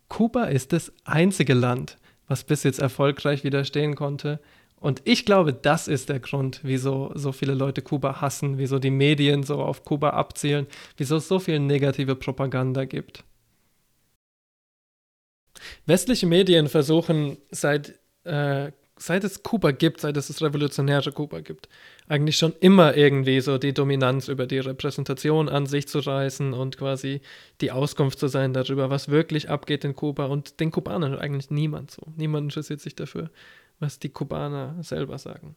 Kuba 0.09 0.45
ist 0.45 0.73
das 0.73 0.93
einzige 1.05 1.55
Land, 1.55 1.99
was 2.29 2.45
bis 2.45 2.63
jetzt 2.63 2.79
erfolgreich 2.79 3.45
widerstehen 3.45 3.95
konnte. 3.95 4.41
Und 4.79 5.03
ich 5.05 5.25
glaube, 5.25 5.53
das 5.53 5.89
ist 5.89 6.09
der 6.09 6.21
Grund, 6.21 6.61
wieso 6.63 7.11
so 7.15 7.33
viele 7.33 7.55
Leute 7.55 7.83
Kuba 7.83 8.21
hassen, 8.21 8.59
wieso 8.59 8.79
die 8.79 8.91
Medien 8.91 9.43
so 9.43 9.63
auf 9.63 9.85
Kuba 9.85 10.11
abzielen, 10.11 10.67
wieso 10.97 11.17
es 11.17 11.29
so 11.29 11.39
viel 11.39 11.59
negative 11.59 12.15
Propaganda 12.15 12.85
gibt. 12.85 13.25
Westliche 15.87 16.27
Medien 16.27 16.69
versuchen 16.69 17.39
seit, 17.51 17.99
äh, 18.25 18.71
seit 18.97 19.25
es 19.25 19.43
Kuba 19.43 19.71
gibt, 19.73 20.01
seit 20.03 20.17
es 20.17 20.27
das 20.29 20.43
revolutionäre 20.43 21.13
Kuba 21.13 21.41
gibt, 21.41 21.69
eigentlich 22.09 22.37
schon 22.37 22.55
immer 22.61 22.97
irgendwie 22.97 23.41
so 23.41 23.59
die 23.59 23.73
Dominanz 23.73 24.29
über 24.29 24.47
die 24.47 24.59
Repräsentation 24.59 25.49
an 25.49 25.67
sich 25.67 25.89
zu 25.89 25.99
reißen 25.99 26.53
und 26.53 26.77
quasi 26.79 27.21
die 27.61 27.73
Auskunft 27.73 28.19
zu 28.19 28.29
sein 28.29 28.53
darüber, 28.53 28.91
was 28.91 29.09
wirklich 29.09 29.51
abgeht 29.51 29.85
in 29.85 29.95
Kuba. 29.95 30.27
Und 30.27 30.61
den 30.61 30.71
Kubanern 30.71 31.19
eigentlich 31.19 31.51
niemand 31.51 31.91
so. 31.91 32.03
Niemand 32.17 32.45
interessiert 32.45 32.81
sich 32.81 32.95
dafür, 32.95 33.31
was 33.81 33.99
die 33.99 34.11
Kubaner 34.11 34.77
selber 34.83 35.19
sagen. 35.19 35.57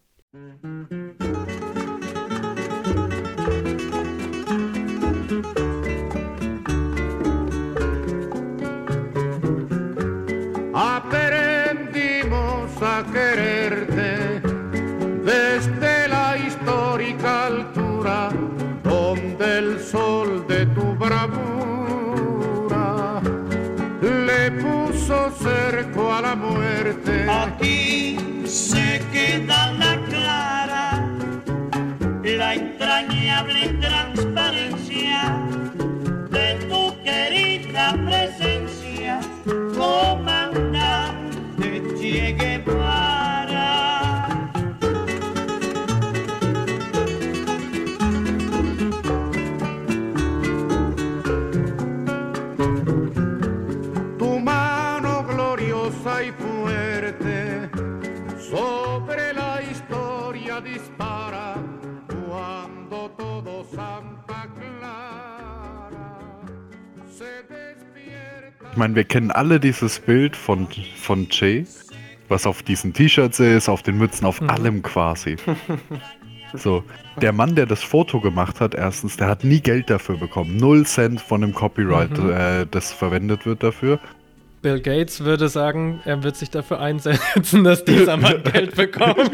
Aquí 26.31 28.15
se 28.45 29.01
queda 29.11 29.71
la 29.79 29.97
clara, 30.09 31.03
la 32.23 32.53
entrañable 32.53 33.69
transparencia 33.81 35.41
de 36.29 36.53
tu 36.69 37.03
querida 37.03 37.48
Ich 68.71 68.77
meine, 68.77 68.95
wir 68.95 69.03
kennen 69.03 69.31
alle 69.31 69.59
dieses 69.59 69.99
Bild 69.99 70.35
von, 70.35 70.67
von 70.95 71.27
Jay, 71.31 71.65
was 72.27 72.45
auf 72.45 72.63
diesen 72.63 72.93
T-Shirts 72.93 73.39
ist, 73.39 73.67
auf 73.69 73.81
den 73.81 73.97
Mützen, 73.97 74.25
auf 74.25 74.41
allem 74.41 74.81
quasi. 74.81 75.35
So, 76.55 76.83
der 77.21 77.31
Mann, 77.31 77.53
der 77.53 77.67
das 77.67 77.83
Foto 77.83 78.19
gemacht 78.19 78.59
hat, 78.59 78.73
erstens, 78.73 79.17
der 79.17 79.27
hat 79.27 79.43
nie 79.43 79.59
Geld 79.61 79.87
dafür 79.91 80.17
bekommen. 80.17 80.57
Null 80.57 80.83
Cent 80.87 81.21
von 81.21 81.41
dem 81.41 81.53
Copyright, 81.53 82.17
Mhm. 82.17 82.31
äh, 82.31 82.65
das 82.65 82.91
verwendet 82.91 83.45
wird 83.45 83.61
dafür. 83.61 83.99
Bill 84.63 84.81
Gates 84.81 85.19
würde 85.23 85.47
sagen, 85.47 86.01
er 86.05 86.23
wird 86.23 86.35
sich 86.37 86.49
dafür 86.49 86.79
einsetzen, 86.79 87.63
dass 87.63 87.85
dieser 87.85 88.17
Mann 88.17 88.41
Geld 88.51 88.73
bekommt. 88.75 89.29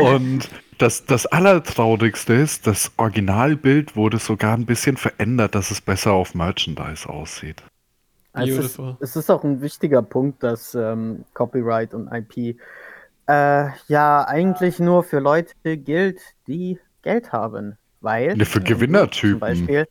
Und 0.00 0.48
das, 0.78 1.04
das 1.04 1.26
Allertraurigste 1.26 2.32
ist, 2.32 2.66
das 2.66 2.92
Originalbild 2.96 3.94
wurde 3.94 4.16
sogar 4.18 4.54
ein 4.54 4.64
bisschen 4.64 4.96
verändert, 4.96 5.54
dass 5.54 5.70
es 5.70 5.82
besser 5.82 6.12
auf 6.12 6.34
Merchandise 6.34 7.06
aussieht. 7.10 7.62
Also 8.32 8.60
es, 8.60 8.78
es 9.00 9.16
ist 9.16 9.30
auch 9.30 9.42
ein 9.42 9.60
wichtiger 9.60 10.02
Punkt, 10.02 10.42
dass 10.42 10.74
ähm, 10.74 11.24
Copyright 11.34 11.94
und 11.94 12.08
IP 12.12 12.58
äh, 13.28 13.68
ja 13.88 14.24
eigentlich 14.26 14.78
nur 14.78 15.02
für 15.02 15.18
Leute 15.18 15.54
gilt, 15.76 16.20
die 16.46 16.78
Geld 17.02 17.32
haben. 17.32 17.76
Weil. 18.00 18.36
Ne, 18.36 18.44
für 18.44 18.60
Gewinnertypen. 18.60 19.32
Zum 19.32 19.40
Beispiel, 19.40 19.86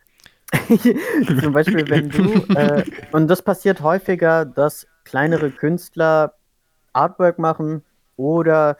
zum 1.42 1.54
Beispiel, 1.54 1.90
wenn 1.90 2.10
du. 2.10 2.54
Äh, 2.54 2.86
und 3.12 3.28
das 3.28 3.42
passiert 3.42 3.82
häufiger, 3.82 4.46
dass 4.46 4.88
kleinere 5.04 5.52
Künstler 5.52 6.34
Artwork 6.94 7.38
machen 7.38 7.84
oder 8.16 8.78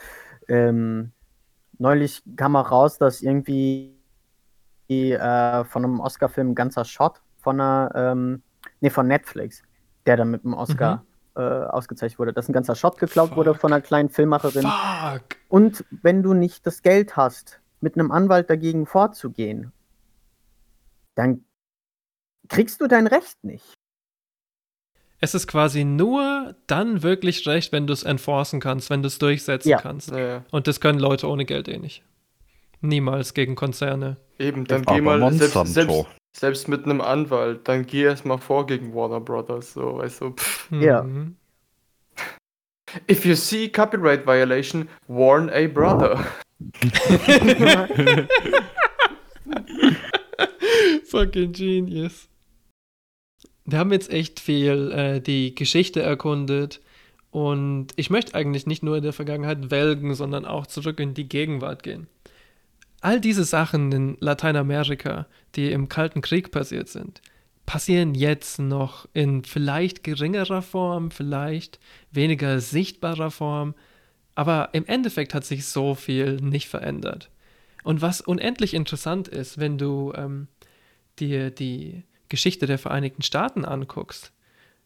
ähm, 0.48 1.12
neulich 1.78 2.24
kam 2.36 2.56
auch 2.56 2.72
raus, 2.72 2.98
dass 2.98 3.22
irgendwie 3.22 3.94
äh, 4.90 5.64
von 5.66 5.84
einem 5.84 6.00
Oscar-Film 6.00 6.52
ein 6.52 6.56
ganzer 6.56 6.86
Shot 6.86 7.22
von 7.38 7.62
einer, 7.62 7.92
ähm, 7.96 8.42
nee, 8.82 8.90
von 8.90 9.08
Netflix, 9.08 9.64
der 10.06 10.18
dann 10.18 10.32
mit 10.32 10.44
dem 10.44 10.54
Oscar 10.54 11.04
äh, 11.36 11.42
ausgezeichnet 11.42 12.20
wurde, 12.20 12.34
dass 12.34 12.50
ein 12.50 12.54
ganzer 12.54 12.76
Shot 12.76 12.98
geklaut 12.98 13.36
wurde 13.36 13.54
von 13.54 13.72
einer 13.72 13.82
kleinen 13.82 14.10
Filmmacherin. 14.10 14.64
Fuck. 14.64 15.38
Und 15.50 15.86
wenn 16.02 16.24
du 16.24 16.34
nicht 16.34 16.66
das 16.66 16.82
Geld 16.82 17.16
hast, 17.16 17.60
mit 17.80 17.96
einem 17.96 18.12
Anwalt 18.12 18.50
dagegen 18.50 18.86
vorzugehen, 18.86 19.72
dann 21.16 21.46
kriegst 22.50 22.82
du 22.82 22.88
dein 22.88 23.08
Recht 23.08 23.44
nicht. 23.44 23.74
Es 25.20 25.34
ist 25.34 25.48
quasi 25.48 25.84
nur 25.84 26.56
dann 26.68 27.02
wirklich 27.02 27.48
recht, 27.48 27.72
wenn 27.72 27.88
du 27.88 27.94
es 27.94 28.04
enforcen 28.04 28.60
kannst, 28.60 28.90
wenn 28.90 29.02
du 29.02 29.08
es 29.08 29.18
durchsetzen 29.18 29.70
Ja. 29.70 29.82
kannst. 29.82 30.12
Ja, 30.12 30.20
ja. 30.20 30.46
Und 30.52 30.68
das 30.68 30.80
können 30.80 31.00
Leute 31.00 31.28
ohne 31.28 31.46
Geld 31.46 31.68
eh 31.68 31.80
nicht. 31.80 32.04
Niemals 32.82 33.34
gegen 33.34 33.56
Konzerne. 33.56 34.18
Eben, 34.38 34.66
dann 34.66 34.84
Aber 34.86 34.94
geh 34.96 35.02
mal 35.02 35.34
selbst, 35.34 35.74
selbst, 35.74 36.06
selbst 36.36 36.68
mit 36.68 36.86
einem 36.86 37.02
Anwalt, 37.02 37.68
dann 37.68 37.86
geh 37.86 38.04
erst 38.04 38.26
mal 38.26 38.38
vor 38.38 38.66
gegen 38.68 38.94
Warner 38.94 39.20
Brothers, 39.20 39.74
so, 39.74 39.98
weißt 39.98 40.22
du. 40.22 40.32
Pff. 40.32 40.72
Ja. 40.72 41.04
Mhm. 41.04 41.36
If 43.10 43.26
you 43.26 43.36
see 43.36 43.68
copyright 43.70 44.26
violation, 44.26 44.88
warn 45.08 45.50
a 45.50 45.68
brother. 45.68 46.26
Fucking 51.06 51.52
genius. 51.52 52.30
Wir 53.66 53.80
haben 53.80 53.92
jetzt 53.92 54.10
echt 54.10 54.40
viel 54.40 54.92
äh, 54.92 55.20
die 55.20 55.54
Geschichte 55.54 56.02
erkundet 56.02 56.80
und 57.32 57.88
ich 57.98 58.10
möchte 58.10 58.34
eigentlich 58.36 58.66
nicht 58.66 58.82
nur 58.84 58.96
in 58.98 59.04
der 59.04 59.14
Vergangenheit 59.14 59.70
welgen, 59.70 60.16
sondern 60.16 60.46
auch 60.46 60.66
zurück 60.66 61.00
in 61.02 61.14
die 61.14 61.28
Gegenwart 61.28 61.84
gehen. 61.84 62.08
All 63.02 63.22
diese 63.22 63.44
Sachen 63.44 63.92
in 63.92 64.18
Lateinamerika, 64.20 65.28
die 65.56 65.72
im 65.72 65.88
Kalten 65.88 66.22
Krieg 66.22 66.52
passiert 66.52 66.90
sind, 66.90 67.22
passieren 67.66 68.16
jetzt 68.16 68.60
noch 68.60 69.08
in 69.14 69.44
vielleicht 69.44 70.04
geringerer 70.04 70.62
Form, 70.62 71.12
vielleicht 71.12 71.80
weniger 72.12 72.60
sichtbarer 72.60 73.30
Form, 73.30 73.76
aber 74.36 74.70
im 74.74 74.86
Endeffekt 74.86 75.34
hat 75.34 75.46
sich 75.46 75.66
so 75.66 75.94
viel 75.94 76.38
nicht 76.38 76.70
verändert. 76.70 77.30
Und 77.84 78.02
was 78.02 78.22
unendlich 78.22 78.74
interessant 78.74 79.28
ist, 79.28 79.60
wenn 79.60 79.78
du 79.78 80.14
ähm, 80.16 80.48
dir 81.20 81.52
die 81.52 82.04
Geschichte 82.30 82.66
der 82.66 82.78
Vereinigten 82.78 83.22
Staaten 83.22 83.66
anguckst, 83.66 84.32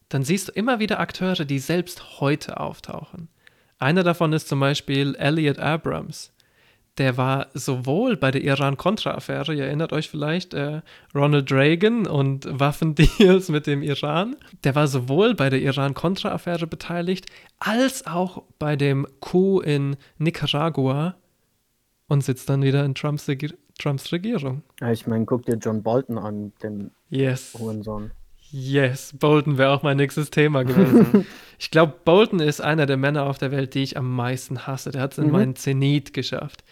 dann 0.08 0.24
siehst 0.24 0.48
du 0.48 0.52
immer 0.52 0.78
wieder 0.78 1.00
Akteure, 1.00 1.44
die 1.44 1.58
selbst 1.58 2.20
heute 2.20 2.60
auftauchen. 2.60 3.28
Einer 3.78 4.02
davon 4.02 4.32
ist 4.32 4.48
zum 4.48 4.60
Beispiel 4.60 5.14
Elliot 5.16 5.58
Abrams. 5.58 6.32
Der 6.98 7.16
war 7.16 7.46
sowohl 7.54 8.18
bei 8.18 8.30
der 8.30 8.42
Iran-Contra-Affäre, 8.42 9.54
ihr 9.54 9.64
erinnert 9.64 9.94
euch 9.94 10.10
vielleicht, 10.10 10.52
äh, 10.52 10.82
Ronald 11.14 11.50
Reagan 11.50 12.06
und 12.06 12.46
Waffendeals 12.50 13.48
mit 13.48 13.66
dem 13.66 13.82
Iran. 13.82 14.36
Der 14.64 14.74
war 14.74 14.86
sowohl 14.86 15.34
bei 15.34 15.48
der 15.48 15.62
Iran-Contra-Affäre 15.62 16.66
beteiligt, 16.66 17.26
als 17.58 18.06
auch 18.06 18.42
bei 18.58 18.76
dem 18.76 19.06
Coup 19.20 19.62
in 19.62 19.96
Nicaragua 20.18 21.14
und 22.08 22.22
sitzt 22.22 22.50
dann 22.50 22.62
wieder 22.62 22.84
in 22.84 22.94
Trumps, 22.94 23.26
Trumps 23.78 24.12
Regierung. 24.12 24.62
Ja, 24.80 24.92
ich 24.92 25.06
meine, 25.06 25.24
guck 25.24 25.46
dir 25.46 25.56
John 25.56 25.82
Bolton 25.82 26.18
an, 26.18 26.52
den 26.62 26.90
Yes. 27.08 27.56
Hurensohn. 27.58 28.10
Yes, 28.52 29.14
Bolton 29.18 29.56
wäre 29.56 29.70
auch 29.70 29.82
mein 29.82 29.96
nächstes 29.96 30.28
Thema 30.30 30.62
gewesen. 30.64 31.26
ich 31.58 31.70
glaube, 31.70 31.94
Bolton 32.04 32.38
ist 32.40 32.60
einer 32.60 32.84
der 32.86 32.98
Männer 32.98 33.24
auf 33.24 33.38
der 33.38 33.50
Welt, 33.50 33.72
die 33.74 33.82
ich 33.82 33.96
am 33.96 34.14
meisten 34.14 34.66
hasse. 34.66 34.90
Der 34.90 35.00
hat 35.02 35.12
es 35.12 35.18
in 35.18 35.26
Mhm. 35.26 35.32
meinen 35.32 35.56
Zenit 35.56 36.12
geschafft. 36.12 36.62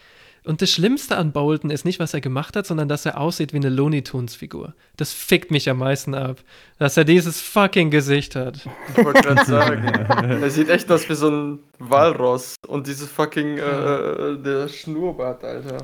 Und 0.43 0.61
das 0.63 0.71
Schlimmste 0.71 1.17
an 1.17 1.31
Bolton 1.33 1.69
ist 1.69 1.85
nicht, 1.85 1.99
was 1.99 2.13
er 2.15 2.21
gemacht 2.21 2.55
hat, 2.55 2.65
sondern 2.65 2.87
dass 2.87 3.05
er 3.05 3.19
aussieht 3.19 3.53
wie 3.53 3.57
eine 3.57 3.69
Looney 3.69 4.03
Tunes-Figur. 4.03 4.73
Das 4.97 5.11
fickt 5.13 5.51
mich 5.51 5.69
am 5.69 5.77
meisten 5.77 6.15
ab. 6.15 6.37
Dass 6.79 6.97
er 6.97 7.03
dieses 7.03 7.39
fucking 7.41 7.91
Gesicht 7.91 8.35
hat. 8.35 8.57
Ich 8.95 9.03
wollte 9.05 9.21
gerade 9.21 9.45
sagen. 9.45 9.83
er 10.41 10.49
sieht 10.49 10.69
echt 10.69 10.91
aus 10.91 11.07
wie 11.09 11.13
so 11.15 11.29
ein 11.29 11.59
Walross. 11.77 12.55
Und 12.67 12.87
dieses 12.87 13.09
fucking 13.11 13.57
äh, 13.59 14.37
der 14.43 14.67
Schnurrbart, 14.67 15.43
Alter. 15.43 15.77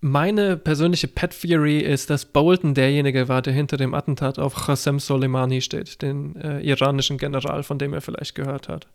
Meine 0.00 0.56
persönliche 0.56 1.08
Pet 1.08 1.40
Theory 1.40 1.80
ist, 1.80 2.08
dass 2.08 2.24
Bolton 2.24 2.74
derjenige 2.74 3.26
war, 3.28 3.42
der 3.42 3.52
hinter 3.52 3.76
dem 3.76 3.94
Attentat 3.94 4.38
auf 4.38 4.54
Qasem 4.54 5.00
Soleimani 5.00 5.60
steht, 5.60 6.02
den 6.02 6.36
äh, 6.36 6.60
iranischen 6.60 7.18
General, 7.18 7.64
von 7.64 7.78
dem 7.78 7.92
er 7.92 8.00
vielleicht 8.00 8.36
gehört 8.36 8.68
hat. 8.68 8.86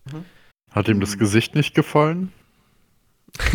Hat 0.71 0.87
ihm 0.87 1.01
das 1.01 1.17
Gesicht 1.17 1.55
nicht 1.55 1.75
gefallen? 1.75 2.31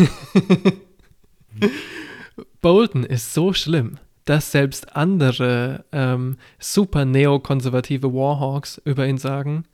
Bolton 2.61 3.03
ist 3.03 3.33
so 3.33 3.51
schlimm, 3.53 3.97
dass 4.25 4.51
selbst 4.51 4.95
andere 4.95 5.85
ähm, 5.91 6.37
super 6.59 7.05
neokonservative 7.05 8.13
Warhawks 8.13 8.79
über 8.85 9.07
ihn 9.07 9.17
sagen, 9.17 9.65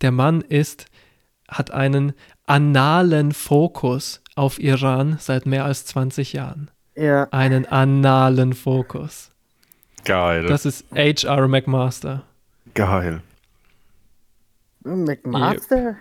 der 0.00 0.12
Mann 0.12 0.42
ist, 0.42 0.86
hat 1.48 1.72
einen 1.72 2.12
analen 2.46 3.32
Fokus 3.32 4.22
auf 4.36 4.60
Iran 4.60 5.16
seit 5.18 5.46
mehr 5.46 5.64
als 5.64 5.86
20 5.86 6.32
Jahren. 6.34 6.70
Ja. 6.96 7.28
Einen 7.30 7.66
analen 7.66 8.54
Fokus. 8.54 9.30
Geil. 10.04 10.46
Das 10.46 10.64
ist 10.66 10.86
H.R. 10.94 11.48
McMaster. 11.48 12.22
Geil. 12.74 13.22
McMaster? 14.84 15.96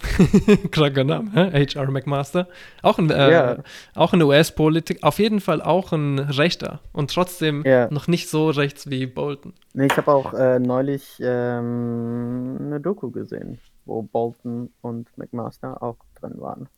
Kranker 0.70 1.04
Name? 1.04 1.30
H.R. 1.52 1.90
McMaster. 1.90 2.48
Auch 2.82 2.98
ein, 2.98 3.10
äh, 3.10 3.30
Ja. 3.32 3.56
auch 3.94 4.12
ein 4.12 4.22
US-Politik, 4.22 5.02
auf 5.02 5.18
jeden 5.18 5.40
Fall 5.40 5.60
auch 5.60 5.92
ein 5.92 6.18
Rechter 6.18 6.80
und 6.92 7.12
trotzdem 7.12 7.62
Ja. 7.64 7.88
noch 7.90 8.06
nicht 8.08 8.28
so 8.28 8.50
rechts 8.50 8.90
wie 8.90 9.06
Bolton. 9.06 9.54
Nee, 9.74 9.86
ich 9.86 9.96
habe 9.96 10.12
auch 10.12 10.34
äh, 10.34 10.58
neulich 10.60 11.18
ähm, 11.20 12.56
eine 12.60 12.80
Doku 12.80 13.10
gesehen, 13.10 13.58
wo 13.86 14.02
Bolton 14.02 14.70
und 14.82 15.08
McMaster 15.18 15.82
auch 15.82 15.96
drin 16.20 16.34
waren. 16.36 16.68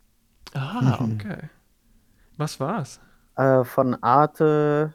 Ah, 0.54 0.98
Mhm. 1.02 1.14
okay. 1.18 1.38
Was 2.40 2.58
war's? 2.58 3.00
Äh, 3.36 3.64
von 3.64 4.02
Arte, 4.02 4.94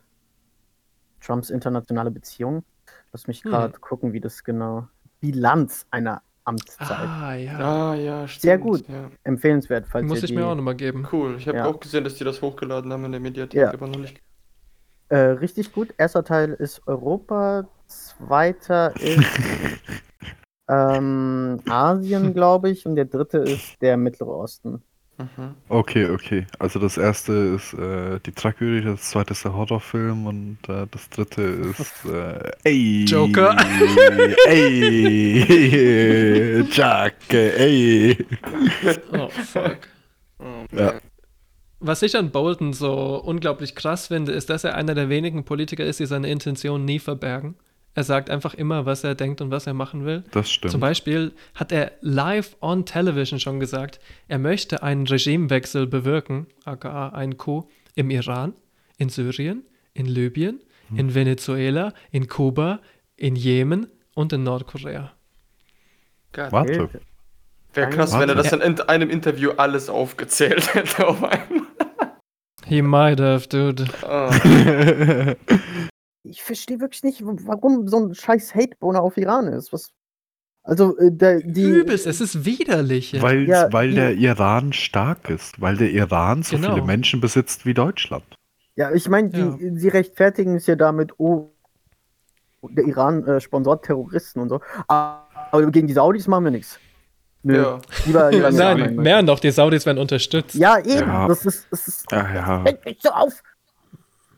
Trumps 1.21 1.51
internationale 1.51 2.09
Beziehung. 2.09 2.63
Lass 3.13 3.27
mich 3.27 3.43
Hm. 3.43 3.51
gerade 3.51 3.79
gucken, 3.79 4.13
wie 4.13 4.19
das 4.19 4.43
genau. 4.43 4.87
Bilanz 5.21 5.85
einer 5.91 6.23
Amtszeit. 6.43 6.89
Ah, 7.07 7.35
ja. 7.35 7.59
Ah, 7.91 7.93
ja, 7.95 8.27
stimmt. 8.27 8.41
Sehr 8.41 8.57
gut. 8.57 8.87
Ja. 8.87 9.11
Empfehlenswert, 9.23 9.85
falls 9.87 10.07
Muss 10.07 10.19
ihr 10.19 10.23
ich 10.23 10.29
die, 10.31 10.35
mir 10.37 10.47
auch 10.47 10.55
nochmal 10.55 10.75
geben. 10.75 11.07
Cool. 11.11 11.35
Ich 11.37 11.47
habe 11.47 11.59
Ja. 11.59 11.65
auch 11.65 11.79
gesehen, 11.79 12.03
dass 12.03 12.15
die 12.15 12.23
das 12.23 12.41
hochgeladen 12.41 12.91
haben 12.91 13.05
in 13.05 13.11
der 13.11 13.21
Mediathek, 13.21 13.61
Ja. 13.61 13.71
aber 13.73 13.87
noch 13.87 13.99
nicht. 13.99 14.19
Äh, 15.09 15.17
richtig 15.17 15.71
gut. 15.71 15.93
Erster 15.99 16.23
Teil 16.23 16.53
ist 16.53 16.81
Europa, 16.87 17.67
zweiter 17.85 18.95
ist 18.99 19.19
ähm, 20.67 21.61
Asien, 21.69 22.33
glaube 22.33 22.71
ich, 22.71 22.87
und 22.87 22.95
der 22.95 23.05
dritte 23.05 23.37
ist 23.37 23.79
der 23.83 23.97
Mittlere 23.97 24.35
Osten. 24.35 24.81
Mhm. 25.17 25.55
Okay, 25.69 26.09
okay. 26.09 26.45
Also 26.59 26.77
das 26.79 26.97
erste 26.97 27.31
ist 27.31 27.73
äh, 27.73 28.19
die 28.25 28.33
Tragödie, 28.33 28.85
das 28.85 29.11
zweite 29.11 29.31
ist 29.31 29.45
der 29.45 29.53
Horrorfilm 29.53 30.25
und 30.27 30.57
äh, 30.67 30.87
das 30.91 31.09
dritte 31.09 31.41
ist 31.41 32.05
äh, 32.11 32.51
ey, 32.63 33.05
Joker. 33.05 33.55
ey, 34.47 35.85
Jack, 36.69 37.15
ey. 37.31 38.17
Oh, 39.13 39.29
fuck. 39.29 39.77
Ja. 40.71 40.95
Was 41.79 42.01
ich 42.01 42.17
an 42.17 42.31
Bolton 42.31 42.73
so 42.73 43.21
unglaublich 43.23 43.75
krass 43.75 44.07
finde, 44.07 44.31
ist, 44.33 44.49
dass 44.49 44.63
er 44.63 44.75
einer 44.75 44.95
der 44.95 45.07
wenigen 45.09 45.45
Politiker 45.45 45.85
ist, 45.85 45.99
die 45.99 46.07
seine 46.07 46.29
Intention 46.29 46.83
nie 46.83 46.99
verbergen. 46.99 47.55
Er 47.95 48.03
sagt 48.03 48.29
einfach 48.29 48.53
immer, 48.53 48.85
was 48.85 49.03
er 49.05 49.15
denkt 49.15 49.39
und 49.41 49.51
was 49.51 49.67
er 49.67 49.73
machen 49.73 50.05
will. 50.05 50.23
Das 50.31 50.51
stimmt. 50.51 50.71
Zum 50.71 50.81
Beispiel 50.81 51.33
hat 51.55 51.71
er 51.71 51.93
live 52.01 52.57
on 52.61 52.85
television 52.85 53.39
schon 53.39 53.59
gesagt, 53.59 53.99
er 54.27 54.37
möchte 54.37 54.83
einen 54.83 55.07
Regimewechsel 55.07 55.87
bewirken, 55.87 56.47
aka 56.65 57.09
einen 57.09 57.37
Coup, 57.37 57.69
im 57.95 58.09
Iran, 58.09 58.53
in 58.97 59.09
Syrien, 59.09 59.63
in 59.93 60.05
Libyen, 60.05 60.59
Hm. 60.89 60.99
in 60.99 61.15
Venezuela, 61.15 61.93
in 62.11 62.27
Kuba, 62.27 62.79
in 63.15 63.35
Jemen 63.35 63.87
und 64.13 64.33
in 64.33 64.43
Nordkorea. 64.43 65.13
Gott. 66.31 66.51
Warte. 66.51 66.89
Wäre 67.73 67.89
krass, 67.89 68.13
wenn 68.13 68.29
er 68.29 68.35
Warte. 68.35 68.49
das 68.49 68.51
in 68.53 68.61
in 68.61 68.81
einem 68.81 69.09
Interview 69.09 69.51
alles 69.57 69.89
aufgezählt 69.89 70.73
hätte 70.75 71.07
auf 71.07 71.23
einmal. 71.23 71.65
He 72.67 72.81
might 72.81 73.19
have, 73.19 73.47
dude. 73.47 73.85
Ah. 74.03 74.31
Ich 76.27 76.43
verstehe 76.43 76.79
wirklich 76.79 77.03
nicht, 77.03 77.21
warum 77.23 77.87
so 77.87 77.97
ein 77.99 78.15
scheiß 78.15 78.55
Hateboner 78.55 79.01
auf 79.01 79.17
Iran 79.17 79.47
ist. 79.47 79.71
Was, 79.71 79.91
also, 80.63 80.97
äh, 80.97 81.11
der, 81.11 81.41
die. 81.41 81.61
Übelst, 81.63 82.07
es 82.07 82.19
ist 82.21 82.45
widerlich. 82.45 83.21
Weil, 83.21 83.47
Ja, 83.47 83.71
weil 83.71 83.89
die- 83.89 83.95
der 83.95 84.13
Iran 84.15 84.73
stark 84.73 85.29
ist, 85.29 85.61
weil 85.61 85.77
der 85.77 85.91
Iran 85.91 86.41
so 86.43 86.55
Genau. 86.55 86.73
viele 86.73 86.85
Menschen 86.85 87.21
besitzt 87.21 87.65
wie 87.65 87.73
Deutschland. 87.75 88.23
Ja, 88.75 88.91
ich 88.91 89.07
meine, 89.07 89.29
die, 89.29 89.77
sie 89.79 89.87
rechtfertigen 89.87 90.55
es 90.55 90.65
ja 90.67 90.75
damit, 90.75 91.13
oh, 91.19 91.51
der 92.63 92.83
Iran 92.85 93.23
äh, 93.25 93.39
sponsort 93.39 93.85
Terroristen 93.85 94.39
und 94.41 94.49
so. 94.49 94.59
Aber 94.87 95.71
gegen 95.71 95.87
die 95.87 95.93
Saudis 95.93 96.27
machen 96.27 96.45
wir 96.45 96.51
nichts. 96.51 96.79
Nö. 97.43 97.55
Ja. 97.57 97.79
Lieber, 98.07 98.31
lieber 98.31 98.51
Nein, 98.51 98.95
mehr 98.95 99.21
noch, 99.21 99.39
die 99.39 99.51
Saudis 99.51 99.85
werden 99.85 99.99
unterstützt. 99.99 100.55
Ja, 100.55 100.79
eben. 100.79 101.07
Ja. 101.07 101.27
Das 101.27 101.45
ist. 101.45 101.67
Das 101.69 101.87
ist 101.87 102.11
Ja, 102.11 102.33
ja. 102.33 102.63
Fängt 102.63 102.83
mich 102.83 102.97
so 103.01 103.09
auf. 103.09 103.43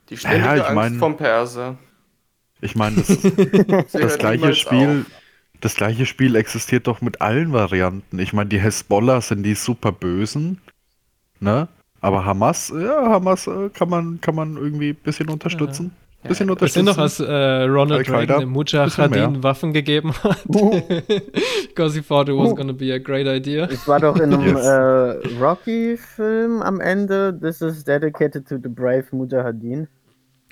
Die 0.10 0.18
ständige 0.18 0.44
Naja, 0.46 0.56
ich 0.56 0.64
Angst 0.64 0.76
mein- 0.76 0.94
vom 1.00 1.18
Perser. 1.18 1.78
Ich 2.62 2.76
meine, 2.76 2.96
das, 3.08 3.92
das 3.92 4.18
gleiche 4.18 4.56
Spiel, 4.56 5.06
auf. 5.08 5.12
das 5.62 5.76
gleiche 5.76 6.06
Spiel 6.06 6.36
existiert 6.36 6.88
doch 6.88 7.02
mit 7.02 7.22
allen 7.22 7.54
Varianten. 7.54 8.18
Ich 8.20 8.34
meine, 8.34 8.50
die 8.50 8.60
Hezbollah 8.60 9.22
sind 9.22 9.44
die 9.44 9.54
super 9.54 9.92
bösen, 9.92 10.60
ne? 11.40 11.68
Aber 12.02 12.26
Hamas, 12.26 12.72
ja, 12.76 13.10
Hamas 13.10 13.48
äh, 13.48 13.70
kann 13.70 13.90
man, 13.90 14.22
kann 14.22 14.34
man 14.36 14.56
irgendwie 14.58 14.90
ein 14.90 14.96
bisschen 14.96 15.30
unterstützen. 15.30 15.92
Bisschen 16.24 16.32
Es 16.32 16.38
sind 16.38 16.50
unterstützen. 16.50 16.86
noch, 16.86 16.98
als 16.98 17.20
äh, 17.20 17.64
Ronald 17.66 18.10
Reagan 18.10 18.40
dem 18.40 18.54
bisschen 18.54 18.82
Mujahideen. 19.10 19.44
Waffen 19.44 19.72
gegeben 19.74 20.14
hat. 20.24 20.44
Because 20.48 21.96
he 21.96 22.02
thought 22.02 22.28
it 22.28 22.36
was 22.36 22.56
gonna 22.56 22.74
be 22.74 22.92
a 22.94 22.98
great 22.98 23.28
idea. 23.28 23.66
Es 23.66 23.88
war 23.88 24.00
doch 24.00 24.16
in 24.20 24.34
einem 24.34 24.56
Yes. 24.58 24.66
äh, 24.66 25.38
Rocky-Film 25.40 26.62
am 26.64 26.80
Ende. 26.82 27.38
This 27.40 27.62
is 27.62 27.84
dedicated 27.84 28.48
to 28.48 28.58
the 28.62 28.70
brave 28.70 29.06
Mujahideen. 29.12 29.88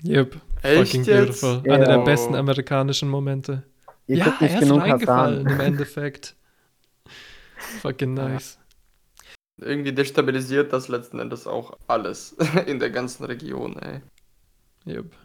Yep. 0.04 0.40
Echt 0.62 0.92
Fucking 0.92 1.04
jetzt? 1.04 1.40
beautiful. 1.40 1.62
Ja. 1.64 1.74
Einer 1.74 1.86
der 1.86 1.98
besten 1.98 2.34
amerikanischen 2.34 3.08
Momente. 3.08 3.62
Ihr 4.06 4.18
ja, 4.18 4.36
er 4.40 4.46
ist 4.48 4.60
genug 4.60 4.82
reingefallen 4.82 5.46
im 5.46 5.60
Endeffekt. 5.60 6.36
Fucking 7.82 8.14
nice. 8.14 8.58
Irgendwie 9.58 9.92
destabilisiert 9.92 10.72
das 10.72 10.88
letzten 10.88 11.18
Endes 11.18 11.46
auch 11.46 11.78
alles 11.86 12.36
in 12.66 12.78
der 12.78 12.90
ganzen 12.90 13.24
Region, 13.24 13.78
ey. 13.78 14.00
Yep. 14.86 15.16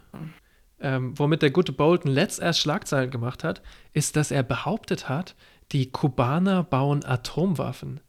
Ähm, 0.80 1.16
womit 1.16 1.42
der 1.42 1.50
gute 1.50 1.72
Bolton 1.72 2.10
letzt 2.10 2.40
erst 2.40 2.60
Schlagzeilen 2.60 3.10
gemacht 3.10 3.44
hat, 3.44 3.62
ist, 3.92 4.16
dass 4.16 4.30
er 4.30 4.42
behauptet 4.42 5.08
hat, 5.08 5.36
die 5.70 5.92
Kubaner 5.92 6.64
bauen 6.64 7.04
Atomwaffen. 7.04 8.00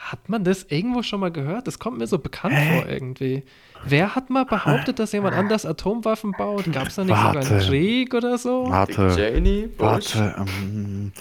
Hat 0.00 0.28
man 0.28 0.44
das 0.44 0.64
irgendwo 0.64 1.02
schon 1.02 1.20
mal 1.20 1.30
gehört? 1.30 1.66
Das 1.66 1.78
kommt 1.78 1.98
mir 1.98 2.06
so 2.06 2.18
bekannt 2.18 2.54
vor 2.54 2.88
irgendwie. 2.88 3.44
Wer 3.84 4.14
hat 4.14 4.30
mal 4.30 4.44
behauptet, 4.44 4.98
dass 4.98 5.12
jemand 5.12 5.36
anders 5.36 5.66
Atomwaffen 5.66 6.32
baut? 6.32 6.72
Gab 6.72 6.88
es 6.88 6.94
da 6.96 7.04
nicht 7.04 7.14
sogar 7.14 7.36
einen 7.36 7.50
Warte. 7.50 7.66
Krieg 7.68 8.14
oder 8.14 8.38
so? 8.38 8.66
Warte, 8.68 8.94
Bush. 8.96 10.16
warte. 10.16 10.34
Ähm, 10.38 11.12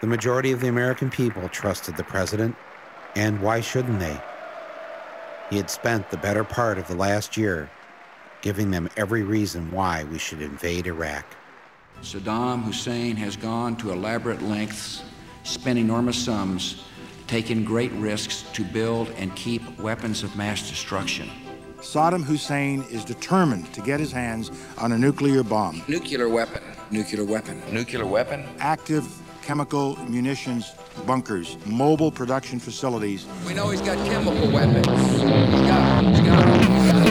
The 0.00 0.06
majority 0.06 0.50
of 0.50 0.60
the 0.62 0.68
American 0.68 1.10
people 1.10 1.46
trusted 1.50 1.94
the 1.94 2.02
president, 2.02 2.56
and 3.16 3.38
why 3.42 3.60
shouldn't 3.60 4.00
they? 4.00 4.16
He 5.50 5.58
had 5.58 5.68
spent 5.68 6.08
the 6.10 6.16
better 6.16 6.42
part 6.42 6.78
of 6.78 6.86
the 6.88 6.94
last 6.94 7.36
year 7.36 7.68
giving 8.40 8.70
them 8.70 8.88
every 8.96 9.22
reason 9.22 9.70
why 9.70 10.04
we 10.04 10.18
should 10.18 10.40
invade 10.40 10.86
Iraq. 10.86 11.26
Saddam 12.02 12.62
Hussein 12.64 13.16
has 13.16 13.36
gone 13.36 13.76
to 13.76 13.92
elaborate 13.92 14.40
lengths, 14.40 15.02
spent 15.42 15.78
enormous 15.78 16.16
sums, 16.16 16.82
taken 17.30 17.62
great 17.64 17.92
risks 17.92 18.42
to 18.52 18.64
build 18.64 19.08
and 19.10 19.32
keep 19.36 19.62
weapons 19.78 20.24
of 20.24 20.34
mass 20.34 20.68
destruction. 20.68 21.30
Saddam 21.78 22.24
Hussein 22.24 22.82
is 22.90 23.04
determined 23.04 23.72
to 23.72 23.80
get 23.80 24.00
his 24.00 24.10
hands 24.10 24.50
on 24.78 24.90
a 24.90 24.98
nuclear 24.98 25.44
bomb. 25.44 25.80
Nuclear 25.86 26.28
weapon, 26.28 26.60
nuclear 26.90 27.24
weapon, 27.24 27.62
nuclear 27.70 28.04
weapon. 28.04 28.44
Active 28.58 29.06
chemical 29.42 29.94
munitions 30.08 30.72
bunkers, 31.06 31.56
mobile 31.66 32.10
production 32.10 32.58
facilities. 32.58 33.26
We 33.46 33.54
know 33.54 33.70
he's 33.70 33.80
got 33.80 33.96
chemical 34.08 34.50
weapons. 34.50 34.88
He's 34.88 35.22
got, 35.22 36.04
he's 36.04 36.20
got, 36.20 37.04
he's 37.04 37.09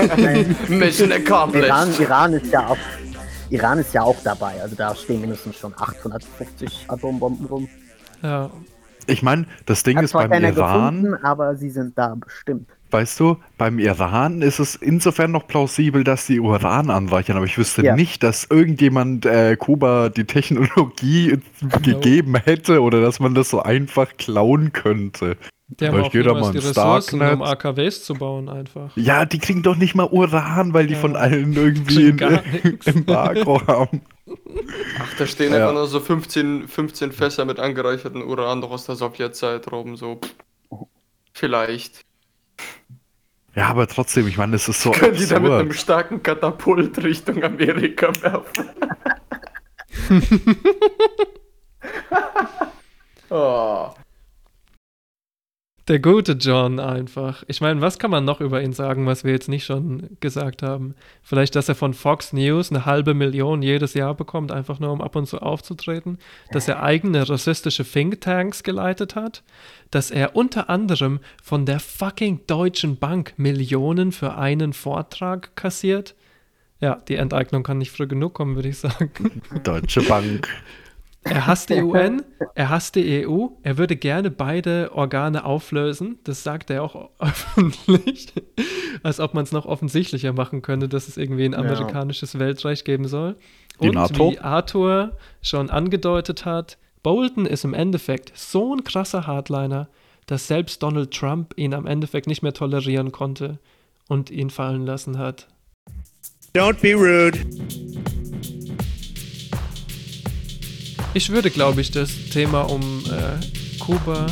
Mission 0.68 1.12
accomplished. 1.12 1.68
Iran, 1.68 1.88
Iran 1.98 2.32
ist 2.34 2.52
ja 2.52 2.66
auch. 2.68 2.76
Iran 3.50 3.78
ist 3.80 3.92
ja 3.92 4.02
auch 4.02 4.16
dabei, 4.22 4.62
also 4.62 4.76
da 4.76 4.94
stehen 4.94 5.20
mindestens 5.20 5.56
schon 5.56 5.74
850 5.76 6.84
Atombomben 6.88 7.46
rum. 7.46 7.68
Ja. 8.22 8.48
Ich 9.06 9.22
meine, 9.22 9.46
das 9.66 9.82
Ding 9.82 9.96
Hat 9.96 10.04
ist 10.04 10.12
beim 10.12 10.30
Iran, 10.32 11.02
gefunden, 11.02 11.24
aber 11.24 11.56
sie 11.56 11.70
sind 11.70 11.98
da 11.98 12.14
bestimmt. 12.14 12.68
weißt 12.92 13.18
du, 13.18 13.38
beim 13.58 13.80
Iran 13.80 14.40
ist 14.42 14.60
es 14.60 14.76
insofern 14.76 15.32
noch 15.32 15.48
plausibel, 15.48 16.04
dass 16.04 16.26
die 16.26 16.38
Uran 16.38 16.90
anreichern, 16.90 17.36
aber 17.36 17.46
ich 17.46 17.58
wüsste 17.58 17.82
Ja. 17.84 17.96
nicht, 17.96 18.22
dass 18.22 18.44
irgendjemand 18.48 19.26
äh, 19.26 19.56
Kuba 19.56 20.10
die 20.10 20.26
Technologie 20.26 21.38
gegeben 21.82 22.36
hätte 22.36 22.82
oder 22.82 23.00
dass 23.00 23.18
man 23.18 23.34
das 23.34 23.48
so 23.50 23.60
einfach 23.62 24.16
klauen 24.16 24.72
könnte. 24.72 25.36
Die 25.78 25.86
haben 25.86 26.00
auch 26.00 26.12
niemals 26.12 26.40
mal 26.40 26.52
die 26.52 26.58
Ressourcen, 26.58 27.22
um. 27.22 27.42
AKWs 27.42 28.02
zu 28.04 28.14
bauen 28.14 28.48
einfach. 28.48 28.96
Ja, 28.96 29.24
die 29.24 29.38
kriegen 29.38 29.62
doch 29.62 29.76
nicht 29.76 29.94
mal 29.94 30.08
Uran, 30.10 30.74
weil 30.74 30.86
die 30.88 30.96
von 30.96 31.14
allen 31.16 31.52
irgendwie 31.52 32.08
in, 32.08 32.18
im 32.18 32.78
Embargo 32.84 33.64
haben. 33.66 34.02
Ach, 34.98 35.14
da 35.18 35.26
stehen 35.26 35.52
Ja. 35.52 35.58
einfach 35.60 35.74
nur 35.74 35.86
so 35.86 36.00
15, 36.00 36.66
15 36.68 37.12
Fässer 37.12 37.44
mit 37.44 37.58
angereichertem 37.60 38.22
Uran 38.22 38.60
noch 38.60 38.70
aus 38.72 38.86
der 38.86 38.96
Sowjetzeit 38.96 39.70
rum, 39.70 39.96
so. 39.96 40.16
pff, 40.16 40.34
Vielleicht. 41.32 42.04
Ja, 43.54 43.68
aber 43.68 43.86
trotzdem, 43.86 44.26
ich 44.28 44.36
meine, 44.38 44.56
es 44.56 44.68
ist 44.68 44.80
so 44.82 44.90
Können 44.94 45.16
die 45.16 45.26
da 45.26 45.38
mit 45.40 45.50
einem 45.52 45.70
absurd. 45.70 45.80
starken 45.80 46.22
Katapult 46.22 47.02
Richtung 47.02 47.42
Amerika 47.44 48.12
werfen? 48.22 48.70
oh. 53.30 53.90
Der 55.90 55.98
gute 55.98 56.34
John 56.34 56.78
einfach. 56.78 57.42
Ich 57.48 57.60
meine, 57.60 57.80
was 57.80 57.98
kann 57.98 58.12
man 58.12 58.24
noch 58.24 58.40
über 58.40 58.62
ihn 58.62 58.72
sagen, 58.72 59.06
was 59.06 59.24
wir 59.24 59.32
jetzt 59.32 59.48
nicht 59.48 59.64
schon 59.64 60.16
gesagt 60.20 60.62
haben? 60.62 60.94
Vielleicht, 61.20 61.56
dass 61.56 61.68
er 61.68 61.74
von 61.74 61.94
Fox 61.94 62.32
News 62.32 62.70
eine 62.70 62.86
halbe 62.86 63.12
Million 63.12 63.60
jedes 63.60 63.94
Jahr 63.94 64.14
bekommt, 64.14 64.52
einfach 64.52 64.78
nur 64.78 64.92
um 64.92 65.00
ab 65.00 65.16
und 65.16 65.26
zu 65.26 65.42
aufzutreten. 65.42 66.18
Dass 66.52 66.68
er 66.68 66.80
eigene 66.80 67.28
rassistische 67.28 67.84
Thinktanks 67.84 68.62
geleitet 68.62 69.16
hat. 69.16 69.42
Dass 69.90 70.12
er 70.12 70.36
unter 70.36 70.70
anderem 70.70 71.18
von 71.42 71.66
der 71.66 71.80
fucking 71.80 72.42
Deutschen 72.46 72.96
Bank 72.96 73.34
Millionen 73.36 74.12
für 74.12 74.36
einen 74.36 74.72
Vortrag 74.72 75.56
kassiert. 75.56 76.14
Ja, 76.78 77.02
die 77.08 77.16
Enteignung 77.16 77.64
kann 77.64 77.78
nicht 77.78 77.90
früh 77.90 78.06
genug 78.06 78.34
kommen, 78.34 78.54
würde 78.54 78.68
ich 78.68 78.78
sagen. 78.78 79.42
Deutsche 79.64 80.02
Bank. 80.02 80.46
Er 81.22 81.46
hasst 81.46 81.68
die 81.68 81.82
UN, 81.82 82.22
er 82.54 82.70
hasst 82.70 82.94
die 82.96 83.26
EU, 83.26 83.48
er 83.62 83.76
würde 83.76 83.94
gerne 83.96 84.30
beide 84.30 84.90
Organe 84.94 85.44
auflösen. 85.44 86.18
Das 86.24 86.42
sagt 86.42 86.70
er 86.70 86.82
auch 86.82 87.10
öffentlich. 87.18 88.32
Als 89.02 89.20
ob 89.20 89.34
man 89.34 89.44
es 89.44 89.52
noch 89.52 89.66
offensichtlicher 89.66 90.32
machen 90.32 90.62
könnte, 90.62 90.88
dass 90.88 91.08
es 91.08 91.16
irgendwie 91.18 91.44
ein 91.44 91.52
Ja. 91.52 91.58
amerikanisches 91.58 92.38
Weltreich 92.38 92.84
geben 92.84 93.06
soll. 93.06 93.36
Die 93.82 93.88
Und 93.88 93.96
NATO? 93.96 94.32
wie 94.32 94.38
Arthur 94.38 95.16
schon 95.42 95.68
angedeutet 95.70 96.44
hat, 96.46 96.78
Bolton 97.02 97.46
ist 97.46 97.64
im 97.64 97.74
Endeffekt 97.74 98.32
so 98.36 98.74
ein 98.74 98.84
krasser 98.84 99.26
Hardliner, 99.26 99.88
dass 100.26 100.46
selbst 100.48 100.82
Donald 100.82 101.12
Trump 101.12 101.52
ihn 101.56 101.74
am 101.74 101.86
Endeffekt 101.86 102.26
nicht 102.28 102.42
mehr 102.42 102.52
tolerieren 102.54 103.12
konnte 103.12 103.58
und 104.08 104.30
ihn 104.30 104.50
fallen 104.50 104.86
lassen 104.86 105.18
hat. 105.18 105.48
Don't 106.54 106.80
be 106.80 106.94
rude. 106.94 107.38
Ich 111.12 111.30
würde, 111.30 111.50
glaube 111.50 111.80
ich, 111.80 111.90
das 111.90 112.30
Thema 112.30 112.62
um 112.70 113.02
äh, 113.06 113.78
Kuba 113.80 114.28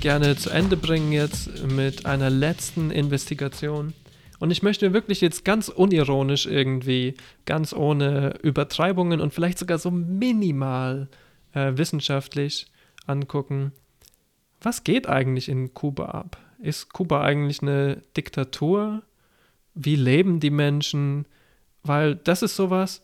gerne 0.00 0.34
zu 0.34 0.48
Ende 0.48 0.78
bringen 0.78 1.12
jetzt 1.12 1.62
mit 1.66 2.06
einer 2.06 2.30
letzten 2.30 2.90
Investigation. 2.90 3.92
Und 4.38 4.50
ich 4.50 4.62
möchte 4.62 4.94
wirklich 4.94 5.20
jetzt 5.20 5.44
ganz 5.44 5.68
unironisch 5.68 6.46
irgendwie, 6.46 7.14
ganz 7.44 7.74
ohne 7.74 8.38
Übertreibungen 8.42 9.20
und 9.20 9.34
vielleicht 9.34 9.58
sogar 9.58 9.76
so 9.76 9.90
minimal 9.90 11.08
äh, 11.52 11.72
wissenschaftlich 11.76 12.66
angucken, 13.06 13.72
was 14.62 14.84
geht 14.84 15.08
eigentlich 15.08 15.50
in 15.50 15.74
Kuba 15.74 16.06
ab? 16.06 16.38
Ist 16.60 16.94
Kuba 16.94 17.20
eigentlich 17.22 17.60
eine 17.60 18.02
Diktatur? 18.16 19.02
Wie 19.74 19.96
leben 19.96 20.40
die 20.40 20.50
Menschen? 20.50 21.26
Weil 21.82 22.16
das 22.16 22.42
ist 22.42 22.56
sowas, 22.56 23.02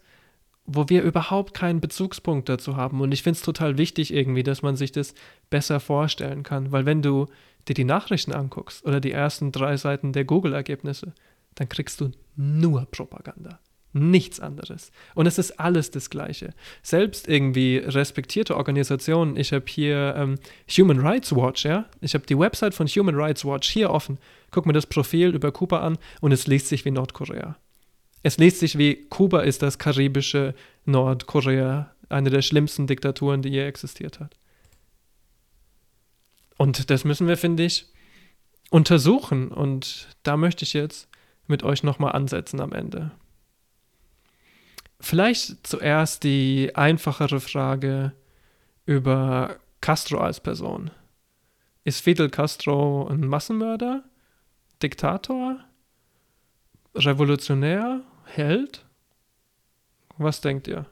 wo 0.70 0.88
wir 0.88 1.02
überhaupt 1.02 1.54
keinen 1.54 1.80
Bezugspunkt 1.80 2.48
dazu 2.48 2.76
haben. 2.76 3.00
Und 3.00 3.12
ich 3.12 3.22
finde 3.22 3.38
es 3.38 3.42
total 3.42 3.78
wichtig 3.78 4.12
irgendwie, 4.12 4.42
dass 4.42 4.62
man 4.62 4.76
sich 4.76 4.92
das 4.92 5.14
besser 5.48 5.80
vorstellen 5.80 6.42
kann. 6.42 6.70
Weil 6.70 6.84
wenn 6.84 7.00
du 7.00 7.26
dir 7.66 7.74
die 7.74 7.84
Nachrichten 7.84 8.32
anguckst 8.32 8.84
oder 8.84 9.00
die 9.00 9.12
ersten 9.12 9.50
drei 9.50 9.78
Seiten 9.78 10.12
der 10.12 10.24
Google-Ergebnisse, 10.24 11.14
dann 11.54 11.70
kriegst 11.70 12.00
du 12.00 12.10
nur 12.36 12.84
Propaganda. 12.90 13.60
Nichts 13.94 14.40
anderes. 14.40 14.92
Und 15.14 15.26
es 15.26 15.38
ist 15.38 15.58
alles 15.58 15.90
das 15.90 16.10
Gleiche. 16.10 16.52
Selbst 16.82 17.26
irgendwie 17.26 17.78
respektierte 17.78 18.54
Organisationen, 18.54 19.38
ich 19.38 19.54
habe 19.54 19.64
hier 19.66 20.14
ähm, 20.16 20.34
Human 20.76 21.00
Rights 21.00 21.34
Watch, 21.34 21.64
ja. 21.64 21.86
Ich 22.02 22.12
habe 22.12 22.26
die 22.26 22.38
Website 22.38 22.74
von 22.74 22.86
Human 22.86 23.14
Rights 23.14 23.46
Watch 23.46 23.70
hier 23.70 23.90
offen. 23.90 24.18
Guck 24.50 24.66
mir 24.66 24.74
das 24.74 24.86
Profil 24.86 25.34
über 25.34 25.50
Kuba 25.50 25.80
an 25.80 25.96
und 26.20 26.32
es 26.32 26.46
liest 26.46 26.68
sich 26.68 26.84
wie 26.84 26.90
Nordkorea. 26.90 27.56
Es 28.22 28.38
liest 28.38 28.60
sich 28.60 28.78
wie 28.78 29.06
Kuba 29.08 29.40
ist 29.40 29.62
das 29.62 29.78
karibische 29.78 30.54
Nordkorea, 30.84 31.94
eine 32.08 32.30
der 32.30 32.42
schlimmsten 32.42 32.86
Diktaturen, 32.86 33.42
die 33.42 33.50
je 33.50 33.64
existiert 33.64 34.20
hat. 34.20 34.34
Und 36.56 36.90
das 36.90 37.04
müssen 37.04 37.28
wir, 37.28 37.36
finde 37.36 37.64
ich, 37.64 37.86
untersuchen. 38.70 39.48
Und 39.48 40.08
da 40.24 40.36
möchte 40.36 40.64
ich 40.64 40.72
jetzt 40.72 41.08
mit 41.46 41.62
euch 41.62 41.82
nochmal 41.82 42.12
ansetzen 42.12 42.60
am 42.60 42.72
Ende. 42.72 43.12
Vielleicht 45.00 45.66
zuerst 45.66 46.24
die 46.24 46.74
einfachere 46.74 47.40
Frage 47.40 48.12
über 48.84 49.56
Castro 49.80 50.18
als 50.18 50.40
Person. 50.40 50.90
Ist 51.84 52.00
Fidel 52.00 52.28
Castro 52.28 53.06
ein 53.06 53.26
Massenmörder? 53.26 54.02
Diktator? 54.82 55.60
Revolutionär? 56.94 58.00
Held? 58.24 58.84
Was 60.16 60.40
denkt 60.40 60.68
ihr? 60.68 60.86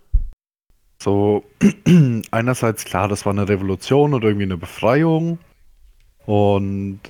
So, 0.98 1.44
einerseits 2.30 2.84
klar, 2.84 3.08
das 3.08 3.26
war 3.26 3.32
eine 3.32 3.48
Revolution 3.48 4.14
oder 4.14 4.28
irgendwie 4.28 4.44
eine 4.44 4.56
Befreiung 4.56 5.38
und 6.24 7.00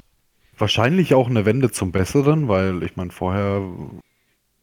wahrscheinlich 0.59 1.15
auch 1.15 1.29
eine 1.29 1.45
Wende 1.45 1.71
zum 1.71 1.93
Besseren, 1.93 2.49
weil 2.49 2.83
ich 2.83 2.97
meine, 2.97 3.11
vorher 3.11 3.63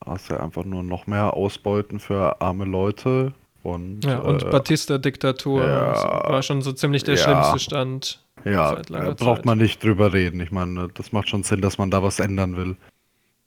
hast 0.05 0.29
du 0.29 0.33
ja 0.35 0.41
einfach 0.41 0.65
nur 0.65 0.83
noch 0.83 1.07
mehr 1.07 1.33
Ausbeuten 1.33 1.99
für 1.99 2.41
arme 2.41 2.65
Leute 2.65 3.33
und 3.63 4.03
Ja, 4.03 4.19
und 4.19 4.43
äh, 4.43 4.49
Batista-Diktatur 4.49 5.65
ja, 5.65 6.29
war 6.29 6.43
schon 6.43 6.61
so 6.61 6.73
ziemlich 6.73 7.03
der 7.03 7.15
ja. 7.15 7.21
schlimmste 7.21 7.59
Stand 7.59 8.25
Ja, 8.43 8.73
äh, 8.73 9.13
braucht 9.13 9.17
Zeit. 9.17 9.45
man 9.45 9.57
nicht 9.57 9.81
drüber 9.83 10.11
reden. 10.11 10.41
Ich 10.41 10.51
meine, 10.51 10.89
das 10.93 11.13
macht 11.13 11.29
schon 11.29 11.43
Sinn, 11.43 11.61
dass 11.61 11.77
man 11.77 11.89
da 11.89 12.03
was 12.03 12.19
ändern 12.19 12.57
will. 12.57 12.75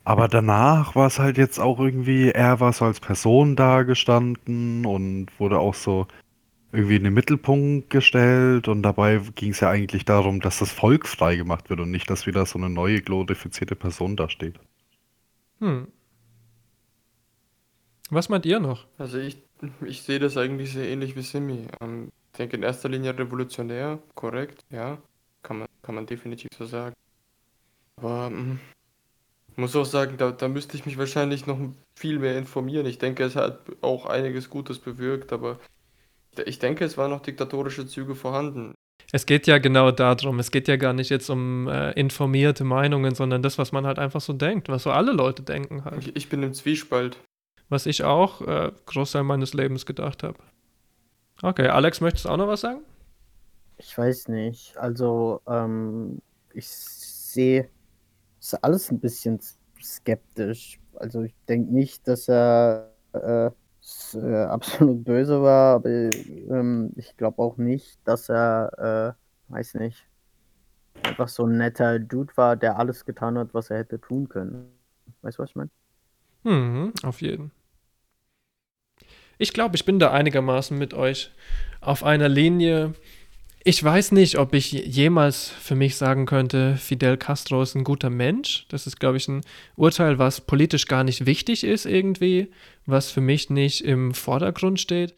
Aber 0.07 0.29
danach 0.29 0.95
war 0.95 1.09
es 1.09 1.19
halt 1.19 1.37
jetzt 1.37 1.59
auch 1.59 1.81
irgendwie, 1.81 2.31
er 2.31 2.61
war 2.61 2.73
so 2.73 2.85
als 2.85 3.01
Person 3.01 3.57
dagestanden 3.57 4.87
und 4.87 5.27
wurde 5.41 5.59
auch 5.59 5.75
so 5.75 6.07
irgendwie 6.71 6.95
in 6.95 7.03
den 7.03 7.13
Mittelpunkt 7.13 7.91
gestellt 7.91 8.69
und 8.69 8.85
dabei 8.85 9.21
ging 9.35 9.51
es 9.51 9.59
ja 9.59 9.69
eigentlich 9.69 10.05
darum, 10.05 10.41
dass 10.41 10.61
das 10.61 10.71
Volk 10.71 11.09
frei 11.09 11.35
gemacht 11.35 11.71
wird 11.71 11.81
und 11.81 11.91
nicht, 11.91 12.09
dass 12.09 12.25
wieder 12.25 12.47
so 12.47 12.57
eine 12.57 12.71
neue 12.71 13.03
glorifizierte 13.03 13.75
Person 13.75 14.15
da 14.15 14.29
steht. 14.29 14.61
Hm. 15.59 15.89
Was 18.09 18.29
meint 18.29 18.47
ihr 18.47 18.61
noch? 18.61 18.87
Also 18.99 19.19
ich, 19.19 19.43
ich 19.85 20.03
sehe 20.03 20.21
das 20.21 20.37
eigentlich 20.37 20.73
sehr 20.73 20.89
ähnlich 20.89 21.17
wie 21.17 21.23
Simi. 21.23 21.67
Ähm, 21.81 22.13
ich 22.31 22.39
denke 22.39 22.57
in 22.57 22.63
erster 22.63 22.89
Linie 22.89 23.19
revolutionär, 23.19 23.99
korrekt, 24.15 24.65
ja. 24.71 24.99
Kann 25.43 25.59
man, 25.59 25.69
kann 25.83 25.97
man 25.97 26.07
definitiv 26.07 26.51
so 26.57 26.65
sagen. 26.65 26.95
Aber 27.97 28.29
ähm, 28.31 28.61
muss 29.57 29.75
auch 29.77 29.85
sagen, 29.85 30.17
da, 30.19 30.33
da 30.33 30.49
müsste 30.49 30.77
ich 30.77 30.87
mich 30.87 30.99
wahrscheinlich 30.99 31.47
noch 31.47 31.59
viel 31.99 32.19
mehr 32.19 32.37
informieren. 32.39 32.87
Ich 32.87 32.99
denke, 32.99 33.25
es 33.25 33.37
hat 33.37 33.61
auch 33.81 34.07
einiges 34.07 34.51
Gutes 34.51 34.79
bewirkt, 34.79 35.33
aber 35.33 35.59
ich 36.45 36.59
denke, 36.59 36.85
es 36.85 36.99
waren 36.99 37.11
noch 37.11 37.23
diktatorische 37.23 37.87
Züge 37.87 38.15
vorhanden. 38.15 38.75
Es 39.13 39.25
geht 39.25 39.47
ja 39.47 39.59
genau 39.59 39.91
darum. 39.93 40.39
Es 40.41 40.51
geht 40.51 40.69
ja 40.69 40.77
gar 40.77 40.93
nicht 40.93 41.11
jetzt 41.11 41.31
um 41.31 41.69
äh, 41.69 41.93
informierte 41.93 42.65
Meinungen, 42.65 43.15
sondern 43.15 43.43
das, 43.43 43.57
was 43.57 43.73
man 43.73 43.87
halt 43.87 43.99
einfach 43.99 44.21
so 44.21 44.33
denkt, 44.33 44.69
was 44.69 44.83
so 44.83 44.91
alle 44.91 45.13
Leute 45.13 45.43
denken 45.43 45.85
halt. 45.85 46.07
Ich, 46.07 46.17
ich 46.17 46.29
bin 46.29 46.43
im 46.43 46.53
Zwiespalt. 46.53 47.19
Was 47.69 47.87
ich 47.87 48.05
auch 48.05 48.41
äh, 48.43 48.73
Großteil 48.87 49.23
meines 49.23 49.55
Lebens 49.55 49.87
gedacht 49.87 50.23
habe. 50.23 50.39
Okay, 51.43 51.69
Alex, 51.69 52.01
möchtest 52.01 52.25
du 52.25 52.31
auch 52.31 52.37
noch 52.37 52.49
was 52.49 52.63
sagen? 52.63 52.81
Ich 53.79 53.97
weiß 53.97 54.29
nicht. 54.29 54.77
Also, 54.77 55.41
ähm, 55.47 56.21
ich 56.53 56.67
sehe 56.67 57.69
ist 58.53 58.65
alles 58.65 58.91
ein 58.91 59.01
bisschen 59.01 59.41
skeptisch. 59.83 60.81
Also, 60.95 61.23
ich 61.23 61.35
denke 61.49 61.73
nicht, 61.73 62.07
dass 62.09 62.29
er 62.29 62.93
äh, 63.13 63.51
äh, 64.15 64.45
absolut 64.45 65.05
böse 65.05 65.43
war, 65.43 65.77
aber 65.77 65.89
ähm, 65.91 66.93
ich 66.97 67.17
glaube 67.17 67.43
auch 67.43 67.57
nicht, 67.57 67.99
dass 68.05 68.29
er, 68.29 69.17
äh, 69.49 69.53
weiß 69.53 69.75
nicht, 69.75 70.07
einfach 71.03 71.29
so 71.29 71.47
ein 71.47 71.57
netter 71.57 71.99
Dude 71.99 72.33
war, 72.37 72.57
der 72.57 72.79
alles 72.79 73.05
getan 73.05 73.39
hat, 73.39 73.55
was 73.55 73.71
er 73.71 73.79
hätte 73.79 74.01
tun 74.01 74.29
können. 74.29 74.71
Weißt 75.23 75.39
du, 75.39 75.43
was 75.43 75.51
ich 75.51 75.57
meine? 75.57 75.71
Mhm, 76.45 76.93
auf 77.03 77.21
jeden. 77.23 77.53
Ich 79.39 79.53
glaube, 79.53 79.77
ich 79.77 79.85
bin 79.85 79.99
da 79.99 80.13
einigermaßen 80.13 80.77
mit 80.79 80.95
euch 80.95 81.31
auf 81.81 82.05
einer 82.05 82.29
Linie. 82.29 82.95
Ich 83.69 83.83
weiß 83.83 84.13
nicht, 84.13 84.39
ob 84.39 84.55
ich 84.55 84.71
jemals 84.71 85.49
für 85.49 85.75
mich 85.75 85.97
sagen 85.97 86.25
könnte, 86.25 86.77
Fidel 86.77 87.17
Castro 87.17 87.63
ist 87.63 87.75
ein 87.75 87.83
guter 87.83 88.11
Mensch. 88.11 88.65
Das 88.69 88.87
ist, 88.87 89.01
glaube 89.01 89.17
ich, 89.17 89.27
ein 89.27 89.41
Urteil, 89.75 90.21
was 90.21 90.41
politisch 90.41 90.87
gar 90.87 91.03
nicht 91.03 91.27
wichtig 91.27 91.65
ist 91.65 91.85
irgendwie, 91.85 92.53
was 92.87 93.11
für 93.11 93.21
mich 93.21 93.51
nicht 93.51 93.81
im 93.81 94.15
Vordergrund 94.15 94.79
steht. 94.79 95.17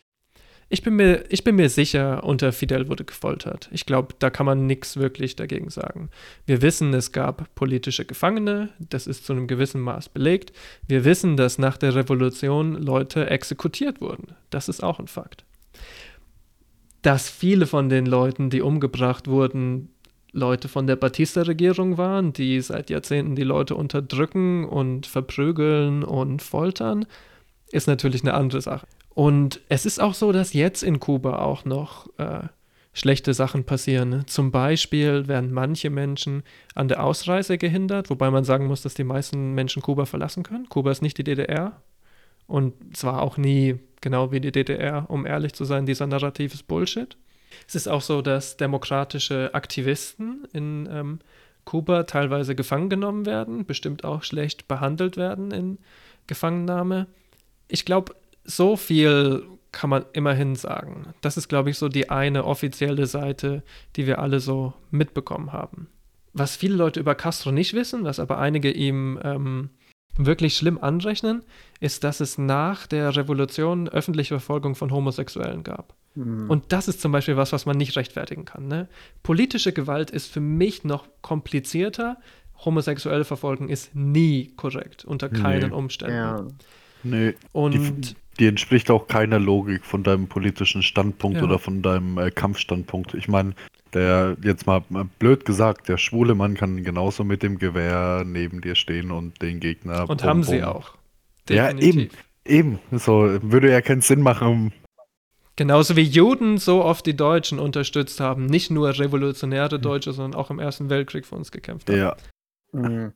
Ich 0.70 0.82
bin 0.82 0.96
mir, 0.96 1.26
ich 1.28 1.44
bin 1.44 1.56
mir 1.56 1.68
sicher, 1.68 2.24
unter 2.24 2.52
Fidel 2.52 2.88
wurde 2.88 3.04
gefoltert. 3.04 3.68
Ich 3.70 3.84
glaube, 3.84 4.14
da 4.18 4.30
kann 4.30 4.46
man 4.46 4.64
nichts 4.64 4.96
wirklich 4.96 5.36
dagegen 5.36 5.68
sagen. 5.68 6.08
Wir 6.46 6.62
wissen, 6.62 6.94
es 6.94 7.12
gab 7.12 7.54
politische 7.54 8.06
Gefangene, 8.06 8.70
das 8.78 9.06
ist 9.06 9.26
zu 9.26 9.34
einem 9.34 9.46
gewissen 9.46 9.82
Maß 9.82 10.08
belegt. 10.08 10.54
Wir 10.86 11.04
wissen, 11.04 11.36
dass 11.36 11.58
nach 11.58 11.76
der 11.76 11.94
Revolution 11.94 12.80
Leute 12.80 13.28
exekutiert 13.28 14.00
wurden. 14.00 14.28
Das 14.48 14.70
ist 14.70 14.82
auch 14.82 15.00
ein 15.00 15.06
Fakt. 15.06 15.44
Dass 17.08 17.30
viele 17.30 17.66
von 17.66 17.88
den 17.88 18.04
Leuten, 18.04 18.50
die 18.50 18.60
umgebracht 18.60 19.28
wurden, 19.28 19.88
Leute 20.32 20.68
von 20.68 20.86
der 20.86 20.96
Batista-Regierung 20.96 21.96
waren, 21.96 22.34
die 22.34 22.60
seit 22.60 22.90
Jahrzehnten 22.90 23.34
die 23.34 23.44
Leute 23.44 23.76
unterdrücken 23.76 24.66
und 24.66 25.06
verprügeln 25.06 26.04
und 26.04 26.42
foltern, 26.42 27.06
ist 27.72 27.86
natürlich 27.86 28.24
eine 28.24 28.34
andere 28.34 28.60
Sache. 28.60 28.86
Und 29.08 29.62
es 29.70 29.86
ist 29.86 30.02
auch 30.02 30.12
so, 30.12 30.32
dass 30.32 30.52
jetzt 30.52 30.82
in 30.82 31.00
Kuba 31.00 31.38
auch 31.38 31.64
noch 31.64 32.08
äh, 32.18 32.40
schlechte 32.92 33.32
Sachen 33.32 33.64
passieren. 33.64 34.24
Zum 34.26 34.50
Beispiel 34.50 35.28
werden 35.28 35.50
manche 35.50 35.88
Menschen 35.88 36.42
an 36.74 36.88
der 36.88 37.02
Ausreise 37.02 37.56
gehindert, 37.56 38.10
wobei 38.10 38.30
man 38.30 38.44
sagen 38.44 38.66
muss, 38.66 38.82
dass 38.82 38.92
die 38.92 39.04
meisten 39.04 39.54
Menschen 39.54 39.80
Kuba 39.80 40.04
verlassen 40.04 40.42
können. 40.42 40.68
Kuba 40.68 40.90
ist 40.90 41.00
nicht 41.00 41.16
die 41.16 41.24
DDR 41.24 41.80
und 42.46 42.74
zwar 42.94 43.22
auch 43.22 43.38
nie 43.38 43.78
genau 44.00 44.32
wie 44.32 44.40
die 44.40 44.52
DDR, 44.52 45.06
um 45.08 45.26
ehrlich 45.26 45.52
zu 45.52 45.64
sein, 45.64 45.86
dieser 45.86 46.06
Narrativ 46.06 46.54
ist 46.54 46.66
Bullshit. 46.66 47.16
Es 47.66 47.74
ist 47.74 47.88
auch 47.88 48.02
so, 48.02 48.22
dass 48.22 48.56
demokratische 48.56 49.50
Aktivisten 49.54 50.46
in 50.52 50.88
ähm, 50.90 51.18
Kuba 51.64 52.04
teilweise 52.04 52.54
gefangen 52.54 52.88
genommen 52.88 53.26
werden, 53.26 53.66
bestimmt 53.66 54.04
auch 54.04 54.22
schlecht 54.22 54.68
behandelt 54.68 55.16
werden 55.16 55.50
in 55.50 55.78
Gefangennahme. 56.26 57.06
Ich 57.68 57.84
glaube, 57.84 58.14
so 58.44 58.76
viel 58.76 59.44
kann 59.72 59.90
man 59.90 60.06
immerhin 60.14 60.56
sagen. 60.56 61.12
Das 61.20 61.36
ist, 61.36 61.48
glaube 61.48 61.70
ich, 61.70 61.78
so 61.78 61.88
die 61.88 62.08
eine 62.08 62.44
offizielle 62.44 63.06
Seite, 63.06 63.62
die 63.96 64.06
wir 64.06 64.18
alle 64.18 64.40
so 64.40 64.72
mitbekommen 64.90 65.52
haben. 65.52 65.88
Was 66.32 66.56
viele 66.56 66.74
Leute 66.74 67.00
über 67.00 67.14
Castro 67.14 67.52
nicht 67.52 67.74
wissen, 67.74 68.04
was 68.04 68.18
aber 68.20 68.38
einige 68.38 68.70
ihm 68.70 69.18
ähm, 69.22 69.70
wirklich 70.18 70.56
schlimm 70.56 70.78
anrechnen, 70.78 71.42
ist, 71.80 72.04
dass 72.04 72.20
es 72.20 72.36
nach 72.38 72.86
der 72.86 73.16
Revolution 73.16 73.88
öffentliche 73.88 74.34
Verfolgung 74.34 74.74
von 74.74 74.90
Homosexuellen 74.90 75.62
gab. 75.62 75.94
Mhm. 76.14 76.50
Und 76.50 76.72
das 76.72 76.88
ist 76.88 77.00
zum 77.00 77.12
Beispiel 77.12 77.36
was, 77.36 77.52
was 77.52 77.64
man 77.64 77.76
nicht 77.76 77.96
rechtfertigen 77.96 78.44
kann. 78.44 78.68
Ne? 78.68 78.88
Politische 79.22 79.72
Gewalt 79.72 80.10
ist 80.10 80.30
für 80.30 80.40
mich 80.40 80.84
noch 80.84 81.06
komplizierter. 81.22 82.18
Homosexuelle 82.64 83.24
Verfolgen 83.24 83.68
ist 83.68 83.94
nie 83.94 84.52
korrekt, 84.56 85.04
unter 85.04 85.28
keinen 85.28 85.70
Nee. 85.70 85.76
Umständen. 85.76 86.16
Ja. 86.16 86.46
Nee. 87.04 87.34
Und 87.52 88.16
die, 88.38 88.46
entspricht 88.46 88.90
auch 88.90 89.08
keiner 89.08 89.38
Logik 89.38 89.84
von 89.84 90.02
deinem 90.02 90.28
politischen 90.28 90.82
Standpunkt 90.82 91.38
Ja. 91.38 91.44
oder 91.44 91.58
von 91.58 91.82
deinem 91.82 92.18
äh, 92.18 92.30
Kampfstandpunkt. 92.30 93.14
Ich 93.14 93.28
meine, 93.28 93.54
der, 93.94 94.36
jetzt 94.42 94.66
mal 94.66 94.82
mal 94.88 95.06
blöd 95.18 95.44
gesagt, 95.44 95.88
der 95.88 95.96
schwule 95.96 96.34
Mann 96.34 96.54
kann 96.54 96.82
genauso 96.84 97.24
mit 97.24 97.42
dem 97.42 97.58
Gewehr 97.58 98.24
neben 98.26 98.60
dir 98.60 98.74
stehen 98.74 99.10
und 99.10 99.40
den 99.42 99.60
Gegner. 99.60 100.08
Und 100.08 100.20
bum, 100.20 100.28
haben 100.28 100.42
sie 100.42 100.58
bum. 100.60 100.68
auch. 100.68 100.94
Ja, 101.48 101.72
Definitiv. 101.72 102.12
eben. 102.44 102.78
Eben. 102.90 102.98
So, 102.98 103.38
würde 103.42 103.70
ja 103.70 103.80
keinen 103.80 104.00
Sinn 104.00 104.22
machen. 104.22 104.72
Genauso 105.56 105.96
wie 105.96 106.02
Juden 106.02 106.58
so 106.58 106.84
oft 106.84 107.04
die 107.04 107.16
Deutschen 107.16 107.58
unterstützt 107.58 108.20
haben, 108.20 108.46
nicht 108.46 108.70
nur 108.70 108.96
revolutionäre 108.96 109.80
Deutsche, 109.80 110.12
sondern 110.12 110.38
auch 110.40 110.50
im 110.50 110.60
Ersten 110.60 110.88
Weltkrieg 110.88 111.26
für 111.26 111.34
uns 111.34 111.50
gekämpft 111.50 111.90
haben. 111.90 111.98
Ja. 111.98 112.16
Mhm. 112.72 113.12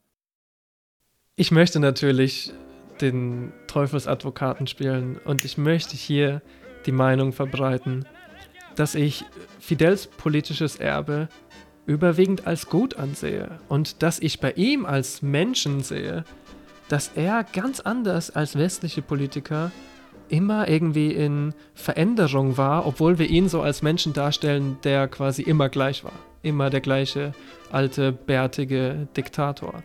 Ich 1.36 1.50
möchte 1.50 1.80
natürlich 1.80 2.52
den 3.02 3.52
Teufelsadvokaten 3.66 4.66
spielen 4.66 5.18
und 5.24 5.44
ich 5.44 5.58
möchte 5.58 5.96
hier 5.96 6.40
die 6.86 6.92
Meinung 6.92 7.32
verbreiten, 7.32 8.06
dass 8.76 8.94
ich 8.94 9.24
Fidels 9.60 10.06
politisches 10.06 10.76
Erbe 10.76 11.28
überwiegend 11.84 12.46
als 12.46 12.68
gut 12.68 12.96
ansehe 12.96 13.58
und 13.68 14.02
dass 14.02 14.18
ich 14.18 14.40
bei 14.40 14.52
ihm 14.52 14.86
als 14.86 15.20
Menschen 15.20 15.82
sehe, 15.82 16.24
dass 16.88 17.10
er 17.14 17.44
ganz 17.44 17.80
anders 17.80 18.30
als 18.30 18.56
westliche 18.56 19.02
Politiker 19.02 19.72
immer 20.28 20.68
irgendwie 20.68 21.12
in 21.12 21.52
Veränderung 21.74 22.56
war, 22.56 22.86
obwohl 22.86 23.18
wir 23.18 23.28
ihn 23.28 23.48
so 23.48 23.60
als 23.60 23.82
Menschen 23.82 24.12
darstellen, 24.12 24.78
der 24.84 25.08
quasi 25.08 25.42
immer 25.42 25.68
gleich 25.68 26.04
war. 26.04 26.12
Immer 26.42 26.70
der 26.70 26.80
gleiche 26.80 27.34
alte, 27.70 28.12
bärtige 28.12 29.08
Diktator. 29.16 29.82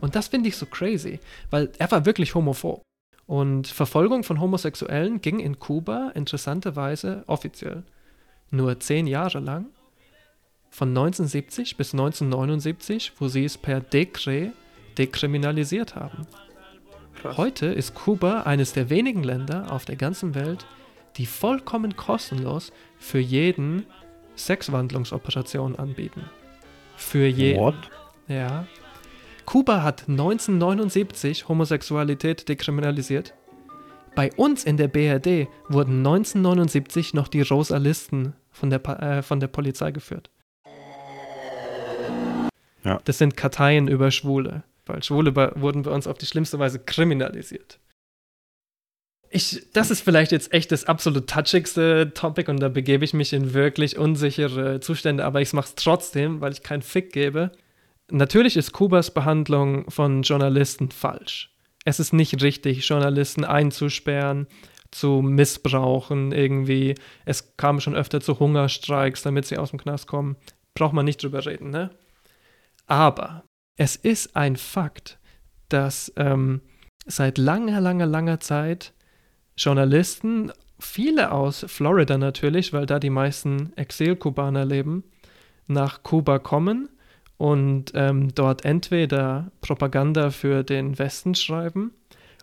Und 0.00 0.14
das 0.16 0.28
finde 0.28 0.48
ich 0.48 0.56
so 0.56 0.66
crazy, 0.66 1.20
weil 1.50 1.70
er 1.78 1.90
war 1.90 2.06
wirklich 2.06 2.34
homophob. 2.34 2.82
Und 3.26 3.68
Verfolgung 3.68 4.24
von 4.24 4.40
Homosexuellen 4.40 5.20
ging 5.20 5.38
in 5.38 5.58
Kuba 5.58 6.10
interessanterweise 6.14 7.22
offiziell 7.26 7.84
nur 8.50 8.80
zehn 8.80 9.06
Jahre 9.06 9.38
lang, 9.38 9.66
von 10.70 10.88
1970 10.88 11.76
bis 11.76 11.92
1979, 11.92 13.12
wo 13.18 13.28
sie 13.28 13.44
es 13.44 13.58
per 13.58 13.80
Dekret 13.80 14.52
dekriminalisiert 14.98 15.96
haben. 15.96 16.26
Heute 17.24 17.66
ist 17.66 17.94
Kuba 17.94 18.42
eines 18.42 18.72
der 18.72 18.88
wenigen 18.88 19.22
Länder 19.22 19.70
auf 19.72 19.84
der 19.84 19.96
ganzen 19.96 20.34
Welt, 20.34 20.66
die 21.16 21.26
vollkommen 21.26 21.96
kostenlos 21.96 22.72
für 22.98 23.18
jeden 23.18 23.84
Sexwandlungsoperationen 24.36 25.78
anbieten. 25.78 26.24
Für 26.96 27.26
jeden. 27.26 27.60
What? 27.60 27.74
Ja. 28.28 28.66
Kuba 29.50 29.82
hat 29.82 30.08
1979 30.08 31.48
Homosexualität 31.48 32.48
dekriminalisiert. 32.48 33.34
Bei 34.14 34.32
uns 34.34 34.62
in 34.62 34.76
der 34.76 34.86
BRD 34.86 35.48
wurden 35.68 36.06
1979 36.06 37.14
noch 37.14 37.26
die 37.26 37.42
Rosa 37.42 37.76
Listen 37.78 38.34
von 38.52 38.70
der, 38.70 38.86
äh, 39.02 39.22
von 39.22 39.40
der 39.40 39.48
Polizei 39.48 39.90
geführt. 39.90 40.30
Ja. 42.84 43.00
Das 43.04 43.18
sind 43.18 43.36
Karteien 43.36 43.88
über 43.88 44.12
Schwule, 44.12 44.62
weil 44.86 45.02
Schwule 45.02 45.34
wurden 45.34 45.82
bei 45.82 45.90
uns 45.90 46.06
auf 46.06 46.18
die 46.18 46.26
schlimmste 46.26 46.60
Weise 46.60 46.78
kriminalisiert. 46.78 47.80
Ich, 49.30 49.66
das 49.72 49.90
ist 49.90 50.02
vielleicht 50.02 50.30
jetzt 50.30 50.52
echt 50.52 50.70
das 50.70 50.84
absolut 50.84 51.28
touchigste 51.28 52.12
Topic 52.14 52.48
und 52.48 52.60
da 52.60 52.68
begebe 52.68 53.04
ich 53.04 53.14
mich 53.14 53.32
in 53.32 53.52
wirklich 53.52 53.98
unsichere 53.98 54.78
Zustände, 54.78 55.24
aber 55.24 55.40
ich 55.40 55.52
mache 55.52 55.66
es 55.66 55.74
trotzdem, 55.74 56.40
weil 56.40 56.52
ich 56.52 56.62
keinen 56.62 56.82
Fick 56.82 57.12
gebe. 57.12 57.50
Natürlich 58.10 58.56
ist 58.56 58.72
Kubas 58.72 59.12
Behandlung 59.12 59.90
von 59.90 60.22
Journalisten 60.22 60.90
falsch. 60.90 61.54
Es 61.84 62.00
ist 62.00 62.12
nicht 62.12 62.42
richtig, 62.42 62.86
Journalisten 62.86 63.44
einzusperren, 63.44 64.46
zu 64.90 65.22
missbrauchen 65.22 66.32
irgendwie. 66.32 66.94
Es 67.24 67.56
kam 67.56 67.80
schon 67.80 67.94
öfter 67.94 68.20
zu 68.20 68.38
Hungerstreiks, 68.38 69.22
damit 69.22 69.46
sie 69.46 69.56
aus 69.56 69.70
dem 69.70 69.78
Knast 69.78 70.06
kommen. 70.06 70.36
Braucht 70.74 70.92
man 70.92 71.04
nicht 71.04 71.22
drüber 71.22 71.46
reden, 71.46 71.70
ne? 71.70 71.90
Aber 72.86 73.44
es 73.76 73.96
ist 73.96 74.36
ein 74.36 74.56
Fakt, 74.56 75.18
dass 75.68 76.12
ähm, 76.16 76.60
seit 77.06 77.38
langer, 77.38 77.80
langer, 77.80 78.06
langer 78.06 78.40
Zeit 78.40 78.92
Journalisten, 79.56 80.52
viele 80.78 81.32
aus 81.32 81.64
Florida 81.68 82.18
natürlich, 82.18 82.72
weil 82.72 82.86
da 82.86 82.98
die 82.98 83.10
meisten 83.10 83.72
Exil-Kubaner 83.76 84.64
leben, 84.64 85.04
nach 85.66 86.02
Kuba 86.02 86.38
kommen 86.40 86.88
und 87.40 87.92
ähm, 87.94 88.34
dort 88.34 88.66
entweder 88.66 89.50
Propaganda 89.62 90.28
für 90.28 90.62
den 90.62 90.98
Westen 90.98 91.34
schreiben 91.34 91.90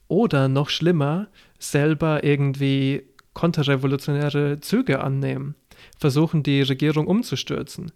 oder 0.07 0.47
noch 0.47 0.69
schlimmer, 0.69 1.27
selber 1.59 2.23
irgendwie 2.23 3.03
konterrevolutionäre 3.35 4.59
Züge 4.59 5.03
annehmen, 5.03 5.53
versuchen 5.99 6.41
die 6.41 6.63
Regierung 6.63 7.05
umzustürzen. 7.05 7.91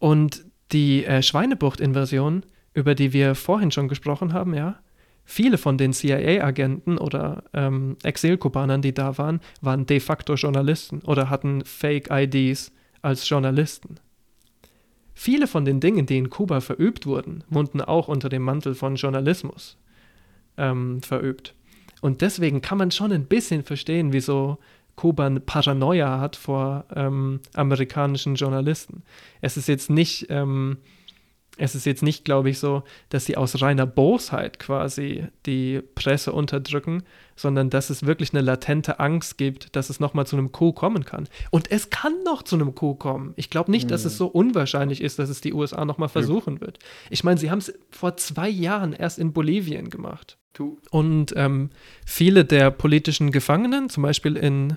Und 0.00 0.44
die 0.72 1.06
äh, 1.06 1.22
Schweinebucht-Invasion, 1.22 2.42
über 2.74 2.94
die 2.94 3.14
wir 3.14 3.34
vorhin 3.34 3.70
schon 3.70 3.88
gesprochen 3.88 4.34
haben, 4.34 4.52
ja, 4.52 4.80
viele 5.24 5.56
von 5.56 5.78
den 5.78 5.94
CIA-Agenten 5.94 6.98
oder 6.98 7.44
ähm, 7.54 7.96
Exilkubanern, 8.02 8.82
die 8.82 8.92
da 8.92 9.16
waren, 9.16 9.40
waren 9.62 9.86
de 9.86 9.98
facto 9.98 10.34
Journalisten 10.34 11.00
oder 11.06 11.30
hatten 11.30 11.64
Fake-IDs 11.64 12.70
als 13.00 13.26
Journalisten. 13.26 13.96
Viele 15.22 15.46
von 15.46 15.64
den 15.64 15.78
Dingen, 15.78 16.04
die 16.04 16.18
in 16.18 16.30
Kuba 16.30 16.60
verübt 16.60 17.06
wurden, 17.06 17.44
wurden 17.48 17.80
auch 17.80 18.08
unter 18.08 18.28
dem 18.28 18.42
Mantel 18.42 18.74
von 18.74 18.96
Journalismus 18.96 19.78
ähm, 20.56 21.00
verübt. 21.00 21.54
Und 22.00 22.22
deswegen 22.22 22.60
kann 22.60 22.78
man 22.78 22.90
schon 22.90 23.12
ein 23.12 23.26
bisschen 23.26 23.62
verstehen, 23.62 24.12
wieso 24.12 24.58
Kuba 24.96 25.26
eine 25.26 25.38
Paranoia 25.38 26.18
hat 26.18 26.34
vor 26.34 26.86
ähm, 26.96 27.38
amerikanischen 27.54 28.34
Journalisten. 28.34 29.04
Es 29.40 29.56
ist 29.56 29.68
jetzt 29.68 29.90
nicht 29.90 30.26
ähm, 30.28 30.78
Es 31.58 31.74
ist 31.74 31.84
jetzt 31.84 32.02
nicht, 32.02 32.24
glaube 32.24 32.48
ich, 32.48 32.58
so, 32.58 32.82
dass 33.10 33.26
sie 33.26 33.36
aus 33.36 33.60
reiner 33.60 33.84
Bosheit 33.84 34.58
quasi 34.58 35.26
die 35.44 35.82
Presse 35.94 36.32
unterdrücken, 36.32 37.02
sondern 37.36 37.68
dass 37.68 37.90
es 37.90 38.06
wirklich 38.06 38.32
eine 38.32 38.40
latente 38.40 39.00
Angst 39.00 39.36
gibt, 39.36 39.76
dass 39.76 39.90
es 39.90 40.00
nochmal 40.00 40.26
zu 40.26 40.36
einem 40.36 40.52
Coup 40.52 40.74
kommen 40.74 41.04
kann. 41.04 41.28
Und 41.50 41.70
es 41.70 41.90
kann 41.90 42.22
noch 42.24 42.42
zu 42.42 42.56
einem 42.56 42.74
Coup 42.74 42.98
kommen. 42.98 43.34
Ich 43.36 43.50
glaube 43.50 43.70
nicht, 43.70 43.90
dass 43.90 44.04
es 44.04 44.16
so 44.16 44.26
unwahrscheinlich 44.26 45.02
ist, 45.02 45.18
dass 45.18 45.28
es 45.28 45.40
die 45.40 45.52
USA 45.52 45.84
nochmal 45.84 46.08
versuchen 46.08 46.60
wird. 46.60 46.78
Ich 47.10 47.22
meine, 47.22 47.38
sie 47.38 47.50
haben 47.50 47.58
es 47.58 47.72
vor 47.90 48.16
zwei 48.16 48.48
Jahren 48.48 48.92
erst 48.92 49.18
in 49.18 49.32
Bolivien 49.32 49.90
gemacht. 49.90 50.38
Und 50.90 51.32
ähm, 51.36 51.70
viele 52.04 52.44
der 52.44 52.70
politischen 52.70 53.30
Gefangenen, 53.30 53.88
zum 53.88 54.02
Beispiel 54.02 54.36
in, 54.36 54.76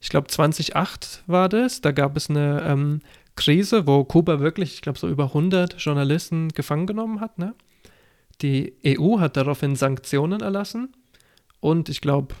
ich 0.00 0.08
glaube 0.08 0.28
2008 0.28 1.24
war 1.26 1.48
das, 1.48 1.80
da 1.80 1.92
gab 1.92 2.16
es 2.16 2.30
eine 2.30 2.62
ähm, 2.66 3.00
Krise, 3.36 3.86
wo 3.86 4.04
Kuba 4.04 4.40
wirklich, 4.40 4.74
ich 4.74 4.82
glaube, 4.82 4.98
so 4.98 5.08
über 5.08 5.24
100 5.24 5.80
Journalisten 5.80 6.48
gefangen 6.50 6.86
genommen 6.86 7.20
hat. 7.20 7.38
Ne? 7.38 7.54
Die 8.42 8.74
EU 8.86 9.18
hat 9.20 9.36
daraufhin 9.36 9.76
Sanktionen 9.76 10.40
erlassen 10.40 10.94
und 11.60 11.88
ich 11.88 12.00
glaube, 12.00 12.34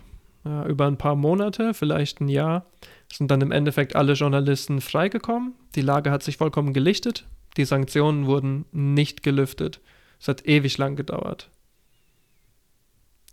über 0.44 0.86
ein 0.86 0.96
paar 0.96 1.16
Monate, 1.16 1.74
vielleicht 1.74 2.20
ein 2.20 2.28
Jahr, 2.28 2.64
sind 3.12 3.30
dann 3.30 3.42
im 3.42 3.52
Endeffekt 3.52 3.94
alle 3.94 4.14
Journalisten 4.14 4.80
freigekommen. 4.80 5.54
Die 5.74 5.82
Lage 5.82 6.10
hat 6.10 6.22
sich 6.22 6.38
vollkommen 6.38 6.72
gelichtet. 6.72 7.26
Die 7.56 7.66
Sanktionen 7.66 8.26
wurden 8.26 8.64
nicht 8.72 9.22
gelüftet. 9.22 9.80
Es 10.18 10.28
hat 10.28 10.46
ewig 10.46 10.78
lang 10.78 10.96
gedauert. 10.96 11.50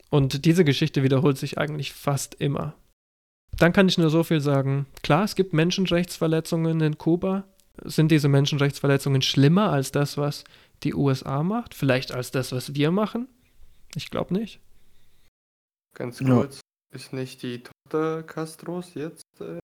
Und 0.09 0.45
diese 0.45 0.65
Geschichte 0.65 1.03
wiederholt 1.03 1.37
sich 1.37 1.57
eigentlich 1.57 1.93
fast 1.93 2.35
immer. 2.35 2.73
Dann 3.59 3.73
kann 3.73 3.87
ich 3.87 3.97
nur 3.97 4.09
so 4.09 4.23
viel 4.23 4.41
sagen. 4.41 4.85
Klar, 5.03 5.23
es 5.23 5.35
gibt 5.35 5.53
Menschenrechtsverletzungen 5.53 6.79
in 6.81 6.97
Kuba. 6.97 7.45
Sind 7.83 8.11
diese 8.11 8.27
Menschenrechtsverletzungen 8.27 9.21
schlimmer 9.21 9.71
als 9.71 9.91
das, 9.91 10.17
was 10.17 10.43
die 10.83 10.93
USA 10.93 11.43
macht? 11.43 11.73
Vielleicht 11.73 12.11
als 12.11 12.31
das, 12.31 12.51
was 12.51 12.75
wir 12.75 12.91
machen? 12.91 13.27
Ich 13.95 14.09
glaube 14.11 14.33
nicht. 14.33 14.59
Ganz 15.95 16.19
Ja. 16.19 16.27
kurz, 16.27 16.59
ist 16.93 17.13
nicht 17.13 17.41
die 17.43 17.63
Tochter 17.63 18.23
Castros 18.23 18.93
jetzt 18.93 19.23
äh, 19.41 19.57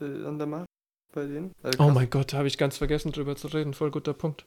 äh, 0.00 0.24
an 0.26 0.38
der 0.38 0.46
Macht 0.46 0.66
bei 1.12 1.26
denen? 1.26 1.52
Äh, 1.62 1.72
Oh 1.78 1.90
mein 1.90 2.08
Gott, 2.08 2.32
da 2.32 2.38
habe 2.38 2.48
ich 2.48 2.56
ganz 2.58 2.78
vergessen 2.78 3.12
drüber 3.12 3.36
zu 3.36 3.48
reden. 3.48 3.74
Voll 3.74 3.90
guter 3.90 4.14
Punkt. 4.14 4.46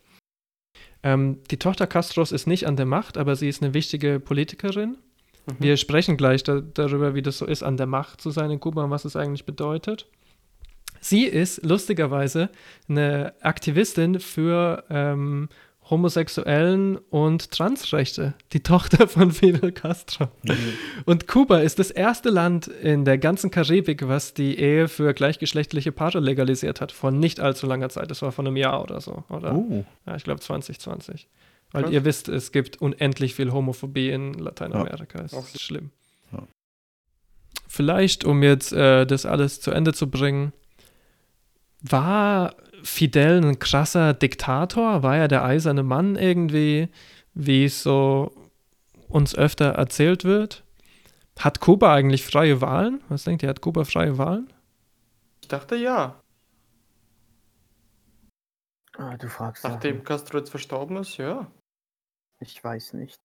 Ähm, 1.03 1.43
die 1.51 1.59
Tochter 1.59 1.85
Castros 1.85 2.31
ist 2.31 2.47
nicht 2.47 2.65
an 2.65 2.77
der 2.77 2.85
Macht, 2.85 3.17
aber 3.17 3.35
sie 3.35 3.49
ist 3.49 3.61
eine 3.61 3.73
wichtige 3.73 4.19
Politikerin. 4.19 4.97
Mhm. 5.45 5.55
Wir 5.59 5.77
sprechen 5.77 6.17
gleich 6.17 6.43
da, 6.43 6.61
darüber, 6.61 7.15
wie 7.15 7.21
das 7.21 7.37
so 7.37 7.45
ist, 7.45 7.63
an 7.63 7.77
der 7.77 7.87
Macht 7.87 8.21
zu 8.21 8.31
sein 8.31 8.51
in 8.51 8.59
Kuba 8.59 8.83
und 8.83 8.91
was 8.91 9.05
es 9.05 9.15
eigentlich 9.15 9.45
bedeutet. 9.45 10.07
Sie 10.99 11.25
ist 11.25 11.65
lustigerweise 11.65 12.49
eine 12.87 13.33
Aktivistin 13.41 14.19
für 14.19 14.85
ähm, 14.89 15.49
Homosexuellen 15.89 16.97
und 17.09 17.51
Transrechte, 17.51 18.35
die 18.53 18.63
Tochter 18.63 19.07
von 19.09 19.31
Fidel 19.31 19.73
Castro. 19.73 20.29
Und 21.05 21.27
Kuba 21.27 21.59
ist 21.59 21.79
das 21.79 21.91
erste 21.91 22.29
Land 22.29 22.67
in 22.67 23.03
der 23.03 23.17
ganzen 23.17 23.51
Karibik, 23.51 24.07
was 24.07 24.33
die 24.33 24.57
Ehe 24.57 24.87
für 24.87 25.13
gleichgeschlechtliche 25.13 25.91
Paare 25.91 26.19
legalisiert 26.19 26.79
hat, 26.79 26.93
vor 26.93 27.11
nicht 27.11 27.41
allzu 27.41 27.67
langer 27.67 27.89
Zeit. 27.89 28.09
Das 28.09 28.21
war 28.21 28.31
vor 28.31 28.45
einem 28.45 28.55
Jahr 28.55 28.81
oder 28.81 29.01
so, 29.01 29.25
oder? 29.29 29.55
Oh. 29.55 29.83
Ja, 30.05 30.15
ich 30.15 30.23
glaube 30.23 30.39
2020. 30.39 31.27
Weil 31.73 31.83
Krass. 31.83 31.93
ihr 31.93 32.05
wisst, 32.05 32.29
es 32.29 32.51
gibt 32.51 32.81
unendlich 32.81 33.35
viel 33.35 33.51
Homophobie 33.51 34.09
in 34.11 34.33
Lateinamerika. 34.35 35.21
Es 35.21 35.33
Auch 35.33 35.43
ist 35.43 35.61
schlimm. 35.61 35.89
Ja. 36.31 36.43
Vielleicht, 37.67 38.23
um 38.23 38.43
jetzt 38.43 38.71
äh, 38.71 39.05
das 39.05 39.25
alles 39.25 39.59
zu 39.59 39.71
Ende 39.71 39.93
zu 39.93 40.09
bringen, 40.09 40.53
war 41.81 42.55
Fidel 42.83 43.43
ein 43.43 43.59
krasser 43.59 44.13
Diktator? 44.13 45.01
War 45.01 45.17
er 45.17 45.27
der 45.27 45.43
eiserne 45.43 45.83
Mann 45.83 46.15
irgendwie, 46.15 46.89
wie 47.33 47.65
es 47.65 47.81
so 47.81 48.31
uns 49.09 49.35
öfter 49.35 49.71
erzählt 49.71 50.23
wird? 50.23 50.63
Hat 51.39 51.59
Kuba 51.59 51.93
eigentlich 51.93 52.23
freie 52.23 52.61
Wahlen? 52.61 53.01
Was 53.09 53.23
denkt 53.23 53.41
ihr, 53.41 53.49
hat 53.49 53.61
Kuba 53.61 53.83
freie 53.83 54.19
Wahlen? 54.19 54.53
Ich 55.41 55.47
dachte 55.47 55.75
ja. 55.75 56.21
Ah, 58.95 59.17
du 59.17 59.27
fragst 59.27 59.63
Nachdem 59.63 59.95
Sachen. 59.95 60.05
Castro 60.05 60.37
jetzt 60.37 60.51
verstorben 60.51 60.97
ist, 60.97 61.17
ja. 61.17 61.47
Ich 62.45 62.63
weiß 62.63 62.93
nicht. 62.93 63.19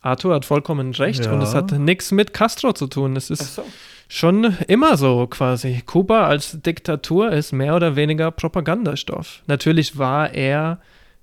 Arthur 0.00 0.34
hat 0.36 0.44
vollkommen 0.44 0.92
recht 0.94 1.26
und 1.26 1.40
es 1.42 1.52
Ja. 1.52 1.58
hat 1.58 1.72
nichts 1.72 2.12
mit 2.12 2.32
Castro 2.32 2.72
zu 2.72 2.86
tun. 2.86 3.16
Es 3.16 3.30
ist 3.30 3.56
so. 3.56 3.64
schon 4.08 4.56
immer 4.68 4.96
so 4.96 5.26
quasi. 5.26 5.82
Kuba 5.84 6.26
als 6.26 6.60
Diktatur 6.62 7.32
ist 7.32 7.52
mehr 7.52 7.74
oder 7.74 7.96
weniger 7.96 8.30
Propagandastoff. 8.30 9.42
Natürlich 9.46 9.98
war 9.98 10.32
er 10.32 10.80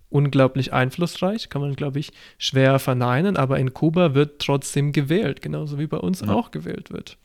unglaublich 0.09 0.73
einflussreich, 0.73 1.49
kann 1.49 1.61
man, 1.61 1.75
glaube 1.75 1.99
ich, 1.99 2.11
schwer 2.37 2.79
verneinen, 2.79 3.37
aber 3.37 3.59
in 3.59 3.73
Kuba 3.73 4.13
wird 4.13 4.41
trotzdem 4.41 4.91
gewählt, 4.91 5.41
genauso 5.41 5.79
wie 5.79 5.87
bei 5.87 5.97
uns 5.97 6.21
Ja. 6.21 6.29
auch 6.29 6.51
gewählt 6.51 6.91
wird. 6.91 7.17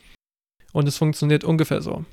Und 0.73 0.86
es 0.89 0.98
funktioniert 0.98 1.43
ungefähr 1.44 1.82
so. 1.82 2.05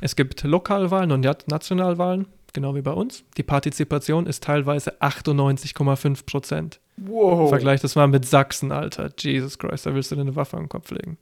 Es 0.00 0.14
gibt 0.16 0.42
Lokalwahlen 0.44 1.10
und 1.12 1.20
Nat- 1.22 1.48
Nationalwahlen, 1.48 2.26
genau 2.56 2.74
wie 2.74 2.82
bei 2.82 2.90
uns. 2.90 3.22
Die 3.36 3.44
Partizipation 3.44 4.26
ist 4.26 4.42
teilweise 4.42 5.00
98,5 5.00 6.26
Prozent. 6.26 6.80
Wow. 6.96 7.48
Vergleich 7.50 7.80
das 7.80 7.94
mal 7.94 8.08
mit 8.08 8.24
Sachsen, 8.24 8.72
Alter. 8.72 9.10
Jesus 9.16 9.58
Christ, 9.58 9.86
da 9.86 9.94
willst 9.94 10.10
du 10.10 10.16
dir 10.16 10.22
eine 10.22 10.34
Waffe 10.34 10.56
am 10.56 10.68
Kopf 10.68 10.90
legen. 10.90 11.18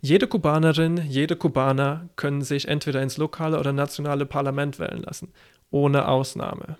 Jede 0.00 0.26
Kubanerin, 0.26 0.96
jede 1.08 1.36
Kubaner 1.36 2.08
können 2.16 2.42
sich 2.42 2.66
entweder 2.66 3.02
ins 3.02 3.18
lokale 3.18 3.60
oder 3.60 3.72
nationale 3.72 4.26
Parlament 4.26 4.78
wählen 4.78 5.02
lassen. 5.02 5.32
Ohne 5.70 6.08
Ausnahme. 6.08 6.78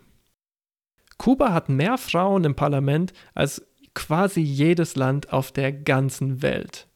Kuba 1.19 1.53
hat 1.53 1.69
mehr 1.69 1.99
Frauen 1.99 2.45
im 2.45 2.55
Parlament 2.55 3.13
als 3.35 3.67
quasi 3.95 4.41
jedes 4.41 4.97
Land 4.97 5.33
auf 5.33 5.53
der 5.53 5.73
ganzen 5.73 6.43
Welt. 6.43 6.89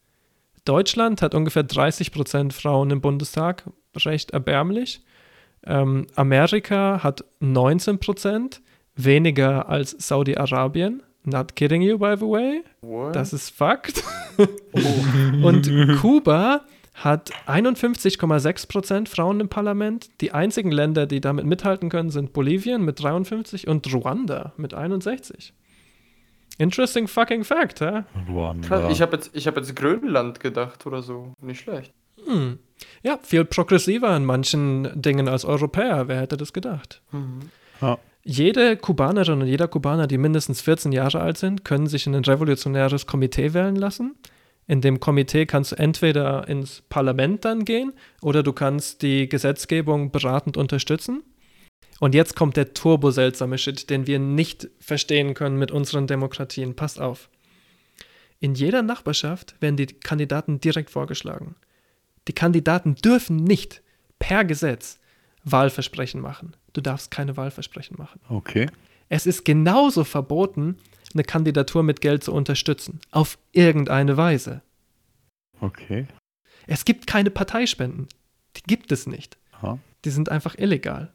Deutschland 0.65 1.23
hat 1.23 1.35
ungefähr 1.35 1.65
30% 1.65 2.53
Frauen 2.53 2.91
im 2.91 3.01
Bundestag, 3.01 3.65
recht 3.97 4.33
erbärmlich. 4.33 5.03
Ähm, 5.69 6.07
Amerika 6.17 7.03
hat 7.03 7.25
19%, 7.43 8.61
weniger 8.97 9.69
als 9.69 9.91
Saudi-Arabien. 9.99 11.03
Not 11.25 11.57
kidding 11.57 11.83
you, 11.83 11.99
by 11.99 12.15
the 12.17 12.25
way. 12.25 12.65
What? 12.81 13.15
Das 13.15 13.33
ist 13.33 13.51
Fakt. 13.51 14.03
Und 15.43 15.71
Kuba 16.01 16.63
hat 16.95 17.31
51,6% 17.47 19.09
Frauen 19.09 19.41
im 19.41 19.49
Parlament. 19.49 20.09
Die 20.21 20.33
einzigen 20.33 20.73
Länder, 20.73 21.07
die 21.07 21.21
damit 21.21 21.45
mithalten 21.45 21.91
können, 21.91 22.11
sind 22.11 22.33
Bolivien 22.33 22.85
mit 22.85 23.03
53 23.03 23.69
und 23.69 23.93
Ruanda 23.93 24.53
mit 24.57 24.75
61. 24.75 25.53
Interesting 26.59 27.07
fucking 27.07 27.45
fact, 27.45 27.81
hä? 27.81 28.03
Krass, 28.63 28.91
Ich 28.91 29.01
habe 29.01 29.17
jetzt, 29.17 29.31
ich 29.33 29.47
hab 29.47 29.57
jetzt 29.57 29.77
Grönland 29.77 30.41
gedacht 30.41 30.87
oder 30.87 31.03
so. 31.03 31.35
Nicht 31.41 31.61
schlecht. 31.61 31.93
Hm. 32.29 32.59
Ja, 33.03 33.19
viel 33.23 33.45
progressiver 33.45 34.17
in 34.17 34.25
manchen 34.25 35.01
Dingen 35.01 35.29
als 35.29 35.45
Europäer. 35.45 36.09
Wer 36.09 36.21
hätte 36.21 36.37
das 36.37 36.53
gedacht? 36.53 37.03
Ja. 37.81 37.99
Jede 38.23 38.77
Kubanerin 38.77 39.41
und 39.41 39.47
jeder 39.47 39.69
Kubaner, 39.69 40.07
die 40.07 40.19
mindestens 40.19 40.61
14 40.61 40.93
Jahre 40.93 41.21
alt 41.21 41.39
sind, 41.39 41.65
können 41.65 41.87
sich 41.87 42.07
in 42.07 42.15
ein 42.15 42.25
revolutionäres 42.25 43.07
Komitee 43.07 43.55
wählen 43.55 43.77
lassen. 43.77 44.17
In 44.67 44.83
dem 44.83 45.01
Komitee 45.01 45.47
kannst 45.47 45.73
du 45.73 45.77
entweder 45.77 46.47
ins 46.47 46.83
Parlament 46.91 47.47
dann 47.47 47.65
gehen 47.65 47.95
oder 48.21 48.43
du 48.43 48.53
kannst 48.53 49.01
die 49.01 49.29
Gesetzgebung 49.29 50.11
beratend 50.11 50.59
unterstützen. 50.59 51.23
Und 52.01 52.15
jetzt 52.15 52.37
kommt 52.37 52.57
der 52.57 52.75
turbo-seltsame 52.75 53.57
Shit, 53.57 53.89
den 53.89 54.07
wir 54.07 54.19
nicht 54.19 54.69
verstehen 54.79 55.35
können 55.35 55.57
mit 55.57 55.71
unseren 55.71 56.07
Demokratien. 56.07 56.77
Passt 56.77 57.01
auf. 57.01 57.31
In 58.41 58.55
jeder 58.55 58.83
Nachbarschaft 58.83 59.57
werden 59.61 59.77
die 59.77 59.87
Kandidaten 59.87 60.61
direkt 60.61 60.91
vorgeschlagen. 60.91 61.57
Die 62.29 62.35
Kandidaten 62.35 62.95
dürfen 62.95 63.37
nicht 63.37 63.83
per 64.19 64.45
Gesetz 64.45 64.99
Wahlversprechen 65.45 66.21
machen. 66.21 66.55
Du 66.75 66.81
darfst 66.81 67.11
keine 67.11 67.37
Wahlversprechen 67.37 67.97
machen. 67.99 68.21
Okay. 68.29 68.69
Es 69.09 69.27
ist 69.27 69.45
genauso 69.45 70.05
verboten, 70.05 70.77
eine 71.15 71.25
Kandidatur 71.25 71.83
mit 71.83 72.01
Geld 72.03 72.23
zu 72.23 72.33
unterstützen. 72.33 73.01
Auf 73.11 73.39
irgendeine 73.53 74.17
Weise. 74.17 74.61
Okay. 75.61 76.07
Es 76.67 76.85
gibt 76.85 77.07
keine 77.07 77.31
Parteispenden. 77.31 78.09
Die 78.57 78.63
gibt 78.63 78.93
es 78.93 79.07
nicht. 79.07 79.39
Ja. 79.63 79.79
Die 80.05 80.11
sind 80.11 80.29
einfach 80.29 80.57
illegal. 80.59 81.13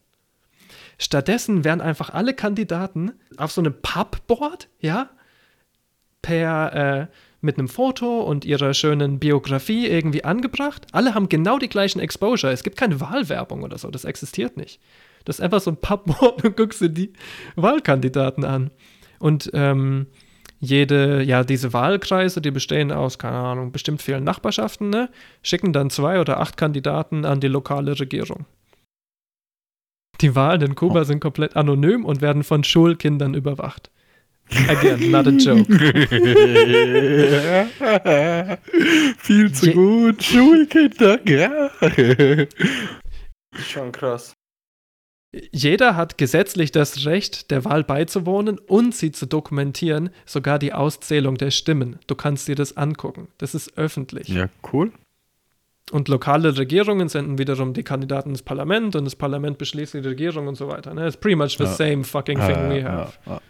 Stattdessen 0.98 1.64
werden 1.64 1.82
einfach 1.82 2.10
alle 2.10 2.34
Kandidaten 2.34 3.14
auf 3.38 3.52
so 3.52 3.62
einem 3.62 3.80
Pappboard, 3.82 4.68
ja, 4.80 5.10
per, 6.22 6.74
äh, 6.74 7.08
mit 7.44 7.58
einem 7.58 7.68
Foto 7.68 8.22
und 8.22 8.46
ihrer 8.46 8.74
schönen 8.74 9.20
Biografie 9.20 9.88
irgendwie 9.88 10.24
angebracht. 10.24 10.88
Alle 10.92 11.14
haben 11.14 11.30
genau 11.30 11.60
die 11.60 11.70
gleichen 11.70 12.00
Exposure. 12.00 12.52
Es 12.52 12.64
gibt 12.64 12.78
keine 12.78 13.00
Wahlwerbung 13.02 13.64
oder 13.64 13.78
so. 13.78 13.90
Das 13.92 14.06
existiert 14.06 14.58
nicht. 14.58 14.80
Das 15.26 15.40
ist 15.40 15.42
einfach 15.42 15.62
so 15.62 15.72
ein 15.72 15.78
Pappboard 15.78 16.44
und 16.46 16.58
guckst 16.58 16.82
dir 16.82 16.90
die 16.90 17.14
Wahlkandidaten 17.56 18.46
an. 18.46 18.72
Und 19.20 19.52
ähm, 19.54 20.08
jede, 20.60 21.24
ja, 21.24 21.44
diese 21.44 21.74
Wahlkreise, 21.74 22.40
die 22.40 22.52
bestehen 22.52 22.92
aus, 22.92 23.20
keine 23.20 23.38
Ahnung, 23.38 23.74
bestimmt 23.74 24.02
vielen 24.02 24.24
Nachbarschaften, 24.24 24.90
ne, 24.90 25.10
schicken 25.42 25.74
dann 25.74 25.90
zwei 25.90 26.22
oder 26.22 26.40
acht 26.40 26.56
Kandidaten 26.56 27.26
an 27.26 27.42
die 27.42 27.50
lokale 27.50 28.00
Regierung. 28.00 28.46
Die 30.22 30.36
Wahlen 30.36 30.62
in 30.62 30.76
Kuba 30.76 31.04
sind 31.04 31.20
komplett 31.20 31.58
anonym 31.58 32.06
und 32.06 32.22
werden 32.22 32.44
von 32.44 32.64
Schulkindern 32.64 33.34
überwacht. 33.34 33.92
Again, 34.50 35.12
not 35.12 35.28
a 35.28 35.32
joke. 35.32 35.66
Viel 39.18 39.52
zu 39.52 39.66
Je- 39.68 39.74
gut, 39.74 40.24
Schulkinder, 40.24 41.20
ja. 41.28 41.70
Schon 43.56 43.92
krass. 43.92 44.34
Jeder 45.52 45.96
hat 45.96 46.20
gesetzlich 46.20 46.72
das 46.72 47.06
Recht, 47.08 47.50
der 47.50 47.66
Wahl 47.66 47.84
beizuwohnen 47.84 48.60
und 48.60 48.94
sie 48.94 49.12
zu 49.12 49.26
dokumentieren, 49.26 50.12
sogar 50.26 50.60
die 50.60 50.74
Auszählung 50.74 51.38
der 51.38 51.50
Stimmen. 51.50 51.98
Du 52.06 52.14
kannst 52.14 52.48
dir 52.48 52.54
das 52.56 52.78
angucken. 52.78 53.30
Das 53.40 53.56
ist 53.56 53.76
öffentlich. 53.78 54.28
Ja, 54.28 54.50
cool. 54.72 54.92
Und 55.92 56.08
lokale 56.08 56.56
Regierungen 56.58 57.10
senden 57.10 57.40
wiederum 57.40 57.74
die 57.74 57.84
Kandidaten 57.84 58.30
ins 58.30 58.44
Parlament 58.44 58.96
und 58.96 59.06
das 59.06 59.16
Parlament 59.16 59.58
beschließt 59.58 59.96
die 59.96 60.00
Regierung 60.00 60.48
und 60.48 60.56
so 60.56 60.68
weiter. 60.68 60.94
Ne? 60.94 61.08
It's 61.08 61.18
pretty 61.18 61.36
much 61.36 61.58
the 61.58 61.64
Ja. 61.64 61.74
same 61.74 62.04
fucking 62.04 62.38
Ja, 62.38 62.48
thing 62.48 62.56
ja, 62.58 62.70
we 62.70 62.80
ja, 62.80 62.92
have. 62.92 63.18
ja. 63.26 63.42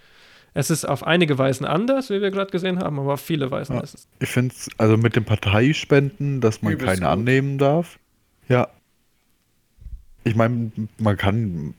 Es 0.55 0.69
ist 0.69 0.85
auf 0.85 1.03
einige 1.03 1.37
Weisen 1.37 1.65
anders, 1.65 2.09
wie 2.09 2.21
wir 2.21 2.29
gerade 2.29 2.51
gesehen 2.51 2.79
haben, 2.79 2.99
aber 2.99 3.13
auf 3.13 3.21
viele 3.21 3.49
Weisen 3.49 3.75
Ja. 3.75 3.81
ist 3.81 3.95
es. 3.95 4.07
Ich 4.19 4.29
finde 4.29 4.53
es, 4.55 4.69
also 4.77 4.97
mit 4.97 5.15
den 5.15 5.25
Parteispenden, 5.25 6.41
dass 6.41 6.61
man 6.61 6.73
Übelst 6.73 6.87
keine 6.87 7.01
gut. 7.01 7.09
annehmen 7.09 7.57
darf. 7.57 7.97
Ja. 8.47 8.67
Ich 10.23 10.35
meine, 10.35 10.71
man 10.99 11.17
kann, 11.17 11.73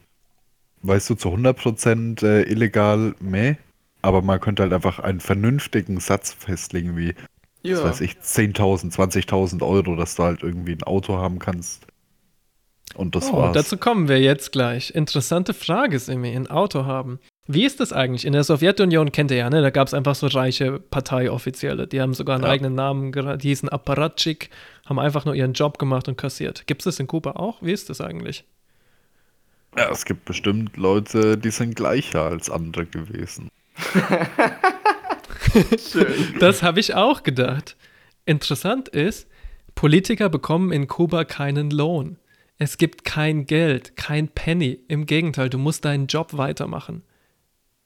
weißt 0.83 1.09
du, 1.11 1.15
zu 1.15 1.29
100% 1.31 2.23
äh, 2.25 2.43
illegal, 2.43 3.15
meh. 3.21 3.55
Aber 4.03 4.21
man 4.23 4.39
könnte 4.41 4.63
halt 4.65 4.73
einfach 4.73 4.99
einen 4.99 5.21
vernünftigen 5.21 5.99
Satz 6.01 6.33
festlegen, 6.33 6.97
wie, 6.97 7.15
Ja. 7.63 7.77
was 7.77 7.85
weiß 7.85 8.01
ich, 8.03 8.17
10.000, 8.17 8.93
20.000 8.93 9.63
Euro, 9.67 9.97
dass 9.97 10.17
du 10.17 10.25
halt 10.25 10.43
irgendwie 10.43 10.73
ein 10.73 10.83
Auto 10.83 11.17
haben 11.17 11.39
kannst. 11.39 11.87
Und 12.97 13.15
das 13.15 13.33
oh, 13.33 13.37
war's. 13.39 13.55
dazu 13.55 13.79
kommen 13.79 14.09
wir 14.09 14.21
jetzt 14.21 14.53
gleich. 14.53 14.91
Interessante 14.95 15.55
Frage, 15.55 15.99
Simi, 15.99 16.35
ein 16.37 16.49
Auto 16.49 16.85
haben. 16.85 17.19
Wie 17.47 17.65
ist 17.65 17.79
das 17.81 17.93
eigentlich? 17.93 18.25
In 18.25 18.33
der 18.33 18.43
Sowjetunion 18.43 19.13
kennt 19.13 19.31
ihr 19.31 19.37
ja, 19.37 19.51
ne? 19.51 19.61
Da 19.61 19.69
gab 19.71 19.87
es 19.87 19.93
einfach 19.95 20.15
so 20.15 20.27
reiche 20.29 20.79
Parteioffizielle. 20.79 21.87
Die 21.87 22.01
haben 22.01 22.15
sogar 22.15 22.37
einen 22.37 22.45
Ja. 22.45 22.51
eigenen 22.51 22.75
Namen, 22.75 23.13
die 23.13 23.49
hießen 23.49 23.69
Apparatschik, 23.69 24.49
haben 24.87 24.99
einfach 24.99 25.27
nur 25.27 25.35
ihren 25.35 25.53
Job 25.53 25.79
gemacht 25.79 26.09
und 26.09 26.17
kassiert. 26.17 26.67
Gibt 26.67 26.81
es 26.81 26.85
das 26.85 27.01
in 27.01 27.07
Kuba 27.07 27.33
auch? 27.33 27.61
Wie 27.61 27.73
ist 27.73 27.91
das 27.91 28.01
eigentlich? 28.01 28.45
Ja, 29.77 29.91
es 29.91 30.05
gibt 30.07 30.25
bestimmt 30.25 30.77
Leute, 30.79 31.37
die 31.37 31.51
sind 31.51 31.77
gleicher 31.77 32.23
als 32.23 32.49
andere 32.49 32.87
gewesen. 32.87 33.51
Das 36.41 36.63
habe 36.63 36.81
ich 36.81 36.95
auch 36.95 37.23
gedacht. 37.23 37.77
Interessant 38.25 38.89
ist, 38.89 39.29
Politiker 39.75 40.29
bekommen 40.29 40.73
in 40.73 40.87
Kuba 40.87 41.25
keinen 41.25 41.71
Lohn. 41.71 42.17
Es 42.59 42.79
gibt 42.79 43.05
kein 43.05 43.47
Geld, 43.47 43.97
kein 43.97 44.29
Penny. 44.29 44.81
Im 44.89 45.07
Gegenteil, 45.07 45.51
du 45.51 45.59
musst 45.59 45.85
deinen 45.85 46.07
Job 46.07 46.37
weitermachen. 46.37 47.03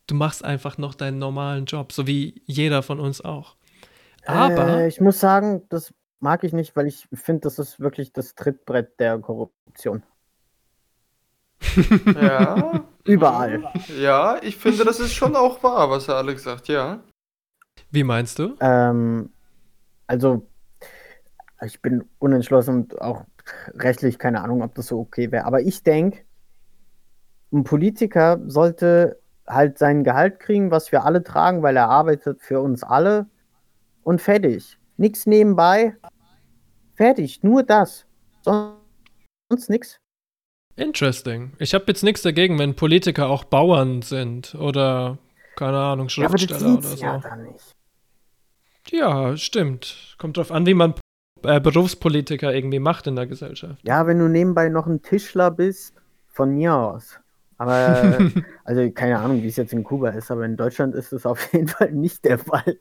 Du 0.09 0.15
machst 0.15 0.43
einfach 0.43 0.79
noch 0.79 0.95
deinen 0.95 1.19
normalen 1.19 1.67
Job, 1.67 1.93
so 1.93 2.07
wie 2.07 2.43
jeder 2.47 2.83
von 2.83 2.99
uns 2.99 3.21
auch. 3.21 3.57
Aber 4.25 4.81
Äh, 4.81 4.89
ich 4.89 5.01
muss 5.01 5.21
sagen, 5.21 5.63
das 5.69 5.93
mag 6.19 6.45
ich 6.45 6.53
nicht, 6.55 6.75
weil 6.75 6.87
ich 6.87 7.07
finde, 7.13 7.43
das 7.43 7.59
ist 7.59 7.79
wirklich 7.79 8.13
das 8.13 8.35
Trittbrett 8.35 8.99
der 8.99 9.19
Korruption. 9.19 10.03
Ja. 12.21 12.85
Überall. 13.05 13.73
Ja, 13.99 14.39
ich 14.43 14.57
finde, 14.57 14.85
das 14.85 15.01
ist 15.01 15.13
schon 15.13 15.37
auch 15.37 15.63
wahr, 15.63 15.91
was 15.91 16.09
er 16.09 16.17
Alex 16.17 16.43
sagt, 16.43 16.69
ja. 16.69 17.01
wie 17.91 18.05
meinst 18.05 18.39
du? 18.39 18.55
Ähm, 18.61 19.31
also, 20.07 20.47
ich 21.65 21.81
bin 21.83 22.05
unentschlossen 22.19 22.75
und 22.75 23.01
auch 23.01 23.25
rechtlich 23.75 24.19
keine 24.19 24.43
Ahnung, 24.43 24.63
ob 24.63 24.75
das 24.75 24.87
so 24.87 25.01
okay 25.01 25.31
wäre. 25.33 25.45
Aber 25.45 25.61
ich 25.61 25.83
denke, 25.83 26.21
ein 27.53 27.65
Politiker 27.65 28.41
sollte 28.47 29.19
halt 29.49 29.79
sein 29.79 30.05
Gehalt 30.05 30.41
kriegen, 30.41 30.71
was 30.71 30.93
wir 30.93 31.05
alle 31.05 31.23
tragen, 31.23 31.63
weil 31.63 31.77
er 31.77 31.89
arbeitet 31.89 32.43
für 32.43 32.61
uns 32.61 32.83
alle. 32.83 33.27
Und 34.03 34.21
fertig. 34.21 34.79
Nichts 34.97 35.27
nebenbei. 35.27 35.97
Fertig. 36.95 37.43
Nur 37.43 37.63
das. 37.63 38.07
Sonst 38.43 39.69
nichts. 39.71 39.99
Interesting. 40.77 41.53
Ich 41.59 41.75
habe 41.75 41.85
jetzt 41.89 42.03
nichts 42.05 42.23
dagegen, 42.23 42.59
wenn 42.59 42.77
Politiker 42.77 43.29
auch 43.29 43.45
Bauern 43.45 44.03
sind 44.03 44.55
oder, 44.55 45.19
keine 45.57 45.79
Ahnung, 45.79 46.09
Ja, 46.11 46.27
aber 46.27 46.35
das 46.35 46.43
Schriftsteller 46.43 46.79
oder 46.79 46.83
so. 46.89 47.03
ja 47.05 47.19
dann 47.19 47.43
nicht. 47.45 47.73
Ja, 48.91 49.37
stimmt. 49.37 50.17
Kommt 50.19 50.37
drauf 50.37 50.51
an, 50.51 50.67
wie 50.67 50.75
man 50.75 50.95
äh, 51.43 51.61
Berufspolitiker 51.61 52.55
irgendwie 52.55 52.79
macht 52.79 53.07
in 53.07 53.17
der 53.17 53.27
Gesellschaft. 53.27 53.81
Ja, 53.87 54.07
wenn 54.07 54.19
du 54.19 54.29
nebenbei 54.29 54.69
noch 54.69 54.87
ein 54.87 55.03
Tischler 55.03 55.51
bist, 55.51 55.95
von 56.29 56.55
mir 56.55 56.75
aus. 56.75 57.19
Aber, 57.59 58.31
also 58.65 58.91
keine 58.93 59.19
Ahnung, 59.19 59.43
wie 59.43 59.49
es 59.49 59.57
jetzt 59.57 59.73
in 59.73 59.85
Kuba 59.85 60.11
ist, 60.11 60.31
aber 60.31 60.45
in 60.45 60.57
Deutschland 60.57 60.95
ist 60.95 61.13
es 61.13 61.27
auf 61.27 61.41
jeden 61.53 61.69
Fall 61.69 61.93
nicht 61.93 62.25
der 62.25 62.39
Fall. 62.39 62.79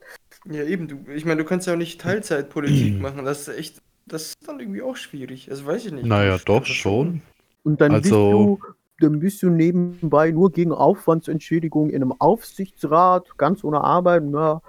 Ja, 0.48 0.62
eben, 0.64 0.88
du, 0.88 0.98
ich 1.12 1.24
meine, 1.24 1.42
du 1.42 1.44
kannst 1.48 1.66
ja 1.66 1.74
auch 1.74 1.78
nicht 1.78 2.00
Teilzeitpolitik 2.00 3.00
machen. 3.00 3.24
Das 3.24 3.46
ist 3.46 3.58
echt, 3.58 3.82
das 4.06 4.28
ist 4.28 4.48
dann 4.48 4.60
irgendwie 4.60 4.82
auch 4.82 4.96
schwierig. 4.96 5.50
Also 5.50 5.66
weiß 5.66 5.86
ich 5.86 5.92
nicht. 5.92 6.06
Naja, 6.06 6.38
doch 6.44 6.60
das 6.60 6.68
schon. 6.68 7.20
Und 7.64 7.80
dann 7.80 7.92
bist 7.92 8.06
Also- 8.12 8.58
du, 8.60 8.60
dann 9.00 9.20
bist 9.20 9.42
du 9.42 9.50
nebenbei 9.50 10.30
nur 10.30 10.50
gegen 10.50 10.72
Aufwandsentschädigung 10.72 11.90
in 11.90 11.96
einem 12.02 12.12
Aufsichtsrat, 12.18 13.36
ganz 13.36 13.62
ohne 13.62 13.82
Arbeit, 13.82 14.24
na, 14.26 14.60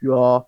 ja. 0.00 0.46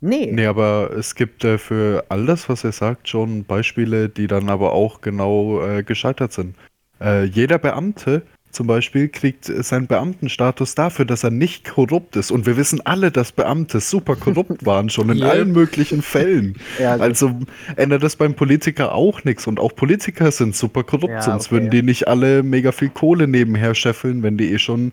Nee. 0.00 0.30
Nee, 0.32 0.46
aber 0.46 0.90
es 0.96 1.14
gibt 1.14 1.42
äh, 1.44 1.58
für 1.58 2.04
alles, 2.08 2.48
was 2.48 2.64
er 2.64 2.72
sagt, 2.72 3.08
schon 3.08 3.44
Beispiele, 3.44 4.08
die 4.08 4.26
dann 4.28 4.48
aber 4.48 4.72
auch 4.72 5.00
genau 5.00 5.60
äh, 5.66 5.82
gescheitert 5.82 6.32
sind. 6.32 6.54
Äh, 7.00 7.24
jeder 7.24 7.58
Beamte 7.58 8.22
zum 8.50 8.66
Beispiel 8.66 9.08
kriegt 9.08 9.44
seinen 9.44 9.86
Beamtenstatus 9.86 10.74
dafür, 10.74 11.04
dass 11.04 11.22
er 11.22 11.30
nicht 11.30 11.64
korrupt 11.64 12.16
ist. 12.16 12.30
Und 12.30 12.46
wir 12.46 12.56
wissen 12.56 12.80
alle, 12.84 13.10
dass 13.12 13.30
Beamte 13.30 13.80
super 13.80 14.16
korrupt 14.16 14.64
waren, 14.66 14.88
schon 14.88 15.10
in 15.10 15.22
allen 15.22 15.52
möglichen 15.52 16.02
Fällen. 16.02 16.56
Ja, 16.78 16.94
gut. 16.94 17.02
Also 17.02 17.38
ändert 17.76 18.02
das 18.02 18.16
beim 18.16 18.34
Politiker 18.34 18.94
auch 18.94 19.22
nichts. 19.24 19.46
Und 19.46 19.60
auch 19.60 19.74
Politiker 19.74 20.32
sind 20.32 20.56
super 20.56 20.82
korrupt, 20.82 21.12
Ja, 21.12 21.22
sonst 21.22 21.46
okay. 21.46 21.56
würden 21.56 21.70
die 21.70 21.82
nicht 21.82 22.08
alle 22.08 22.42
mega 22.42 22.72
viel 22.72 22.88
Kohle 22.88 23.28
nebenher 23.28 23.74
scheffeln, 23.74 24.22
wenn 24.22 24.38
die 24.38 24.50
eh 24.52 24.58
schon, 24.58 24.92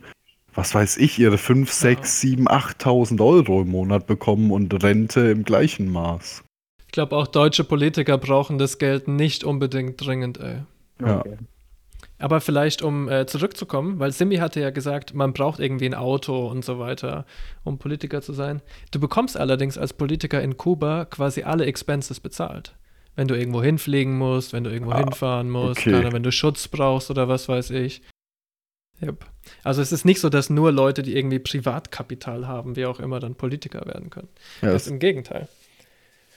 was 0.53 0.75
weiß 0.75 0.97
ich, 0.97 1.17
ihre 1.17 1.37
5, 1.37 1.71
6, 1.71 2.21
7, 2.21 2.47
8.000 2.49 3.23
Euro 3.25 3.61
im 3.61 3.69
Monat 3.69 4.05
bekommen 4.05 4.51
und 4.51 4.83
Rente 4.83 5.21
im 5.21 5.43
gleichen 5.43 5.89
Maß. 5.91 6.43
Ich 6.85 6.91
glaube, 6.91 7.15
auch 7.15 7.27
deutsche 7.27 7.63
Politiker 7.63 8.17
brauchen 8.17 8.57
das 8.57 8.77
Geld 8.77 9.07
nicht 9.07 9.43
unbedingt 9.43 10.05
dringend, 10.05 10.39
ey. 10.39 10.61
Ja. 11.01 11.23
Aber 12.17 12.39
vielleicht, 12.39 12.81
um 12.81 13.09
äh, 13.09 13.25
zurückzukommen, 13.25 13.99
weil 13.99 14.11
Simi 14.11 14.37
hatte 14.37 14.61
ja 14.61 14.69
gesagt, 14.69 15.13
man 15.13 15.33
braucht 15.33 15.59
irgendwie 15.59 15.85
ein 15.85 15.93
Auto 15.93 16.47
und 16.47 16.63
so 16.63 16.79
weiter, 16.79 17.25
um 17.65 17.77
Politiker 17.77 18.21
zu 18.21 18.31
sein. 18.31 18.61
Du 18.91 18.99
bekommst 19.01 19.35
allerdings 19.37 19.77
als 19.77 19.91
Politiker 19.91 20.41
in 20.41 20.55
Kuba 20.55 21.05
quasi 21.05 21.43
alle 21.43 21.65
Expenses 21.65 22.21
bezahlt. 22.21 22.75
Wenn 23.17 23.27
du 23.27 23.35
irgendwo 23.35 23.61
hinfliegen 23.61 24.17
musst, 24.17 24.53
wenn 24.53 24.63
du 24.63 24.69
irgendwo 24.71 24.91
Ah, 24.93 24.99
hinfahren 24.99 25.49
musst, 25.49 25.81
okay. 25.81 25.91
keine, 25.91 26.11
wenn 26.13 26.23
du 26.23 26.31
Schutz 26.31 26.67
brauchst 26.69 27.09
oder 27.11 27.27
was 27.27 27.49
weiß 27.49 27.71
ich. 27.71 28.01
Yep. 29.01 29.25
Also 29.63 29.81
es 29.81 29.91
ist 29.91 30.05
nicht 30.05 30.21
so, 30.21 30.29
dass 30.29 30.49
nur 30.49 30.71
Leute, 30.71 31.03
die 31.03 31.17
irgendwie 31.17 31.39
Privatkapital 31.39 32.47
haben, 32.47 32.77
wie 32.77 32.85
auch 32.85 32.99
immer, 33.01 33.19
dann 33.19 33.35
Politiker 33.35 33.85
werden 33.85 34.09
können. 34.09 34.29
Ja, 34.61 34.71
das 34.71 34.83
ist 34.85 34.91
im 34.91 34.99
Gegenteil. 34.99 35.49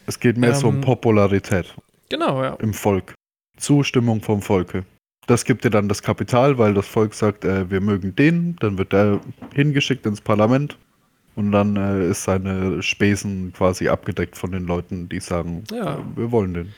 es 0.07 0.19
geht 0.19 0.37
mehr 0.37 0.55
so 0.55 0.69
um 0.69 0.77
Ähm, 0.77 0.81
Popularität 0.81 1.73
Genau, 2.09 2.43
ja. 2.43 2.55
im 2.55 2.75
Volk. 2.75 3.15
Zustimmung 3.59 4.23
vom 4.23 4.43
Volke. 4.43 4.85
Das 5.29 5.45
gibt 5.45 5.63
dir 5.63 5.71
dann 5.71 5.89
das 5.89 6.03
Kapital, 6.03 6.57
weil 6.57 6.73
das 6.73 6.87
Volk 6.89 7.13
sagt, 7.13 7.45
äh, 7.45 7.71
wir 7.71 7.83
mögen 7.83 8.17
den, 8.17 8.57
dann 8.61 8.79
wird 8.79 8.95
er 8.95 9.21
hingeschickt 9.55 10.07
ins 10.07 10.23
Parlament 10.23 10.79
und 11.37 11.53
dann 11.53 11.77
äh, 11.77 12.09
ist 12.09 12.25
seine 12.25 12.83
Spesen 12.83 13.53
quasi 13.53 13.89
abgedeckt 13.89 14.37
von 14.39 14.53
den 14.53 14.67
Leuten, 14.67 15.11
die 15.11 15.21
sagen, 15.21 15.65
Ja. 15.71 15.97
äh, 15.97 15.99
wir 16.17 16.33
wollen 16.33 16.55
den. 16.55 16.75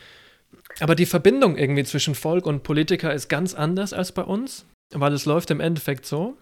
Aber 0.81 0.97
die 0.97 1.07
Verbindung 1.07 1.57
irgendwie 1.57 1.85
zwischen 1.85 2.17
Volk 2.17 2.45
und 2.45 2.65
Politiker 2.65 3.15
ist 3.15 3.29
ganz 3.29 3.55
anders 3.55 3.93
als 3.93 4.11
bei 4.11 4.23
uns, 4.23 4.67
weil 4.93 5.13
es 5.13 5.27
läuft 5.27 5.53
im 5.53 5.61
Endeffekt 5.61 6.05
so. 6.05 6.37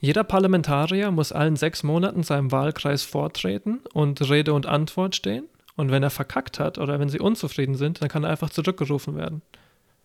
Jeder 0.00 0.24
Parlamentarier 0.24 1.10
muss 1.10 1.32
allen 1.32 1.56
sechs 1.56 1.82
Monaten 1.82 2.22
seinem 2.22 2.50
Wahlkreis 2.50 3.02
vortreten 3.02 3.80
und 3.92 4.26
Rede 4.28 4.54
und 4.54 4.64
Antwort 4.66 5.14
stehen. 5.16 5.44
Und 5.76 5.90
wenn 5.90 6.02
er 6.02 6.10
verkackt 6.10 6.58
hat 6.58 6.78
oder 6.78 6.98
wenn 6.98 7.10
sie 7.10 7.20
unzufrieden 7.20 7.74
sind, 7.74 8.00
dann 8.00 8.08
kann 8.08 8.24
er 8.24 8.30
einfach 8.30 8.50
zurückgerufen 8.50 9.16
werden. 9.16 9.42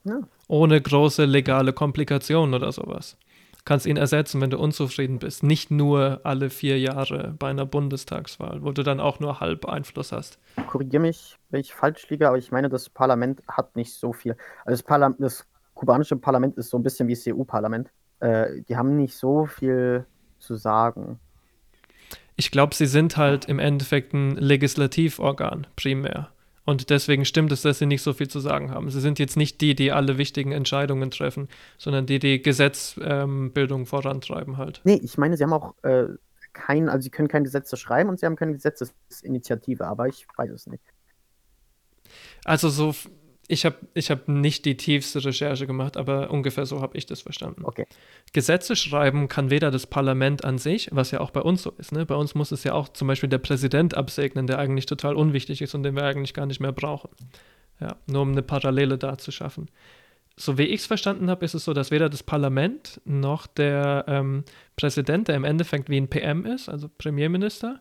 Ja. 0.07 0.19
Ohne 0.47 0.81
große 0.81 1.25
legale 1.25 1.73
Komplikationen 1.73 2.53
oder 2.53 2.71
sowas. 2.71 3.17
Kannst 3.65 3.85
ihn 3.85 3.97
ersetzen, 3.97 4.39
wenn 4.39 4.49
du 4.49 4.57
unzufrieden 4.57 5.19
bist. 5.19 5.43
Nicht 5.43 5.71
nur 5.71 6.21
alle 6.23 6.49
vier 6.49 6.79
Jahre 6.79 7.35
bei 7.37 7.49
einer 7.49 7.65
Bundestagswahl, 7.65 8.63
wo 8.63 8.71
du 8.71 8.81
dann 8.81 9.01
auch 9.01 9.19
nur 9.19 9.41
halb 9.41 9.65
Einfluss 9.65 10.13
hast. 10.13 10.39
Korrigiere 10.67 11.01
mich, 11.01 11.37
wenn 11.49 11.59
ich 11.59 11.73
falsch 11.73 12.09
liege, 12.09 12.29
aber 12.29 12.37
ich 12.37 12.49
meine, 12.49 12.69
das 12.69 12.89
Parlament 12.89 13.41
hat 13.45 13.75
nicht 13.75 13.93
so 13.93 14.13
viel. 14.13 14.37
Also 14.63 14.71
das, 14.71 14.83
Parla 14.83 15.13
das 15.19 15.45
kubanische 15.73 16.15
Parlament 16.15 16.55
ist 16.55 16.69
so 16.69 16.77
ein 16.77 16.83
bisschen 16.83 17.09
wie 17.09 17.15
das 17.15 17.27
EU-Parlament. 17.27 17.89
Äh, 18.21 18.61
die 18.69 18.77
haben 18.77 18.95
nicht 18.95 19.17
so 19.17 19.45
viel 19.45 20.05
zu 20.39 20.55
sagen. 20.55 21.19
Ich 22.37 22.51
glaube, 22.51 22.73
sie 22.73 22.85
sind 22.85 23.17
halt 23.17 23.45
im 23.45 23.59
Endeffekt 23.59 24.13
ein 24.13 24.37
Legislativorgan 24.37 25.67
primär. 25.75 26.29
Und 26.67 26.89
deswegen 26.89 27.23
stimmt 27.23 27.53
es, 27.53 27.61
dass 27.61 27.79
sie 27.79 27.85
nicht 27.85 28.01
so 28.01 28.11
viel 28.11 28.27
zu 28.27 28.41
sagen 28.41 28.71
haben. 28.71 28.89
Sie 28.89 28.99
sind 28.99 29.19
jetzt 29.19 29.37
nicht 29.37 29.61
die, 29.61 29.73
die 29.73 29.93
alle 29.93 30.17
wichtigen 30.17 30.51
Entscheidungen 30.51 31.11
treffen, 31.11 31.47
sondern 31.77 32.05
die, 32.05 32.19
die 32.19 32.41
Gesetzbildung 32.41 33.79
ähm, 33.81 33.85
vorantreiben 33.85 34.57
halt. 34.57 34.81
Nee, 34.83 34.99
ich 35.01 35.17
meine, 35.17 35.37
sie 35.37 35.45
haben 35.45 35.53
auch 35.53 35.81
äh, 35.83 36.07
kein, 36.51 36.89
also 36.89 37.03
sie 37.03 37.09
können 37.09 37.29
keine 37.29 37.45
Gesetze 37.45 37.77
schreiben 37.77 38.09
und 38.09 38.19
sie 38.19 38.25
haben 38.25 38.35
keine 38.35 38.51
Gesetzesinitiative, 38.51 39.87
aber 39.87 40.09
ich 40.09 40.27
weiß 40.35 40.51
es 40.51 40.67
nicht. 40.67 40.83
Also 42.43 42.67
so 42.67 42.93
ich 43.47 43.65
habe 43.65 43.77
ich 43.93 44.11
hab 44.11 44.27
nicht 44.27 44.65
die 44.65 44.75
tiefste 44.75 45.23
Recherche 45.23 45.67
gemacht, 45.67 45.95
aber 45.95 46.31
ungefähr 46.31 46.65
so 46.65 46.81
habe 46.81 46.97
ich 46.97 47.05
das 47.05 47.21
verstanden. 47.21 47.63
Okay. 47.63 47.85
Gesetze 48.33 48.75
schreiben 48.75 49.29
kann 49.29 49.49
weder 49.49 49.71
das 49.71 49.87
Parlament 49.87 50.43
an 50.43 50.57
sich, 50.57 50.89
was 50.91 51.11
ja 51.11 51.21
auch 51.21 51.31
bei 51.31 51.41
uns 51.41 51.63
so 51.63 51.71
ist. 51.77 51.93
Ne? 51.93 52.05
Bei 52.05 52.15
uns 52.15 52.35
muss 52.35 52.51
es 52.51 52.65
ja 52.65 52.73
auch 52.73 52.89
zum 52.89 53.07
Beispiel 53.07 53.29
der 53.29 53.37
Präsident 53.37 53.95
absegnen, 53.95 54.47
der 54.47 54.59
eigentlich 54.59 54.85
total 54.85 55.15
unwichtig 55.15 55.61
ist 55.61 55.75
und 55.75 55.83
den 55.83 55.95
wir 55.95 56.03
eigentlich 56.03 56.33
gar 56.33 56.45
nicht 56.45 56.59
mehr 56.59 56.73
brauchen. 56.73 57.09
Ja, 57.79 57.95
nur 58.07 58.23
um 58.23 58.31
eine 58.31 58.41
Parallele 58.41 58.97
da 58.97 59.17
zu 59.17 59.31
schaffen. 59.31 59.69
So 60.35 60.57
wie 60.57 60.63
ich 60.63 60.81
es 60.81 60.85
verstanden 60.85 61.29
habe, 61.29 61.45
ist 61.45 61.53
es 61.53 61.63
so, 61.63 61.73
dass 61.73 61.89
weder 61.89 62.09
das 62.09 62.23
Parlament 62.23 62.99
noch 63.05 63.47
der 63.47 64.05
ähm, 64.07 64.43
Präsident, 64.75 65.29
der 65.29 65.35
im 65.35 65.43
Endeffekt 65.43 65.89
wie 65.89 65.97
ein 65.97 66.09
PM 66.09 66.45
ist, 66.45 66.69
also 66.69 66.89
Premierminister, 66.97 67.79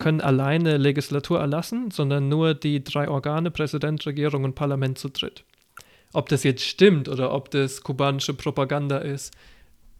können 0.00 0.20
alleine 0.20 0.76
Legislatur 0.76 1.38
erlassen, 1.38 1.92
sondern 1.92 2.28
nur 2.28 2.54
die 2.54 2.82
drei 2.82 3.08
Organe, 3.08 3.52
Präsident, 3.52 4.04
Regierung 4.04 4.42
und 4.42 4.56
Parlament 4.56 4.98
zu 4.98 5.08
dritt. 5.08 5.44
Ob 6.12 6.28
das 6.28 6.42
jetzt 6.42 6.64
stimmt 6.64 7.08
oder 7.08 7.32
ob 7.32 7.52
das 7.52 7.82
kubanische 7.82 8.34
Propaganda 8.34 8.98
ist, 8.98 9.32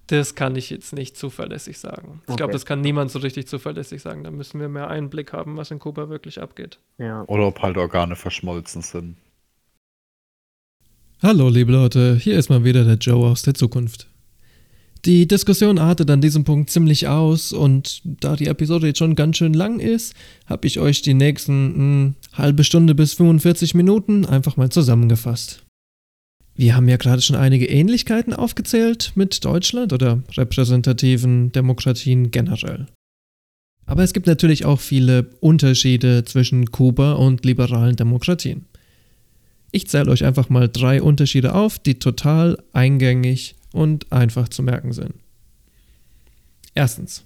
das 0.08 0.34
kann 0.34 0.56
ich 0.56 0.70
jetzt 0.70 0.92
nicht 0.92 1.16
zuverlässig 1.16 1.78
sagen. 1.78 2.20
Ich 2.28 2.36
glaube, 2.36 2.52
das 2.52 2.66
kann 2.66 2.80
niemand 2.80 3.12
so 3.12 3.20
richtig 3.20 3.46
zuverlässig 3.46 4.02
sagen. 4.02 4.24
Da 4.24 4.32
müssen 4.32 4.58
wir 4.58 4.68
mehr 4.68 4.88
Einblick 4.88 5.32
haben, 5.32 5.56
was 5.56 5.70
in 5.70 5.78
Kuba 5.78 6.08
wirklich 6.08 6.40
abgeht. 6.42 6.80
Ja. 6.98 7.22
Oder 7.28 7.46
ob 7.46 7.62
halt 7.62 7.76
Organe 7.76 8.16
verschmolzen 8.16 8.82
sind. 8.82 9.16
Hallo, 11.22 11.48
liebe 11.48 11.70
Leute, 11.70 12.16
hier 12.16 12.36
ist 12.38 12.48
mal 12.48 12.64
wieder 12.64 12.82
der 12.82 12.96
Joe 12.96 13.30
aus 13.30 13.42
der 13.42 13.54
Zukunft. 13.54 14.09
Die 15.06 15.26
Diskussion 15.26 15.78
artet 15.78 16.10
an 16.10 16.20
diesem 16.20 16.44
Punkt 16.44 16.68
ziemlich 16.68 17.08
aus 17.08 17.52
und 17.52 18.02
da 18.04 18.36
die 18.36 18.48
Episode 18.48 18.88
jetzt 18.88 18.98
schon 18.98 19.14
ganz 19.14 19.38
schön 19.38 19.54
lang 19.54 19.80
ist, 19.80 20.14
habe 20.46 20.66
ich 20.66 20.78
euch 20.78 21.00
die 21.00 21.14
nächsten 21.14 21.64
mh, 21.64 21.74
hm, 21.74 22.14
halbe 22.34 22.64
Stunde 22.64 22.94
bis 22.94 23.14
45 23.14 23.74
Minuten 23.74 24.26
einfach 24.26 24.58
mal 24.58 24.68
zusammengefasst. 24.68 25.64
Wir 26.54 26.76
haben 26.76 26.88
ja 26.88 26.98
gerade 26.98 27.22
schon 27.22 27.36
einige 27.36 27.64
Ähnlichkeiten 27.66 28.34
aufgezählt 28.34 29.12
mit 29.14 29.42
Deutschland 29.42 29.94
oder 29.94 30.22
repräsentativen 30.36 31.52
Demokratien 31.52 32.30
generell. 32.30 32.86
Aber 33.86 34.02
es 34.02 34.12
gibt 34.12 34.26
natürlich 34.26 34.66
auch 34.66 34.80
viele 34.80 35.30
Unterschiede 35.40 36.24
zwischen 36.26 36.70
Kuba 36.70 37.14
und 37.14 37.46
liberalen 37.46 37.96
Demokratien. 37.96 38.66
Ich 39.72 39.88
zähle 39.88 40.10
euch 40.10 40.24
einfach 40.24 40.50
mal 40.50 40.68
drei 40.68 41.00
Unterschiede 41.00 41.54
auf, 41.54 41.78
die 41.78 41.98
total 41.98 42.58
eingängig 42.74 43.54
und 43.72 44.10
einfach 44.12 44.48
zu 44.48 44.62
merken 44.62 44.92
sind. 44.92 45.14
Erstens. 46.74 47.24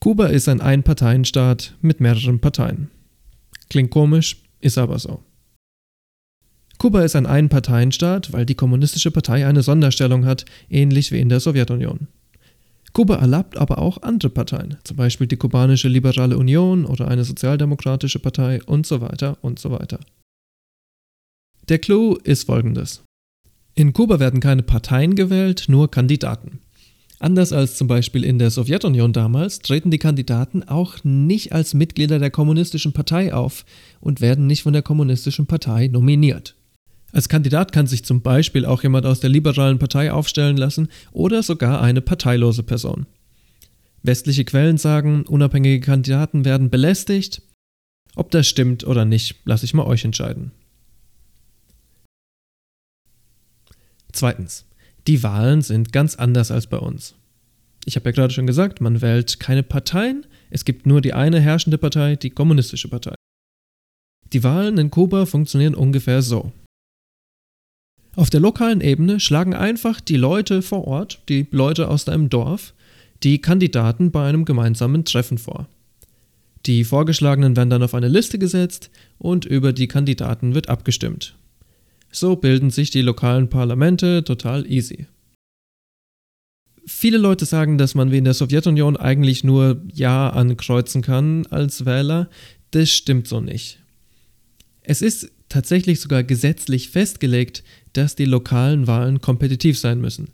Kuba 0.00 0.26
ist 0.26 0.48
ein 0.48 0.60
Einparteienstaat 0.60 1.74
mit 1.80 2.00
mehreren 2.00 2.40
Parteien. 2.40 2.90
Klingt 3.70 3.90
komisch, 3.90 4.42
ist 4.60 4.78
aber 4.78 4.98
so. 4.98 5.22
Kuba 6.78 7.02
ist 7.02 7.16
ein 7.16 7.26
Einparteienstaat, 7.26 8.32
weil 8.32 8.44
die 8.44 8.54
Kommunistische 8.54 9.10
Partei 9.10 9.46
eine 9.46 9.62
Sonderstellung 9.62 10.26
hat, 10.26 10.44
ähnlich 10.68 11.10
wie 11.10 11.20
in 11.20 11.30
der 11.30 11.40
Sowjetunion. 11.40 12.08
Kuba 12.92 13.16
erlaubt 13.16 13.56
aber 13.56 13.78
auch 13.78 14.02
andere 14.02 14.30
Parteien, 14.30 14.76
zum 14.84 14.96
Beispiel 14.96 15.26
die 15.26 15.36
kubanische 15.36 15.88
Liberale 15.88 16.38
Union 16.38 16.84
oder 16.84 17.08
eine 17.08 17.24
sozialdemokratische 17.24 18.18
Partei 18.18 18.62
und 18.62 18.86
so 18.86 19.00
weiter 19.00 19.38
und 19.42 19.58
so 19.58 19.70
weiter. 19.70 20.00
Der 21.68 21.78
Clou 21.78 22.14
ist 22.14 22.44
folgendes. 22.44 23.02
In 23.78 23.92
Kuba 23.92 24.18
werden 24.18 24.40
keine 24.40 24.62
Parteien 24.62 25.16
gewählt, 25.16 25.66
nur 25.68 25.90
Kandidaten. 25.90 26.60
Anders 27.18 27.52
als 27.52 27.76
zum 27.76 27.88
Beispiel 27.88 28.24
in 28.24 28.38
der 28.38 28.50
Sowjetunion 28.50 29.12
damals, 29.12 29.58
treten 29.58 29.90
die 29.90 29.98
Kandidaten 29.98 30.62
auch 30.62 31.04
nicht 31.04 31.52
als 31.52 31.74
Mitglieder 31.74 32.18
der 32.18 32.30
Kommunistischen 32.30 32.94
Partei 32.94 33.34
auf 33.34 33.66
und 34.00 34.22
werden 34.22 34.46
nicht 34.46 34.62
von 34.62 34.72
der 34.72 34.80
Kommunistischen 34.80 35.46
Partei 35.46 35.88
nominiert. 35.88 36.56
Als 37.12 37.28
Kandidat 37.28 37.72
kann 37.72 37.86
sich 37.86 38.02
zum 38.02 38.22
Beispiel 38.22 38.64
auch 38.64 38.82
jemand 38.82 39.04
aus 39.04 39.20
der 39.20 39.28
liberalen 39.28 39.78
Partei 39.78 40.10
aufstellen 40.10 40.56
lassen 40.56 40.88
oder 41.12 41.42
sogar 41.42 41.82
eine 41.82 42.00
parteilose 42.00 42.62
Person. 42.62 43.04
Westliche 44.02 44.46
Quellen 44.46 44.78
sagen, 44.78 45.24
unabhängige 45.24 45.80
Kandidaten 45.80 46.46
werden 46.46 46.70
belästigt. 46.70 47.42
Ob 48.14 48.30
das 48.30 48.48
stimmt 48.48 48.86
oder 48.86 49.04
nicht, 49.04 49.36
lasse 49.44 49.66
ich 49.66 49.74
mal 49.74 49.84
euch 49.84 50.06
entscheiden. 50.06 50.52
Zweitens, 54.16 54.64
die 55.06 55.22
Wahlen 55.22 55.60
sind 55.60 55.92
ganz 55.92 56.16
anders 56.16 56.50
als 56.50 56.68
bei 56.68 56.78
uns. 56.78 57.14
Ich 57.84 57.96
habe 57.96 58.08
ja 58.08 58.12
gerade 58.12 58.32
schon 58.32 58.46
gesagt, 58.46 58.80
man 58.80 59.02
wählt 59.02 59.38
keine 59.40 59.62
Parteien, 59.62 60.24
es 60.48 60.64
gibt 60.64 60.86
nur 60.86 61.02
die 61.02 61.12
eine 61.12 61.38
herrschende 61.38 61.76
Partei, 61.76 62.16
die 62.16 62.30
kommunistische 62.30 62.88
Partei. 62.88 63.14
Die 64.32 64.42
Wahlen 64.42 64.78
in 64.78 64.90
Kuba 64.90 65.26
funktionieren 65.26 65.74
ungefähr 65.74 66.22
so. 66.22 66.50
Auf 68.14 68.30
der 68.30 68.40
lokalen 68.40 68.80
Ebene 68.80 69.20
schlagen 69.20 69.52
einfach 69.52 70.00
die 70.00 70.16
Leute 70.16 70.62
vor 70.62 70.86
Ort, 70.86 71.20
die 71.28 71.46
Leute 71.50 71.88
aus 71.88 72.06
deinem 72.06 72.30
Dorf, 72.30 72.72
die 73.22 73.42
Kandidaten 73.42 74.12
bei 74.12 74.26
einem 74.26 74.46
gemeinsamen 74.46 75.04
Treffen 75.04 75.36
vor. 75.36 75.68
Die 76.64 76.84
Vorgeschlagenen 76.84 77.54
werden 77.54 77.68
dann 77.68 77.82
auf 77.82 77.92
eine 77.92 78.08
Liste 78.08 78.38
gesetzt 78.38 78.90
und 79.18 79.44
über 79.44 79.74
die 79.74 79.88
Kandidaten 79.88 80.54
wird 80.54 80.70
abgestimmt. 80.70 81.36
So 82.16 82.34
bilden 82.34 82.70
sich 82.70 82.88
die 82.88 83.02
lokalen 83.02 83.50
Parlamente 83.50 84.24
total 84.24 84.66
easy. 84.72 85.06
Viele 86.86 87.18
Leute 87.18 87.44
sagen, 87.44 87.76
dass 87.76 87.94
man 87.94 88.10
wie 88.10 88.16
in 88.16 88.24
der 88.24 88.32
Sowjetunion 88.32 88.96
eigentlich 88.96 89.44
nur 89.44 89.82
Ja 89.92 90.30
ankreuzen 90.30 91.02
kann 91.02 91.44
als 91.48 91.84
Wähler. 91.84 92.30
Das 92.70 92.88
stimmt 92.88 93.28
so 93.28 93.42
nicht. 93.42 93.80
Es 94.80 95.02
ist 95.02 95.30
tatsächlich 95.50 96.00
sogar 96.00 96.24
gesetzlich 96.24 96.88
festgelegt, 96.88 97.62
dass 97.92 98.16
die 98.16 98.24
lokalen 98.24 98.86
Wahlen 98.86 99.20
kompetitiv 99.20 99.78
sein 99.78 100.00
müssen. 100.00 100.30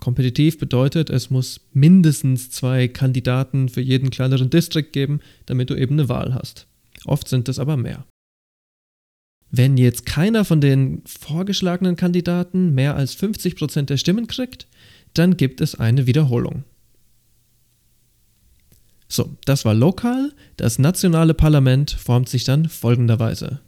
Kompetitiv 0.00 0.56
bedeutet, 0.56 1.10
es 1.10 1.28
muss 1.28 1.60
mindestens 1.74 2.50
zwei 2.50 2.88
Kandidaten 2.88 3.68
für 3.68 3.82
jeden 3.82 4.08
kleineren 4.08 4.48
Distrikt 4.48 4.94
geben, 4.94 5.20
damit 5.44 5.68
du 5.68 5.74
eben 5.74 5.96
eine 5.98 6.08
Wahl 6.08 6.32
hast. 6.32 6.66
Oft 7.04 7.28
sind 7.28 7.50
es 7.50 7.58
aber 7.58 7.76
mehr. 7.76 8.06
Wenn 9.50 9.76
jetzt 9.76 10.06
keiner 10.06 10.44
von 10.44 10.60
den 10.60 11.02
vorgeschlagenen 11.06 11.96
Kandidaten 11.96 12.74
mehr 12.74 12.94
als 12.94 13.16
50% 13.16 13.82
der 13.82 13.96
Stimmen 13.96 14.26
kriegt, 14.26 14.68
dann 15.14 15.36
gibt 15.36 15.60
es 15.60 15.74
eine 15.74 16.06
Wiederholung. 16.06 16.64
So, 19.08 19.36
das 19.44 19.64
war 19.64 19.74
lokal. 19.74 20.32
Das 20.56 20.78
nationale 20.78 21.34
Parlament 21.34 21.90
formt 21.90 22.28
sich 22.28 22.44
dann 22.44 22.68
folgenderweise. 22.68 23.60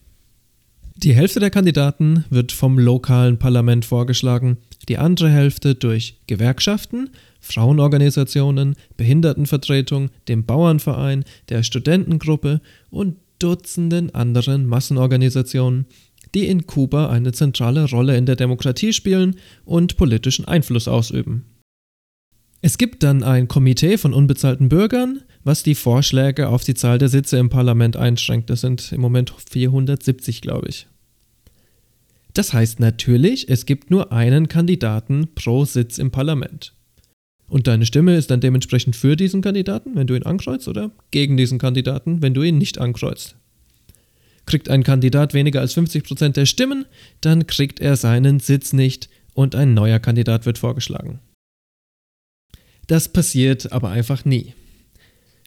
Die 0.94 1.14
Hälfte 1.14 1.40
der 1.40 1.50
Kandidaten 1.50 2.24
wird 2.30 2.52
vom 2.52 2.78
lokalen 2.78 3.38
Parlament 3.38 3.84
vorgeschlagen, 3.84 4.58
die 4.88 4.98
andere 4.98 5.30
Hälfte 5.30 5.74
durch 5.74 6.20
Gewerkschaften, 6.28 7.10
Frauenorganisationen, 7.40 8.76
Behindertenvertretung, 8.96 10.10
dem 10.28 10.44
Bauernverein, 10.44 11.24
der 11.48 11.64
Studentengruppe 11.64 12.60
und 12.90 13.16
Dutzenden 13.42 14.14
anderen 14.14 14.66
Massenorganisationen, 14.66 15.86
die 16.34 16.46
in 16.46 16.66
Kuba 16.66 17.10
eine 17.10 17.32
zentrale 17.32 17.88
Rolle 17.90 18.16
in 18.16 18.26
der 18.26 18.36
Demokratie 18.36 18.92
spielen 18.92 19.36
und 19.64 19.96
politischen 19.96 20.46
Einfluss 20.46 20.88
ausüben. 20.88 21.44
Es 22.60 22.78
gibt 22.78 23.02
dann 23.02 23.24
ein 23.24 23.48
Komitee 23.48 23.98
von 23.98 24.14
unbezahlten 24.14 24.68
Bürgern, 24.68 25.22
was 25.42 25.64
die 25.64 25.74
Vorschläge 25.74 26.48
auf 26.48 26.62
die 26.62 26.74
Zahl 26.74 26.98
der 26.98 27.08
Sitze 27.08 27.36
im 27.38 27.50
Parlament 27.50 27.96
einschränkt. 27.96 28.50
Das 28.50 28.60
sind 28.60 28.92
im 28.92 29.00
Moment 29.00 29.34
470, 29.50 30.40
glaube 30.40 30.68
ich. 30.68 30.86
Das 32.34 32.52
heißt 32.52 32.78
natürlich, 32.78 33.48
es 33.48 33.66
gibt 33.66 33.90
nur 33.90 34.12
einen 34.12 34.46
Kandidaten 34.46 35.28
pro 35.34 35.64
Sitz 35.64 35.98
im 35.98 36.12
Parlament. 36.12 36.72
Und 37.52 37.66
deine 37.66 37.84
Stimme 37.84 38.16
ist 38.16 38.30
dann 38.30 38.40
dementsprechend 38.40 38.96
für 38.96 39.14
diesen 39.14 39.42
Kandidaten, 39.42 39.94
wenn 39.94 40.06
du 40.06 40.14
ihn 40.14 40.22
ankreuzt, 40.22 40.68
oder 40.68 40.90
gegen 41.10 41.36
diesen 41.36 41.58
Kandidaten, 41.58 42.22
wenn 42.22 42.32
du 42.32 42.42
ihn 42.42 42.56
nicht 42.56 42.78
ankreuzt. 42.78 43.36
Kriegt 44.46 44.70
ein 44.70 44.82
Kandidat 44.82 45.34
weniger 45.34 45.60
als 45.60 45.76
50% 45.76 46.30
der 46.30 46.46
Stimmen, 46.46 46.86
dann 47.20 47.46
kriegt 47.46 47.78
er 47.78 47.96
seinen 47.96 48.40
Sitz 48.40 48.72
nicht 48.72 49.10
und 49.34 49.54
ein 49.54 49.74
neuer 49.74 49.98
Kandidat 49.98 50.46
wird 50.46 50.56
vorgeschlagen. 50.56 51.18
Das 52.86 53.10
passiert 53.10 53.70
aber 53.70 53.90
einfach 53.90 54.24
nie. 54.24 54.54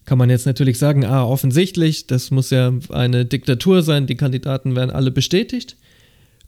Kann 0.06 0.20
man 0.20 0.30
jetzt 0.30 0.46
natürlich 0.46 0.78
sagen, 0.78 1.06
ah, 1.06 1.24
offensichtlich, 1.24 2.06
das 2.06 2.30
muss 2.30 2.52
ja 2.52 2.72
eine 2.90 3.26
Diktatur 3.26 3.82
sein, 3.82 4.06
die 4.06 4.16
Kandidaten 4.16 4.76
werden 4.76 4.92
alle 4.92 5.10
bestätigt. 5.10 5.76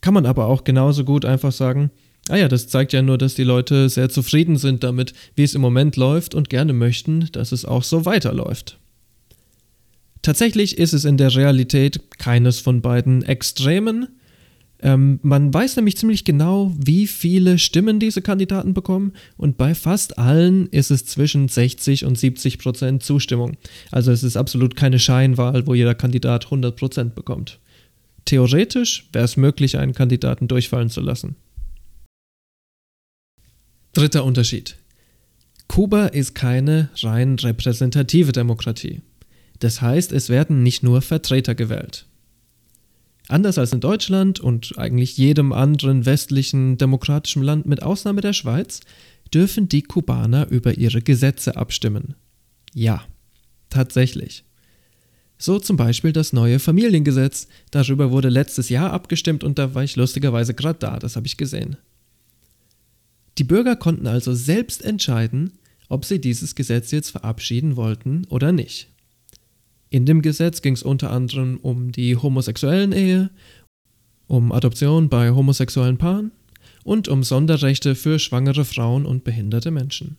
Kann 0.01 0.13
man 0.13 0.27
aber 0.27 0.45
auch 0.45 0.63
genauso 0.63 1.03
gut 1.03 1.25
einfach 1.25 1.51
sagen, 1.51 1.89
Ah 2.29 2.35
ja, 2.35 2.47
das 2.47 2.67
zeigt 2.67 2.93
ja 2.93 3.01
nur, 3.01 3.17
dass 3.17 3.35
die 3.35 3.43
Leute 3.43 3.89
sehr 3.89 4.09
zufrieden 4.09 4.57
sind 4.57 4.83
damit, 4.83 5.13
wie 5.35 5.43
es 5.43 5.55
im 5.55 5.61
Moment 5.61 5.95
läuft 5.95 6.35
und 6.35 6.49
gerne 6.49 6.73
möchten, 6.73 7.29
dass 7.31 7.51
es 7.51 7.63
auch 7.63 7.83
so 7.83 8.05
weiterläuft. 8.05 8.77
Tatsächlich 10.21 10.77
ist 10.77 10.93
es 10.93 11.05
in 11.05 11.15
der 11.17 11.33
Realität 11.33 12.01
keines 12.17 12.59
von 12.59 12.81
beiden 12.81 13.23
Extremen. 13.23 14.09
Ähm, 14.79 15.19
man 15.23 15.53
weiß 15.53 15.77
nämlich 15.77 15.97
ziemlich 15.97 16.25
genau, 16.25 16.73
wie 16.77 17.07
viele 17.07 17.57
Stimmen 17.57 17.99
diese 17.99 18.21
Kandidaten 18.21 18.73
bekommen 18.73 19.13
und 19.37 19.57
bei 19.57 19.73
fast 19.73 20.19
allen 20.19 20.67
ist 20.67 20.91
es 20.91 21.05
zwischen 21.05 21.47
60 21.47 22.05
und 22.05 22.17
70 22.17 22.59
Prozent 22.59 23.03
Zustimmung. 23.03 23.57
Also 23.89 24.11
es 24.11 24.23
ist 24.23 24.37
absolut 24.37 24.75
keine 24.75 24.99
Scheinwahl, 24.99 25.65
wo 25.65 25.73
jeder 25.73 25.95
Kandidat 25.95 26.45
100 26.45 26.75
Prozent 26.75 27.15
bekommt. 27.15 27.59
Theoretisch 28.25 29.07
wäre 29.13 29.25
es 29.25 29.37
möglich, 29.37 29.77
einen 29.77 29.93
Kandidaten 29.93 30.47
durchfallen 30.47 30.89
zu 30.89 31.01
lassen. 31.01 31.37
Dritter 33.97 34.25
Unterschied. 34.25 34.77
Kuba 35.67 36.05
ist 36.05 36.35
keine 36.35 36.89
rein 36.97 37.33
repräsentative 37.33 38.31
Demokratie. 38.31 39.01
Das 39.57 39.81
heißt, 39.81 40.11
es 40.11 40.29
werden 40.29 40.61
nicht 40.61 40.83
nur 40.83 41.01
Vertreter 41.01 41.55
gewählt. 41.55 42.05
Anders 43.27 43.57
als 43.57 43.73
in 43.73 43.79
Deutschland 43.79 44.39
und 44.39 44.77
eigentlich 44.77 45.17
jedem 45.17 45.51
anderen 45.51 46.05
westlichen 46.05 46.77
demokratischen 46.77 47.41
Land 47.41 47.65
mit 47.65 47.81
Ausnahme 47.81 48.21
der 48.21 48.33
Schweiz, 48.33 48.81
dürfen 49.33 49.67
die 49.67 49.81
Kubaner 49.81 50.47
über 50.51 50.77
ihre 50.77 51.01
Gesetze 51.01 51.55
abstimmen. 51.55 52.13
Ja, 52.75 53.03
tatsächlich. 53.71 54.43
So 55.39 55.57
zum 55.57 55.75
Beispiel 55.75 56.13
das 56.13 56.33
neue 56.33 56.59
Familiengesetz. 56.59 57.47
Darüber 57.71 58.11
wurde 58.11 58.29
letztes 58.29 58.69
Jahr 58.69 58.93
abgestimmt 58.93 59.43
und 59.43 59.57
da 59.57 59.73
war 59.73 59.83
ich 59.83 59.95
lustigerweise 59.95 60.53
gerade 60.53 60.77
da, 60.77 60.99
das 60.99 61.15
habe 61.15 61.25
ich 61.25 61.37
gesehen. 61.37 61.77
Die 63.37 63.43
Bürger 63.43 63.75
konnten 63.75 64.07
also 64.07 64.33
selbst 64.33 64.83
entscheiden, 64.83 65.53
ob 65.89 66.05
sie 66.05 66.19
dieses 66.19 66.55
Gesetz 66.55 66.91
jetzt 66.91 67.11
verabschieden 67.11 67.75
wollten 67.75 68.25
oder 68.29 68.51
nicht. 68.51 68.89
In 69.89 70.05
dem 70.05 70.21
Gesetz 70.21 70.61
ging 70.61 70.73
es 70.73 70.83
unter 70.83 71.11
anderem 71.11 71.57
um 71.57 71.91
die 71.91 72.15
homosexuellen 72.15 72.91
Ehe, 72.91 73.29
um 74.27 74.51
Adoption 74.51 75.07
bei 75.07 75.31
homosexuellen 75.31 75.97
Paaren 75.97 76.31
und 76.83 77.07
um 77.07 77.23
Sonderrechte 77.23 77.95
für 77.95 78.19
schwangere 78.19 78.65
Frauen 78.65 79.05
und 79.05 79.23
behinderte 79.23 79.71
Menschen. 79.71 80.17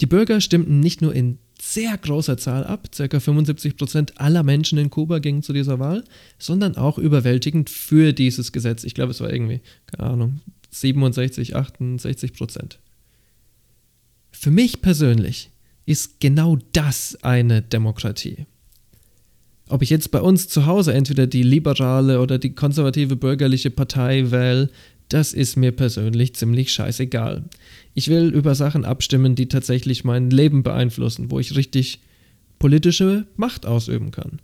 Die 0.00 0.06
Bürger 0.06 0.40
stimmten 0.40 0.80
nicht 0.80 1.02
nur 1.02 1.14
in 1.14 1.38
sehr 1.60 1.96
großer 1.96 2.36
Zahl 2.36 2.64
ab, 2.64 2.88
ca. 2.94 3.04
75% 3.04 4.16
aller 4.16 4.42
Menschen 4.42 4.78
in 4.78 4.90
Kuba 4.90 5.18
gingen 5.18 5.42
zu 5.42 5.52
dieser 5.52 5.78
Wahl, 5.78 6.04
sondern 6.38 6.76
auch 6.76 6.98
überwältigend 6.98 7.70
für 7.70 8.12
dieses 8.12 8.52
Gesetz. 8.52 8.84
Ich 8.84 8.94
glaube, 8.94 9.12
es 9.12 9.20
war 9.20 9.32
irgendwie, 9.32 9.60
keine 9.86 10.10
Ahnung, 10.10 10.40
67, 10.80 11.56
68% 11.56 12.76
Für 14.30 14.50
mich 14.50 14.82
persönlich 14.82 15.50
ist 15.86 16.20
genau 16.20 16.58
das 16.72 17.18
eine 17.22 17.62
Demokratie. 17.62 18.46
Ob 19.68 19.82
ich 19.82 19.90
jetzt 19.90 20.10
bei 20.10 20.20
uns 20.20 20.48
zu 20.48 20.66
Hause 20.66 20.94
entweder 20.94 21.26
die 21.26 21.42
liberale 21.42 22.20
oder 22.20 22.38
die 22.38 22.54
konservative 22.54 23.16
bürgerliche 23.16 23.70
Partei 23.70 24.30
wähle, 24.30 24.70
das 25.08 25.32
ist 25.32 25.56
mir 25.56 25.72
persönlich 25.72 26.34
ziemlich 26.34 26.72
scheißegal. 26.72 27.44
Ich 27.94 28.08
will 28.08 28.28
über 28.28 28.54
Sachen 28.54 28.84
abstimmen, 28.84 29.34
die 29.34 29.48
tatsächlich 29.48 30.04
mein 30.04 30.30
Leben 30.30 30.62
beeinflussen, 30.62 31.30
wo 31.30 31.38
ich 31.38 31.56
richtig 31.56 32.00
politische 32.58 33.26
Macht 33.36 33.66
ausüben 33.66 34.10
kann. 34.10 34.40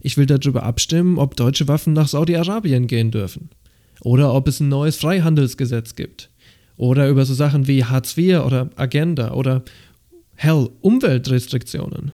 Ich 0.00 0.16
will 0.18 0.26
darüber 0.26 0.64
abstimmen, 0.64 1.18
ob 1.18 1.36
deutsche 1.36 1.68
Waffen 1.68 1.94
nach 1.94 2.08
Saudi-Arabien 2.08 2.86
gehen 2.86 3.10
dürfen. 3.10 3.48
Oder 4.00 4.34
ob 4.34 4.48
es 4.48 4.60
ein 4.60 4.68
neues 4.68 4.96
Freihandelsgesetz 4.96 5.94
gibt. 5.94 6.30
Oder 6.76 7.08
über 7.08 7.24
so 7.24 7.34
Sachen 7.34 7.66
wie 7.66 7.84
Hartz 7.84 8.16
IV 8.16 8.40
oder 8.40 8.70
Agenda 8.76 9.32
oder 9.32 9.64
Hell, 10.34 10.68
Umweltrestriktionen. 10.80 12.10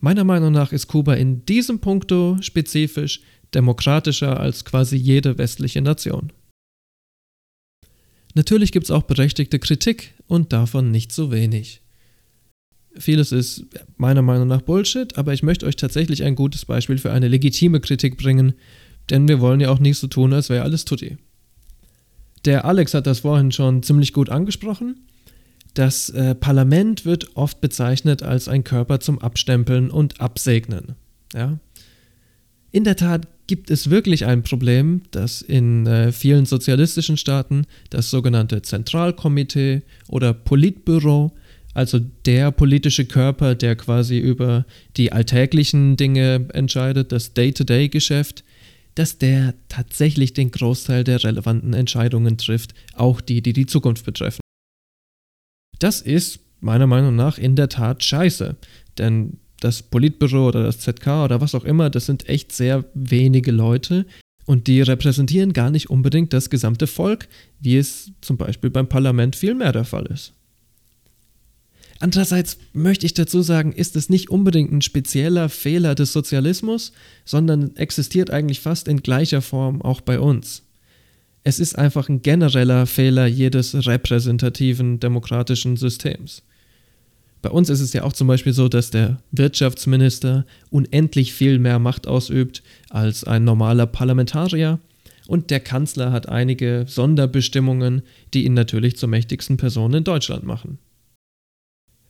Meiner 0.00 0.24
Meinung 0.24 0.52
nach 0.52 0.72
ist 0.72 0.88
Kuba 0.88 1.14
in 1.14 1.46
diesem 1.46 1.78
Punkto 1.78 2.36
spezifisch 2.40 3.20
demokratischer 3.54 4.40
als 4.40 4.64
quasi 4.64 4.96
jede 4.96 5.38
westliche 5.38 5.80
Nation. 5.80 6.32
Natürlich 8.34 8.72
gibt 8.72 8.84
es 8.84 8.90
auch 8.90 9.02
berechtigte 9.02 9.58
Kritik 9.58 10.14
und 10.26 10.52
davon 10.52 10.90
nicht 10.90 11.12
so 11.12 11.30
wenig. 11.30 11.82
Vieles 12.98 13.32
ist 13.32 13.66
meiner 13.96 14.22
Meinung 14.22 14.48
nach 14.48 14.62
Bullshit, 14.62 15.16
aber 15.16 15.32
ich 15.32 15.42
möchte 15.42 15.66
euch 15.66 15.76
tatsächlich 15.76 16.24
ein 16.24 16.34
gutes 16.34 16.64
Beispiel 16.64 16.98
für 16.98 17.12
eine 17.12 17.28
legitime 17.28 17.80
Kritik 17.80 18.18
bringen, 18.18 18.54
denn 19.10 19.28
wir 19.28 19.40
wollen 19.40 19.60
ja 19.60 19.70
auch 19.70 19.78
nicht 19.78 19.98
so 19.98 20.06
tun, 20.06 20.32
als 20.32 20.48
wäre 20.48 20.62
alles 20.62 20.84
tutti. 20.84 21.18
Der 22.44 22.64
Alex 22.64 22.94
hat 22.94 23.06
das 23.06 23.20
vorhin 23.20 23.52
schon 23.52 23.82
ziemlich 23.82 24.12
gut 24.12 24.30
angesprochen. 24.30 25.06
Das 25.74 26.10
äh, 26.10 26.34
Parlament 26.34 27.04
wird 27.04 27.36
oft 27.36 27.60
bezeichnet 27.60 28.22
als 28.22 28.48
ein 28.48 28.64
Körper 28.64 29.00
zum 29.00 29.18
Abstempeln 29.20 29.90
und 29.90 30.20
Absegnen. 30.20 30.96
Ja? 31.34 31.58
In 32.72 32.84
der 32.84 32.96
Tat 32.96 33.28
gibt 33.46 33.70
es 33.70 33.90
wirklich 33.90 34.26
ein 34.26 34.42
Problem, 34.42 35.02
dass 35.10 35.42
in 35.42 35.86
äh, 35.86 36.12
vielen 36.12 36.46
sozialistischen 36.46 37.16
Staaten 37.16 37.66
das 37.90 38.10
sogenannte 38.10 38.62
Zentralkomitee 38.62 39.82
oder 40.08 40.32
Politbüro, 40.32 41.32
also 41.74 42.00
der 42.26 42.50
politische 42.50 43.06
Körper, 43.06 43.54
der 43.54 43.76
quasi 43.76 44.18
über 44.18 44.66
die 44.96 45.12
alltäglichen 45.12 45.96
Dinge 45.96 46.48
entscheidet, 46.52 47.12
das 47.12 47.34
Day-to-Day-Geschäft, 47.34 48.44
dass 48.94 49.18
der 49.18 49.54
tatsächlich 49.68 50.34
den 50.34 50.50
Großteil 50.50 51.04
der 51.04 51.22
relevanten 51.22 51.72
Entscheidungen 51.72 52.38
trifft, 52.38 52.74
auch 52.94 53.20
die, 53.20 53.42
die 53.42 53.52
die 53.52 53.66
Zukunft 53.66 54.04
betreffen. 54.04 54.40
Das 55.78 56.00
ist 56.00 56.40
meiner 56.60 56.86
Meinung 56.86 57.16
nach 57.16 57.38
in 57.38 57.56
der 57.56 57.68
Tat 57.68 58.04
scheiße, 58.04 58.56
denn 58.98 59.38
das 59.60 59.82
Politbüro 59.82 60.48
oder 60.48 60.64
das 60.64 60.80
ZK 60.80 61.24
oder 61.24 61.40
was 61.40 61.54
auch 61.54 61.64
immer, 61.64 61.90
das 61.90 62.06
sind 62.06 62.28
echt 62.28 62.52
sehr 62.52 62.84
wenige 62.94 63.52
Leute 63.52 64.06
und 64.44 64.66
die 64.66 64.80
repräsentieren 64.80 65.52
gar 65.52 65.70
nicht 65.70 65.90
unbedingt 65.90 66.32
das 66.32 66.50
gesamte 66.50 66.86
Volk, 66.86 67.28
wie 67.60 67.76
es 67.76 68.12
zum 68.20 68.36
Beispiel 68.36 68.70
beim 68.70 68.88
Parlament 68.88 69.36
viel 69.36 69.54
mehr 69.54 69.72
der 69.72 69.84
Fall 69.84 70.06
ist. 70.06 70.34
Andererseits 72.02 72.58
möchte 72.72 73.06
ich 73.06 73.14
dazu 73.14 73.42
sagen, 73.42 73.70
ist 73.70 73.94
es 73.94 74.10
nicht 74.10 74.28
unbedingt 74.28 74.72
ein 74.72 74.82
spezieller 74.82 75.48
Fehler 75.48 75.94
des 75.94 76.12
Sozialismus, 76.12 76.90
sondern 77.24 77.76
existiert 77.76 78.28
eigentlich 78.28 78.58
fast 78.58 78.88
in 78.88 79.04
gleicher 79.04 79.40
Form 79.40 79.80
auch 79.82 80.00
bei 80.00 80.18
uns. 80.18 80.64
Es 81.44 81.60
ist 81.60 81.78
einfach 81.78 82.08
ein 82.08 82.20
genereller 82.20 82.86
Fehler 82.86 83.26
jedes 83.26 83.86
repräsentativen 83.86 84.98
demokratischen 84.98 85.76
Systems. 85.76 86.42
Bei 87.40 87.50
uns 87.50 87.70
ist 87.70 87.80
es 87.80 87.92
ja 87.92 88.02
auch 88.02 88.14
zum 88.14 88.26
Beispiel 88.26 88.52
so, 88.52 88.68
dass 88.68 88.90
der 88.90 89.22
Wirtschaftsminister 89.30 90.44
unendlich 90.70 91.32
viel 91.32 91.60
mehr 91.60 91.78
Macht 91.78 92.08
ausübt 92.08 92.64
als 92.90 93.22
ein 93.22 93.44
normaler 93.44 93.86
Parlamentarier 93.86 94.80
und 95.28 95.50
der 95.50 95.60
Kanzler 95.60 96.10
hat 96.10 96.28
einige 96.28 96.84
Sonderbestimmungen, 96.88 98.02
die 98.34 98.44
ihn 98.44 98.54
natürlich 98.54 98.96
zur 98.96 99.08
mächtigsten 99.08 99.56
Person 99.56 99.94
in 99.94 100.02
Deutschland 100.02 100.42
machen. 100.42 100.78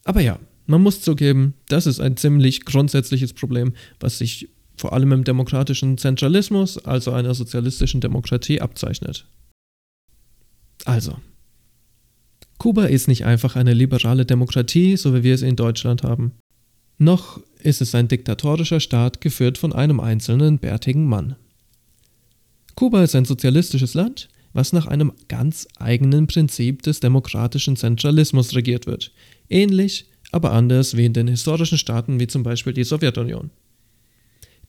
Aber 0.05 0.21
ja, 0.21 0.39
man 0.67 0.83
muss 0.83 1.01
zugeben, 1.01 1.55
das 1.69 1.87
ist 1.87 2.01
ein 2.01 2.17
ziemlich 2.17 2.65
grundsätzliches 2.65 3.33
Problem, 3.33 3.75
was 4.01 4.19
sich 4.19 4.49
vor 4.77 4.93
allem 4.93 5.13
im 5.13 5.25
demokratischen 5.25 5.99
Zentralismus, 5.99 6.79
also 6.79 7.13
einer 7.13 7.35
sozialistischen 7.35 8.01
Demokratie, 8.01 8.61
abzeichnet. 8.61 9.27
Also, 10.85 11.17
Kuba 12.59 12.85
ist 12.85 13.09
nicht 13.09 13.25
einfach 13.25 13.57
eine 13.57 13.75
liberale 13.75 14.25
Demokratie, 14.25 14.97
so 14.97 15.15
wie 15.15 15.23
wir 15.23 15.35
es 15.35 15.43
in 15.43 15.57
Deutschland 15.57 16.03
haben. 16.03 16.33
Noch 16.99 17.41
ist 17.61 17.81
es 17.81 17.95
ein 17.95 18.09
diktatorischer 18.09 18.81
Staat, 18.81 19.21
geführt 19.21 19.59
von 19.59 19.73
einem 19.73 20.01
einzelnen 20.01 20.59
bärtigen 20.59 21.07
Mann. 21.07 21.37
Kuba 22.75 23.03
ist 23.03 23.15
ein 23.15 23.25
sozialistisches 23.25 23.95
Land, 23.95 24.29
was 24.53 24.73
nach 24.73 24.87
einem 24.87 25.13
ganz 25.29 25.67
eigenen 25.79 26.27
Prinzip 26.27 26.83
des 26.83 27.01
demokratischen 27.01 27.77
Zentralismus 27.77 28.55
regiert 28.55 28.87
wird, 28.87 29.13
ähnlich, 29.49 30.07
aber 30.31 30.53
anders 30.53 30.97
wie 30.97 31.05
in 31.05 31.13
den 31.13 31.29
historischen 31.29 31.79
Staaten 31.79 32.19
wie 32.21 32.27
zum 32.27 32.43
Beispiel 32.43 32.73
die 32.73 32.85
Sowjetunion. 32.85 33.51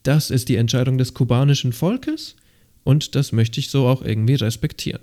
Das 0.04 0.30
ist 0.30 0.50
die 0.50 0.58
Entscheidung 0.58 0.98
des 0.98 1.14
kubanischen 1.14 1.72
Volkes 1.72 2.36
und 2.84 3.16
das 3.16 3.32
möchte 3.32 3.60
ich 3.60 3.70
so 3.70 3.88
auch 3.88 4.02
irgendwie 4.02 4.36
respektieren. 4.36 5.02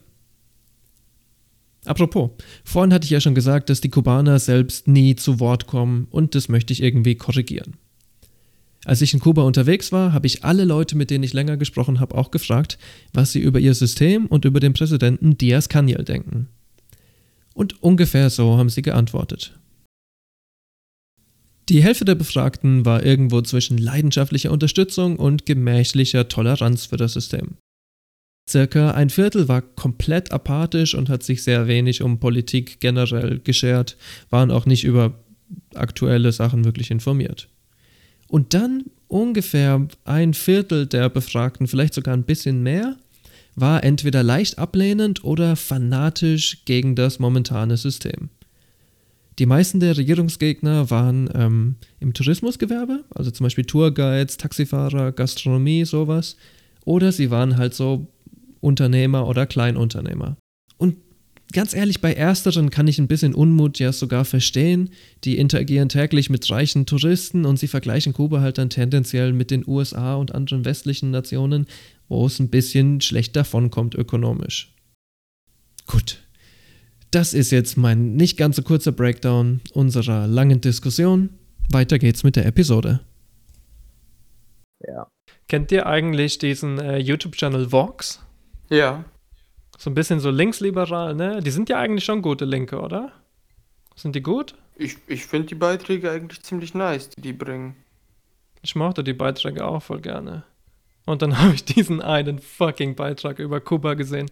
Apropos, 1.87 2.31
vorhin 2.63 2.93
hatte 2.93 3.07
ich 3.07 3.11
ja 3.11 3.21
schon 3.23 3.35
gesagt, 3.35 3.71
dass 3.71 3.81
die 3.81 3.89
Kubaner 3.89 4.39
selbst 4.39 4.87
nie 4.87 5.17
zu 5.17 5.41
Wort 5.41 5.67
kommen 5.67 6.07
und 6.11 6.35
das 6.35 6.51
möchte 6.51 6.75
ich 6.75 6.83
irgendwie 6.83 7.15
korrigieren. 7.15 7.75
Als 8.85 9.03
ich 9.03 9.13
in 9.13 9.21
Kuba 9.21 9.43
unterwegs 9.43 9.93
war, 9.93 10.13
habe 10.13 10.27
ich 10.27 10.45
alle 10.45 10.65
Leute, 10.65 10.97
mit 10.97 11.11
denen 11.11 11.25
ich 11.25 11.33
länger 11.33 11.57
gesprochen 11.57 12.01
habe, 12.01 12.17
auch 12.17 12.31
gefragt, 12.31 12.79
was 13.13 13.33
sie 13.33 13.41
über 13.41 13.61
ihr 13.61 13.75
System 13.75 14.27
und 14.27 14.45
über 14.45 14.61
den 14.61 14.73
Präsidenten 14.73 15.37
Diaz-Canel 15.37 16.05
denken. 16.05 16.49
Und 17.55 17.83
ungefähr 17.83 18.31
so 18.31 18.57
haben 18.57 18.71
sie 18.71 18.83
geantwortet. 18.83 19.60
Die 21.71 21.85
Hälfte 21.85 22.05
der 22.05 22.17
Befragten 22.17 22.85
war 22.85 23.07
irgendwo 23.07 23.43
zwischen 23.43 23.79
leidenschaftlicher 23.79 24.51
Unterstützung 24.51 25.15
und 25.15 25.47
gemächlicher 25.47 26.27
Toleranz 26.27 26.87
für 26.87 26.97
das 26.97 27.13
System. 27.13 27.59
Circa 28.49 28.91
ein 28.91 29.09
Viertel 29.09 29.47
war 29.47 29.63
komplett 29.63 30.33
apathisch 30.33 30.97
und 30.97 31.09
hat 31.09 31.23
sich 31.23 31.45
sehr 31.45 31.69
wenig 31.69 32.03
um 32.03 32.19
Politik 32.19 32.81
generell 32.81 33.39
geschert, 33.39 33.97
waren 34.31 34.51
auch 34.51 34.67
nicht 34.67 34.83
über 34.83 35.15
aktuelle 35.77 36.33
Sachen 36.33 36.65
wirklich 36.65 36.91
informiert. 36.91 37.49
Und 38.27 38.53
dann 38.53 38.87
ungefähr 39.07 39.87
ein 40.03 40.35
Viertel 40.35 40.87
der 40.87 41.09
Befragten, 41.09 41.69
vielleicht 41.69 41.95
sogar 41.95 42.15
ein 42.15 42.25
bisschen 42.25 42.65
mehr, 42.65 42.97
war 43.55 43.85
entweder 43.85 44.25
leicht 44.25 44.59
ablehnend 44.59 45.23
oder 45.23 45.55
fanatisch 45.55 46.65
gegen 46.65 46.97
das 46.97 47.21
momentane 47.21 47.77
System. 47.77 48.31
Die 49.41 49.47
meisten 49.47 49.81
der 49.81 49.97
Regierungsgegner 49.97 50.91
waren 50.91 51.31
ähm, 51.35 51.77
im 51.99 52.13
Tourismusgewerbe, 52.13 53.05
also 53.15 53.31
zum 53.31 53.45
Beispiel 53.45 53.65
Tourguides, 53.65 54.37
Taxifahrer, 54.37 55.13
Gastronomie, 55.13 55.87
sowas. 55.87 56.37
Oder 56.85 57.11
sie 57.11 57.31
waren 57.31 57.57
halt 57.57 57.73
so 57.73 58.07
Unternehmer 58.61 59.27
oder 59.27 59.47
Kleinunternehmer. 59.47 60.37
Und 60.77 60.97
ganz 61.55 61.73
ehrlich, 61.73 62.03
bei 62.03 62.13
ersteren 62.13 62.69
kann 62.69 62.87
ich 62.87 62.99
ein 62.99 63.09
bisschen 63.09 63.35
Unmut 63.35 63.79
ja 63.79 63.95
sogar 63.95 64.27
verstehen. 64.27 64.91
Die 65.25 65.39
interagieren 65.39 65.89
täglich 65.89 66.29
mit 66.29 66.51
reichen 66.51 66.85
Touristen 66.85 67.47
und 67.47 67.59
sie 67.59 67.69
vergleichen 67.69 68.13
Kuba 68.13 68.43
halt 68.43 68.59
dann 68.59 68.69
tendenziell 68.69 69.33
mit 69.33 69.51
den 69.51 69.67
USA 69.67 70.17
und 70.17 70.35
anderen 70.35 70.67
westlichen 70.67 71.11
Nationen, 71.13 71.67
wo 72.11 72.27
es 72.27 72.41
ein 72.41 72.51
bisschen 72.51 73.01
schlecht 73.01 73.37
davonkommt 73.37 73.95
ökonomisch. 73.95 74.75
Gut. 75.87 76.19
Das 77.11 77.35
ist 77.35 77.51
jetzt 77.51 77.77
mein 77.77 78.15
nicht 78.15 78.37
ganz 78.37 78.57
so 78.57 78.63
kurzer 78.63 78.93
Breakdown 78.93 79.61
unserer 79.73 80.29
langen 80.29 80.61
Diskussion. 80.61 81.31
Weiter 81.69 81.99
geht's 81.99 82.23
mit 82.23 82.37
der 82.37 82.47
Episode. 82.47 83.01
Ja. 84.87 85.09
Kennt 85.49 85.73
ihr 85.73 85.87
eigentlich 85.87 86.39
diesen 86.39 86.79
äh, 86.79 86.99
YouTube-Channel 86.99 87.73
Vox? 87.73 88.25
Ja. 88.69 89.05
So 89.77 89.91
ein 89.91 89.95
bisschen 89.95 90.21
so 90.21 90.31
linksliberal, 90.31 91.17
ne? 91.17 91.41
Die 91.41 91.51
sind 91.51 91.69
ja 91.69 91.79
eigentlich 91.79 92.05
schon 92.05 92.23
gute 92.23 92.45
Linke, 92.45 92.79
oder? 92.81 93.13
Sind 93.97 94.15
die 94.15 94.23
gut? 94.23 94.55
Ich, 94.77 94.97
ich 95.09 95.27
finde 95.27 95.49
die 95.49 95.57
Beiträge 95.57 96.13
eigentlich 96.13 96.43
ziemlich 96.43 96.75
nice, 96.75 97.11
die 97.11 97.21
die 97.21 97.33
bringen. 97.33 97.75
Ich 98.63 98.77
mochte 98.77 99.03
die 99.03 99.15
Beiträge 99.15 99.65
auch 99.65 99.83
voll 99.83 100.01
gerne. 100.01 100.45
Und 101.07 101.23
dann 101.23 101.39
habe 101.43 101.55
ich 101.55 101.65
diesen 101.65 102.01
einen 102.01 102.39
fucking 102.39 102.95
Beitrag 102.95 103.41
über 103.41 103.61
Kuba 103.61 103.95
gesehen 103.95 104.31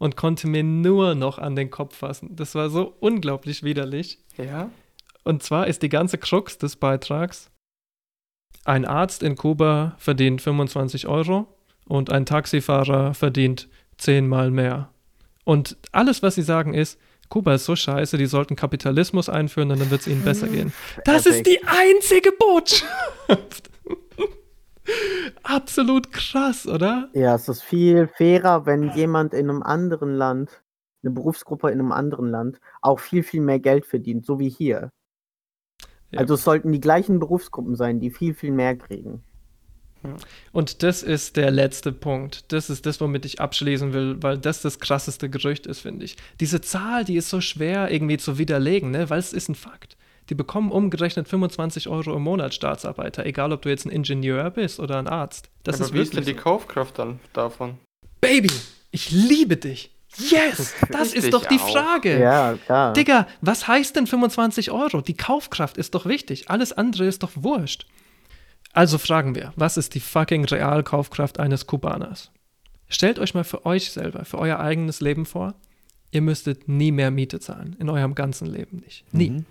und 0.00 0.16
konnte 0.16 0.48
mir 0.48 0.64
nur 0.64 1.14
noch 1.14 1.38
an 1.38 1.54
den 1.54 1.70
Kopf 1.70 1.98
fassen. 1.98 2.34
Das 2.34 2.54
war 2.54 2.70
so 2.70 2.96
unglaublich 3.00 3.62
widerlich. 3.62 4.18
Ja. 4.38 4.70
Und 5.24 5.42
zwar 5.42 5.66
ist 5.66 5.82
die 5.82 5.90
ganze 5.90 6.16
Krux 6.16 6.56
des 6.56 6.76
Beitrags, 6.76 7.50
ein 8.64 8.86
Arzt 8.86 9.22
in 9.22 9.36
Kuba 9.36 9.94
verdient 9.98 10.40
25 10.40 11.06
Euro 11.06 11.46
und 11.86 12.10
ein 12.10 12.26
Taxifahrer 12.26 13.14
verdient 13.14 13.68
zehnmal 13.98 14.50
mehr. 14.50 14.90
Und 15.44 15.76
alles, 15.92 16.22
was 16.22 16.34
sie 16.34 16.42
sagen, 16.42 16.74
ist, 16.74 16.98
Kuba 17.28 17.54
ist 17.54 17.66
so 17.66 17.76
scheiße, 17.76 18.16
die 18.16 18.26
sollten 18.26 18.56
Kapitalismus 18.56 19.28
einführen 19.28 19.70
und 19.70 19.80
dann 19.80 19.90
wird 19.90 20.00
es 20.00 20.06
ihnen 20.06 20.24
besser 20.24 20.48
gehen. 20.48 20.72
Das 21.04 21.26
ist 21.26 21.46
die 21.46 21.60
einzige 21.64 22.32
Botschaft. 22.32 23.70
Absolut 25.42 26.12
krass, 26.12 26.66
oder? 26.66 27.08
Ja, 27.12 27.34
es 27.34 27.48
ist 27.48 27.62
viel 27.62 28.08
fairer, 28.08 28.66
wenn 28.66 28.90
jemand 28.94 29.34
in 29.34 29.50
einem 29.50 29.62
anderen 29.62 30.14
Land, 30.14 30.62
eine 31.02 31.12
Berufsgruppe 31.12 31.68
in 31.68 31.80
einem 31.80 31.92
anderen 31.92 32.28
Land, 32.30 32.60
auch 32.82 33.00
viel, 33.00 33.22
viel 33.22 33.40
mehr 33.40 33.58
Geld 33.58 33.86
verdient, 33.86 34.26
so 34.26 34.38
wie 34.38 34.50
hier. 34.50 34.92
Ja. 36.10 36.20
Also 36.20 36.34
es 36.34 36.44
sollten 36.44 36.72
die 36.72 36.80
gleichen 36.80 37.18
Berufsgruppen 37.18 37.76
sein, 37.76 38.00
die 38.00 38.10
viel, 38.10 38.34
viel 38.34 38.52
mehr 38.52 38.76
kriegen. 38.76 39.22
Und 40.52 40.82
das 40.82 41.02
ist 41.02 41.36
der 41.36 41.50
letzte 41.50 41.92
Punkt. 41.92 42.52
Das 42.52 42.70
ist 42.70 42.86
das, 42.86 43.00
womit 43.00 43.26
ich 43.26 43.40
abschließen 43.40 43.92
will, 43.92 44.16
weil 44.22 44.38
das 44.38 44.62
das 44.62 44.80
krasseste 44.80 45.28
Gerücht 45.28 45.66
ist, 45.66 45.80
finde 45.80 46.04
ich. 46.04 46.16
Diese 46.40 46.60
Zahl, 46.60 47.04
die 47.04 47.16
ist 47.16 47.28
so 47.28 47.40
schwer 47.40 47.90
irgendwie 47.90 48.16
zu 48.16 48.38
widerlegen, 48.38 48.90
ne? 48.90 49.10
weil 49.10 49.18
es 49.18 49.32
ist 49.32 49.48
ein 49.48 49.54
Fakt. 49.54 49.96
Die 50.30 50.36
bekommen 50.36 50.70
umgerechnet 50.70 51.28
25 51.28 51.88
Euro 51.88 52.14
im 52.14 52.22
Monat 52.22 52.54
Staatsarbeiter, 52.54 53.26
egal 53.26 53.52
ob 53.52 53.62
du 53.62 53.68
jetzt 53.68 53.84
ein 53.84 53.90
Ingenieur 53.90 54.48
bist 54.50 54.78
oder 54.78 54.98
ein 54.98 55.08
Arzt. 55.08 55.50
Das 55.64 55.76
Aber 55.76 55.86
ist 55.86 55.92
wie 55.92 55.98
ist 55.98 56.12
denn 56.12 56.18
wirklich 56.18 56.36
die 56.36 56.38
so. 56.38 56.44
Kaufkraft 56.44 56.98
dann 57.00 57.18
davon? 57.32 57.78
Baby, 58.20 58.52
ich 58.92 59.10
liebe 59.10 59.56
dich. 59.56 59.90
Yes, 60.16 60.74
das 60.90 61.14
ist 61.14 61.32
doch 61.32 61.44
die 61.46 61.58
auch. 61.58 61.72
Frage. 61.72 62.20
Ja, 62.20 62.54
klar. 62.64 62.92
Digga, 62.92 63.26
was 63.40 63.66
heißt 63.66 63.96
denn 63.96 64.06
25 64.06 64.70
Euro? 64.70 65.00
Die 65.00 65.16
Kaufkraft 65.16 65.76
ist 65.76 65.96
doch 65.96 66.06
wichtig. 66.06 66.48
Alles 66.48 66.72
andere 66.72 67.06
ist 67.06 67.24
doch 67.24 67.32
wurscht. 67.34 67.86
Also 68.72 68.98
fragen 68.98 69.34
wir, 69.34 69.52
was 69.56 69.76
ist 69.76 69.96
die 69.96 70.00
fucking 70.00 70.44
Realkaufkraft 70.44 71.40
eines 71.40 71.66
Kubaners? 71.66 72.30
Stellt 72.88 73.18
euch 73.18 73.34
mal 73.34 73.44
für 73.44 73.66
euch 73.66 73.90
selber, 73.90 74.24
für 74.24 74.38
euer 74.38 74.60
eigenes 74.60 75.00
Leben 75.00 75.26
vor, 75.26 75.54
ihr 76.12 76.22
müsstet 76.22 76.68
nie 76.68 76.92
mehr 76.92 77.10
Miete 77.10 77.40
zahlen. 77.40 77.74
In 77.80 77.88
eurem 77.88 78.14
ganzen 78.14 78.46
Leben 78.46 78.78
nicht. 78.78 79.04
Nie. 79.12 79.44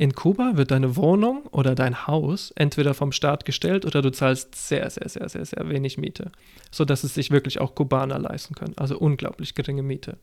In 0.00 0.14
Kuba 0.14 0.52
wird 0.54 0.70
deine 0.70 0.94
Wohnung 0.94 1.46
oder 1.46 1.74
dein 1.74 2.06
Haus 2.06 2.52
entweder 2.52 2.94
vom 2.94 3.10
Staat 3.10 3.44
gestellt 3.44 3.84
oder 3.84 4.00
du 4.00 4.12
zahlst 4.12 4.54
sehr, 4.54 4.88
sehr, 4.90 5.08
sehr, 5.08 5.28
sehr, 5.28 5.44
sehr 5.44 5.68
wenig 5.68 5.98
Miete, 5.98 6.30
sodass 6.70 7.02
es 7.02 7.14
sich 7.14 7.32
wirklich 7.32 7.60
auch 7.60 7.74
Kubaner 7.74 8.20
leisten 8.20 8.54
können. 8.54 8.74
Also 8.76 8.96
unglaublich 8.96 9.56
geringe 9.56 9.82
Miete. 9.82 10.18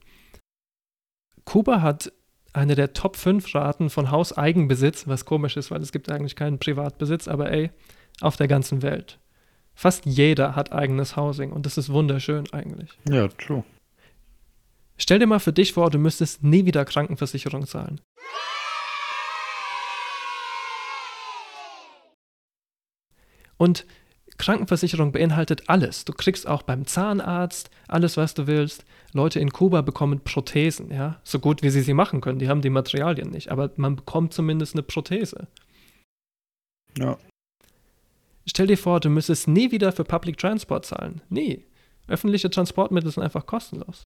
Kuba 1.43 1.81
hat 1.81 2.13
eine 2.53 2.75
der 2.75 2.93
Top 2.93 3.17
5 3.17 3.53
Raten 3.53 3.89
von 3.89 4.11
Hauseigenbesitz, 4.11 5.09
was 5.09 5.25
komisch 5.25 5.57
ist, 5.57 5.71
weil 5.71 5.81
es 5.81 5.91
gibt 5.91 6.09
eigentlich 6.09 6.37
keinen 6.37 6.57
Privatbesitz, 6.57 7.27
aber 7.27 7.51
ey, 7.51 7.69
auf 8.21 8.37
der 8.37 8.47
ganzen 8.47 8.81
Welt. 8.81 9.19
Fast 9.73 10.05
jeder 10.05 10.55
hat 10.55 10.71
eigenes 10.71 11.17
Housing 11.17 11.51
und 11.51 11.65
das 11.65 11.77
ist 11.77 11.89
wunderschön 11.89 12.45
eigentlich. 12.53 12.97
Ja, 13.09 13.27
true. 13.27 13.65
Stell 14.97 15.19
dir 15.19 15.27
mal 15.27 15.39
für 15.39 15.51
dich 15.51 15.73
vor, 15.73 15.89
du 15.89 15.97
müsstest 15.97 16.43
nie 16.43 16.65
wieder 16.65 16.85
Krankenversicherung 16.85 17.67
zahlen. 17.67 17.99
Und 23.57 23.85
Krankenversicherung 24.37 25.11
beinhaltet 25.11 25.69
alles. 25.69 26.05
Du 26.05 26.13
kriegst 26.13 26.47
auch 26.47 26.63
beim 26.63 26.85
Zahnarzt 26.85 27.69
alles, 27.87 28.17
was 28.17 28.33
du 28.33 28.47
willst. 28.47 28.85
Leute 29.13 29.39
in 29.39 29.51
Kuba 29.51 29.81
bekommen 29.81 30.19
Prothesen, 30.19 30.91
ja, 30.91 31.21
so 31.23 31.39
gut 31.39 31.63
wie 31.63 31.69
sie 31.69 31.81
sie 31.81 31.93
machen 31.93 32.19
können. 32.19 32.39
Die 32.39 32.49
haben 32.49 32.61
die 32.61 32.69
Materialien 32.69 33.29
nicht, 33.29 33.49
aber 33.49 33.71
man 33.77 33.95
bekommt 33.95 34.33
zumindest 34.33 34.75
eine 34.75 34.83
Prothese. 34.83 35.47
Ja. 36.97 37.17
Stell 38.45 38.67
dir 38.67 38.77
vor, 38.77 38.99
du 38.99 39.09
müsstest 39.09 39.47
nie 39.47 39.71
wieder 39.71 39.91
für 39.91 40.03
Public 40.03 40.37
Transport 40.37 40.85
zahlen. 40.85 41.21
Nie. 41.29 41.63
Öffentliche 42.07 42.49
Transportmittel 42.49 43.09
sind 43.09 43.23
einfach 43.23 43.45
kostenlos. 43.45 44.03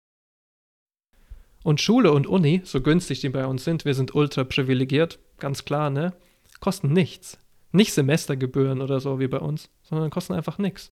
Und 1.62 1.80
Schule 1.80 2.12
und 2.12 2.26
Uni, 2.26 2.62
so 2.64 2.80
günstig 2.80 3.20
die 3.20 3.28
bei 3.28 3.46
uns 3.46 3.64
sind, 3.64 3.84
wir 3.84 3.94
sind 3.94 4.14
ultra 4.14 4.44
privilegiert, 4.44 5.18
ganz 5.38 5.64
klar, 5.64 5.90
ne? 5.90 6.12
Kosten 6.60 6.92
nichts. 6.92 7.38
Nicht 7.76 7.92
Semestergebühren 7.92 8.80
oder 8.80 9.00
so 9.00 9.20
wie 9.20 9.28
bei 9.28 9.38
uns, 9.38 9.68
sondern 9.82 10.08
kosten 10.08 10.32
einfach 10.32 10.56
nichts. 10.56 10.88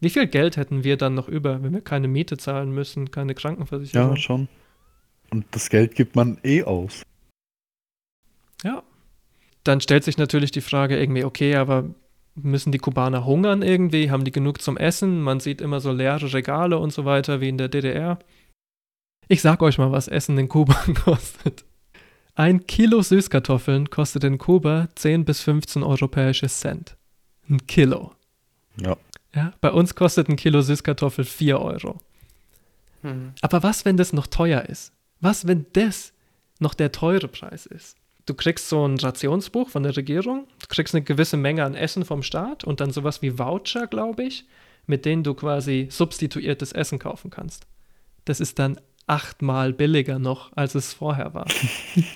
Wie 0.00 0.10
viel 0.10 0.26
Geld 0.26 0.56
hätten 0.56 0.82
wir 0.82 0.96
dann 0.96 1.14
noch 1.14 1.28
über, 1.28 1.62
wenn 1.62 1.72
wir 1.72 1.82
keine 1.82 2.08
Miete 2.08 2.36
zahlen 2.36 2.72
müssen, 2.72 3.12
keine 3.12 3.34
Krankenversicherung? 3.34 4.10
Ja, 4.10 4.16
schon. 4.16 4.48
Und 5.30 5.46
das 5.52 5.70
Geld 5.70 5.94
gibt 5.94 6.16
man 6.16 6.38
eh 6.42 6.64
aus. 6.64 7.02
Ja. 8.64 8.82
Dann 9.62 9.80
stellt 9.80 10.02
sich 10.02 10.18
natürlich 10.18 10.50
die 10.50 10.60
Frage 10.60 10.98
irgendwie, 10.98 11.24
okay, 11.24 11.54
aber 11.54 11.94
müssen 12.34 12.72
die 12.72 12.78
Kubaner 12.78 13.24
hungern 13.24 13.62
irgendwie? 13.62 14.10
Haben 14.10 14.24
die 14.24 14.32
genug 14.32 14.60
zum 14.60 14.76
Essen? 14.76 15.22
Man 15.22 15.38
sieht 15.38 15.60
immer 15.60 15.78
so 15.78 15.92
leere 15.92 16.32
Regale 16.32 16.78
und 16.78 16.92
so 16.92 17.04
weiter 17.04 17.40
wie 17.40 17.50
in 17.50 17.58
der 17.58 17.68
DDR. 17.68 18.18
Ich 19.28 19.42
sag 19.42 19.62
euch 19.62 19.78
mal, 19.78 19.92
was 19.92 20.08
Essen 20.08 20.36
in 20.38 20.48
Kuba 20.48 20.74
kostet. 21.04 21.64
Ein 22.38 22.66
Kilo 22.66 23.00
Süßkartoffeln 23.00 23.88
kostet 23.88 24.22
in 24.22 24.36
Kuba 24.36 24.88
10 24.94 25.24
bis 25.24 25.40
15 25.40 25.82
europäische 25.82 26.48
Cent. 26.48 26.94
Ein 27.48 27.66
Kilo. 27.66 28.12
Ja. 28.78 28.98
Ja, 29.34 29.54
bei 29.62 29.72
uns 29.72 29.94
kostet 29.94 30.28
ein 30.28 30.36
Kilo 30.36 30.60
Süßkartoffel 30.60 31.24
4 31.24 31.58
Euro. 31.58 31.98
Mhm. 33.02 33.32
Aber 33.40 33.62
was, 33.62 33.86
wenn 33.86 33.96
das 33.96 34.12
noch 34.12 34.26
teuer 34.26 34.66
ist? 34.66 34.92
Was, 35.20 35.46
wenn 35.46 35.64
das 35.72 36.12
noch 36.58 36.74
der 36.74 36.92
teure 36.92 37.26
Preis 37.26 37.64
ist? 37.64 37.96
Du 38.26 38.34
kriegst 38.34 38.68
so 38.68 38.86
ein 38.86 38.98
Rationsbuch 38.98 39.70
von 39.70 39.82
der 39.82 39.96
Regierung, 39.96 40.46
du 40.60 40.66
kriegst 40.68 40.94
eine 40.94 41.04
gewisse 41.04 41.38
Menge 41.38 41.64
an 41.64 41.74
Essen 41.74 42.04
vom 42.04 42.22
Staat 42.22 42.64
und 42.64 42.80
dann 42.80 42.90
sowas 42.90 43.22
wie 43.22 43.38
Voucher, 43.38 43.86
glaube 43.86 44.24
ich, 44.24 44.44
mit 44.86 45.06
denen 45.06 45.22
du 45.22 45.32
quasi 45.32 45.88
substituiertes 45.90 46.72
Essen 46.72 46.98
kaufen 46.98 47.30
kannst. 47.30 47.66
Das 48.26 48.40
ist 48.40 48.58
dann 48.58 48.78
achtmal 49.06 49.72
billiger 49.72 50.18
noch, 50.18 50.50
als 50.56 50.74
es 50.74 50.92
vorher 50.92 51.32
war. 51.34 51.46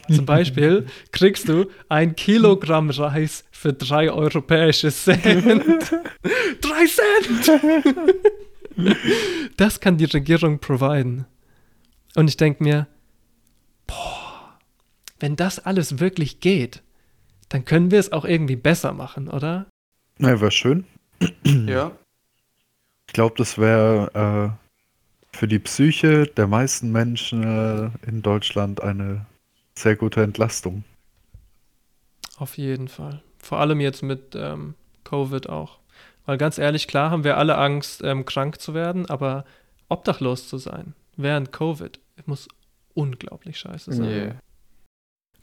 Zum 0.09 0.27
Beispiel 0.27 0.87
kriegst 1.13 1.49
du 1.49 1.71
ein 1.89 2.17
Kilogramm 2.17 2.91
Reis 2.91 3.45
für 3.51 3.73
drei 3.73 4.11
europäische 4.11 4.91
Cent. 4.91 5.25
drei 6.61 6.87
Cent! 6.87 7.63
das 9.57 9.81
kann 9.81 9.99
die 9.99 10.07
Regierung 10.07 10.59
providen. 10.59 11.27
Und 12.17 12.29
ich 12.29 12.37
denke 12.37 12.63
mir, 12.65 12.87
boah, 13.87 14.59
wenn 15.21 15.37
das 15.37 15.59
alles 15.59 16.01
wirklich 16.01 16.41
geht, 16.41 16.83
dann 17.49 17.65
können 17.65 17.91
wir 17.91 17.99
es 17.99 18.13
auch 18.13 18.25
irgendwie 18.25 18.57
besser 18.57 18.93
machen, 18.93 19.29
oder? 19.29 19.67
Na, 20.19 20.41
wäre 20.41 20.51
schön. 20.51 20.85
Ja. 21.45 21.93
Ich 23.07 23.13
glaube, 23.13 23.35
das 23.37 23.59
wäre 23.59 24.57
äh, 24.57 24.70
für 25.41 25.49
die 25.49 25.59
Psyche 25.59 26.27
der 26.27 26.47
meisten 26.47 26.93
Menschen 26.93 27.43
äh, 27.43 27.89
in 28.07 28.21
Deutschland 28.21 28.83
eine 28.83 29.25
sehr 29.75 29.97
gute 29.97 30.23
Entlastung. 30.23 30.85
Auf 32.37 32.59
jeden 32.59 32.89
Fall. 32.89 33.23
Vor 33.39 33.59
allem 33.59 33.81
jetzt 33.81 34.03
mit 34.03 34.35
ähm, 34.35 34.75
Covid 35.03 35.49
auch. 35.49 35.79
Weil 36.27 36.37
ganz 36.37 36.59
ehrlich, 36.59 36.89
klar 36.89 37.11
haben 37.11 37.25
wir 37.25 37.39
alle 37.39 37.57
Angst, 37.57 38.03
ähm, 38.05 38.27
krank 38.27 38.61
zu 38.61 38.75
werden, 38.75 39.07
aber 39.07 39.47
obdachlos 39.89 40.47
zu 40.47 40.59
sein 40.59 40.93
während 41.17 41.53
Covid 41.53 41.99
muss 42.27 42.47
unglaublich 42.93 43.59
scheiße 43.59 43.95
sein. 43.95 44.11
Yeah. 44.11 44.35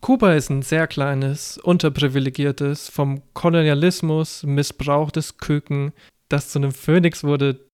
Kuba 0.01 0.35
ist 0.35 0.51
ein 0.51 0.61
sehr 0.61 0.85
kleines, 0.85 1.57
unterprivilegiertes, 1.57 2.87
vom 2.87 3.23
Kolonialismus 3.33 4.43
missbrauchtes 4.43 5.39
Küken, 5.39 5.91
das 6.29 6.49
zu 6.49 6.59
einem 6.59 6.71
Phönix 6.71 7.23
wurde, 7.23 7.66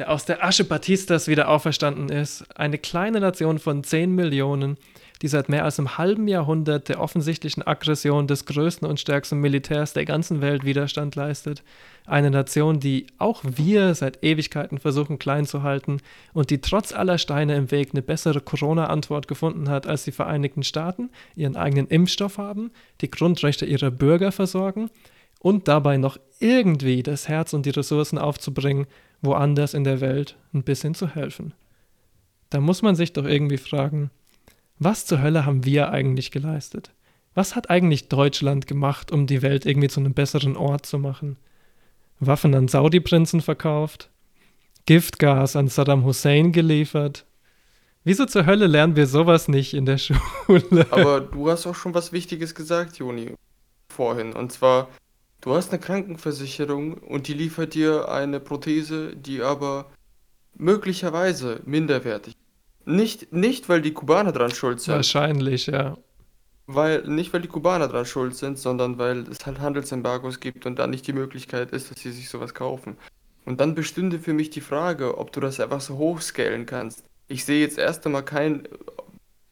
der 0.00 0.10
aus 0.10 0.24
der 0.24 0.42
Asche 0.42 0.64
Batistas 0.64 1.28
wieder 1.28 1.50
auferstanden 1.50 2.08
ist. 2.08 2.46
Eine 2.56 2.78
kleine 2.78 3.20
Nation 3.20 3.58
von 3.58 3.84
10 3.84 4.14
Millionen, 4.14 4.78
die 5.20 5.28
seit 5.28 5.50
mehr 5.50 5.62
als 5.64 5.78
einem 5.78 5.98
halben 5.98 6.26
Jahrhundert 6.26 6.88
der 6.88 7.02
offensichtlichen 7.02 7.66
Aggression 7.66 8.26
des 8.26 8.46
größten 8.46 8.88
und 8.88 8.98
stärksten 8.98 9.40
Militärs 9.40 9.92
der 9.92 10.06
ganzen 10.06 10.40
Welt 10.40 10.64
Widerstand 10.64 11.16
leistet. 11.16 11.62
Eine 12.06 12.30
Nation, 12.30 12.80
die 12.80 13.08
auch 13.18 13.42
wir 13.44 13.94
seit 13.94 14.24
Ewigkeiten 14.24 14.78
versuchen 14.78 15.18
klein 15.18 15.44
zu 15.44 15.62
halten 15.62 15.98
und 16.32 16.48
die 16.48 16.62
trotz 16.62 16.94
aller 16.94 17.18
Steine 17.18 17.54
im 17.56 17.70
Weg 17.70 17.90
eine 17.92 18.00
bessere 18.00 18.40
Corona-Antwort 18.40 19.28
gefunden 19.28 19.68
hat 19.68 19.86
als 19.86 20.04
die 20.04 20.12
Vereinigten 20.12 20.62
Staaten, 20.62 21.10
ihren 21.36 21.56
eigenen 21.56 21.88
Impfstoff 21.88 22.38
haben, 22.38 22.70
die 23.02 23.10
Grundrechte 23.10 23.66
ihrer 23.66 23.90
Bürger 23.90 24.32
versorgen 24.32 24.88
und 25.40 25.68
dabei 25.68 25.98
noch 25.98 26.16
irgendwie 26.38 27.02
das 27.02 27.28
Herz 27.28 27.52
und 27.52 27.66
die 27.66 27.70
Ressourcen 27.70 28.16
aufzubringen, 28.16 28.86
woanders 29.22 29.74
in 29.74 29.84
der 29.84 30.00
Welt 30.00 30.36
ein 30.52 30.62
bisschen 30.62 30.94
zu 30.94 31.08
helfen. 31.08 31.54
Da 32.50 32.60
muss 32.60 32.82
man 32.82 32.96
sich 32.96 33.12
doch 33.12 33.24
irgendwie 33.24 33.58
fragen, 33.58 34.10
was 34.78 35.06
zur 35.06 35.20
Hölle 35.20 35.44
haben 35.44 35.64
wir 35.64 35.90
eigentlich 35.90 36.30
geleistet? 36.30 36.90
Was 37.34 37.54
hat 37.54 37.70
eigentlich 37.70 38.08
Deutschland 38.08 38.66
gemacht, 38.66 39.12
um 39.12 39.26
die 39.26 39.42
Welt 39.42 39.66
irgendwie 39.66 39.88
zu 39.88 40.00
einem 40.00 40.14
besseren 40.14 40.56
Ort 40.56 40.86
zu 40.86 40.98
machen? 40.98 41.36
Waffen 42.18 42.54
an 42.54 42.66
Saudi-Prinzen 42.66 43.40
verkauft? 43.40 44.10
Giftgas 44.86 45.54
an 45.54 45.68
Saddam 45.68 46.04
Hussein 46.04 46.52
geliefert? 46.52 47.24
Wieso 48.04 48.24
zur 48.24 48.46
Hölle 48.46 48.66
lernen 48.66 48.96
wir 48.96 49.06
sowas 49.06 49.48
nicht 49.48 49.74
in 49.74 49.84
der 49.84 49.98
Schule? 49.98 50.86
Aber 50.90 51.20
du 51.20 51.50
hast 51.50 51.66
auch 51.66 51.74
schon 51.74 51.94
was 51.94 52.12
Wichtiges 52.12 52.54
gesagt, 52.54 52.96
Joni, 52.96 53.34
vorhin. 53.88 54.32
Und 54.32 54.50
zwar, 54.50 54.88
du 55.40 55.54
hast 55.54 55.70
eine 55.70 55.80
Krankenversicherung 55.80 56.94
und 56.94 57.28
die 57.28 57.34
liefert 57.34 57.74
dir 57.74 58.08
eine 58.08 58.40
Prothese, 58.40 59.16
die 59.16 59.42
aber 59.42 59.90
möglicherweise 60.54 61.60
minderwertig 61.64 62.34
ist. 62.34 62.40
Nicht, 62.86 63.32
nicht, 63.32 63.68
weil 63.68 63.82
die 63.82 63.92
Kubaner 63.92 64.32
dran 64.32 64.50
schuld 64.50 64.80
sind. 64.80 64.94
Wahrscheinlich, 64.94 65.66
ja. 65.66 65.96
Weil, 66.66 67.02
nicht 67.06 67.32
weil 67.32 67.40
die 67.40 67.48
Kubaner 67.48 67.88
dran 67.88 68.06
schuld 68.06 68.34
sind, 68.36 68.58
sondern 68.58 68.98
weil 68.98 69.28
es 69.28 69.44
halt 69.44 69.60
Handelsembargos 69.60 70.40
gibt 70.40 70.66
und 70.66 70.78
dann 70.78 70.90
nicht 70.90 71.06
die 71.06 71.12
Möglichkeit 71.12 71.72
ist, 71.72 71.90
dass 71.90 72.00
sie 72.00 72.12
sich 72.12 72.28
sowas 72.28 72.54
kaufen. 72.54 72.96
Und 73.44 73.60
dann 73.60 73.74
bestünde 73.74 74.18
für 74.18 74.32
mich 74.32 74.50
die 74.50 74.60
Frage, 74.60 75.18
ob 75.18 75.32
du 75.32 75.40
das 75.40 75.60
einfach 75.60 75.80
so 75.80 75.96
hochscalen 75.98 76.66
kannst. 76.66 77.04
Ich 77.28 77.44
sehe 77.44 77.60
jetzt 77.60 77.78
erst 77.78 78.06
einmal 78.06 78.24
kein, 78.24 78.68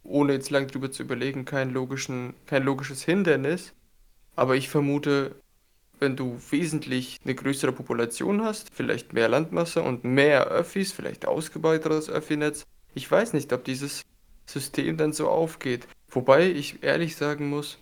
ohne 0.05 0.33
jetzt 0.35 0.51
lang 0.51 0.69
drüber 0.69 0.91
zu 0.91 1.03
überlegen, 1.03 1.45
kein, 1.45 1.73
logischen, 1.73 2.35
kein 2.47 2.63
logisches 2.65 3.03
Hindernis. 3.03 3.73
Aber 4.37 4.57
ich 4.57 4.69
vermute, 4.69 5.35
wenn 6.01 6.17
du 6.17 6.41
wesentlich 6.51 7.19
eine 7.25 7.35
größere 7.35 7.73
Population 7.73 8.43
hast, 8.43 8.71
vielleicht 8.73 9.13
mehr 9.13 9.29
Landmasse 9.29 9.83
und 9.83 10.05
mehr 10.05 10.47
Öffis, 10.47 10.93
vielleicht 10.93 11.27
ausgebeutetes 11.27 12.09
Öffinetz, 12.11 12.65
ich 12.95 13.11
weiß 13.11 13.33
nicht, 13.33 13.53
ob 13.53 13.65
dieses 13.65 14.03
System 14.47 14.97
dann 14.97 15.13
so 15.13 15.29
aufgeht. 15.29 15.87
Wobei 16.11 16.49
ich 16.49 16.83
ehrlich 16.83 17.17
sagen 17.17 17.51
muss, 17.51 17.79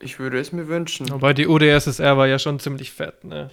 ich 0.00 0.18
würde 0.18 0.38
es 0.38 0.52
mir 0.52 0.68
wünschen. 0.68 1.10
Aber 1.10 1.34
die 1.34 1.48
UdSSR 1.48 2.16
war 2.16 2.28
ja 2.28 2.38
schon 2.38 2.60
ziemlich 2.60 2.92
fett, 2.92 3.24
ne? 3.24 3.50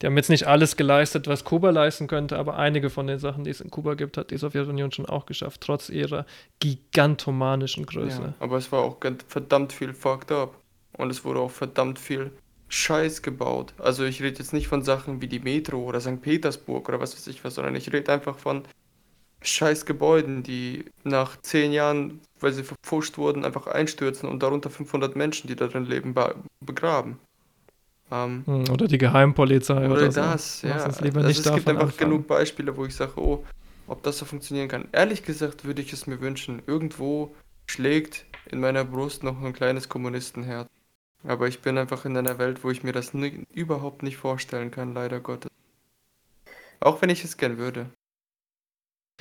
Die 0.00 0.06
haben 0.06 0.16
jetzt 0.16 0.30
nicht 0.30 0.48
alles 0.48 0.76
geleistet, 0.76 1.28
was 1.28 1.44
Kuba 1.44 1.70
leisten 1.70 2.08
könnte, 2.08 2.36
aber 2.36 2.56
einige 2.56 2.90
von 2.90 3.06
den 3.06 3.20
Sachen, 3.20 3.44
die 3.44 3.50
es 3.50 3.60
in 3.60 3.70
Kuba 3.70 3.94
gibt, 3.94 4.16
hat 4.16 4.32
die 4.32 4.36
Sowjetunion 4.36 4.90
schon 4.90 5.06
auch 5.06 5.26
geschafft, 5.26 5.60
trotz 5.60 5.90
ihrer 5.90 6.26
gigantomanischen 6.58 7.86
Größe. 7.86 8.22
Ja, 8.22 8.34
aber 8.40 8.56
es 8.56 8.72
war 8.72 8.80
auch 8.80 8.96
verdammt 9.28 9.72
viel 9.72 9.94
fucked 9.94 10.32
up. 10.32 10.56
Und 10.98 11.10
es 11.10 11.24
wurde 11.24 11.40
auch 11.40 11.50
verdammt 11.50 11.98
viel 11.98 12.32
Scheiß 12.72 13.20
gebaut. 13.20 13.74
Also 13.76 14.04
ich 14.04 14.22
rede 14.22 14.38
jetzt 14.38 14.54
nicht 14.54 14.66
von 14.66 14.82
Sachen 14.82 15.20
wie 15.20 15.26
die 15.26 15.40
Metro 15.40 15.82
oder 15.84 16.00
St. 16.00 16.22
Petersburg 16.22 16.88
oder 16.88 17.00
was 17.00 17.14
weiß 17.14 17.26
ich 17.26 17.44
was, 17.44 17.56
sondern 17.56 17.76
ich 17.76 17.92
rede 17.92 18.10
einfach 18.10 18.38
von 18.38 18.62
scheiß 19.42 19.84
Gebäuden, 19.84 20.42
die 20.42 20.86
nach 21.04 21.38
zehn 21.42 21.72
Jahren, 21.72 22.20
weil 22.40 22.52
sie 22.52 22.62
verpfuscht 22.62 23.18
wurden, 23.18 23.44
einfach 23.44 23.66
einstürzen 23.66 24.26
und 24.26 24.42
darunter 24.42 24.70
500 24.70 25.16
Menschen, 25.16 25.48
die 25.48 25.56
darin 25.56 25.84
leben, 25.84 26.14
begraben. 26.64 27.18
Ähm, 28.10 28.42
hm, 28.46 28.70
oder 28.70 28.86
die 28.86 28.98
Geheimpolizei 28.98 29.84
oder, 29.84 29.92
oder 29.92 30.08
das, 30.08 30.60
so. 30.60 30.68
ja. 30.68 30.74
Also 30.76 31.04
es 31.04 31.42
gibt 31.42 31.68
einfach 31.68 31.70
anfangen. 31.70 31.92
genug 31.98 32.26
Beispiele, 32.26 32.74
wo 32.74 32.86
ich 32.86 32.94
sage, 32.94 33.20
oh, 33.20 33.44
ob 33.86 34.02
das 34.02 34.16
so 34.16 34.24
funktionieren 34.24 34.68
kann. 34.68 34.88
Ehrlich 34.92 35.24
gesagt 35.24 35.66
würde 35.66 35.82
ich 35.82 35.92
es 35.92 36.06
mir 36.06 36.22
wünschen. 36.22 36.62
Irgendwo 36.66 37.34
schlägt 37.66 38.24
in 38.50 38.60
meiner 38.60 38.84
Brust 38.84 39.24
noch 39.24 39.42
ein 39.42 39.52
kleines 39.52 39.90
Kommunistenherz. 39.90 40.68
Aber 41.24 41.48
ich 41.48 41.60
bin 41.60 41.78
einfach 41.78 42.04
in 42.04 42.16
einer 42.16 42.38
Welt, 42.38 42.64
wo 42.64 42.70
ich 42.70 42.82
mir 42.82 42.92
das 42.92 43.14
nie, 43.14 43.46
überhaupt 43.52 44.02
nicht 44.02 44.16
vorstellen 44.16 44.70
kann, 44.70 44.94
leider 44.94 45.20
Gottes. 45.20 45.50
Auch 46.80 47.00
wenn 47.00 47.10
ich 47.10 47.22
es 47.22 47.36
gern 47.36 47.58
würde. 47.58 47.86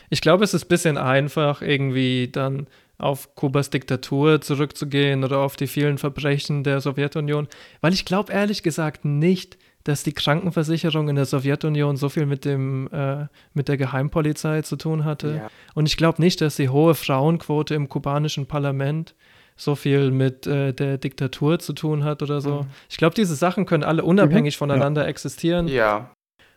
Ich 0.09 0.21
glaube, 0.21 0.43
es 0.43 0.53
ist 0.53 0.65
ein 0.65 0.69
bisschen 0.69 0.97
einfach, 0.97 1.61
irgendwie 1.61 2.27
dann 2.27 2.67
auf 2.97 3.33
Kubas 3.35 3.69
Diktatur 3.69 4.41
zurückzugehen 4.41 5.23
oder 5.23 5.39
auf 5.39 5.55
die 5.55 5.67
vielen 5.67 5.97
Verbrechen 5.97 6.63
der 6.63 6.81
Sowjetunion, 6.81 7.47
weil 7.81 7.93
ich 7.93 8.05
glaube 8.05 8.31
ehrlich 8.31 8.61
gesagt 8.61 9.05
nicht, 9.05 9.57
dass 9.83 10.03
die 10.03 10.13
Krankenversicherung 10.13 11.09
in 11.09 11.15
der 11.15 11.25
Sowjetunion 11.25 11.97
so 11.97 12.09
viel 12.09 12.27
mit 12.27 12.45
dem 12.45 12.87
äh, 12.91 13.25
mit 13.53 13.67
der 13.67 13.77
Geheimpolizei 13.77 14.61
zu 14.61 14.75
tun 14.75 15.05
hatte. 15.05 15.35
Ja. 15.37 15.51
Und 15.73 15.87
ich 15.87 15.97
glaube 15.97 16.21
nicht, 16.21 16.41
dass 16.41 16.55
die 16.55 16.69
hohe 16.69 16.93
Frauenquote 16.93 17.73
im 17.73 17.89
kubanischen 17.89 18.45
Parlament 18.45 19.15
so 19.61 19.75
viel 19.75 20.09
mit 20.09 20.47
äh, 20.47 20.73
der 20.73 20.97
Diktatur 20.97 21.59
zu 21.59 21.73
tun 21.73 22.03
hat 22.03 22.23
oder 22.23 22.41
so. 22.41 22.63
Mhm. 22.63 22.67
Ich 22.89 22.97
glaube, 22.97 23.13
diese 23.13 23.35
Sachen 23.35 23.67
können 23.67 23.83
alle 23.83 24.03
unabhängig 24.03 24.55
mhm. 24.55 24.59
voneinander 24.59 25.03
ja. 25.03 25.07
existieren. 25.07 25.67
Ja. 25.67 26.11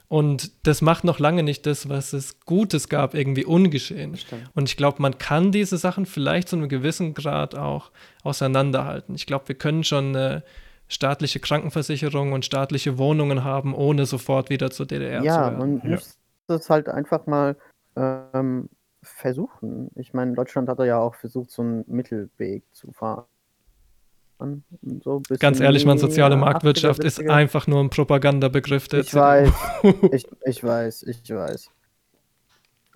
Und 0.09 0.67
das 0.67 0.81
macht 0.81 1.05
noch 1.05 1.19
lange 1.19 1.43
nicht 1.43 1.67
das, 1.67 1.89
was 1.89 2.15
es 2.15 2.41
Gutes 2.41 2.89
gab, 2.89 3.15
irgendwie 3.15 3.45
ungeschehen. 3.45 4.17
Und 4.55 4.69
ich 4.69 4.77
glaube, 4.77 5.03
man 5.03 5.19
kann 5.19 5.53
diese 5.53 5.77
Sachen 5.77 6.07
vielleicht 6.07 6.49
zu 6.49 6.57
einem 6.57 6.69
gewissen 6.69 7.13
Grad 7.15 7.55
auch 7.55 7.91
auseinanderhalten. 8.23 9.15
Ich 9.15 9.27
glaube, 9.27 9.49
wir 9.49 9.55
können 9.55 9.85
schon 9.85 10.17
eine 10.17 10.43
staatliche 10.89 11.41
Krankenversicherung 11.41 12.33
und 12.33 12.45
staatliche 12.45 12.97
Wohnungen 12.97 13.45
haben, 13.45 13.75
ohne 13.75 14.07
sofort 14.07 14.49
wieder 14.51 14.71
zur 14.71 14.87
DDR 14.87 15.23
ja, 15.23 15.35
zu 15.35 15.41
werden. 15.41 15.59
Man 15.59 15.77
ja, 15.79 15.83
man 15.85 15.93
muss 15.95 16.19
das 16.47 16.71
halt 16.71 16.89
einfach 16.89 17.27
mal 17.27 17.57
ähm, 17.97 18.69
versuchen. 19.05 19.91
Ich 19.95 20.13
meine, 20.13 20.35
Deutschland 20.35 20.69
hat 20.69 20.79
ja 20.81 20.99
auch 20.99 21.15
versucht, 21.15 21.51
so 21.51 21.63
einen 21.63 21.85
Mittelweg 21.87 22.65
zu 22.73 22.93
fahren. 22.93 23.25
So 25.03 25.23
Ganz 25.39 25.61
ehrlich, 25.61 25.87
man, 25.87 25.99
soziale 25.99 26.37
Marktwirtschaft 26.37 27.05
ist 27.05 27.21
einfach 27.21 27.67
nur 27.67 27.81
ein 27.81 27.91
Propagandabegriff. 27.91 28.89
Der 28.89 29.01
ich 29.01 29.15
weiß, 29.15 29.51
ich, 30.13 30.27
ich 30.45 30.65
weiß, 30.65 31.05
ich 31.05 31.31
weiß. 31.31 31.71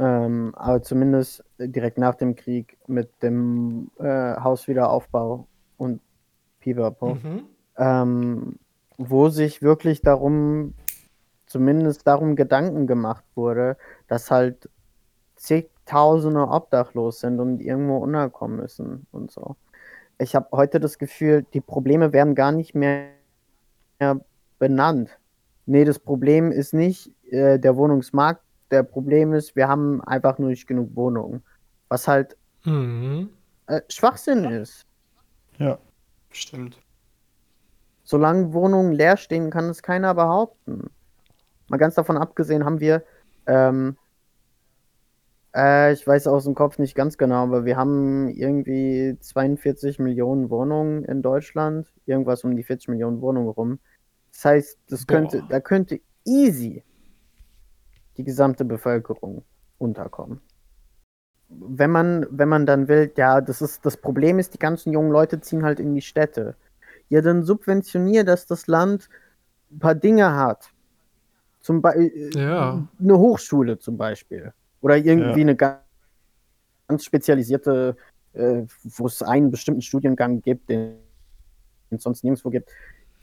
Ähm, 0.01 0.53
aber 0.55 0.83
zumindest 0.83 1.45
direkt 1.59 1.99
nach 1.99 2.15
dem 2.15 2.37
Krieg 2.37 2.79
mit 2.87 3.11
dem 3.23 3.91
äh, 3.99 4.35
Hauswiederaufbau 4.37 5.49
und 5.77 6.01
Pipapo, 6.61 7.15
mhm. 7.15 7.45
ähm, 7.77 8.59
wo 8.97 9.29
sich 9.29 9.63
wirklich 9.63 10.03
darum, 10.03 10.75
zumindest 11.47 12.07
darum 12.07 12.37
Gedanken 12.37 12.87
gemacht 12.87 13.25
wurde, 13.35 13.77
dass 14.07 14.31
halt 14.31 14.69
zigtausende 15.89 16.49
obdachlos 16.49 17.21
sind 17.21 17.41
und 17.41 17.61
irgendwo 17.61 17.99
unterkommen 17.99 18.59
müssen 18.59 19.07
und 19.11 19.31
so 19.31 19.57
ich 20.19 20.35
habe 20.35 20.49
heute 20.53 20.81
das 20.81 20.99
Gefühl, 20.99 21.47
die 21.55 21.61
Probleme 21.61 22.13
werden 22.13 22.35
gar 22.35 22.53
nicht 22.53 22.75
mehr 22.75 23.11
benannt. 24.59 25.19
Nee, 25.67 25.85
das 25.85 25.99
Problem 25.99 26.51
ist 26.51 26.75
nicht 26.75 27.13
äh, 27.31 27.59
der 27.59 27.77
Wohnungsmarkt. 27.77 28.43
Der 28.71 28.83
Problem 28.83 29.33
ist, 29.33 29.57
wir 29.57 29.69
haben 29.69 30.03
einfach 30.03 30.39
nur 30.39 30.51
nicht 30.51 30.67
genug 30.67 30.95
Wohnungen. 30.95 31.43
Was 31.89 32.09
halt 32.09 32.37
mhm. 32.65 33.31
äh, 33.67 33.81
Schwachsinn 33.89 34.45
ist. 34.45 34.87
Ja, 35.59 35.79
stimmt. 36.31 36.79
Solange 38.05 38.53
Wohnungen 38.53 38.93
leer 38.93 39.17
stehen, 39.17 39.51
kann 39.51 39.69
es 39.69 39.83
keiner 39.83 40.15
behaupten. 40.15 40.91
Mal 41.69 41.77
ganz 41.77 41.95
davon 41.95 42.17
abgesehen, 42.17 42.65
haben 42.65 42.81
wir 42.81 43.03
ähm, 43.47 43.97
äh, 45.55 45.93
ich 45.93 46.07
weiß 46.07 46.27
aus 46.27 46.45
dem 46.45 46.55
Kopf 46.55 46.79
nicht 46.79 46.95
ganz 46.95 47.19
genau, 47.19 47.43
aber 47.43 47.65
wir 47.65 47.77
haben 47.77 48.29
irgendwie 48.29 49.17
42 49.21 49.99
Millionen 49.99 50.51
Wohnungen 50.51 51.05
in 51.05 51.23
Deutschland, 51.23 51.93
irgendwas 52.07 52.45
um 52.45 52.57
die 52.57 52.65
40 52.65 52.89
Millionen 52.89 53.21
Wohnungen 53.21 53.49
rum. 53.49 53.79
Das 54.33 54.45
heißt, 54.45 54.79
das 54.89 55.07
könnte, 55.07 55.43
da 55.49 55.61
könnte 55.61 56.01
easy 56.25 56.85
die 58.17 58.25
gesamte 58.25 58.65
Bevölkerung 58.65 59.45
unterkommen. 59.79 60.41
Wenn 61.49 61.91
man, 61.91 62.27
wenn 62.31 62.49
man 62.49 62.67
dann 62.67 62.89
will, 62.89 63.11
ja, 63.17 63.41
das 63.41 63.63
ist 63.63 63.87
das 63.87 63.97
Problem 63.97 64.39
ist, 64.39 64.55
die 64.55 64.59
ganzen 64.59 64.93
jungen 64.93 65.11
Leute 65.11 65.41
ziehen 65.41 65.65
halt 65.65 65.81
in 65.81 65.95
die 65.95 66.03
Städte. 66.03 66.57
Ja, 67.09 67.23
dann 67.23 67.43
subventionier, 67.43 68.25
dass 68.25 68.47
das 68.47 68.67
Land 68.67 69.09
ein 69.71 69.79
paar 69.79 69.95
Dinge 69.95 70.35
hat. 70.35 70.71
Zum 71.61 71.81
Beispiel 71.81 72.37
Ja. 72.37 72.87
eine 73.01 73.19
Hochschule 73.19 73.79
zum 73.79 73.97
Beispiel. 73.97 74.53
Oder 74.81 74.97
irgendwie 74.97 75.41
Ja. 75.41 75.47
eine 75.47 75.57
ga- 75.57 75.85
ganz 76.87 77.05
spezialisierte, 77.05 77.97
äh, 78.35 78.63
wo 78.83 79.07
es 79.07 79.23
einen 79.23 79.51
bestimmten 79.51 79.83
Studiengang 79.83 80.41
gibt, 80.41 80.69
den 80.71 80.99
es 81.91 82.03
sonst 82.03 82.25
nirgendwo 82.25 82.51
gibt. 82.51 82.71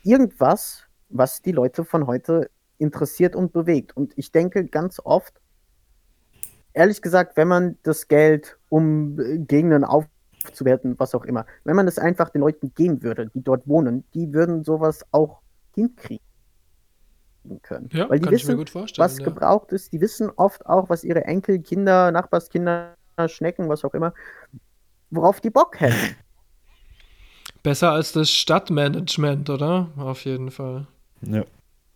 Irgendwas, 0.04 0.84
was 1.10 1.42
die 1.42 1.52
Leute 1.52 1.86
von 1.86 2.08
heute 2.08 2.50
interessiert 2.78 3.36
und 3.36 3.54
bewegt. 3.54 3.96
Und 3.96 4.14
ich 4.18 4.32
denke 4.32 4.66
ganz 4.66 5.00
oft, 5.04 5.40
ehrlich 6.74 7.02
gesagt, 7.02 7.38
wenn 7.38 7.48
man 7.48 7.78
das 7.84 8.08
Geld, 8.08 8.58
um 8.70 9.20
äh, 9.20 9.38
Gegenden 9.38 9.84
aufzuwerten, 9.86 11.00
was 11.00 11.16
auch 11.16 11.26
immer, 11.26 11.46
wenn 11.64 11.76
man 11.76 11.88
es 11.88 11.98
einfach 11.98 12.30
den 12.30 12.42
Leuten 12.42 12.74
geben 12.76 13.02
würde, 13.02 13.28
die 13.34 13.42
dort 13.44 13.68
wohnen, 13.68 14.04
die 14.14 14.34
würden 14.34 14.64
sowas 14.64 15.06
auch 15.12 15.42
hinkriegen 15.74 16.25
können. 17.62 17.90
Ja, 17.92 18.10
Weil 18.10 18.20
die 18.20 18.26
kann 18.26 18.34
ich 18.34 18.44
mir 18.44 18.50
wissen, 18.50 18.58
gut 18.58 18.70
vorstellen, 18.70 19.06
was 19.06 19.20
ja. 19.20 19.26
gebraucht 19.26 19.72
ist. 19.72 19.92
Die 19.92 20.02
wissen 20.02 20.32
oft 20.36 20.66
auch, 20.66 20.90
was 20.90 21.04
ihre 21.04 21.26
Enkel, 21.26 21.60
Kinder, 21.60 22.12
Nachbarskinder, 22.12 22.96
Schnecken, 23.28 23.70
was 23.70 23.86
auch 23.86 23.94
immer, 23.94 24.14
worauf 25.10 25.42
die 25.42 25.50
Bock 25.50 25.80
hätten. 25.80 26.16
Besser 27.64 27.92
als 27.92 28.12
das 28.12 28.30
Stadtmanagement, 28.30 29.50
oder? 29.50 29.90
Auf 29.98 30.26
jeden 30.26 30.52
Fall. 30.52 30.86
Ja. 31.22 31.44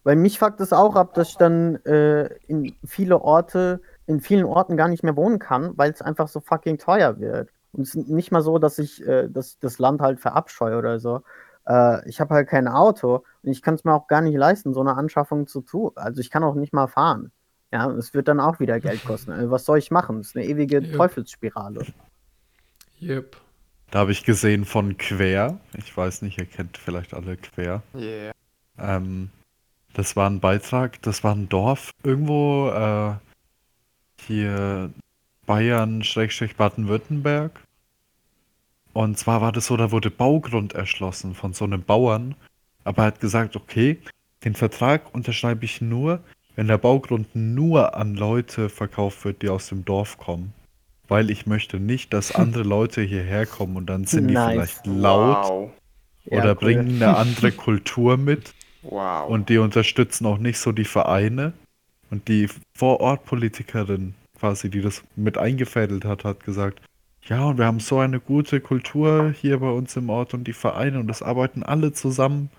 Weil 0.03 0.15
mich 0.15 0.39
fuckt 0.39 0.59
es 0.61 0.73
auch 0.73 0.95
ab, 0.95 1.13
dass 1.13 1.29
ich 1.29 1.37
dann 1.37 1.75
äh, 1.85 2.25
in 2.47 2.73
viele 2.85 3.21
Orte, 3.21 3.81
in 4.07 4.21
vielen 4.21 4.45
Orten 4.45 4.77
gar 4.77 4.87
nicht 4.87 5.03
mehr 5.03 5.15
wohnen 5.15 5.37
kann, 5.37 5.77
weil 5.77 5.91
es 5.91 6.01
einfach 6.01 6.27
so 6.27 6.39
fucking 6.39 6.79
teuer 6.79 7.19
wird. 7.19 7.49
Und 7.73 7.83
es 7.83 7.93
ist 7.93 8.07
nicht 8.07 8.31
mal 8.31 8.41
so, 8.41 8.57
dass 8.57 8.79
ich 8.79 9.05
äh, 9.05 9.27
das, 9.29 9.59
das 9.59 9.77
Land 9.77 10.01
halt 10.01 10.19
verabscheue 10.19 10.77
oder 10.77 10.99
so. 10.99 11.21
Äh, 11.67 12.07
ich 12.09 12.19
habe 12.19 12.33
halt 12.33 12.47
kein 12.47 12.67
Auto 12.67 13.23
und 13.43 13.51
ich 13.51 13.61
kann 13.61 13.75
es 13.75 13.83
mir 13.83 13.93
auch 13.93 14.07
gar 14.07 14.21
nicht 14.21 14.35
leisten, 14.35 14.73
so 14.73 14.81
eine 14.81 14.95
Anschaffung 14.95 15.47
zu 15.47 15.61
tun. 15.61 15.91
Also 15.95 16.21
ich 16.21 16.29
kann 16.29 16.43
auch 16.43 16.55
nicht 16.55 16.73
mal 16.73 16.87
fahren. 16.87 17.31
Ja, 17.71 17.89
es 17.91 18.13
wird 18.13 18.27
dann 18.27 18.39
auch 18.39 18.59
wieder 18.59 18.79
Geld 18.79 19.03
kosten. 19.05 19.31
Also 19.31 19.51
was 19.51 19.65
soll 19.65 19.77
ich 19.77 19.91
machen? 19.91 20.17
Das 20.17 20.27
ist 20.27 20.35
eine 20.35 20.45
ewige 20.45 20.81
Ja. 20.81 20.97
Teufelsspirale. 20.97 21.85
Yep. 23.01 23.37
Da 23.91 23.99
habe 23.99 24.11
ich 24.11 24.23
gesehen 24.23 24.65
von 24.65 24.97
Quer. 24.97 25.57
Ich 25.75 25.95
weiß 25.95 26.21
nicht, 26.21 26.37
ihr 26.37 26.45
kennt 26.45 26.77
vielleicht 26.77 27.13
alle 27.13 27.37
Quer. 27.37 27.81
Yeah. 27.95 28.33
Ähm, 28.77 29.29
das 29.93 30.15
war 30.15 30.29
ein 30.29 30.39
Beitrag, 30.39 31.01
das 31.01 31.23
war 31.23 31.33
ein 31.33 31.49
Dorf 31.49 31.91
irgendwo 32.03 32.69
äh, 32.69 33.13
hier 34.27 34.91
Bayern, 35.47 36.03
Schrägstrich 36.03 36.55
Baden-Württemberg. 36.55 37.51
Und 38.93 39.17
zwar 39.17 39.41
war 39.41 39.51
das 39.51 39.67
so, 39.67 39.77
da 39.77 39.91
wurde 39.91 40.09
Baugrund 40.09 40.73
erschlossen 40.73 41.35
von 41.35 41.53
so 41.53 41.65
einem 41.65 41.83
Bauern. 41.83 42.35
Aber 42.83 43.03
er 43.03 43.07
hat 43.07 43.19
gesagt, 43.19 43.55
okay, 43.55 43.99
den 44.43 44.55
Vertrag 44.55 45.13
unterschreibe 45.13 45.65
ich 45.65 45.81
nur, 45.81 46.21
wenn 46.55 46.67
der 46.67 46.77
Baugrund 46.77 47.27
nur 47.35 47.95
an 47.95 48.15
Leute 48.15 48.69
verkauft 48.69 49.23
wird, 49.25 49.41
die 49.41 49.49
aus 49.49 49.67
dem 49.67 49.85
Dorf 49.85 50.17
kommen. 50.17 50.53
Weil 51.07 51.29
ich 51.29 51.45
möchte 51.45 51.79
nicht, 51.79 52.13
dass 52.13 52.31
andere 52.35 52.63
Leute 52.63 53.01
hierher 53.01 53.45
kommen 53.45 53.77
und 53.77 53.87
dann 53.87 54.05
sind 54.05 54.27
die 54.27 54.33
Nice. 54.33 54.51
vielleicht 54.51 54.87
laut 54.87 55.47
Wow. 55.49 55.71
Ja, 56.25 56.39
oder 56.39 56.49
cool. 56.49 56.55
bringen 56.55 57.01
eine 57.01 57.15
andere 57.15 57.51
Kultur 57.51 58.17
mit. 58.17 58.53
Wow. 58.81 59.29
Und 59.29 59.49
die 59.49 59.57
unterstützen 59.57 60.25
auch 60.25 60.37
nicht 60.37 60.59
so 60.59 60.71
die 60.71 60.85
Vereine. 60.85 61.53
Und 62.11 62.27
die 62.27 62.49
Vorortpolitikerin 62.73 64.15
quasi, 64.39 64.69
die 64.69 64.81
das 64.81 65.03
mit 65.15 65.37
eingefädelt 65.37 66.05
hat, 66.05 66.23
hat 66.23 66.43
gesagt, 66.43 66.81
ja, 67.29 67.45
und 67.45 67.57
wir 67.57 67.65
haben 67.65 67.79
so 67.79 67.99
eine 67.99 68.19
gute 68.19 68.59
Kultur 68.61 69.31
hier 69.39 69.59
bei 69.59 69.69
uns 69.69 69.95
im 69.95 70.09
Ort 70.09 70.33
und 70.33 70.45
die 70.45 70.53
Vereine 70.53 70.99
und 70.99 71.07
das 71.07 71.21
arbeiten 71.21 71.63
alle 71.63 71.93
zusammen. 71.93 72.49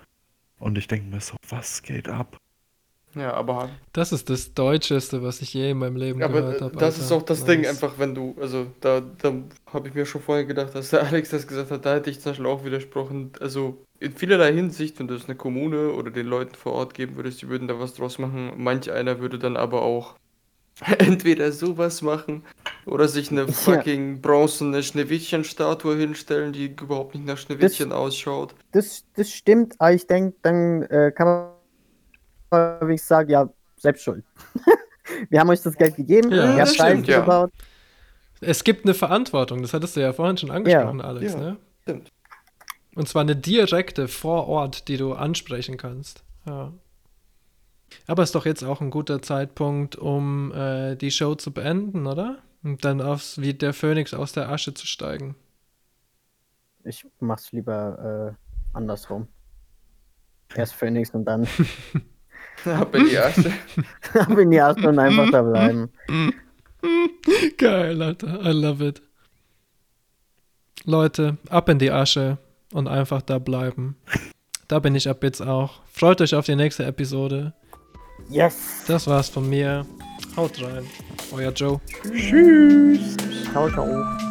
Und 0.59 0.77
ich 0.77 0.87
denke 0.87 1.07
mir 1.13 1.21
so, 1.21 1.35
was 1.49 1.81
geht 1.83 2.07
ab? 2.07 2.37
Ja, 3.13 3.33
aber 3.33 3.69
Das 3.91 4.13
ist 4.13 4.29
das 4.29 4.53
Deutscheste, 4.53 5.21
was 5.21 5.41
ich 5.41 5.53
je 5.53 5.71
in 5.71 5.79
meinem 5.79 5.97
Leben 5.97 6.23
Aber 6.23 6.41
gehört 6.41 6.61
äh, 6.61 6.63
habe. 6.65 6.77
das 6.77 6.93
Alter. 6.95 7.05
ist 7.05 7.11
auch 7.11 7.21
das 7.23 7.43
Ding, 7.43 7.61
Nice. 7.61 7.69
einfach 7.71 7.99
wenn 7.99 8.15
du, 8.15 8.35
also 8.39 8.67
da, 8.79 9.01
da 9.01 9.33
habe 9.73 9.89
ich 9.89 9.93
mir 9.93 10.05
schon 10.05 10.21
vorher 10.21 10.45
gedacht, 10.45 10.73
dass 10.75 10.91
der 10.91 11.03
Alex 11.07 11.29
das 11.29 11.45
gesagt 11.45 11.71
hat, 11.71 11.85
da 11.85 11.95
hätte 11.95 12.09
ich 12.09 12.21
zum 12.21 12.31
Beispiel 12.31 12.45
auch 12.45 12.63
widersprochen. 12.63 13.31
Also 13.41 13.83
in 13.99 14.13
vielerlei 14.13 14.53
Hinsicht, 14.53 14.97
wenn 14.99 15.09
du 15.09 15.15
es 15.15 15.25
eine 15.25 15.35
Kommune 15.35 15.91
oder 15.91 16.09
den 16.09 16.25
Leuten 16.27 16.55
vor 16.55 16.71
Ort 16.73 16.93
geben 16.93 17.17
würdest, 17.17 17.41
die 17.41 17.49
würden 17.49 17.67
da 17.67 17.79
was 17.79 17.95
draus 17.95 18.17
machen. 18.17 18.53
Manch 18.55 18.89
einer 18.91 19.19
würde 19.19 19.37
dann 19.39 19.57
aber 19.57 19.81
auch 19.81 20.15
entweder 20.97 21.51
sowas 21.51 22.01
machen 22.01 22.43
oder 22.85 23.07
sich 23.07 23.31
eine 23.31 23.47
fucking 23.47 24.21
bronzene 24.21 24.81
Schneewittchen-Statue 24.81 25.95
hinstellen, 25.95 26.53
die 26.53 26.67
überhaupt 26.67 27.13
nicht 27.15 27.27
nach 27.27 27.37
Schneewittchen 27.37 27.91
ausschaut. 27.91 28.55
Das, 28.71 29.03
das 29.15 29.31
stimmt, 29.31 29.75
aber 29.79 29.93
ich 29.93 30.07
denke, 30.07 30.35
dann 30.41 30.83
äh, 30.83 31.11
kann 31.15 31.51
man 32.49 32.79
wirklich 32.81 33.03
sagen, 33.03 33.29
ja, 33.29 33.49
selbst 33.77 34.03
schuld. 34.03 34.23
Wir 35.29 35.39
haben 35.39 35.49
euch 35.49 35.61
das 35.61 35.75
Geld 35.75 35.95
gegeben, 35.95 36.31
Ja, 36.31 36.51
ihr 36.51 36.57
das 36.57 36.69
habt 36.69 36.77
Scheiße 36.77 37.11
ja. 37.11 37.19
gebaut. 37.19 37.51
Es 38.39 38.63
gibt 38.63 38.85
eine 38.85 38.95
Verantwortung, 38.95 39.61
das 39.61 39.73
hattest 39.73 39.95
du 39.95 39.99
ja 39.99 40.13
vorhin 40.13 40.37
schon 40.37 40.49
angesprochen, 40.49 41.01
Alex, 41.01 41.33
ja, 41.33 41.39
ne? 41.39 41.57
stimmt. 41.83 42.11
Und 42.95 43.07
zwar 43.07 43.21
eine 43.21 43.35
direkte 43.35 44.07
vor 44.07 44.47
Ort, 44.47 44.87
die 44.87 44.97
du 44.97 45.13
ansprechen 45.13 45.77
kannst. 45.77 46.23
Ja. 46.45 46.73
Aber 48.07 48.23
ist 48.23 48.35
doch 48.35 48.45
jetzt 48.45 48.63
auch 48.63 48.81
ein 48.81 48.89
guter 48.89 49.21
Zeitpunkt, 49.21 49.95
um 49.95 50.51
äh, 50.53 50.95
die 50.95 51.11
Show 51.11 51.35
zu 51.35 51.51
beenden, 51.51 52.07
oder? 52.07 52.39
Und 52.63 52.85
dann 52.85 53.01
aufs, 53.01 53.41
wie 53.41 53.53
der 53.53 53.73
Phönix 53.73 54.13
aus 54.13 54.33
der 54.33 54.49
Asche 54.49 54.73
zu 54.73 54.85
steigen. 54.85 55.35
Ich 56.83 57.05
mach's 57.19 57.51
lieber 57.51 58.35
äh, 58.37 58.77
andersrum. 58.77 59.27
Erst 60.55 60.73
Phoenix 60.73 61.11
und 61.11 61.25
dann 61.25 61.47
Ab 62.65 62.93
in 62.95 63.05
die 63.09 63.17
Asche. 63.17 63.51
ab 64.13 64.37
in 64.37 64.51
die 64.51 64.61
Asche 64.61 64.87
und 64.87 64.99
einfach 64.99 65.29
da 65.31 65.41
bleiben. 65.41 65.89
Geil, 67.57 68.01
Alter. 68.01 68.41
I 68.43 68.51
love 68.51 68.85
it. 68.85 69.01
Leute, 70.85 71.37
ab 71.49 71.69
in 71.69 71.79
die 71.79 71.91
Asche 71.91 72.37
und 72.73 72.87
einfach 72.87 73.21
da 73.21 73.39
bleiben. 73.39 73.97
Da 74.67 74.79
bin 74.79 74.95
ich 74.95 75.09
ab 75.09 75.23
jetzt 75.23 75.41
auch. 75.41 75.81
Freut 75.91 76.21
euch 76.21 76.35
auf 76.35 76.45
die 76.45 76.55
nächste 76.55 76.85
Episode. 76.85 77.53
Yes! 78.31 78.83
Das 78.87 79.07
war's 79.07 79.27
von 79.27 79.49
mir. 79.49 79.85
Haut 80.37 80.61
rein. 80.63 80.85
Euer 81.33 81.51
Joe. 81.51 81.81
Tschüss! 82.13 83.17
Ciao, 83.51 83.69
ciao. 83.69 84.30